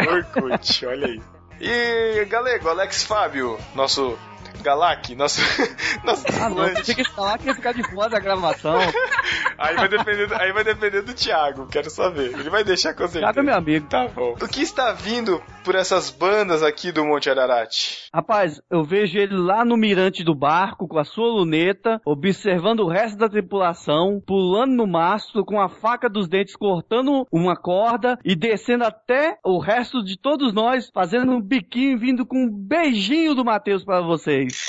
Orkut, 0.08 0.86
olha 0.86 1.06
aí. 1.06 1.22
E 1.60 2.24
Galego, 2.24 2.70
Alex 2.70 3.04
Fábio, 3.04 3.58
nosso 3.74 4.18
Galac, 4.62 5.14
nosso. 5.14 5.42
nosso 6.02 6.24
Ah, 6.40 6.48
não, 6.48 6.72
tinha 6.82 6.94
que 6.94 7.04
falar 7.04 7.36
que 7.36 7.46
ia 7.48 7.54
ficar 7.54 7.72
de 7.72 7.82
fora 7.92 8.08
da 8.08 8.18
gravação. 8.18 8.78
aí, 9.62 9.76
vai 9.76 9.88
depender, 9.88 10.26
do- 10.26 10.34
aí 10.34 10.52
vai 10.52 10.64
depender 10.64 11.02
do 11.02 11.14
Thiago, 11.14 11.66
quero 11.66 11.88
saber. 11.90 12.32
Ele 12.38 12.50
vai 12.50 12.64
deixar 12.64 12.92
com 12.94 13.04
certeza. 13.06 13.20
Thiago 13.20 13.40
é 13.40 13.42
meu 13.42 13.54
amigo. 13.56 13.86
Tá 13.88 14.08
bom. 14.08 14.32
O 14.40 14.48
que 14.48 14.62
está 14.62 14.92
vindo 14.92 15.42
por 15.64 15.74
essas 15.74 16.10
bandas 16.10 16.62
aqui 16.62 16.90
do 16.92 17.04
Monte 17.04 17.30
Ararat? 17.30 18.08
Rapaz, 18.14 18.60
eu 18.70 18.82
vejo 18.84 19.18
ele 19.18 19.34
lá 19.36 19.64
no 19.64 19.76
mirante 19.76 20.24
do 20.24 20.34
barco, 20.34 20.86
com 20.88 20.98
a 20.98 21.04
sua 21.04 21.28
luneta, 21.28 22.00
observando 22.04 22.80
o 22.80 22.88
resto 22.88 23.16
da 23.18 23.28
tripulação, 23.28 24.20
pulando 24.26 24.72
no 24.74 24.86
mastro, 24.86 25.44
com 25.44 25.60
a 25.60 25.68
faca 25.68 26.08
dos 26.08 26.28
dentes 26.28 26.56
cortando 26.56 27.26
uma 27.32 27.56
corda 27.56 28.18
e 28.24 28.34
descendo 28.34 28.84
até 28.84 29.36
o 29.44 29.58
resto 29.58 30.02
de 30.04 30.18
todos 30.18 30.52
nós, 30.52 30.90
fazendo 30.92 31.32
um 31.32 31.40
biquinho, 31.40 31.98
vindo 31.98 32.26
com 32.26 32.44
um 32.44 32.50
beijinho 32.50 33.34
do 33.34 33.44
Matheus 33.44 33.84
para 33.84 34.00
vocês. 34.00 34.66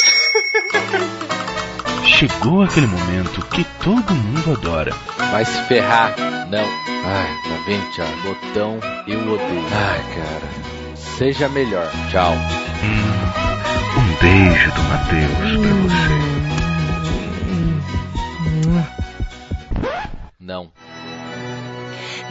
Chegou 2.05 2.61
aquele 2.61 2.87
momento 2.87 3.41
que 3.47 3.63
todo 3.83 4.13
mundo 4.13 4.51
adora. 4.53 4.93
Vai 5.31 5.45
se 5.45 5.57
ferrar. 5.67 6.13
Não. 6.49 6.65
Ai, 7.05 7.27
tá 7.43 7.63
vendo, 7.65 7.91
Thiago? 7.91 8.11
Botão, 8.23 8.79
eu 9.07 9.19
odeio. 9.19 9.67
Ai, 9.73 10.01
cara. 10.15 10.95
Seja 10.95 11.49
melhor. 11.49 11.91
Tchau. 12.09 12.33
Hum, 12.83 13.99
um 13.99 14.15
beijo 14.21 14.71
do 14.71 14.83
Matheus 14.83 15.57
pra 15.57 15.73
você. 15.81 16.13
Não. 20.39 20.71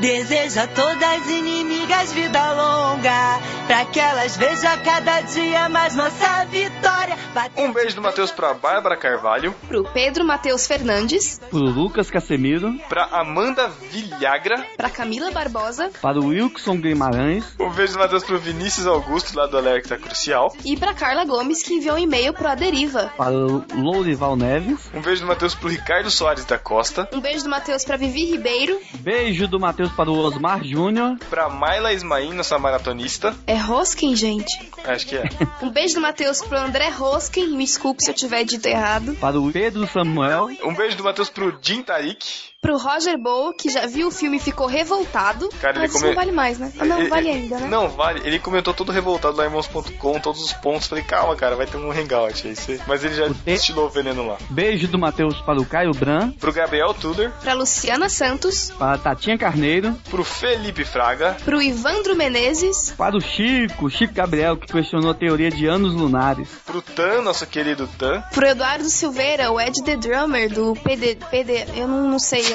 Deseja 0.01 0.65
a 0.65 0.67
todas 0.67 1.03
as 1.03 1.29
inimigas 1.29 2.13
vida 2.13 2.53
longa, 2.53 3.39
pra 3.67 3.85
que 3.85 4.01
elas 4.01 4.37
vejam 4.37 4.77
cada 4.85 5.21
dia 5.21 5.69
mais 5.69 5.95
nossa 5.95 6.45
vitória. 6.47 7.17
Um 7.57 7.73
beijo 7.73 7.97
do 7.97 8.03
Matheus 8.03 8.31
pra 8.33 8.53
Bárbara 8.55 8.97
Carvalho, 8.97 9.55
Pro 9.69 9.85
Pedro 9.93 10.25
Matheus 10.25 10.67
Fernandes. 10.67 11.39
Pro 11.51 11.59
Lucas 11.61 12.11
Casemiro, 12.11 12.75
pra 12.89 13.05
Amanda 13.13 13.69
Vilhagra, 13.91 14.67
Pra 14.77 14.91
Camila 14.91 15.31
Barbosa. 15.31 15.91
para 16.01 16.19
o 16.19 16.27
Wilson 16.29 16.79
Guimarães, 16.81 17.45
um 17.61 17.71
beijo 17.71 17.93
do 17.93 17.99
Matheus 18.01 18.25
pro 18.25 18.39
Vinícius 18.39 18.87
Augusto, 18.87 19.37
lá 19.39 19.47
do 19.47 19.57
Alerta 19.57 19.97
Crucial, 19.97 20.55
E 20.65 20.77
pra 20.77 20.95
Carla 20.95 21.25
Gomes, 21.25 21.63
que 21.63 21.75
enviou 21.75 21.97
um 21.97 21.99
e-mail 21.99 22.33
pro 22.33 22.49
Aderiva. 22.49 23.13
para 23.17 23.33
o 23.35 23.65
Lourival 23.75 24.37
Neves, 24.37 24.91
um 24.93 25.01
beijo 25.01 25.23
do 25.23 25.29
Matheus 25.29 25.55
pro 25.55 25.69
Ricardo 25.69 26.11
Soares 26.11 26.45
da 26.45 26.59
Costa, 26.59 27.09
Um 27.13 27.21
beijo 27.21 27.45
do 27.45 27.51
Matheus 27.51 27.85
pra 27.85 27.97
Vivi 27.97 28.25
Ribeiro. 28.25 28.81
beijo 28.95 29.47
do 29.47 29.61
Matheus 29.61 29.92
para 29.93 30.11
o 30.11 30.19
Osmar 30.19 30.63
Júnior, 30.65 31.17
pra 31.31 31.49
Mayla 31.49 31.93
Ismaim, 31.93 32.33
nossa 32.35 32.59
maratonista, 32.59 33.35
É 33.47 33.55
Rosken, 33.57 34.15
gente. 34.17 34.71
acho 34.85 35.07
que 35.07 35.17
é, 35.17 35.25
Um 35.63 35.71
beijo 35.71 35.95
do 35.95 36.01
Matheus 36.01 36.41
pro 36.43 36.59
André 36.59 36.89
Rosken. 36.89 37.49
Me 37.49 37.65
desculpe 37.65 38.03
se 38.05 38.11
eu 38.11 38.15
tiver 38.15 38.45
dito 38.45 38.67
errado. 38.67 39.15
para 39.21 39.39
o 39.39 39.53
Pedro 39.53 39.87
Samuel, 39.87 40.49
um 40.65 40.75
beijo 40.75 40.97
do 40.97 41.05
Matheus 41.05 41.29
pro 41.31 41.57
Jim 41.63 41.83
Tarik, 41.83 42.52
Pro 42.63 42.79
Roger 42.79 43.19
Bow, 43.19 43.53
que 43.53 43.69
já 43.69 43.87
viu 43.89 44.07
o 44.07 44.11
filme 44.13 44.37
e 44.37 44.41
ficou 44.41 44.69
revoltado. 44.69 45.49
Cara, 45.61 45.73
ele 45.73 45.81
Mas 45.81 45.91
isso 45.91 45.99
come- 45.99 46.11
não 46.11 46.15
vale 46.15 46.31
mais, 46.31 46.59
né? 46.61 46.73
Ah, 46.79 46.85
não, 46.85 47.01
Ele- 47.01 47.09
vale 47.09 47.29
ainda, 47.29 47.59
né? 47.59 47.67
Não, 47.67 47.89
vale. 47.89 48.21
Ele 48.25 48.39
comentou 48.39 48.73
todo 48.73 48.93
revoltado 48.93 49.37
lá 49.37 49.43
em 49.43 49.47
irmãos.com, 49.49 50.21
todos 50.21 50.41
os 50.41 50.53
pontos. 50.53 50.87
Falei, 50.87 51.03
calma, 51.03 51.35
cara, 51.35 51.57
vai 51.57 51.67
ter 51.67 51.77
um 51.77 51.91
hangout 51.91 52.47
aí. 52.47 52.81
Mas 52.87 53.03
ele 53.03 53.17
já 53.17 53.27
destilou 53.45 53.87
o 53.87 53.91
veneno 53.91 54.25
lá. 54.25 54.39
beijo 54.49 54.87
do 54.87 54.97
Matheus 54.97 55.41
para 55.41 55.61
o 55.61 55.67
Caio 55.67 55.91
Bran, 55.91 56.31
Pro 56.39 56.53
Gabriel 56.53 56.95
Tudor, 56.95 57.33
Pra 57.43 57.53
Luciana 57.53 58.09
Santos. 58.09 58.71
para 58.79 58.93
a 58.95 58.99
Tatinha 58.99 59.37
Carneiro, 59.37 59.97
pro 60.09 60.23
Felipe 60.23 60.85
Fraga, 60.85 61.37
Pro 61.45 61.61
Ivandro 61.61 62.15
Menezes. 62.15 62.93
para 62.97 63.17
o 63.17 63.21
Chico, 63.21 63.91
Chico 63.91 64.15
Gabriel, 64.15 64.57
que 64.57 64.73
questionou 64.73 65.11
a 65.11 65.15
teoria 65.15 65.51
de 65.51 65.67
anos 65.67 65.95
lunares. 65.95 66.49
pro 66.65 66.81
Tan, 66.81 67.23
nosso 67.23 67.45
querido 67.45 67.89
Tan, 67.99 68.23
Pro 68.33 68.47
Eduardo 68.47 68.85
Silveira, 68.89 69.51
o 69.51 69.61
Ed 69.61 69.83
The 69.83 69.97
Drummer 69.97 70.49
do 70.49 70.75
PD. 70.85 71.17
PD 71.29 71.65
eu 71.75 71.89
não, 71.89 72.09
não 72.09 72.19
sei 72.21 72.52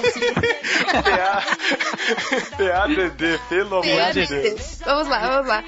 PADD, 2.58 3.40
pelo 3.50 3.76
amor 3.78 4.12
de 4.14 4.26
Deus. 4.28 4.80
Vamos 4.86 5.08
lá, 5.08 5.20
vamos 5.20 5.48
lá. 5.48 5.64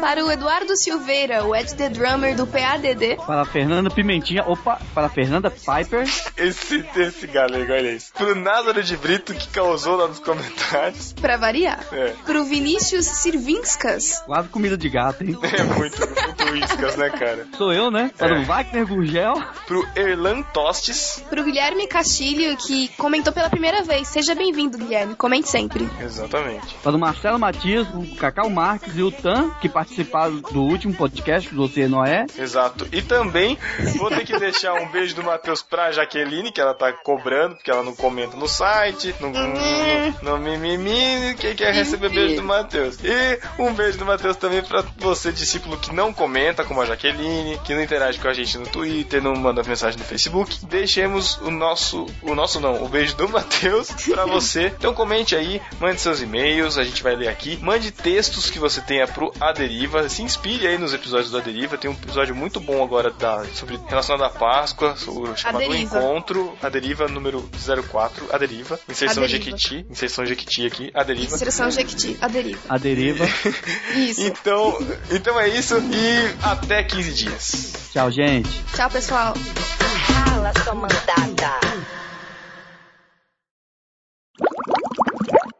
Para 0.00 0.24
o 0.24 0.30
Eduardo 0.30 0.76
Silveira, 0.76 1.44
o 1.44 1.54
Ed 1.54 1.74
The 1.74 1.88
Drummer 1.90 2.36
do 2.36 2.46
PADD. 2.46 3.16
Para 3.26 3.42
a 3.42 3.44
Fernanda 3.44 3.90
Pimentinha, 3.90 4.44
opa, 4.46 4.80
para 4.94 5.06
a 5.06 5.10
Fernanda 5.10 5.50
Piper, 5.50 6.06
Esse, 6.36 6.84
esse 6.96 7.26
galego, 7.26 7.72
olha 7.72 7.92
isso. 7.92 8.12
Pro 8.12 8.34
Názaro 8.34 8.82
de 8.82 8.96
Brito, 8.96 9.34
que 9.34 9.48
causou 9.48 9.96
lá 9.96 10.08
nos 10.08 10.18
comentários. 10.18 11.12
Pra 11.14 11.36
variar. 11.36 11.80
É, 11.92 12.12
Pro 12.24 12.44
Vinícius 12.44 13.06
Sirvinskas. 13.06 14.22
quase 14.26 14.48
comida 14.48 14.76
de 14.76 14.88
gato, 14.88 15.22
hein? 15.24 15.36
é 15.42 15.62
muito, 15.62 15.98
muito 16.00 16.56
iscas, 16.56 16.96
né, 16.96 17.10
cara? 17.10 17.46
Sou 17.56 17.72
eu, 17.72 17.90
né? 17.90 18.10
Para 18.18 18.36
É. 18.36 18.40
o 18.40 18.44
Wagner 18.44 18.86
Gurgel, 18.86 19.34
Pro 19.66 19.86
Erlan 19.96 20.42
Tostes, 20.42 21.22
Pro 21.30 21.44
Guilherme 21.44 21.86
Castilho, 21.86 22.56
que 22.56 22.88
comentou 22.96 23.32
pela 23.32 23.48
primeira 23.48 23.73
vez. 23.82 24.08
Seja 24.08 24.34
bem-vindo, 24.34 24.78
Guilherme. 24.78 25.14
Comente 25.14 25.48
sempre. 25.48 25.88
exatamente. 26.00 26.74
para 26.82 26.96
o 26.96 26.98
Marcelo 26.98 27.38
Matias, 27.38 27.86
o 27.94 28.14
Cacau 28.16 28.48
Marques 28.48 28.96
e 28.96 29.02
o 29.02 29.10
Tan, 29.10 29.50
que 29.60 29.68
participaram 29.68 30.36
do 30.36 30.62
último 30.62 30.94
podcast 30.94 31.52
do 31.52 31.66
Você 31.66 31.88
Noé. 31.88 32.26
Exato. 32.38 32.86
E 32.92 33.02
também 33.02 33.58
vou 33.96 34.08
ter 34.10 34.24
que 34.24 34.38
deixar 34.38 34.74
um 34.74 34.88
beijo 34.90 35.14
do 35.16 35.22
Matheus 35.22 35.62
pra 35.62 35.92
Jaqueline, 35.92 36.52
que 36.52 36.60
ela 36.60 36.74
tá 36.74 36.92
cobrando, 36.92 37.56
porque 37.56 37.70
ela 37.70 37.82
não 37.82 37.94
comenta 37.94 38.36
no 38.36 38.48
site, 38.48 39.14
no, 39.20 39.30
no, 39.30 40.22
no 40.22 40.38
mimimi, 40.38 41.34
quem 41.38 41.54
quer 41.54 41.72
receber 41.72 42.10
beijo 42.10 42.36
do 42.36 42.42
Matheus. 42.42 42.98
E 43.02 43.40
um 43.58 43.72
beijo 43.72 43.98
do 43.98 44.04
Matheus 44.04 44.36
também 44.36 44.62
pra 44.62 44.84
você, 44.98 45.32
discípulo 45.32 45.76
que 45.76 45.94
não 45.94 46.12
comenta, 46.12 46.64
como 46.64 46.80
a 46.80 46.86
Jaqueline, 46.86 47.58
que 47.64 47.74
não 47.74 47.82
interage 47.82 48.18
com 48.18 48.28
a 48.28 48.32
gente 48.32 48.58
no 48.58 48.66
Twitter, 48.66 49.22
não 49.22 49.34
manda 49.34 49.62
mensagem 49.62 49.98
no 49.98 50.04
Facebook. 50.04 50.64
Deixemos 50.66 51.36
o 51.38 51.50
nosso, 51.50 52.06
o 52.22 52.34
nosso 52.34 52.60
não, 52.60 52.82
o 52.82 52.88
beijo 52.88 53.16
do 53.16 53.28
Matheus 53.28 53.63
pra 54.12 54.26
você. 54.26 54.66
Então 54.66 54.94
comente 54.94 55.34
aí, 55.36 55.60
mande 55.80 56.00
seus 56.00 56.20
e-mails, 56.20 56.78
a 56.78 56.84
gente 56.84 57.02
vai 57.02 57.16
ler 57.16 57.28
aqui. 57.28 57.58
Mande 57.62 57.90
textos 57.90 58.50
que 58.50 58.58
você 58.58 58.80
tenha 58.80 59.06
pro 59.06 59.32
Aderiva, 59.40 60.08
se 60.08 60.22
inspire 60.22 60.66
aí 60.66 60.78
nos 60.78 60.92
episódios 60.92 61.30
do 61.30 61.38
Aderiva. 61.38 61.76
Tem 61.76 61.90
um 61.90 61.94
episódio 61.94 62.34
muito 62.34 62.60
bom 62.60 62.82
agora 62.82 63.10
da, 63.10 63.44
sobre 63.54 63.78
relacionado 63.86 64.24
à 64.24 64.30
Páscoa, 64.30 64.94
o 65.06 65.36
chamado. 65.36 65.64
Encontro, 65.74 66.56
Aderiva 66.62 67.08
número 67.08 67.48
04, 67.90 68.28
Aderiva, 68.32 68.78
inserção 68.88 69.24
Aderiva. 69.24 69.44
Jequiti, 69.56 69.86
inserção 69.90 70.26
Jequiti 70.26 70.66
aqui, 70.66 70.90
Aderiva. 70.94 71.34
Inserção 71.34 71.70
Jequiti. 71.70 72.16
A 72.20 72.28
deriva. 72.28 72.60
A 72.68 72.78
deriva. 72.78 73.24
Isso. 73.94 74.22
Então, 74.22 74.78
então 75.10 75.38
é 75.38 75.48
isso 75.48 75.76
e 75.78 76.44
até 76.44 76.82
15 76.82 77.12
dias. 77.12 77.72
Tchau, 77.92 78.10
gente. 78.10 78.48
Tchau, 78.74 78.90
pessoal. 78.90 79.34
Fala, 79.34 80.52
sua 80.62 80.74
mandada. 80.74 82.03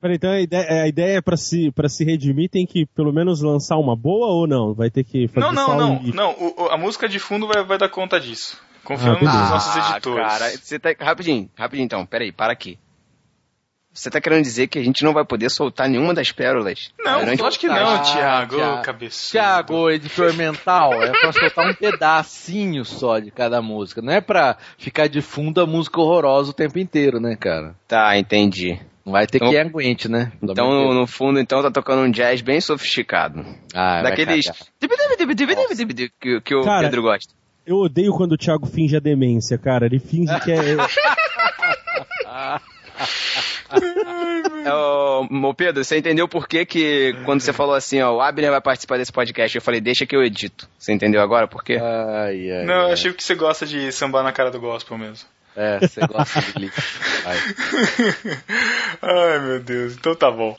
Peraí, 0.04 0.16
então 0.16 0.30
a 0.32 0.38
ideia, 0.40 0.82
a 0.82 0.86
ideia 0.86 1.16
é 1.16 1.20
pra 1.22 1.34
se, 1.34 1.70
pra 1.70 1.88
se 1.88 2.04
redimir 2.04 2.50
tem 2.50 2.66
que 2.66 2.84
pelo 2.84 3.10
menos 3.10 3.40
lançar 3.40 3.78
uma 3.78 3.96
boa 3.96 4.26
ou 4.26 4.46
não? 4.46 4.74
Vai 4.74 4.90
ter 4.90 5.02
que 5.02 5.26
fazer 5.28 5.40
Não, 5.46 5.50
não, 5.50 5.66
só 5.66 5.76
não, 5.78 5.92
um- 5.94 6.12
não, 6.12 6.30
o- 6.38 6.68
a 6.70 6.76
música 6.76 7.08
de 7.08 7.18
fundo 7.18 7.46
vai, 7.46 7.64
vai 7.64 7.78
dar 7.78 7.88
conta 7.88 8.20
disso. 8.20 8.60
Confiamos 8.84 9.22
Ah, 9.26 9.32
nos 9.40 9.48
nossos 9.50 9.76
Ah, 9.82 9.90
editores. 9.92 10.28
cara, 10.28 10.50
você 10.58 10.78
tá... 10.78 10.94
Rapidinho, 11.00 11.48
rapidinho 11.56 11.86
então, 11.86 12.04
peraí, 12.04 12.30
para 12.30 12.52
aqui. 12.52 12.78
Você 13.94 14.10
tá 14.10 14.20
querendo 14.20 14.42
dizer 14.42 14.66
que 14.66 14.78
a 14.78 14.82
gente 14.84 15.02
não 15.04 15.14
vai 15.14 15.24
poder 15.24 15.48
soltar 15.48 15.88
nenhuma 15.88 16.12
das 16.12 16.30
pérolas? 16.30 16.92
Não, 17.02 17.20
durante 17.20 17.40
lógico 17.42 17.60
que 17.62 17.68
não? 17.68 18.02
Thiago, 18.02 18.56
Thiago. 18.56 18.82
cabeçudo. 18.82 19.30
Thiago, 19.30 19.90
editor 19.90 20.34
mental, 20.34 20.92
é 21.02 21.12
pra 21.18 21.32
soltar 21.32 21.70
um 21.70 21.74
pedacinho 21.74 22.84
só 22.84 23.18
de 23.20 23.30
cada 23.30 23.62
música. 23.62 24.02
Não 24.02 24.12
é 24.12 24.20
pra 24.20 24.58
ficar 24.76 25.08
de 25.08 25.22
fundo 25.22 25.62
a 25.62 25.66
música 25.66 25.98
horrorosa 25.98 26.50
o 26.50 26.54
tempo 26.54 26.78
inteiro, 26.78 27.18
né, 27.18 27.36
cara? 27.36 27.74
Tá, 27.88 28.18
entendi. 28.18 28.78
Não 29.04 29.12
vai 29.12 29.26
ter 29.26 29.38
Então- 29.38 29.50
quem 29.50 29.60
aguente, 29.60 30.08
né? 30.08 30.32
Então, 30.42 30.70
no, 30.70 30.94
no 30.94 31.06
fundo, 31.06 31.38
então, 31.38 31.62
tá 31.62 31.70
tocando 31.70 32.02
um 32.02 32.10
jazz 32.10 32.40
bem 32.40 32.60
sofisticado. 32.60 33.44
Ah, 33.74 34.02
Daqueles... 34.02 34.46
Que, 36.20 36.40
que 36.40 36.54
o 36.54 36.62
Cara, 36.62 36.84
Pedro 36.84 37.02
gosta. 37.02 37.34
Eu 37.66 37.76
odeio 37.76 38.12
quando 38.12 38.32
o 38.32 38.38
Thiago 38.38 38.66
finge 38.66 38.96
a 38.96 39.00
demência, 39.00 39.58
cara. 39.58 39.86
Ele 39.86 39.98
finge 39.98 40.38
que 40.40 40.52
é. 40.52 40.58
É, 44.64 45.54
Pedro, 45.56 45.84
você 45.84 45.98
entendeu 45.98 46.28
por 46.28 46.48
que 46.48 46.64
que 46.64 47.14
quando 47.24 47.40
você 47.40 47.52
falou 47.52 47.74
assim, 47.74 48.00
ó, 48.00 48.14
o 48.14 48.20
Abner 48.20 48.50
vai 48.50 48.60
participar 48.60 48.98
desse 48.98 49.12
podcast, 49.12 49.56
eu 49.56 49.62
falei, 49.62 49.80
deixa 49.80 50.06
que 50.06 50.16
eu 50.16 50.22
edito. 50.22 50.68
Você 50.78 50.92
entendeu 50.92 51.20
agora 51.20 51.46
por 51.46 51.62
quê? 51.62 51.78
Ai, 51.80 52.50
ai, 52.50 52.64
Não, 52.64 52.88
eu 52.88 52.92
achei 52.92 53.12
que 53.12 53.22
você 53.22 53.34
gosta 53.34 53.66
de 53.66 53.92
sambar 53.92 54.22
na 54.22 54.32
cara 54.32 54.50
do 54.50 54.60
gospel 54.60 54.98
mesmo. 54.98 55.28
É, 55.56 55.78
você 55.80 56.00
gosta 56.06 56.40
de 56.40 56.58
lixo. 56.58 57.00
Vai. 57.22 57.36
Ai, 59.02 59.38
meu 59.40 59.60
Deus. 59.60 59.94
Então 59.94 60.14
tá 60.14 60.30
bom. 60.30 60.56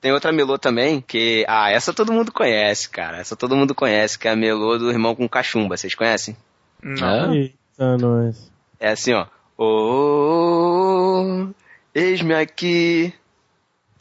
Tem 0.00 0.12
outra 0.12 0.32
melô 0.32 0.58
também, 0.58 1.00
que. 1.00 1.44
Ah, 1.48 1.70
essa 1.70 1.92
todo 1.92 2.12
mundo 2.12 2.30
conhece, 2.30 2.90
cara. 2.90 3.18
Essa 3.18 3.34
todo 3.34 3.56
mundo 3.56 3.74
conhece, 3.74 4.18
que 4.18 4.28
é 4.28 4.32
a 4.32 4.36
melô 4.36 4.76
do 4.76 4.90
irmão 4.90 5.14
com 5.14 5.26
cachumba. 5.28 5.76
Vocês 5.76 5.94
conhecem? 5.94 6.36
Não. 6.82 7.34
Eita, 7.34 7.96
nós. 7.96 8.52
É 8.78 8.90
assim, 8.90 9.14
ó. 9.14 9.26
Ô, 9.56 11.48
eis-me 11.94 12.34
aqui. 12.34 13.14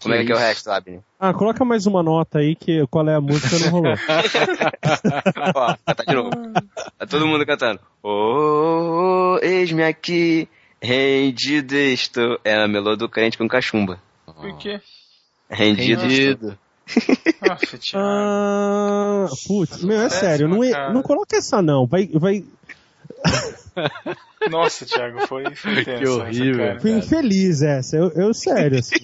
Como 0.03 0.13
é 0.15 0.25
que 0.25 0.31
é 0.31 0.35
o 0.35 0.38
resto, 0.38 0.69
Abner? 0.69 0.99
Ah, 1.19 1.34
coloca 1.34 1.63
mais 1.65 1.85
uma 1.88 2.03
nota 2.03 2.39
aí, 2.39 2.55
que 2.55 2.85
qual 2.88 3.07
é 3.07 3.15
a 3.15 3.21
música 3.21 3.57
não 3.59 3.69
rolou. 3.71 3.93
Ó, 5.55 5.75
cantar 5.85 6.05
de 6.05 6.13
novo. 6.13 6.30
Tá 6.97 7.05
todo 7.07 7.25
mundo 7.27 7.45
cantando. 7.45 7.80
Ô, 8.03 9.39
eis-me 9.41 9.84
aqui, 9.84 10.47
rendido 10.81 11.75
estou. 11.75 12.39
É 12.43 12.55
a 12.61 12.67
melô 12.67 12.95
do 12.95 13.07
crente 13.09 13.38
com 13.38 13.47
cachumba. 13.47 13.99
Por 14.25 14.57
quê? 14.57 14.81
Rendido. 15.49 16.01
Rendido. 16.01 16.57
Nossa. 17.47 17.80
Ah, 17.95 19.25
putz, 19.47 19.84
meu, 19.84 20.01
é 20.01 20.09
sério, 20.09 20.47
não, 20.49 20.61
é- 20.63 20.91
não 20.93 21.01
coloca 21.01 21.35
essa 21.38 21.61
não, 21.61 21.85
vai, 21.88 22.07
vai, 22.13 22.43
Nossa, 24.49 24.85
Thiago, 24.85 25.25
foi, 25.27 25.43
foi 25.55 25.84
Que 25.85 26.05
horrível. 26.07 26.53
essa, 26.55 26.67
cara. 26.67 26.80
foi 26.81 26.91
infeliz 26.91 27.61
essa, 27.61 27.95
eu, 27.97 28.11
eu 28.11 28.34
sério, 28.34 28.80
assim. 28.80 28.95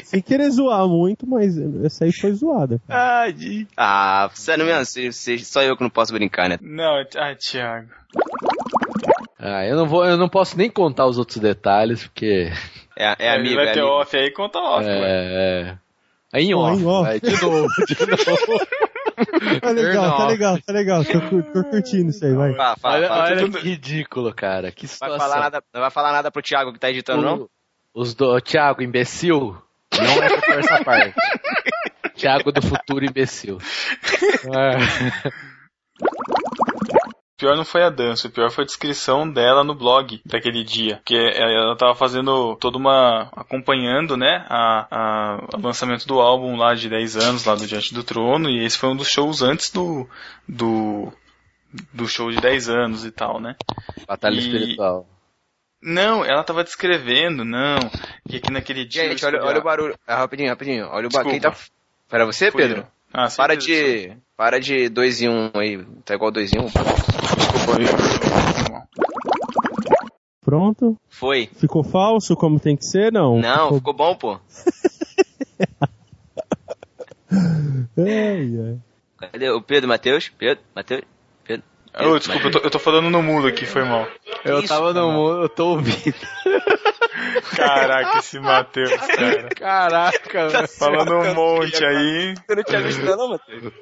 sem, 0.04 0.20
querer 0.22 0.50
zoar 0.50 0.86
muito, 0.88 1.26
mas 1.26 1.56
essa 1.84 2.04
aí 2.04 2.12
foi 2.12 2.32
zoada. 2.32 2.80
Ah, 2.88 3.30
de- 3.30 3.66
ah, 3.76 4.30
sério 4.34 4.64
mesmo, 4.64 5.12
só 5.44 5.62
eu 5.62 5.76
que 5.76 5.82
não 5.82 5.90
posso 5.90 6.12
brincar, 6.12 6.48
né? 6.48 6.58
Não, 6.60 7.02
ai, 7.16 7.36
Thiago. 7.36 7.88
Ah, 9.38 9.66
eu 9.66 9.76
não 9.76 9.86
vou, 9.86 10.04
eu 10.06 10.16
não 10.16 10.28
posso 10.28 10.56
nem 10.56 10.70
contar 10.70 11.06
os 11.06 11.18
outros 11.18 11.38
detalhes, 11.38 12.04
porque. 12.04 12.50
É, 12.96 13.12
é 13.26 13.34
amigo, 13.34 13.56
vai 13.56 13.66
é 13.70 13.72
ter 13.72 13.80
amigo. 13.80 13.96
off 13.96 14.16
aí, 14.16 14.30
conta 14.30 14.56
off, 14.60 14.86
ué. 14.86 15.00
É, 15.02 15.76
é. 16.32 16.40
Em 16.40 16.54
off, 16.54 16.80
em 16.80 16.86
off. 16.86 17.02
vai, 17.08 17.18
de 17.18 17.42
novo, 17.42 17.66
de 17.88 17.96
novo. 18.06 19.60
Tá 19.60 19.70
legal, 19.70 20.16
tá 20.16 20.18
Não. 20.20 20.26
legal, 20.28 20.58
tá 20.64 20.72
legal, 20.72 21.04
tô, 21.04 21.42
tô 21.42 21.64
curtindo 21.70 22.10
isso 22.10 22.24
aí, 22.24 22.32
vai. 22.34 22.54
Fala, 22.54 22.76
fala, 22.76 22.94
Olha, 22.96 23.08
fala. 23.08 23.24
olha 23.24 23.50
que 23.50 23.58
ridículo, 23.58 24.32
cara. 24.32 24.70
Que 24.70 24.86
Vai 24.86 24.94
situação. 24.94 25.18
falar 25.18 25.40
nada, 25.40 25.62
não 25.74 25.80
vai 25.80 25.90
falar 25.90 26.12
nada 26.12 26.30
pro 26.30 26.40
Thiago 26.40 26.72
que 26.72 26.78
tá 26.78 26.88
editando, 26.88 27.22
não? 27.22 27.34
O- 27.42 27.50
Os 28.00 28.14
do 28.14 28.40
Thiago, 28.40 28.80
imbecil, 28.80 29.56
não 30.02 30.22
é 30.22 30.40
por 30.40 30.58
essa 30.58 30.84
parte. 30.84 31.14
Thiago 32.16 32.52
do 32.52 32.62
futuro, 32.62 33.04
imbecil. 33.04 33.58
É. 34.54 35.30
O 37.34 37.36
pior 37.36 37.56
não 37.56 37.64
foi 37.64 37.82
a 37.82 37.90
dança, 37.90 38.28
o 38.28 38.30
pior 38.30 38.50
foi 38.50 38.62
a 38.62 38.66
descrição 38.66 39.28
dela 39.28 39.64
no 39.64 39.74
blog 39.74 40.20
daquele 40.24 40.62
dia. 40.62 41.00
Que 41.04 41.16
ela 41.16 41.76
tava 41.76 41.94
fazendo 41.94 42.56
toda 42.56 42.78
uma. 42.78 43.28
acompanhando, 43.36 44.16
né? 44.16 44.46
A, 44.48 44.86
a- 44.90 45.38
o 45.56 45.60
lançamento 45.60 46.06
do 46.06 46.20
álbum 46.20 46.56
lá 46.56 46.74
de 46.74 46.88
10 46.88 47.16
anos, 47.16 47.44
lá 47.44 47.54
do 47.56 47.66
Diante 47.66 47.92
do 47.92 48.04
Trono, 48.04 48.48
e 48.48 48.64
esse 48.64 48.78
foi 48.78 48.88
um 48.88 48.96
dos 48.96 49.08
shows 49.08 49.42
antes 49.42 49.70
do. 49.70 50.08
do. 50.48 51.12
do 51.92 52.06
show 52.06 52.30
de 52.30 52.40
10 52.40 52.68
anos 52.68 53.04
e 53.04 53.10
tal, 53.10 53.40
né? 53.40 53.56
Batalha 54.06 54.36
E- 54.36 54.38
espiritual. 54.38 55.06
Não, 55.86 56.24
ela 56.24 56.42
tava 56.42 56.64
descrevendo, 56.64 57.44
não. 57.44 57.76
Que 58.26 58.36
aqui 58.38 58.50
naquele 58.50 58.86
dia. 58.86 59.06
Gente, 59.06 59.22
olha, 59.26 59.44
olha 59.44 59.60
o 59.60 59.62
barulho. 59.62 59.94
Ah, 60.06 60.16
rapidinho, 60.16 60.48
rapidinho. 60.48 60.88
Olha 60.90 61.08
o 61.08 61.10
barulho. 61.10 61.38
Tá. 61.38 61.54
Para 62.08 62.24
você, 62.24 62.50
Fui 62.50 62.62
Pedro? 62.62 62.78
eu. 62.78 62.86
Ah, 63.12 63.28
sim, 63.28 63.36
Para 63.36 63.54
Pedro, 63.54 63.66
de. 63.66 64.16
Para 64.34 64.58
de 64.58 64.88
2 64.88 65.20
em 65.22 65.28
1 65.28 65.32
um 65.32 65.50
aí. 65.54 65.84
Tá 66.02 66.14
igual 66.14 66.30
2 66.30 66.54
em 66.54 66.58
1? 66.60 66.62
Um. 66.64 66.70
Pronto? 70.42 70.96
Foi. 71.10 71.50
Ficou 71.54 71.84
falso 71.84 72.34
como 72.34 72.58
tem 72.58 72.76
que 72.76 72.86
ser? 72.86 73.12
Não. 73.12 73.38
Não, 73.38 73.64
Ficou... 73.74 73.78
ficou 73.78 73.94
bom, 73.94 74.16
pô. 74.16 74.40
Ai, 77.96 78.50
ai. 78.58 78.78
Cadê 79.30 79.50
o 79.50 79.60
Pedro 79.60 79.88
Matheus? 79.88 80.28
Pedro, 80.38 80.62
Matheus? 80.74 81.02
Ô, 82.00 82.18
desculpa, 82.18 82.46
eu 82.46 82.50
tô, 82.50 82.58
eu 82.58 82.70
tô 82.70 82.78
falando 82.78 83.08
no 83.08 83.22
mudo 83.22 83.46
aqui, 83.46 83.64
foi 83.66 83.84
mal. 83.84 84.08
Eu 84.44 84.58
Isso, 84.58 84.68
tava 84.68 84.88
no 84.88 84.94
cara. 84.94 85.06
mundo, 85.06 85.42
eu 85.42 85.48
tô 85.48 85.66
ouvindo. 85.68 86.16
Caraca, 87.56 88.18
esse 88.18 88.38
Matheus, 88.40 88.90
cara. 88.90 89.48
Caraca, 89.56 90.48
velho. 90.48 90.68
Falando 90.68 91.14
um 91.18 91.34
monte 91.34 91.84
aí. 91.84 92.34
Eu 92.48 92.56
não 92.56 92.62
tinha 92.64 92.80
visto 92.82 93.02
não, 93.04 93.28
Matheus. 93.28 93.72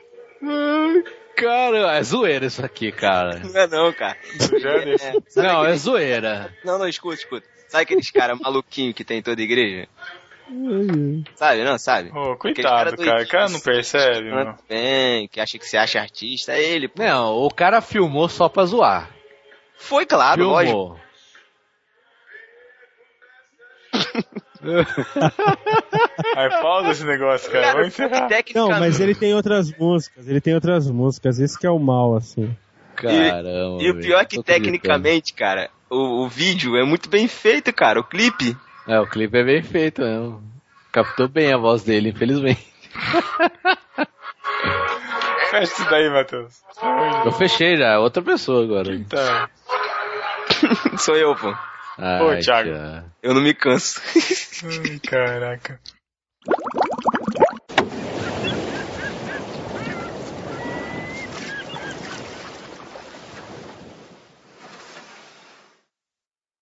Cara, 1.37 1.97
é 1.97 2.03
zoeira 2.03 2.47
isso 2.47 2.65
aqui, 2.65 2.93
cara. 2.93 3.41
Não 3.43 3.61
é 3.61 3.67
não, 3.67 3.93
cara. 3.93 4.17
É, 4.39 5.41
Não, 5.41 5.65
é 5.65 5.77
zoeira. 5.77 6.55
Não, 6.65 6.79
não, 6.79 6.87
escuta, 6.89 7.15
escuta. 7.15 7.47
Sabe 7.69 7.85
aqueles 7.85 8.11
caras 8.11 8.39
maluquinhos 8.39 8.95
que 8.95 9.05
tem 9.05 9.19
em 9.19 9.23
toda 9.23 9.41
igreja? 9.41 9.89
Sabe, 11.35 11.65
não? 11.65 11.79
Sabe? 11.79 12.11
Ô, 12.11 12.37
coitado, 12.37 12.97
cara 12.97 12.97
cara. 12.97 13.23
O 13.23 13.29
cara 13.29 13.49
não 13.49 13.61
percebe, 13.61 14.31
Canta 14.31 14.45
mano. 14.45 14.57
bem, 14.69 15.29
que 15.29 15.41
acha 15.41 15.59
que 15.59 15.66
se 15.66 15.77
acha 15.77 16.01
artista, 16.01 16.53
é 16.53 16.62
ele, 16.62 16.89
pô. 16.89 17.03
Não, 17.03 17.35
o 17.37 17.51
cara 17.51 17.81
filmou 17.81 18.29
só 18.29 18.49
pra 18.49 18.65
zoar. 18.65 19.11
Foi 19.77 20.07
claro, 20.07 20.45
lógico. 20.45 20.73
filmou. 20.73 21.03
Aí 26.37 26.51
pausa 26.61 26.91
esse 26.91 27.05
negócio, 27.05 27.51
cara. 27.51 27.73
Vamos 27.73 27.89
encerrar. 27.89 28.29
Não, 28.55 28.69
mas 28.70 29.01
ele 29.01 29.15
tem 29.15 29.35
outras 29.35 29.77
músicas, 29.77 30.29
ele 30.29 30.41
tem 30.41 30.55
outras 30.55 30.89
músicas, 30.89 31.41
esse 31.41 31.59
que 31.59 31.66
é 31.66 31.70
o 31.70 31.79
mal, 31.79 32.15
assim. 32.15 32.57
Caramba. 32.95 33.83
E 33.83 33.91
o 33.91 33.99
pior 33.99 34.20
é 34.20 34.24
que 34.24 34.43
tecnicamente, 34.43 35.35
cara, 35.35 35.69
o, 35.91 36.24
o 36.24 36.29
vídeo 36.29 36.77
é 36.77 36.85
muito 36.85 37.09
bem 37.09 37.27
feito, 37.27 37.73
cara. 37.73 37.99
O 38.01 38.05
clipe. 38.05 38.57
É, 38.87 38.99
o 38.99 39.07
clipe 39.07 39.39
é 39.39 39.45
bem 39.45 39.63
feito 39.63 40.03
mesmo. 40.03 40.43
Captou 40.91 41.29
bem 41.29 41.53
a 41.53 41.57
voz 41.57 41.85
dele, 41.85 42.11
infelizmente. 42.11 42.67
Fecha 45.51 45.63
isso 45.63 45.91
daí, 45.91 46.09
Matheus. 46.11 46.63
Eu 47.25 47.33
fechei 47.33 47.77
já, 47.77 47.93
é 47.93 47.99
outra 47.99 48.23
pessoa 48.23 48.65
agora. 48.65 48.89
Tá. 49.09 49.51
Sou 50.99 51.15
eu, 51.17 51.35
pô. 51.37 51.53
Pô, 51.53 51.59
Ai, 51.99 52.41
Thiago. 52.41 52.71
Thiago. 52.71 53.07
Eu 53.23 53.35
não 53.35 53.43
me 53.43 53.55
canso. 53.55 54.01
Ai, 54.65 54.99
caraca. 54.99 55.79